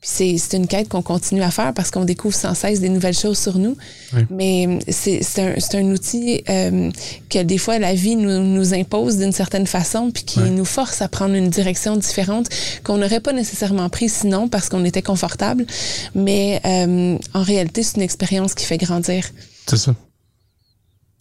Puis 0.02 0.10
c'est 0.12 0.38
c'est 0.39 0.58
une 0.58 0.66
quête 0.66 0.89
qu'on 0.89 1.04
continue 1.04 1.43
à 1.43 1.52
faire 1.52 1.76
parce 1.76 1.91
qu'on 1.91 2.06
découvre 2.06 2.34
sans 2.36 2.56
cesse 2.56 2.80
des 2.80 2.89
nouvelles 2.89 3.18
choses 3.18 3.38
sur 3.38 3.60
nous. 3.60 3.78
Oui. 4.14 4.26
Mais 4.32 4.80
c'est 4.88 5.22
c'est 5.22 5.41
un, 5.41 5.60
c'est 5.60 5.78
un 5.78 5.91
outil 5.91 6.43
euh, 6.49 6.89
que 7.30 7.43
des 7.43 7.60
fois 7.60 7.78
la 7.78 7.93
vie 7.93 8.16
nous, 8.16 8.39
nous 8.39 8.74
impose 8.74 9.18
d'une 9.18 9.32
certaine 9.32 9.68
façon 9.68 10.10
puis 10.10 10.24
qui 10.24 10.39
nous 10.39 10.66
force 10.66 11.04
à 11.04 11.08
prendre 11.08 11.36
une 11.36 11.49
direction 11.49 11.95
différente 11.97 12.49
qu'on 12.84 12.97
n'aurait 12.97 13.20
pas 13.20 13.32
nécessairement 13.32 13.89
pris 13.89 14.10
sinon 14.10 14.49
parce 14.49 14.70
qu'on 14.70 14.84
était 14.86 15.04
confortable. 15.04 15.68
Mais 16.16 16.60
euh, 16.66 17.18
en 17.36 17.43
réalité, 17.43 17.84
c'est 17.84 17.97
une 17.97 18.04
expérience 18.04 18.56
qui 18.56 18.66
fait 18.66 18.80
grandir. 18.80 19.26
C'est 19.68 19.78
ça. 19.78 19.93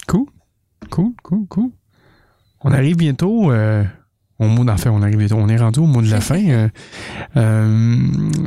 Cool. 0.08 0.24
Cool, 0.90 1.12
cool, 1.22 1.46
cool. 1.48 1.70
On 2.62 2.72
arrive 2.72 2.96
bientôt 2.96 3.52
euh, 3.52 3.84
au 4.40 4.46
mot 4.46 4.64
d'enfer. 4.64 4.92
On 4.92 5.02
arrive. 5.02 5.32
On 5.34 5.48
est 5.48 5.56
rendu 5.56 5.78
au 5.80 5.86
mot 5.86 6.02
de 6.02 6.10
la 6.10 6.20
fin. 6.30 6.40
Euh, 6.48 6.68
euh, 7.36 7.96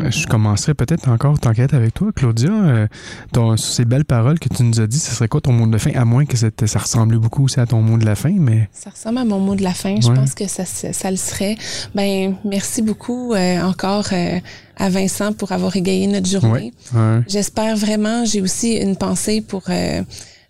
je 0.09 0.27
commencerai 0.27 0.73
peut-être 0.73 1.07
encore 1.09 1.39
t'enquête 1.39 1.73
avec 1.73 1.93
toi, 1.93 2.11
Claudia. 2.13 2.51
Euh, 2.51 2.87
ton- 3.31 3.55
sur 3.57 3.71
ces 3.73 3.85
belles 3.85 4.05
paroles 4.05 4.39
que 4.39 4.49
tu 4.49 4.63
nous 4.63 4.79
as 4.81 4.87
dit, 4.87 4.99
ce 4.99 5.11
serait 5.13 5.27
quoi 5.27 5.41
ton 5.41 5.53
mot 5.53 5.67
de 5.67 5.71
la 5.71 5.79
fin? 5.79 5.91
À 5.95 6.05
moins 6.05 6.25
que 6.25 6.35
ça 6.37 6.49
ressemblait 6.79 7.17
beaucoup 7.17 7.45
aussi 7.45 7.59
à 7.59 7.65
ton 7.65 7.81
mot 7.81 7.97
de 7.97 8.05
la 8.05 8.15
fin, 8.15 8.33
mais 8.37 8.69
Ça 8.73 8.89
ressemble 8.89 9.19
à 9.19 9.25
mon 9.25 9.39
mot 9.39 9.55
de 9.55 9.63
la 9.63 9.73
fin. 9.73 9.95
Je 10.01 10.07
Ouais. 10.09 10.15
pense 10.15 10.33
que 10.33 10.47
ça, 10.47 10.65
ça, 10.65 11.11
le 11.11 11.17
serait. 11.17 11.55
Ben, 11.95 12.35
merci 12.45 12.81
beaucoup 12.81 13.33
euh, 13.33 13.61
encore 13.61 14.07
euh, 14.11 14.39
à 14.77 14.89
Vincent 14.89 15.33
pour 15.33 15.51
avoir 15.51 15.75
égayé 15.75 16.07
notre 16.07 16.27
journée. 16.29 16.73
ouais. 16.93 16.99
ouais. 16.99 17.21
J'espère 17.27 17.75
vraiment, 17.77 18.25
j'ai 18.25 18.41
aussi 18.41 18.73
une 18.77 18.95
pensée 18.95 19.41
pour 19.41 19.63
euh, 19.69 20.01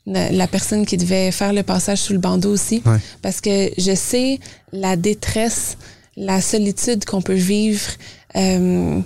la 0.06 0.47
personne 0.47 0.86
qui 0.86 0.97
devait 0.97 1.32
faire 1.32 1.54
le 1.54 1.64
passage 1.64 1.99
sous 1.99 2.14
le 2.14 2.20
bandeau 2.20 2.51
aussi, 2.51 2.82
Ouais. 2.86 2.97
parce 3.22 3.39
que 3.41 3.70
je 3.78 3.95
sais 3.95 4.39
la 4.72 4.95
détresse, 4.97 5.78
la 6.18 6.41
solitude 6.41 7.06
qu'on 7.06 7.22
peut 7.22 7.34
vivre 7.34 7.88
euh, 8.36 8.99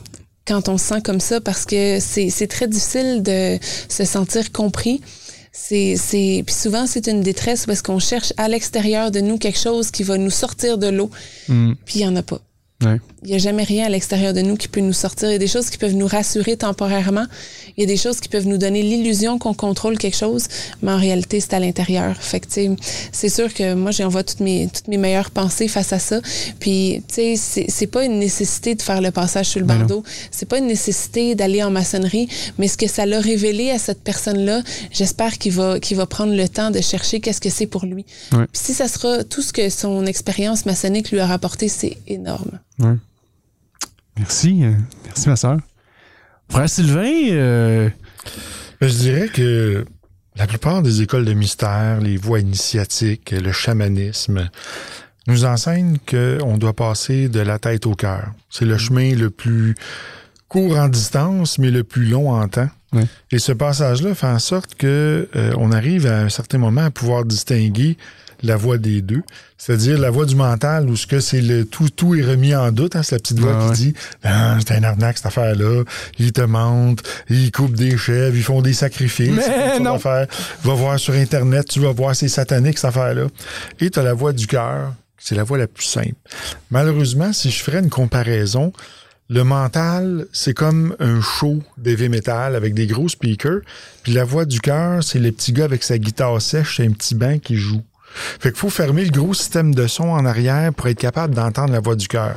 quand 0.48 0.70
on 0.70 0.78
se 0.78 0.86
sent 0.88 1.02
comme 1.04 1.20
ça, 1.20 1.40
parce 1.42 1.66
que 1.66 2.00
c'est 2.00 2.30
c'est 2.30 2.48
très 2.48 2.68
difficile 2.68 3.22
de 3.22 3.60
se 3.90 4.06
sentir 4.06 4.52
compris. 4.52 5.02
C'est, 5.52 5.96
c'est, 5.98 6.44
puis 6.46 6.54
souvent, 6.54 6.86
c'est 6.86 7.08
une 7.08 7.22
détresse 7.22 7.66
parce 7.66 7.82
qu'on 7.82 7.98
cherche 7.98 8.32
à 8.38 8.48
l'extérieur 8.48 9.10
de 9.10 9.22
nous 9.22 9.40
quelque 9.40 9.58
chose 9.60 9.90
qui 9.90 10.04
va 10.04 10.18
nous 10.18 10.30
sortir 10.30 10.78
de 10.78 10.88
l'eau, 10.88 11.10
Hmm. 11.48 11.74
puis 11.86 12.00
il 12.00 12.02
n'y 12.04 12.08
en 12.08 12.16
a 12.16 12.22
pas. 12.22 12.40
Ouais. 12.84 13.00
Il 13.24 13.30
n'y 13.30 13.36
a 13.36 13.40
jamais 13.40 13.64
rien 13.64 13.88
à 13.88 13.90
l'extérieur 13.90 14.34
de 14.34 14.42
nous 14.42 14.56
qui 14.56 14.68
peut 14.68 14.82
nous 14.82 14.94
sortir. 14.94 15.30
Il 15.30 15.32
y 15.32 15.36
a 15.36 15.40
des 15.40 15.48
choses 15.48 15.72
qui 15.72 15.80
peuvent 15.80 15.96
nous 15.96 16.06
rassurer 16.06 16.58
temporairement. 16.58 17.26
Il 17.76 17.82
y 17.82 17.84
a 17.84 17.88
des 17.88 17.98
choses 17.98 18.20
qui 18.20 18.30
peuvent 18.30 18.46
nous 18.46 18.60
donner 18.60 18.84
l'illusion 18.84 19.40
qu'on 19.40 19.56
contrôle 19.56 19.98
quelque 19.98 20.16
chose, 20.16 20.46
mais 20.84 20.92
en 20.92 20.98
réalité, 20.98 21.40
c'est 21.40 21.54
à 21.54 21.60
l'intérieur. 21.60 22.16
Fait 22.18 22.42
c'est 23.12 23.30
sûr 23.30 23.52
que 23.52 23.74
moi, 23.74 23.90
j'envoie 23.90 24.24
toutes 24.24 24.42
mes, 24.42 24.70
toutes 24.72 24.88
mes 24.88 24.98
meilleures 24.98 25.32
pensées 25.32 25.68
face 25.68 25.92
à 25.92 25.98
ça. 25.98 26.22
Puis, 26.60 27.02
tu 27.08 27.36
sais, 27.36 27.66
c'est, 27.68 27.88
pas 27.88 28.06
une 28.06 28.20
nécessité 28.20 28.76
de 28.76 28.82
faire 28.82 29.02
le 29.02 29.10
passage 29.12 29.48
sur 29.48 29.60
le 29.60 29.66
Ben 29.66 29.80
bandeau. 29.80 30.04
C'est 30.30 30.48
pas 30.48 30.60
une 30.60 30.68
nécessité 30.68 31.34
d'aller 31.34 31.64
en 31.64 31.72
maçonnerie, 31.72 32.30
mais 32.60 32.68
ce 32.68 32.78
que 32.78 32.88
ça 32.88 33.08
l'a 33.08 33.20
révélé 33.20 33.72
à 33.72 33.80
cette 33.80 34.02
personne-là, 34.04 34.62
j'espère 34.92 35.40
qu'il 35.40 35.54
va, 35.54 35.80
qu'il 35.80 35.98
va 35.98 36.06
prendre 36.06 36.36
le 36.36 36.48
temps 36.48 36.70
de 36.70 36.82
chercher 36.82 37.20
qu'est-ce 37.22 37.42
que 37.42 37.50
c'est 37.50 37.66
pour 37.66 37.86
lui. 37.86 38.06
Ouais. 38.34 38.46
Puis 38.52 38.62
si 38.66 38.74
ça 38.74 38.88
sera 38.88 39.24
tout 39.24 39.42
ce 39.42 39.52
que 39.52 39.70
son 39.70 40.06
expérience 40.06 40.66
maçonnique 40.66 41.12
lui 41.12 41.20
a 41.20 41.26
rapporté, 41.26 41.68
c'est 41.70 41.98
énorme. 42.08 42.60
Ouais. 42.80 42.96
Merci. 44.18 44.64
euh, 44.64 44.74
merci, 45.06 45.30
ma 45.30 45.36
soeur. 45.36 45.58
Frère 46.50 46.70
Sylvain, 46.70 47.30
euh, 47.32 47.90
Je 48.82 48.88
dirais 48.88 49.28
que 49.28 49.86
la 50.36 50.48
plupart 50.48 50.82
des 50.82 51.02
écoles 51.02 51.26
de 51.26 51.34
mystère, 51.34 52.00
les 52.00 52.18
voies 52.18 52.40
initiatiques, 52.40 53.32
le 53.32 53.52
chamanisme, 53.52 54.50
nous 55.28 55.46
enseignent 55.46 55.98
qu'on 56.10 56.58
doit 56.58 56.74
passer 56.74 57.28
de 57.28 57.40
la 57.42 57.60
tête 57.60 57.86
au 57.86 57.96
cœur. 57.96 58.32
C'est 58.50 58.66
le 58.66 58.78
chemin 58.78 59.14
le 59.14 59.30
plus 59.30 59.76
court 60.48 60.78
en 60.78 60.88
distance, 60.88 61.60
mais 61.60 61.70
le 61.72 61.84
plus 61.84 62.06
long 62.06 62.32
en 62.32 62.48
temps. 62.48 62.70
Et 63.32 63.38
ce 63.40 63.52
passage-là 63.52 64.16
fait 64.16 64.28
en 64.28 64.40
sorte 64.40 64.76
que 64.76 65.28
euh, 65.36 65.54
on 65.58 65.72
arrive 65.74 66.08
à 66.08 66.22
un 66.22 66.30
certain 66.30 66.58
moment 66.58 66.86
à 66.86 66.92
pouvoir 66.92 67.26
distinguer 67.26 67.98
la 68.44 68.56
voix 68.56 68.78
des 68.78 69.02
deux, 69.02 69.24
c'est-à-dire 69.58 69.98
la 69.98 70.10
voix 70.10 70.26
du 70.26 70.36
mental 70.36 70.90
où 70.90 70.96
ce 70.96 71.08
que 71.08 71.20
c'est 71.20 71.42
le 71.42 71.66
tout, 71.66 71.90
tout 71.90 72.16
est 72.16 72.24
remis 72.24 72.56
en 72.56 72.72
doute. 72.72 72.96
Hein, 72.96 73.04
c'est 73.04 73.16
la 73.16 73.20
petite 73.20 73.40
voix 73.40 73.60
qui 73.60 73.70
ouais. 73.70 73.76
dit 73.76 73.94
ah, 74.24 74.58
c'est 74.60 74.76
un 74.76 74.84
arnaque 74.84 75.18
cette 75.18 75.28
affaire-là. 75.28 75.84
Ils 76.20 76.32
te 76.32 76.42
mentent, 76.42 77.04
ils 77.30 77.52
coupent 77.52 77.76
des 77.76 77.98
chèvres, 77.98 78.36
ils 78.36 78.44
font 78.44 78.62
des 78.62 78.74
sacrifices. 78.74 79.32
Mais 79.48 79.80
non. 79.80 79.98
Va 79.98 80.28
voir 80.64 81.00
sur 81.00 81.14
Internet, 81.14 81.68
tu 81.68 81.80
vas 81.80 81.92
voir 81.92 82.16
c'est 82.16 82.28
satanique 82.28 82.78
cette 82.78 82.90
affaire-là. 82.90 83.28
Et 83.80 83.90
tu 83.90 84.00
as 84.00 84.04
la 84.04 84.14
voix 84.14 84.34
du 84.34 84.48
cœur, 84.48 84.94
c'est 85.18 85.36
la 85.36 85.44
voix 85.44 85.58
la 85.58 85.68
plus 85.68 85.86
simple. 85.86 86.16
Malheureusement, 86.72 87.34
si 87.34 87.52
je 87.52 87.64
ferais 87.64 87.80
une 87.80 87.90
comparaison, 87.90 88.72
le 89.30 89.44
mental, 89.44 90.26
c'est 90.32 90.54
comme 90.54 90.96
un 91.00 91.20
show 91.20 91.62
d'heavy 91.78 92.08
metal 92.08 92.56
avec 92.56 92.74
des 92.74 92.88
gros 92.88 93.10
speakers. 93.10 93.60
Puis 94.04 94.14
la 94.14 94.24
voix 94.24 94.46
du 94.46 94.62
cœur, 94.62 95.04
c'est 95.04 95.20
le 95.20 95.32
petit 95.34 95.52
gars 95.52 95.66
avec 95.66 95.84
sa 95.84 95.98
guitare 95.98 96.42
sèche 96.42 96.80
et 96.80 96.86
un 96.86 96.92
petit 96.92 97.14
banc 97.14 97.38
qui 97.38 97.56
joue. 97.58 97.82
Fait 98.40 98.50
qu'il 98.50 98.60
faut 98.60 98.70
fermer 98.70 99.06
le 99.06 99.12
gros 99.12 99.34
système 99.34 99.76
de 99.76 99.88
son 99.88 100.06
en 100.06 100.26
arrière 100.26 100.74
pour 100.74 100.88
être 100.88 101.00
capable 101.00 101.36
d'entendre 101.36 101.72
la 101.72 101.80
voix 101.80 101.96
du 101.96 102.08
cœur. 102.08 102.36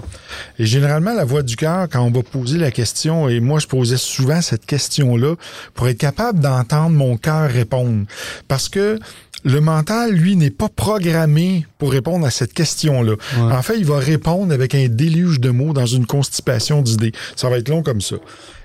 Et 0.58 0.66
généralement, 0.66 1.14
la 1.14 1.24
voix 1.24 1.42
du 1.42 1.56
cœur, 1.56 1.88
quand 1.90 2.02
on 2.02 2.10
va 2.10 2.22
poser 2.22 2.58
la 2.58 2.70
question, 2.70 3.28
et 3.28 3.40
moi 3.40 3.58
je 3.58 3.66
posais 3.66 3.96
souvent 3.96 4.40
cette 4.42 4.66
question-là, 4.66 5.34
pour 5.74 5.88
être 5.88 5.98
capable 5.98 6.40
d'entendre 6.40 6.90
mon 6.90 7.16
cœur 7.16 7.50
répondre. 7.50 8.04
Parce 8.48 8.68
que 8.68 8.98
le 9.44 9.60
mental, 9.60 10.12
lui, 10.12 10.36
n'est 10.36 10.50
pas 10.50 10.68
programmé 10.68 11.66
pour 11.78 11.92
répondre 11.92 12.26
à 12.26 12.30
cette 12.30 12.52
question-là. 12.52 13.14
En 13.38 13.62
fait, 13.62 13.78
il 13.78 13.84
va 13.86 13.98
répondre 13.98 14.52
avec 14.52 14.74
un 14.74 14.88
déluge 14.88 15.40
de 15.40 15.50
mots 15.50 15.72
dans 15.72 15.86
une 15.86 16.06
constipation 16.06 16.82
d'idées. 16.82 17.12
Ça 17.36 17.48
va 17.48 17.58
être 17.58 17.68
long 17.68 17.82
comme 17.82 18.00
ça. 18.00 18.16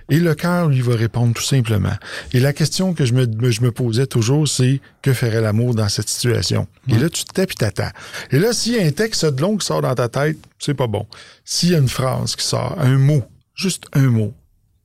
Et 0.09 0.19
le 0.19 0.35
cœur, 0.35 0.67
lui, 0.69 0.81
va 0.81 0.95
répondre 0.95 1.33
tout 1.33 1.41
simplement. 1.41 1.95
Et 2.31 2.39
la 2.39 2.53
question 2.53 2.93
que 2.93 3.05
je 3.05 3.13
me, 3.13 3.25
me- 3.25 3.49
je 3.49 3.61
me 3.61 3.71
posais 3.71 4.05
toujours, 4.05 4.47
c'est 4.47 4.79
que 5.01 5.13
ferait 5.13 5.41
l'amour 5.41 5.73
dans 5.73 5.89
cette 5.89 6.09
situation? 6.09 6.67
Et 6.87 6.95
là, 6.99 7.09
tu 7.09 7.23
te 7.25 7.33
tais 7.33 7.47
puis 7.47 7.55
t'attends. 7.55 7.89
Et 8.31 8.37
là, 8.37 8.53
s'il 8.53 8.73
y 8.75 8.79
a 8.79 8.85
un 8.85 8.91
texte 8.91 9.25
de 9.25 9.41
long 9.41 9.57
qui 9.57 9.65
sort 9.65 9.81
dans 9.81 9.95
ta 9.95 10.07
tête, 10.07 10.37
c'est 10.59 10.75
pas 10.75 10.85
bon. 10.85 11.07
S'il 11.43 11.71
y 11.71 11.75
a 11.75 11.79
une 11.79 11.89
phrase 11.89 12.35
qui 12.35 12.45
sort, 12.45 12.75
un 12.79 12.97
mot, 12.99 13.23
juste 13.55 13.85
un 13.93 14.07
mot, 14.09 14.33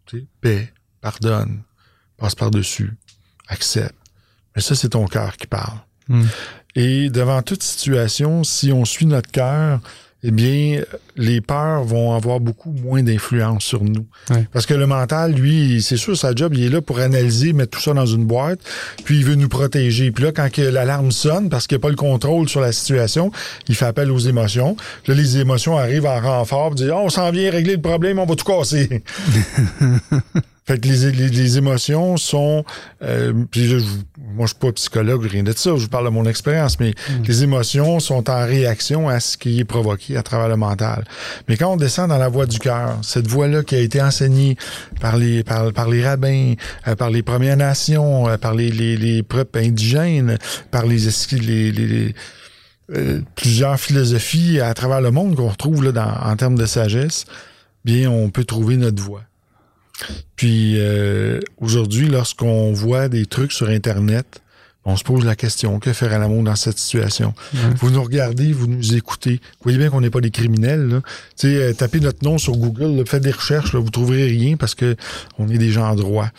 tu 0.06 0.20
sais, 0.20 0.26
paix, 0.40 0.72
pardonne, 1.02 1.60
passe 2.16 2.34
par-dessus, 2.34 2.92
accepte. 3.48 3.94
Mais 4.54 4.62
ça, 4.62 4.74
c'est 4.74 4.90
ton 4.90 5.06
cœur 5.06 5.36
qui 5.36 5.46
parle. 5.46 5.78
Hmm. 6.08 6.24
Et 6.74 7.10
devant 7.10 7.42
toute 7.42 7.62
situation, 7.62 8.44
si 8.44 8.72
on 8.72 8.84
suit 8.84 9.06
notre 9.06 9.30
cœur, 9.30 9.80
eh 10.22 10.30
bien, 10.30 10.82
les 11.16 11.40
peurs 11.40 11.82
vont 11.82 12.14
avoir 12.14 12.40
beaucoup 12.40 12.72
moins 12.72 13.02
d'influence 13.02 13.64
sur 13.64 13.82
nous. 13.82 14.06
Ouais. 14.28 14.46
Parce 14.52 14.66
que 14.66 14.74
le 14.74 14.86
mental, 14.86 15.32
lui, 15.32 15.80
c'est 15.80 15.96
sûr, 15.96 16.16
sa 16.16 16.34
job, 16.34 16.52
il 16.54 16.64
est 16.64 16.68
là 16.68 16.82
pour 16.82 16.98
analyser, 16.98 17.54
mettre 17.54 17.78
tout 17.78 17.80
ça 17.80 17.94
dans 17.94 18.04
une 18.04 18.26
boîte, 18.26 18.60
puis 19.04 19.18
il 19.18 19.24
veut 19.24 19.34
nous 19.34 19.48
protéger. 19.48 20.10
Puis 20.10 20.24
là, 20.24 20.32
quand 20.32 20.50
que 20.52 20.60
l'alarme 20.60 21.10
sonne, 21.10 21.48
parce 21.48 21.66
qu'il 21.66 21.76
n'y 21.76 21.80
a 21.80 21.84
pas 21.84 21.88
le 21.88 21.96
contrôle 21.96 22.50
sur 22.50 22.60
la 22.60 22.72
situation, 22.72 23.32
il 23.68 23.74
fait 23.74 23.86
appel 23.86 24.10
aux 24.10 24.18
émotions. 24.18 24.76
Là, 25.06 25.14
les 25.14 25.38
émotions 25.38 25.78
arrivent 25.78 26.06
en 26.06 26.20
renfort, 26.20 26.74
disent, 26.74 26.92
oh, 26.94 27.00
on 27.04 27.08
s'en 27.08 27.30
vient 27.30 27.50
régler 27.50 27.76
le 27.76 27.82
problème, 27.82 28.18
on 28.18 28.26
va 28.26 28.34
tout 28.34 28.44
casser. 28.44 29.02
Fait 30.70 30.78
que 30.78 30.86
les, 30.86 31.10
les, 31.10 31.28
les 31.28 31.58
émotions 31.58 32.16
sont. 32.16 32.64
Euh, 33.02 33.32
puis 33.50 33.66
là, 33.66 33.80
je, 33.80 33.84
moi, 34.36 34.46
je 34.46 34.50
suis 34.50 34.58
pas 34.60 34.70
psychologue, 34.70 35.24
rien 35.24 35.42
de 35.42 35.50
ça. 35.50 35.70
Je 35.70 35.82
vous 35.82 35.88
parle 35.88 36.04
de 36.04 36.10
mon 36.10 36.26
expérience, 36.26 36.78
mais 36.78 36.94
les 37.26 37.42
émotions 37.42 37.98
sont 37.98 38.30
en 38.30 38.46
réaction 38.46 39.08
à 39.08 39.18
ce 39.18 39.36
qui 39.36 39.58
est 39.58 39.64
provoqué 39.64 40.16
à 40.16 40.22
travers 40.22 40.46
le 40.46 40.54
mental. 40.54 41.04
Mais 41.48 41.56
quand 41.56 41.72
on 41.72 41.76
descend 41.76 42.10
dans 42.10 42.18
la 42.18 42.28
voie 42.28 42.46
du 42.46 42.60
cœur, 42.60 42.98
cette 43.02 43.26
voie-là 43.26 43.64
qui 43.64 43.74
a 43.74 43.80
été 43.80 44.00
enseignée 44.00 44.56
par 45.00 45.16
les 45.16 45.42
par, 45.42 45.72
par 45.72 45.88
les 45.88 46.06
rabbins, 46.06 46.54
euh, 46.86 46.94
par 46.94 47.10
les 47.10 47.24
Premières 47.24 47.56
Nations, 47.56 48.28
euh, 48.28 48.36
par 48.36 48.54
les, 48.54 48.70
les, 48.70 48.96
les 48.96 49.24
peuples 49.24 49.58
indigènes, 49.58 50.38
par 50.70 50.86
les, 50.86 50.98
les, 51.32 51.72
les 51.72 52.14
euh, 52.94 53.22
plusieurs 53.34 53.80
philosophies 53.80 54.60
à 54.60 54.72
travers 54.74 55.00
le 55.00 55.10
monde 55.10 55.34
qu'on 55.34 55.48
retrouve 55.48 55.82
là, 55.82 55.90
dans, 55.90 56.30
en 56.30 56.36
termes 56.36 56.56
de 56.56 56.66
sagesse, 56.66 57.24
bien, 57.84 58.08
on 58.08 58.30
peut 58.30 58.44
trouver 58.44 58.76
notre 58.76 59.02
voie. 59.02 59.22
Puis 60.36 60.74
euh, 60.78 61.40
aujourd'hui, 61.58 62.08
lorsqu'on 62.08 62.72
voit 62.72 63.08
des 63.08 63.26
trucs 63.26 63.52
sur 63.52 63.68
Internet, 63.68 64.40
on 64.84 64.96
se 64.96 65.04
pose 65.04 65.24
la 65.24 65.36
question, 65.36 65.78
que 65.78 65.92
ferait 65.92 66.18
l'amour 66.18 66.42
dans 66.42 66.56
cette 66.56 66.78
situation? 66.78 67.34
Vous 67.76 67.90
nous 67.90 68.02
regardez, 68.02 68.52
vous 68.52 68.66
nous 68.66 68.94
écoutez. 68.94 69.34
Vous 69.34 69.64
voyez 69.64 69.78
bien 69.78 69.90
qu'on 69.90 70.00
n'est 70.00 70.10
pas 70.10 70.22
des 70.22 70.30
criminels. 70.30 70.88
Là. 70.88 71.00
Euh, 71.44 71.72
tapez 71.74 72.00
notre 72.00 72.24
nom 72.24 72.38
sur 72.38 72.56
Google, 72.56 72.96
là, 72.96 73.02
faites 73.06 73.22
des 73.22 73.30
recherches, 73.30 73.74
là, 73.74 73.80
vous 73.80 73.90
trouverez 73.90 74.24
rien 74.24 74.56
parce 74.56 74.74
que 74.74 74.96
on 75.38 75.48
est 75.48 75.58
des 75.58 75.70
gens 75.70 75.94
droits. 75.94 76.30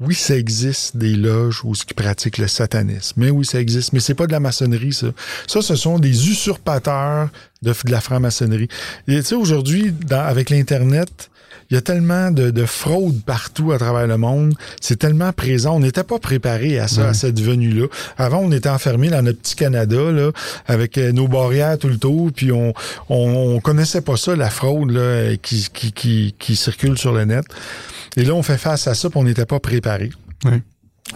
Oui, 0.00 0.14
ça 0.14 0.34
existe 0.34 0.96
des 0.96 1.14
loges 1.14 1.60
où 1.62 1.74
ce 1.74 1.84
qui 1.84 1.92
pratiquent 1.92 2.38
le 2.38 2.48
satanisme. 2.48 3.20
Mais 3.20 3.28
oui, 3.28 3.44
ça 3.44 3.60
existe. 3.60 3.92
Mais 3.92 4.00
c'est 4.00 4.14
pas 4.14 4.26
de 4.26 4.32
la 4.32 4.40
maçonnerie, 4.40 4.94
ça. 4.94 5.08
Ça, 5.46 5.60
ce 5.60 5.76
sont 5.76 5.98
des 5.98 6.30
usurpateurs 6.30 7.28
de, 7.60 7.70
de 7.70 7.90
la 7.90 8.00
franc-maçonnerie. 8.00 8.68
Et 9.08 9.16
tu 9.16 9.22
sais, 9.22 9.34
aujourd'hui, 9.34 9.92
avec 10.10 10.48
l'Internet, 10.48 11.30
il 11.70 11.74
y 11.74 11.76
a 11.76 11.80
tellement 11.80 12.30
de, 12.30 12.50
de 12.50 12.64
fraude 12.66 13.22
partout 13.24 13.70
à 13.72 13.78
travers 13.78 14.06
le 14.06 14.16
monde. 14.16 14.54
C'est 14.80 14.96
tellement 14.96 15.32
présent. 15.32 15.76
On 15.76 15.80
n'était 15.80 16.02
pas 16.04 16.18
préparé 16.18 16.78
à 16.80 16.88
ça, 16.88 17.08
à 17.08 17.14
cette 17.14 17.40
venue-là. 17.40 17.86
Avant, 18.18 18.38
on 18.38 18.50
était 18.50 18.68
enfermés 18.68 19.08
dans 19.08 19.22
notre 19.22 19.38
petit 19.38 19.54
Canada, 19.54 20.10
là, 20.10 20.32
avec 20.66 20.98
euh, 20.98 21.12
nos 21.12 21.28
barrières 21.28 21.78
tout 21.78 21.88
le 21.88 21.98
tour, 21.98 22.30
puis 22.34 22.50
on, 22.50 22.74
on, 23.08 23.54
on 23.56 23.60
connaissait 23.60 24.00
pas 24.00 24.16
ça, 24.16 24.34
la 24.34 24.50
fraude 24.50 24.90
là, 24.90 25.00
euh, 25.00 25.36
qui, 25.40 25.68
qui, 25.72 25.92
qui, 25.92 26.34
qui 26.38 26.56
circule 26.56 26.98
sur 26.98 27.12
le 27.12 27.24
net. 27.24 27.44
Et 28.16 28.24
là, 28.24 28.34
on 28.34 28.42
fait 28.42 28.58
face 28.58 28.88
à 28.88 28.94
ça, 28.94 29.08
puis 29.08 29.20
on 29.20 29.24
n'était 29.24 29.46
pas 29.46 29.60
préparé. 29.60 30.10
Ouais. 30.44 30.62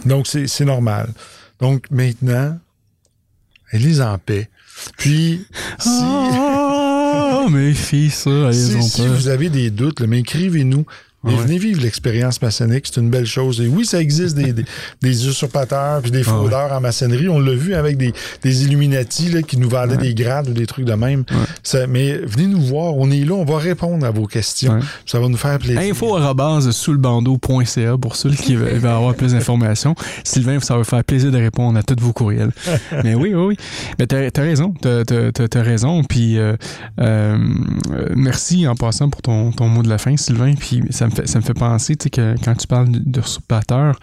Donc, 0.05 0.27
c'est 0.27 0.65
normal. 0.65 1.09
Donc, 1.59 1.85
maintenant, 1.91 2.57
elle 3.71 4.01
en 4.01 4.17
paix. 4.17 4.49
Puis, 4.97 5.45
si... 5.79 5.89
Mes 7.55 7.73
filles, 7.73 8.09
ça, 8.11 8.29
elles 8.47 8.53
Si, 8.53 8.75
ont 8.75 8.81
si 8.81 9.01
peur. 9.01 9.13
vous 9.13 9.27
avez 9.29 9.49
des 9.49 9.69
doutes, 9.71 9.99
là, 10.01 10.07
mais 11.25 11.33
ouais. 11.33 11.41
venez 11.43 11.57
vivre 11.57 11.81
l'expérience 11.81 12.41
maçonnique, 12.41 12.85
c'est 12.87 12.99
une 13.01 13.09
belle 13.09 13.25
chose. 13.25 13.59
Et 13.61 13.67
oui, 13.67 13.85
ça 13.85 13.99
existe 14.01 14.35
des, 14.35 14.53
des, 14.53 14.65
des 15.01 15.27
usurpateurs 15.27 16.01
puis 16.01 16.11
des 16.11 16.23
Ah 16.27 16.31
ouais. 16.31 16.37
fraudeurs 16.37 16.71
en 16.71 16.79
maçonnerie. 16.81 17.27
On 17.29 17.39
l'a 17.39 17.53
vu 17.53 17.73
avec 17.75 17.97
des, 17.97 18.13
des 18.43 18.63
Illuminati 18.65 19.29
là, 19.29 19.41
qui 19.41 19.57
nous 19.57 19.69
vendaient 19.69 19.97
des 19.97 20.13
grades 20.13 20.49
ou 20.49 20.53
des 20.53 20.65
trucs 20.65 20.85
de 20.85 20.93
même. 20.93 21.23
Ça- 21.63 21.87
mais 21.87 22.17
venez 22.17 22.47
nous 22.47 22.61
voir, 22.61 22.95
on 22.95 23.09
est 23.11 23.23
là, 23.25 23.33
on 23.33 23.45
va 23.45 23.57
répondre 23.57 24.05
à 24.05 24.11
vos 24.11 24.25
questions. 24.27 24.79
Ça 25.05 25.19
va 25.19 25.27
nous 25.27 25.37
faire 25.37 25.57
plaisir. 25.59 25.79
Info 25.79 26.15
arrobase 26.15 26.69
soulbando.ca 26.71 27.97
pour 27.97 28.15
ceux 28.15 28.31
qui 28.31 28.55
veulent 28.55 28.85
avoir 28.85 29.15
plus 29.15 29.33
d'informations. 29.33 29.95
Sylvain, 30.23 30.59
ça 30.59 30.77
va 30.77 30.83
faire 30.83 31.03
plaisir 31.03 31.31
de 31.31 31.37
répondre 31.37 31.77
à 31.79 31.83
tous 31.83 31.95
vos 32.01 32.13
courriels. 32.13 32.51
Mais 33.03 33.15
oui, 33.15 33.33
oui, 33.33 33.45
oui. 33.45 33.57
Mais 33.99 34.07
t'as 34.07 34.17
as 34.35 34.41
raison. 34.41 34.73
T'as 34.81 35.01
as, 35.01 35.61
raison. 35.61 36.03
Puis 36.03 36.37
euh, 36.37 36.55
euh, 36.99 37.37
merci 38.15 38.67
en 38.67 38.75
passant 38.75 39.09
pour 39.09 39.21
ton, 39.21 39.51
ton 39.51 39.67
mot 39.67 39.83
de 39.83 39.89
la 39.89 39.97
fin, 39.97 40.15
Sylvain. 40.17 40.53
Puis 40.55 40.81
ça 40.89 41.07
me 41.07 41.11
ça 41.25 41.39
me 41.39 41.43
fait 41.43 41.53
penser 41.53 41.95
que 41.95 42.35
quand 42.43 42.55
tu 42.55 42.67
parles 42.67 42.89
d'usurpateur, 42.89 43.99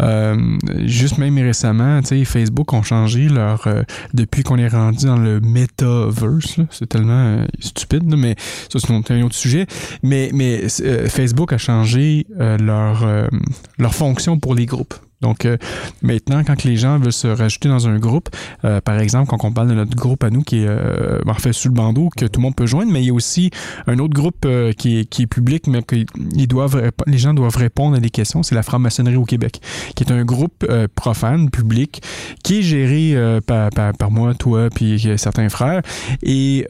euh, 0.00 0.36
juste 0.84 1.18
même 1.18 1.38
récemment, 1.38 2.00
Facebook 2.24 2.72
ont 2.72 2.82
changé 2.82 3.28
leur. 3.28 3.66
euh, 3.66 3.82
depuis 4.14 4.42
qu'on 4.42 4.58
est 4.58 4.68
rendu 4.68 5.06
dans 5.06 5.16
le 5.16 5.40
metaverse, 5.40 6.60
c'est 6.70 6.88
tellement 6.88 7.38
euh, 7.38 7.46
stupide, 7.60 8.04
mais 8.16 8.34
ça, 8.68 8.78
c'est 8.78 9.10
un 9.12 9.22
autre 9.22 9.34
sujet. 9.34 9.66
Mais, 10.02 10.30
mais 10.32 10.66
euh, 10.80 11.08
Facebook 11.08 11.52
a 11.52 11.58
changé 11.58 12.26
leur, 12.38 13.06
leur 13.78 13.94
fonction 13.94 14.38
pour 14.38 14.54
les 14.54 14.66
groupes. 14.66 14.94
Donc 15.20 15.44
euh, 15.44 15.56
maintenant, 16.02 16.42
quand 16.44 16.64
les 16.64 16.76
gens 16.76 16.98
veulent 16.98 17.12
se 17.12 17.26
rajouter 17.26 17.68
dans 17.68 17.88
un 17.88 17.98
groupe, 17.98 18.28
euh, 18.64 18.80
par 18.80 18.98
exemple, 19.00 19.28
quand 19.28 19.44
on 19.44 19.52
parle 19.52 19.68
de 19.68 19.74
notre 19.74 19.96
groupe 19.96 20.22
à 20.22 20.30
nous 20.30 20.42
qui 20.42 20.62
est 20.62 20.68
euh, 20.68 21.20
en 21.26 21.34
fait 21.34 21.52
sous 21.52 21.68
le 21.68 21.74
bandeau, 21.74 22.08
que 22.16 22.24
tout 22.26 22.40
le 22.40 22.42
monde 22.44 22.54
peut 22.54 22.66
joindre, 22.66 22.92
mais 22.92 23.02
il 23.02 23.06
y 23.06 23.10
a 23.10 23.14
aussi 23.14 23.50
un 23.86 23.98
autre 23.98 24.14
groupe 24.14 24.44
euh, 24.44 24.72
qui, 24.72 25.00
est, 25.00 25.26
public, 25.26 25.66
mais 25.66 25.82
que 25.82 25.96
ils 26.34 26.46
doivent, 26.46 26.90
les 27.06 27.18
gens 27.18 27.34
doivent 27.34 27.56
répondre 27.56 27.96
à 27.96 28.00
des 28.00 28.10
questions. 28.10 28.42
C'est 28.42 28.54
la 28.54 28.62
franc-maçonnerie 28.62 29.16
au 29.16 29.24
Québec, 29.24 29.60
qui 29.94 30.04
est 30.04 30.12
un 30.12 30.24
groupe 30.24 30.66
profane, 30.94 31.50
public, 31.50 32.02
qui 32.44 32.60
est 32.60 32.62
géré 32.62 33.40
par, 33.46 33.70
par, 33.70 34.10
moi, 34.10 34.34
toi, 34.34 34.68
puis 34.70 35.10
certains 35.16 35.48
frères. 35.48 35.82
Et 36.22 36.66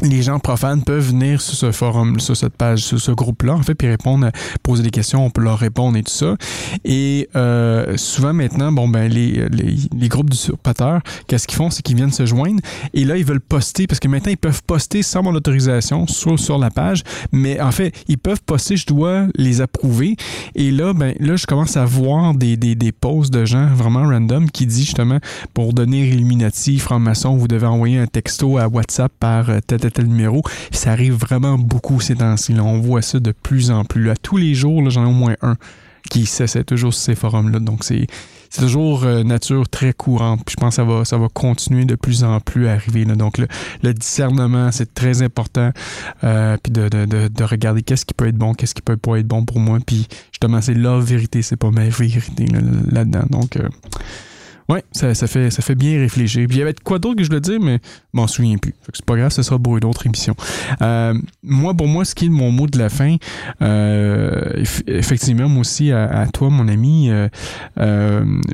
les 0.00 0.22
gens 0.22 0.38
profanes 0.38 0.82
peuvent 0.82 1.08
venir 1.08 1.40
sur 1.40 1.54
ce 1.54 1.72
forum, 1.72 2.18
sur 2.20 2.36
cette 2.36 2.56
page, 2.56 2.80
sur 2.80 3.00
ce 3.00 3.12
groupe-là, 3.12 3.54
en 3.54 3.62
fait, 3.62 3.74
puis 3.74 3.88
répondre, 3.88 4.30
poser 4.62 4.82
des 4.82 4.90
questions, 4.90 5.24
on 5.24 5.30
peut 5.30 5.42
leur 5.42 5.58
répondre 5.58 5.96
et 5.96 6.02
tout 6.02 6.12
ça. 6.12 6.36
Et 6.84 7.28
euh, 7.36 7.96
souvent 7.96 8.32
maintenant, 8.32 8.72
bon 8.72 8.88
ben 8.88 9.10
les, 9.10 9.48
les, 9.50 9.76
les 9.94 10.08
groupes 10.08 10.30
d'usurpateurs, 10.30 11.00
qu'est-ce 11.26 11.46
qu'ils 11.46 11.56
font, 11.56 11.70
c'est 11.70 11.82
qu'ils 11.82 11.96
viennent 11.96 12.12
se 12.12 12.26
joindre 12.26 12.60
et 12.94 13.04
là 13.04 13.16
ils 13.16 13.24
veulent 13.24 13.40
poster 13.40 13.86
parce 13.86 14.00
que 14.00 14.08
maintenant 14.08 14.30
ils 14.30 14.38
peuvent 14.38 14.62
poster 14.66 15.02
sans 15.02 15.22
mon 15.22 15.34
autorisation 15.34 16.06
sur 16.06 16.38
sur 16.38 16.58
la 16.58 16.70
page, 16.70 17.02
mais 17.32 17.60
en 17.60 17.72
fait 17.72 17.94
ils 18.08 18.18
peuvent 18.18 18.42
poster, 18.44 18.76
je 18.76 18.86
dois 18.86 19.26
les 19.36 19.60
approuver. 19.60 20.16
Et 20.54 20.70
là 20.70 20.92
ben 20.92 21.14
là 21.20 21.36
je 21.36 21.46
commence 21.46 21.76
à 21.76 21.84
voir 21.84 22.34
des 22.34 22.56
des, 22.56 22.74
des 22.74 22.92
posts 22.92 23.32
de 23.32 23.44
gens 23.44 23.66
vraiment 23.66 24.02
random 24.02 24.50
qui 24.50 24.66
disent 24.66 24.86
justement 24.86 25.18
pour 25.54 25.72
donner 25.72 26.08
Illuminati, 26.08 26.78
franc-maçon, 26.78 27.36
vous 27.36 27.48
devez 27.48 27.66
envoyer 27.66 27.98
un 27.98 28.06
texto 28.06 28.58
à 28.58 28.68
WhatsApp 28.68 29.12
par 29.18 29.50
euh, 29.50 29.58
tel 29.66 29.81
tel 29.90 30.06
numéro. 30.06 30.42
Ça 30.70 30.92
arrive 30.92 31.14
vraiment 31.14 31.58
beaucoup 31.58 32.00
ces 32.00 32.16
temps-ci. 32.16 32.54
On 32.60 32.78
voit 32.78 33.02
ça 33.02 33.20
de 33.20 33.32
plus 33.32 33.70
en 33.70 33.84
plus. 33.84 34.10
À 34.10 34.16
tous 34.16 34.36
les 34.36 34.54
jours, 34.54 34.88
j'en 34.90 35.04
ai 35.04 35.08
au 35.08 35.12
moins 35.12 35.36
un 35.42 35.56
qui 36.10 36.26
s'essaie 36.26 36.64
toujours 36.64 36.92
sur 36.92 37.02
ces 37.02 37.14
forums-là. 37.14 37.60
Donc 37.60 37.84
c'est 37.84 38.06
toujours 38.58 39.04
euh, 39.04 39.22
nature 39.22 39.68
très 39.68 39.92
courante. 39.92 40.40
Je 40.48 40.56
pense 40.56 40.70
que 40.70 40.74
ça 40.76 40.84
va, 40.84 41.04
ça 41.04 41.16
va 41.16 41.28
continuer 41.28 41.84
de 41.84 41.94
plus 41.94 42.24
en 42.24 42.40
plus 42.40 42.68
à 42.68 42.72
arriver. 42.72 43.04
Donc, 43.04 43.38
le, 43.38 43.94
discernement, 43.94 44.70
c'est 44.72 44.92
très 44.94 45.22
important. 45.22 45.70
Euh, 46.24 46.56
puis 46.62 46.72
de, 46.72 46.88
de, 46.88 47.04
de, 47.06 47.28
de 47.28 47.44
regarder 47.44 47.82
qu'est-ce 47.82 48.04
qui 48.04 48.14
peut 48.14 48.28
être 48.28 48.36
bon, 48.36 48.54
qu'est-ce 48.54 48.74
qui 48.74 48.82
peut 48.82 48.96
pas 48.96 49.16
être 49.16 49.26
bon 49.26 49.44
pour 49.44 49.58
moi. 49.58 49.78
Puis 49.84 50.06
justement, 50.32 50.60
c'est 50.60 50.74
la 50.74 50.98
vérité, 50.98 51.42
c'est 51.42 51.56
pas 51.56 51.70
ma 51.70 51.84
vérité 51.88 52.46
là, 52.46 52.60
là-dedans. 52.90 53.24
Donc, 53.30 53.56
euh, 53.56 53.68
ouais, 54.72 54.84
ça, 54.92 55.14
fait, 55.26 55.50
ça 55.50 55.62
fait 55.62 55.74
bien 55.74 55.98
réfléchir. 55.98 56.46
Puis 56.48 56.56
il 56.56 56.60
y 56.60 56.62
avait 56.62 56.74
quoi 56.82 56.98
d'autre 56.98 57.16
que 57.16 57.24
je 57.24 57.30
le 57.30 57.40
dire, 57.40 57.60
mais 57.60 57.78
je 57.82 57.88
m'en 58.14 58.26
souviens 58.26 58.56
plus. 58.56 58.74
C'est 58.92 59.04
pas 59.04 59.16
grave, 59.16 59.30
ce 59.30 59.42
sera 59.42 59.58
pour 59.58 59.76
une 59.76 59.84
autre 59.84 60.06
émission. 60.06 60.34
Euh, 60.80 61.14
moi, 61.42 61.74
pour 61.74 61.88
moi, 61.88 62.04
ce 62.04 62.14
qui 62.14 62.26
est 62.26 62.30
mon 62.30 62.50
mot 62.50 62.66
de 62.66 62.78
la 62.78 62.88
fin, 62.88 63.16
euh, 63.60 64.62
eff- 64.62 64.82
effectivement, 64.86 65.48
moi 65.48 65.60
aussi, 65.60 65.92
à, 65.92 66.26
toi, 66.32 66.50
mon 66.50 66.68
ami, 66.68 67.10
euh, 67.10 67.28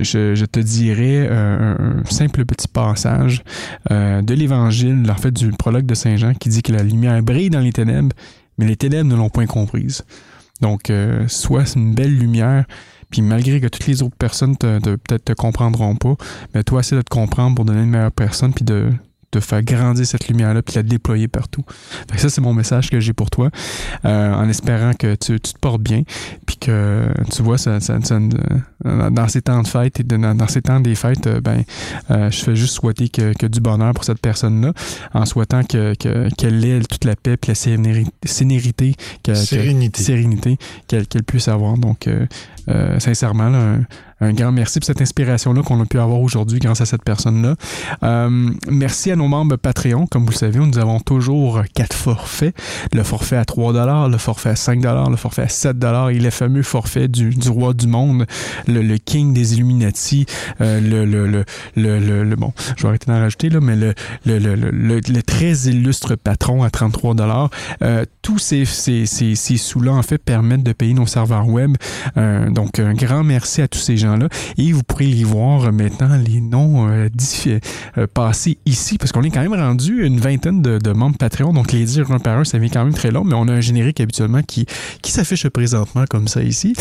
je, 0.00 0.34
je 0.34 0.44
te 0.44 0.60
dirais 0.60 1.28
un, 1.28 2.02
simple 2.10 2.44
petit 2.44 2.68
passage 2.68 3.42
de 3.90 4.34
l'Évangile, 4.34 5.06
en 5.10 5.16
fait, 5.16 5.30
du 5.30 5.50
prologue 5.50 5.86
de 5.86 5.94
Saint 5.94 6.16
Jean, 6.16 6.34
qui 6.34 6.48
dit 6.48 6.62
que 6.62 6.72
la 6.72 6.82
lumière 6.82 7.22
brille 7.22 7.50
dans 7.50 7.60
les 7.60 7.72
ténèbres, 7.72 8.14
mais 8.58 8.66
les 8.66 8.76
ténèbres 8.76 9.08
ne 9.10 9.16
l'ont 9.16 9.30
point 9.30 9.46
comprise. 9.46 10.04
Donc, 10.60 10.92
soit 11.28 11.66
c'est 11.66 11.78
une 11.78 11.94
belle 11.94 12.16
lumière, 12.16 12.64
puis 13.10 13.22
malgré 13.22 13.60
que 13.60 13.66
toutes 13.66 13.86
les 13.86 14.02
autres 14.02 14.16
personnes 14.16 14.56
te, 14.56 14.78
peut-être 14.78 15.24
te 15.24 15.32
comprendront 15.32 15.96
pas, 15.96 16.14
mais 16.54 16.62
toi, 16.62 16.80
essaie 16.80 16.96
de 16.96 17.02
te 17.02 17.10
comprendre 17.10 17.54
pour 17.54 17.64
donner 17.64 17.82
une 17.82 17.90
meilleure 17.90 18.12
personne, 18.12 18.52
puis 18.52 18.64
de 18.64 18.92
de 19.32 19.40
faire 19.40 19.62
grandir 19.62 20.06
cette 20.06 20.28
lumière-là, 20.28 20.62
puis 20.62 20.74
la 20.76 20.82
déployer 20.82 21.28
partout. 21.28 21.62
Fait 22.10 22.16
que 22.16 22.20
ça, 22.20 22.30
c'est 22.30 22.40
mon 22.40 22.54
message 22.54 22.88
que 22.90 22.98
j'ai 23.00 23.12
pour 23.12 23.28
toi, 23.30 23.50
euh, 24.04 24.32
en 24.34 24.48
espérant 24.48 24.92
que 24.94 25.14
tu, 25.16 25.38
tu 25.40 25.52
te 25.52 25.58
portes 25.58 25.82
bien, 25.82 26.02
puis 26.46 26.56
que 26.56 27.08
tu 27.34 27.42
vois, 27.42 27.58
ça, 27.58 27.78
ça- 27.80 28.00
ça- 28.02 28.18
euh, 28.86 29.10
dans 29.10 29.28
ces 29.28 29.42
temps 29.42 29.62
de 29.62 29.68
fête 29.68 30.00
et 30.00 30.02
de- 30.02 30.16
dans, 30.16 30.48
ces 30.48 30.62
temps 30.62 30.80
des 30.80 30.94
fêtes, 30.94 31.26
euh, 31.26 31.40
ben, 31.40 31.62
euh, 32.10 32.30
je 32.30 32.38
fais 32.42 32.56
juste 32.56 32.74
souhaiter 32.74 33.08
que, 33.08 33.32
que 33.34 33.46
du 33.46 33.60
bonheur 33.60 33.92
pour 33.92 34.04
cette 34.04 34.20
personne-là, 34.20 34.72
en 35.12 35.26
souhaitant 35.26 35.62
que 35.62 35.94
que- 35.94 36.28
qu'elle 36.36 36.64
ait 36.64 36.80
toute 36.80 37.04
la 37.04 37.16
paix, 37.16 37.36
puis 37.36 37.50
la 37.50 37.54
sérénité, 37.54 38.10
sénérité, 38.24 38.94
que- 39.22 39.34
Sérénité. 39.34 40.02
sérénité 40.02 40.56
qu'elle 40.86 41.06
qu'elle 41.06 41.24
puisse 41.24 41.48
avoir. 41.48 41.76
Donc, 41.76 42.06
euh, 42.06 42.26
sincèrement, 42.98 43.48
là, 43.50 43.58
un, 43.58 43.80
un 44.20 44.32
grand 44.32 44.52
merci 44.52 44.80
pour 44.80 44.86
cette 44.86 45.00
inspiration-là 45.00 45.62
qu'on 45.62 45.80
a 45.80 45.86
pu 45.86 45.98
avoir 45.98 46.20
aujourd'hui 46.20 46.58
grâce 46.58 46.80
à 46.80 46.86
cette 46.86 47.04
personne-là. 47.04 47.54
Euh, 48.02 48.50
merci 48.68 49.10
à 49.10 49.16
nos 49.16 49.28
membres 49.28 49.56
Patreon. 49.56 50.06
Comme 50.06 50.24
vous 50.24 50.30
le 50.32 50.36
savez, 50.36 50.58
nous 50.58 50.78
avons 50.78 51.00
toujours 51.00 51.62
quatre 51.74 51.96
forfaits. 51.96 52.54
Le 52.92 53.02
forfait 53.02 53.36
à 53.36 53.44
3 53.44 54.08
le 54.08 54.18
forfait 54.18 54.50
à 54.50 54.56
5 54.56 54.82
le 55.10 55.16
forfait 55.16 55.42
à 55.42 55.48
7 55.48 55.76
et 56.10 56.18
le 56.18 56.30
fameux 56.30 56.62
forfait 56.62 57.08
du, 57.08 57.30
du 57.30 57.48
roi 57.48 57.74
du 57.74 57.86
monde, 57.86 58.26
le, 58.66 58.82
le 58.82 58.98
king 58.98 59.32
des 59.32 59.54
Illuminati, 59.54 60.26
euh, 60.60 60.80
le, 60.80 61.04
le, 61.04 61.44
le, 62.24 62.36
bon, 62.36 62.52
je 62.76 62.82
vais 62.82 62.88
arrêter 62.88 63.06
d'en 63.10 63.18
rajouter, 63.18 63.50
là, 63.50 63.60
mais 63.60 63.76
le, 63.76 65.22
très 65.22 65.52
illustre 65.52 66.14
patron 66.16 66.62
à 66.62 66.70
33 66.70 67.14
euh, 67.82 68.04
Tous 68.22 68.38
ces, 68.38 68.64
ces, 68.64 69.06
ces, 69.06 69.34
ces 69.34 69.56
sous-là, 69.56 69.92
en 69.92 70.02
fait, 70.02 70.18
permettent 70.18 70.62
de 70.62 70.72
payer 70.72 70.94
nos 70.94 71.06
serveurs 71.06 71.48
web. 71.48 71.76
Euh, 72.16 72.50
donc, 72.50 72.78
un 72.78 72.94
grand 72.94 73.24
merci 73.24 73.62
à 73.62 73.68
tous 73.68 73.78
ces 73.78 73.96
gens-là. 74.08 74.28
Et 74.56 74.72
vous 74.72 74.82
pourrez 74.82 75.06
y 75.06 75.24
voir 75.24 75.64
euh, 75.64 75.72
maintenant 75.72 76.16
les 76.16 76.40
noms 76.40 76.88
euh, 76.88 77.08
euh, 77.46 78.06
passés 78.12 78.58
ici, 78.66 78.98
parce 78.98 79.12
qu'on 79.12 79.22
est 79.22 79.30
quand 79.30 79.42
même 79.42 79.54
rendu 79.54 80.04
une 80.04 80.20
vingtaine 80.20 80.62
de, 80.62 80.92
membres 80.92 81.16
Patreon. 81.18 81.52
Donc, 81.52 81.72
les 81.72 81.84
dire 81.84 82.10
un 82.10 82.18
par 82.18 82.38
un, 82.38 82.44
ça 82.44 82.58
vient 82.58 82.68
quand 82.68 82.84
même 82.84 82.94
très 82.94 83.10
long, 83.10 83.24
mais 83.24 83.34
on 83.34 83.48
a 83.48 83.52
un 83.52 83.60
générique 83.60 84.00
habituellement 84.00 84.42
qui, 84.42 84.66
qui 85.02 85.12
s'affiche 85.12 85.48
présentement 85.48 86.04
comme 86.08 86.28
ça 86.28 86.42
ici. 86.42 86.74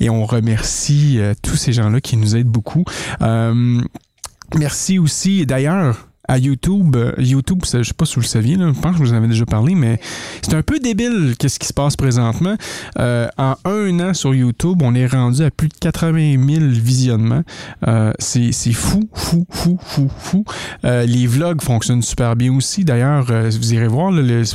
Et 0.00 0.10
on 0.10 0.24
remercie 0.24 1.18
tous 1.42 1.56
ces 1.56 1.72
gens-là 1.72 2.00
qui 2.00 2.16
nous 2.16 2.36
aident 2.36 2.46
beaucoup. 2.46 2.84
Merci 4.56 4.98
aussi, 4.98 5.46
d'ailleurs, 5.46 6.08
à 6.28 6.38
YouTube. 6.38 6.96
Euh, 6.96 7.12
YouTube, 7.18 7.60
je 7.64 7.82
sais 7.82 7.94
pas 7.94 8.04
si 8.04 8.14
vous 8.16 8.22
le 8.22 8.26
saviez, 8.26 8.56
là, 8.56 8.72
je 8.74 8.80
pense 8.80 8.92
que 8.92 8.98
je 8.98 9.04
vous 9.04 9.12
en 9.12 9.16
avais 9.16 9.28
déjà 9.28 9.46
parlé, 9.46 9.74
mais 9.74 10.00
c'est 10.42 10.54
un 10.54 10.62
peu 10.62 10.78
débile 10.78 11.34
qu'est-ce 11.38 11.58
qui 11.58 11.66
se 11.66 11.72
passe 11.72 11.96
présentement. 11.96 12.56
Euh, 12.98 13.28
en 13.38 13.54
un 13.64 14.00
an 14.00 14.14
sur 14.14 14.34
YouTube, 14.34 14.82
on 14.82 14.94
est 14.94 15.06
rendu 15.06 15.42
à 15.42 15.50
plus 15.50 15.68
de 15.68 15.74
80 15.80 16.36
000 16.46 16.64
visionnements. 16.70 17.42
Euh, 17.86 18.12
c'est 18.18 18.52
fou, 18.72 19.08
fou, 19.12 19.46
fou, 19.50 19.78
fou, 19.80 20.08
fou. 20.16 20.44
Les 20.82 21.26
vlogs 21.26 21.62
fonctionnent 21.62 22.02
super 22.02 22.36
bien 22.36 22.54
aussi. 22.54 22.84
D'ailleurs, 22.84 23.24
vous 23.24 23.74
irez 23.74 23.88
voir, 23.88 24.12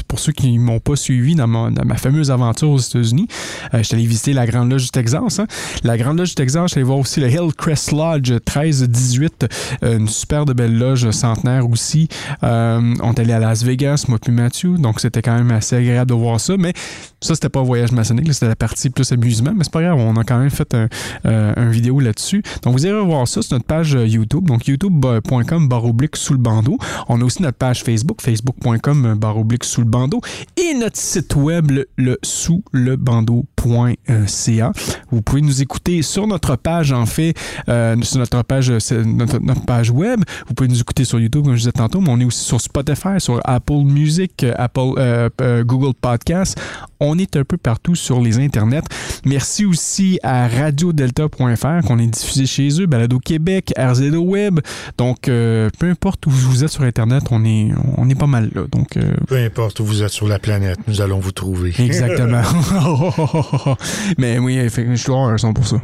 pour 0.08 0.20
ceux 0.20 0.32
qui 0.32 0.58
ne 0.58 0.60
m'ont 0.60 0.80
pas 0.80 0.96
suivi 0.96 1.36
dans 1.36 1.48
ma, 1.48 1.98
fameuse 1.98 2.32
aventure 2.32 2.70
aux 2.70 2.80
États-Unis, 2.80 3.28
je 3.74 3.84
suis 3.84 3.96
allé 3.96 4.06
visiter 4.06 4.34
la 4.34 4.46
Grande 4.46 4.72
Loge 4.72 4.84
du 4.84 4.90
Texas. 4.90 5.40
hein. 5.40 5.48
La 5.84 5.98
Grande 5.98 6.18
Loge 6.18 6.30
du 6.30 6.36
Texas, 6.36 6.64
je 6.64 6.68
suis 6.70 6.80
allé 6.80 6.86
voir 6.86 7.00
aussi 7.00 7.20
le 7.20 7.30
Hillcrest 7.30 7.92
Lodge 7.92 8.32
1318, 8.32 9.48
euh, 9.84 9.98
une 9.98 10.08
super 10.08 10.46
de 10.46 10.54
belle 10.54 10.78
loge 10.78 11.10
centenaire 11.12 11.59
aussi. 11.66 12.08
Euh, 12.44 12.94
on 13.02 13.14
est 13.14 13.20
allé 13.20 13.34
à 13.34 13.40
Las 13.40 13.64
Vegas, 13.64 14.06
moi 14.08 14.20
puis 14.22 14.32
Mathieu, 14.32 14.78
donc 14.78 15.00
c'était 15.00 15.22
quand 15.22 15.36
même 15.36 15.52
assez 15.52 15.76
agréable 15.76 16.10
de 16.10 16.16
voir 16.16 16.40
ça, 16.40 16.56
mais 16.58 16.74
ça, 17.22 17.36
c'était 17.36 17.50
pas 17.50 17.60
un 17.60 17.64
voyage 17.64 17.92
maçonnique, 17.92 18.34
c'était 18.34 18.48
la 18.48 18.56
partie 18.56 18.90
plus 18.90 19.12
amusement, 19.12 19.52
mais 19.54 19.64
c'est 19.66 19.74
pas 19.74 19.82
grave, 19.82 19.98
on 19.98 20.16
a 20.16 20.24
quand 20.24 20.40
même 20.40 20.50
fait 20.50 20.74
un, 20.74 20.88
euh, 21.26 21.70
vidéo 21.70 22.00
là-dessus. 22.00 22.44
Donc, 22.64 22.74
vous 22.74 22.86
irez 22.86 23.02
voir 23.02 23.28
ça 23.28 23.42
sur 23.42 23.56
notre 23.56 23.66
page 23.66 23.96
euh, 23.96 24.08
YouTube, 24.08 24.46
donc 24.46 24.68
youtube.com 24.68 25.68
barre 25.68 25.86
oblique 25.86 26.16
sous 26.16 26.34
le 26.34 26.40
bandeau. 26.40 26.78
On 27.10 27.20
a 27.22 27.24
aussi 27.26 27.42
notre 27.42 27.58
page 27.58 27.84
Facebook, 27.84 28.22
facebook.com 28.22 29.16
barre 29.16 29.38
oblique 29.38 29.66
sous 29.66 29.82
le 29.82 29.88
bandeau, 29.88 30.22
et 30.56 30.74
notre 30.76 30.98
site 30.98 31.36
web, 31.36 31.72
le, 31.98 32.18
sous 32.24 32.64
le 32.72 32.96
bandeau.ca. 32.96 34.72
Vous 35.12 35.22
pouvez 35.22 35.42
nous 35.42 35.62
écouter 35.62 36.02
sur 36.02 36.26
notre 36.26 36.56
page, 36.56 36.94
en 36.94 37.06
fait, 37.06 37.34
sur 37.68 38.20
notre 38.20 38.44
page, 38.44 38.70
notre 38.70 39.66
page 39.66 39.92
web. 39.92 40.22
Vous 40.48 40.54
pouvez 40.54 40.70
nous 40.70 40.80
écouter 40.80 41.04
sur 41.04 41.20
YouTube, 41.20 41.48
comme 41.50 41.56
je 41.56 41.62
disais 41.62 41.72
tantôt, 41.72 42.00
mais 42.00 42.12
on 42.12 42.20
est 42.20 42.26
aussi 42.26 42.46
sur 42.46 42.62
Spotify, 42.62 43.18
sur 43.18 43.42
Apple 43.44 43.82
Music, 43.84 44.44
euh, 44.44 44.54
Apple, 44.56 44.94
euh, 45.00 45.30
euh, 45.42 45.64
Google 45.64 45.96
Podcast. 46.00 46.62
On 47.00 47.18
est 47.18 47.38
un 47.38 47.44
peu 47.44 47.58
partout 47.58 47.96
sur 47.96 48.22
les 48.22 48.38
internets. 48.38 48.84
Merci 49.26 49.66
aussi 49.66 50.20
à 50.22 50.48
radiodelta.fr 50.48 51.88
qu'on 51.88 51.98
est 51.98 52.06
diffusé 52.06 52.46
chez 52.46 52.70
eux, 52.80 52.86
Balado 52.86 53.18
Québec, 53.18 53.74
RZO 53.76 54.20
Web. 54.20 54.60
Donc, 55.00 55.28
euh, 55.28 55.72
peu 55.80 55.90
importe 55.90 56.28
où 56.28 56.30
vous 56.30 56.64
êtes 56.64 56.70
sur 56.70 56.84
Internet, 56.84 57.24
on 57.32 57.44
est, 57.44 57.70
on 57.98 58.08
est 58.10 58.20
pas 58.20 58.28
mal 58.28 58.52
là. 58.54 58.66
Donc, 58.72 59.00
Peu 59.28 59.38
importe 59.38 59.80
où 59.80 59.86
vous 59.86 60.04
êtes 60.04 60.10
sur 60.10 60.28
la 60.28 60.38
planète, 60.38 60.78
nous 60.88 61.02
allons 61.02 61.20
vous 61.20 61.32
trouver. 61.32 61.74
Exactement. 61.80 62.44
Mais 64.20 64.38
oui, 64.38 64.60
je 64.70 65.12
un 65.12 65.38
son 65.40 65.54
pour 65.54 65.68
ça. 65.68 65.78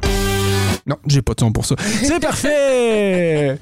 Non, 0.87 0.97
j'ai 1.07 1.23
pas 1.23 1.33
de 1.33 1.39
son 1.39 1.51
pour 1.51 1.65
ça. 1.65 1.73
C'est 1.79 2.19
parfait! 2.19 3.57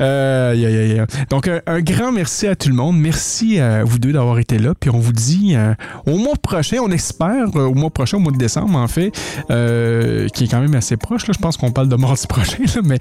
Euh. 0.00 1.06
Donc, 1.30 1.48
un, 1.48 1.80
grand 1.80 2.10
merci 2.10 2.48
à 2.48 2.56
tout 2.56 2.68
le 2.68 2.74
monde. 2.74 2.98
Merci 2.98 3.60
à 3.60 3.84
vous 3.84 4.00
deux 4.00 4.12
d'avoir 4.12 4.40
été 4.40 4.58
là. 4.58 4.74
Puis 4.74 4.90
on 4.90 4.98
vous 4.98 5.12
dit 5.12 5.54
euh, 5.54 5.74
au 6.06 6.18
mois 6.18 6.34
prochain, 6.34 6.78
on 6.82 6.90
espère, 6.90 7.46
euh, 7.54 7.66
au 7.66 7.74
mois 7.74 7.90
prochain, 7.90 8.16
au 8.16 8.20
mois 8.20 8.32
de 8.32 8.36
décembre, 8.36 8.76
en 8.80 8.88
fait, 8.88 9.12
qui 9.12 10.44
est 10.44 10.48
quand 10.50 10.58
même 10.58 10.74
assez 10.74 10.96
proche. 10.96 11.22
Je 11.24 11.38
pense 11.38 11.56
qu'on 11.56 11.70
parle 11.70 11.88
de 11.88 11.94
mardi 11.94 12.26
prochain, 12.28 12.64
mais 12.82 12.98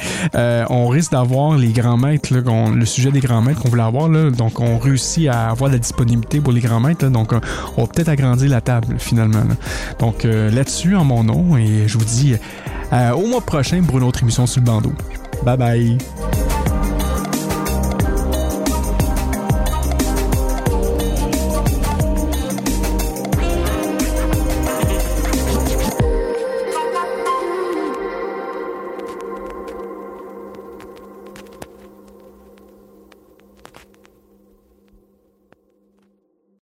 on 0.70 0.88
risque 0.88 1.14
d'avoir 1.14 1.58
les 1.58 1.70
grands 1.70 1.98
maîtres, 1.98 2.36
le 2.36 2.86
sujet 2.86 3.10
des 3.10 3.20
grands 3.20 3.42
maîtres 3.42 3.64
qu'on 3.64 3.70
voulait 3.70 3.82
avoir. 3.82 4.10
Donc, 4.10 4.60
on 4.60 4.78
réussit 4.78 5.28
à 5.28 5.50
avoir 5.50 5.72
la 5.72 5.80
disponibilité 5.80 6.40
pour 6.40 6.54
les 6.54 6.62
grands 6.62 6.80
maîtres. 6.80 7.08
donc, 7.08 7.32
on 7.78 7.82
va 7.82 7.88
peut-être 7.88 8.10
agrandir 8.10 8.48
la 8.48 8.62
table, 8.62 8.98
finalement. 9.00 9.42
Donc, 9.98 10.24
là-dessus, 10.24 10.96
en 10.96 11.04
mon 11.04 11.24
nom, 11.24 11.58
et 11.58 11.88
je 11.88 11.98
vous 11.98 12.06
dis 12.06 12.36
euh, 12.96 13.12
au 13.12 13.28
mois 13.28 13.42
prochain 13.42 13.84
pour 13.84 13.98
une 13.98 14.06
autre 14.06 14.22
émission 14.22 14.48
sur 14.48 14.62
le 14.62 14.66
bandeau. 14.68 14.94
Bye 15.44 15.58
bye! 15.58 15.98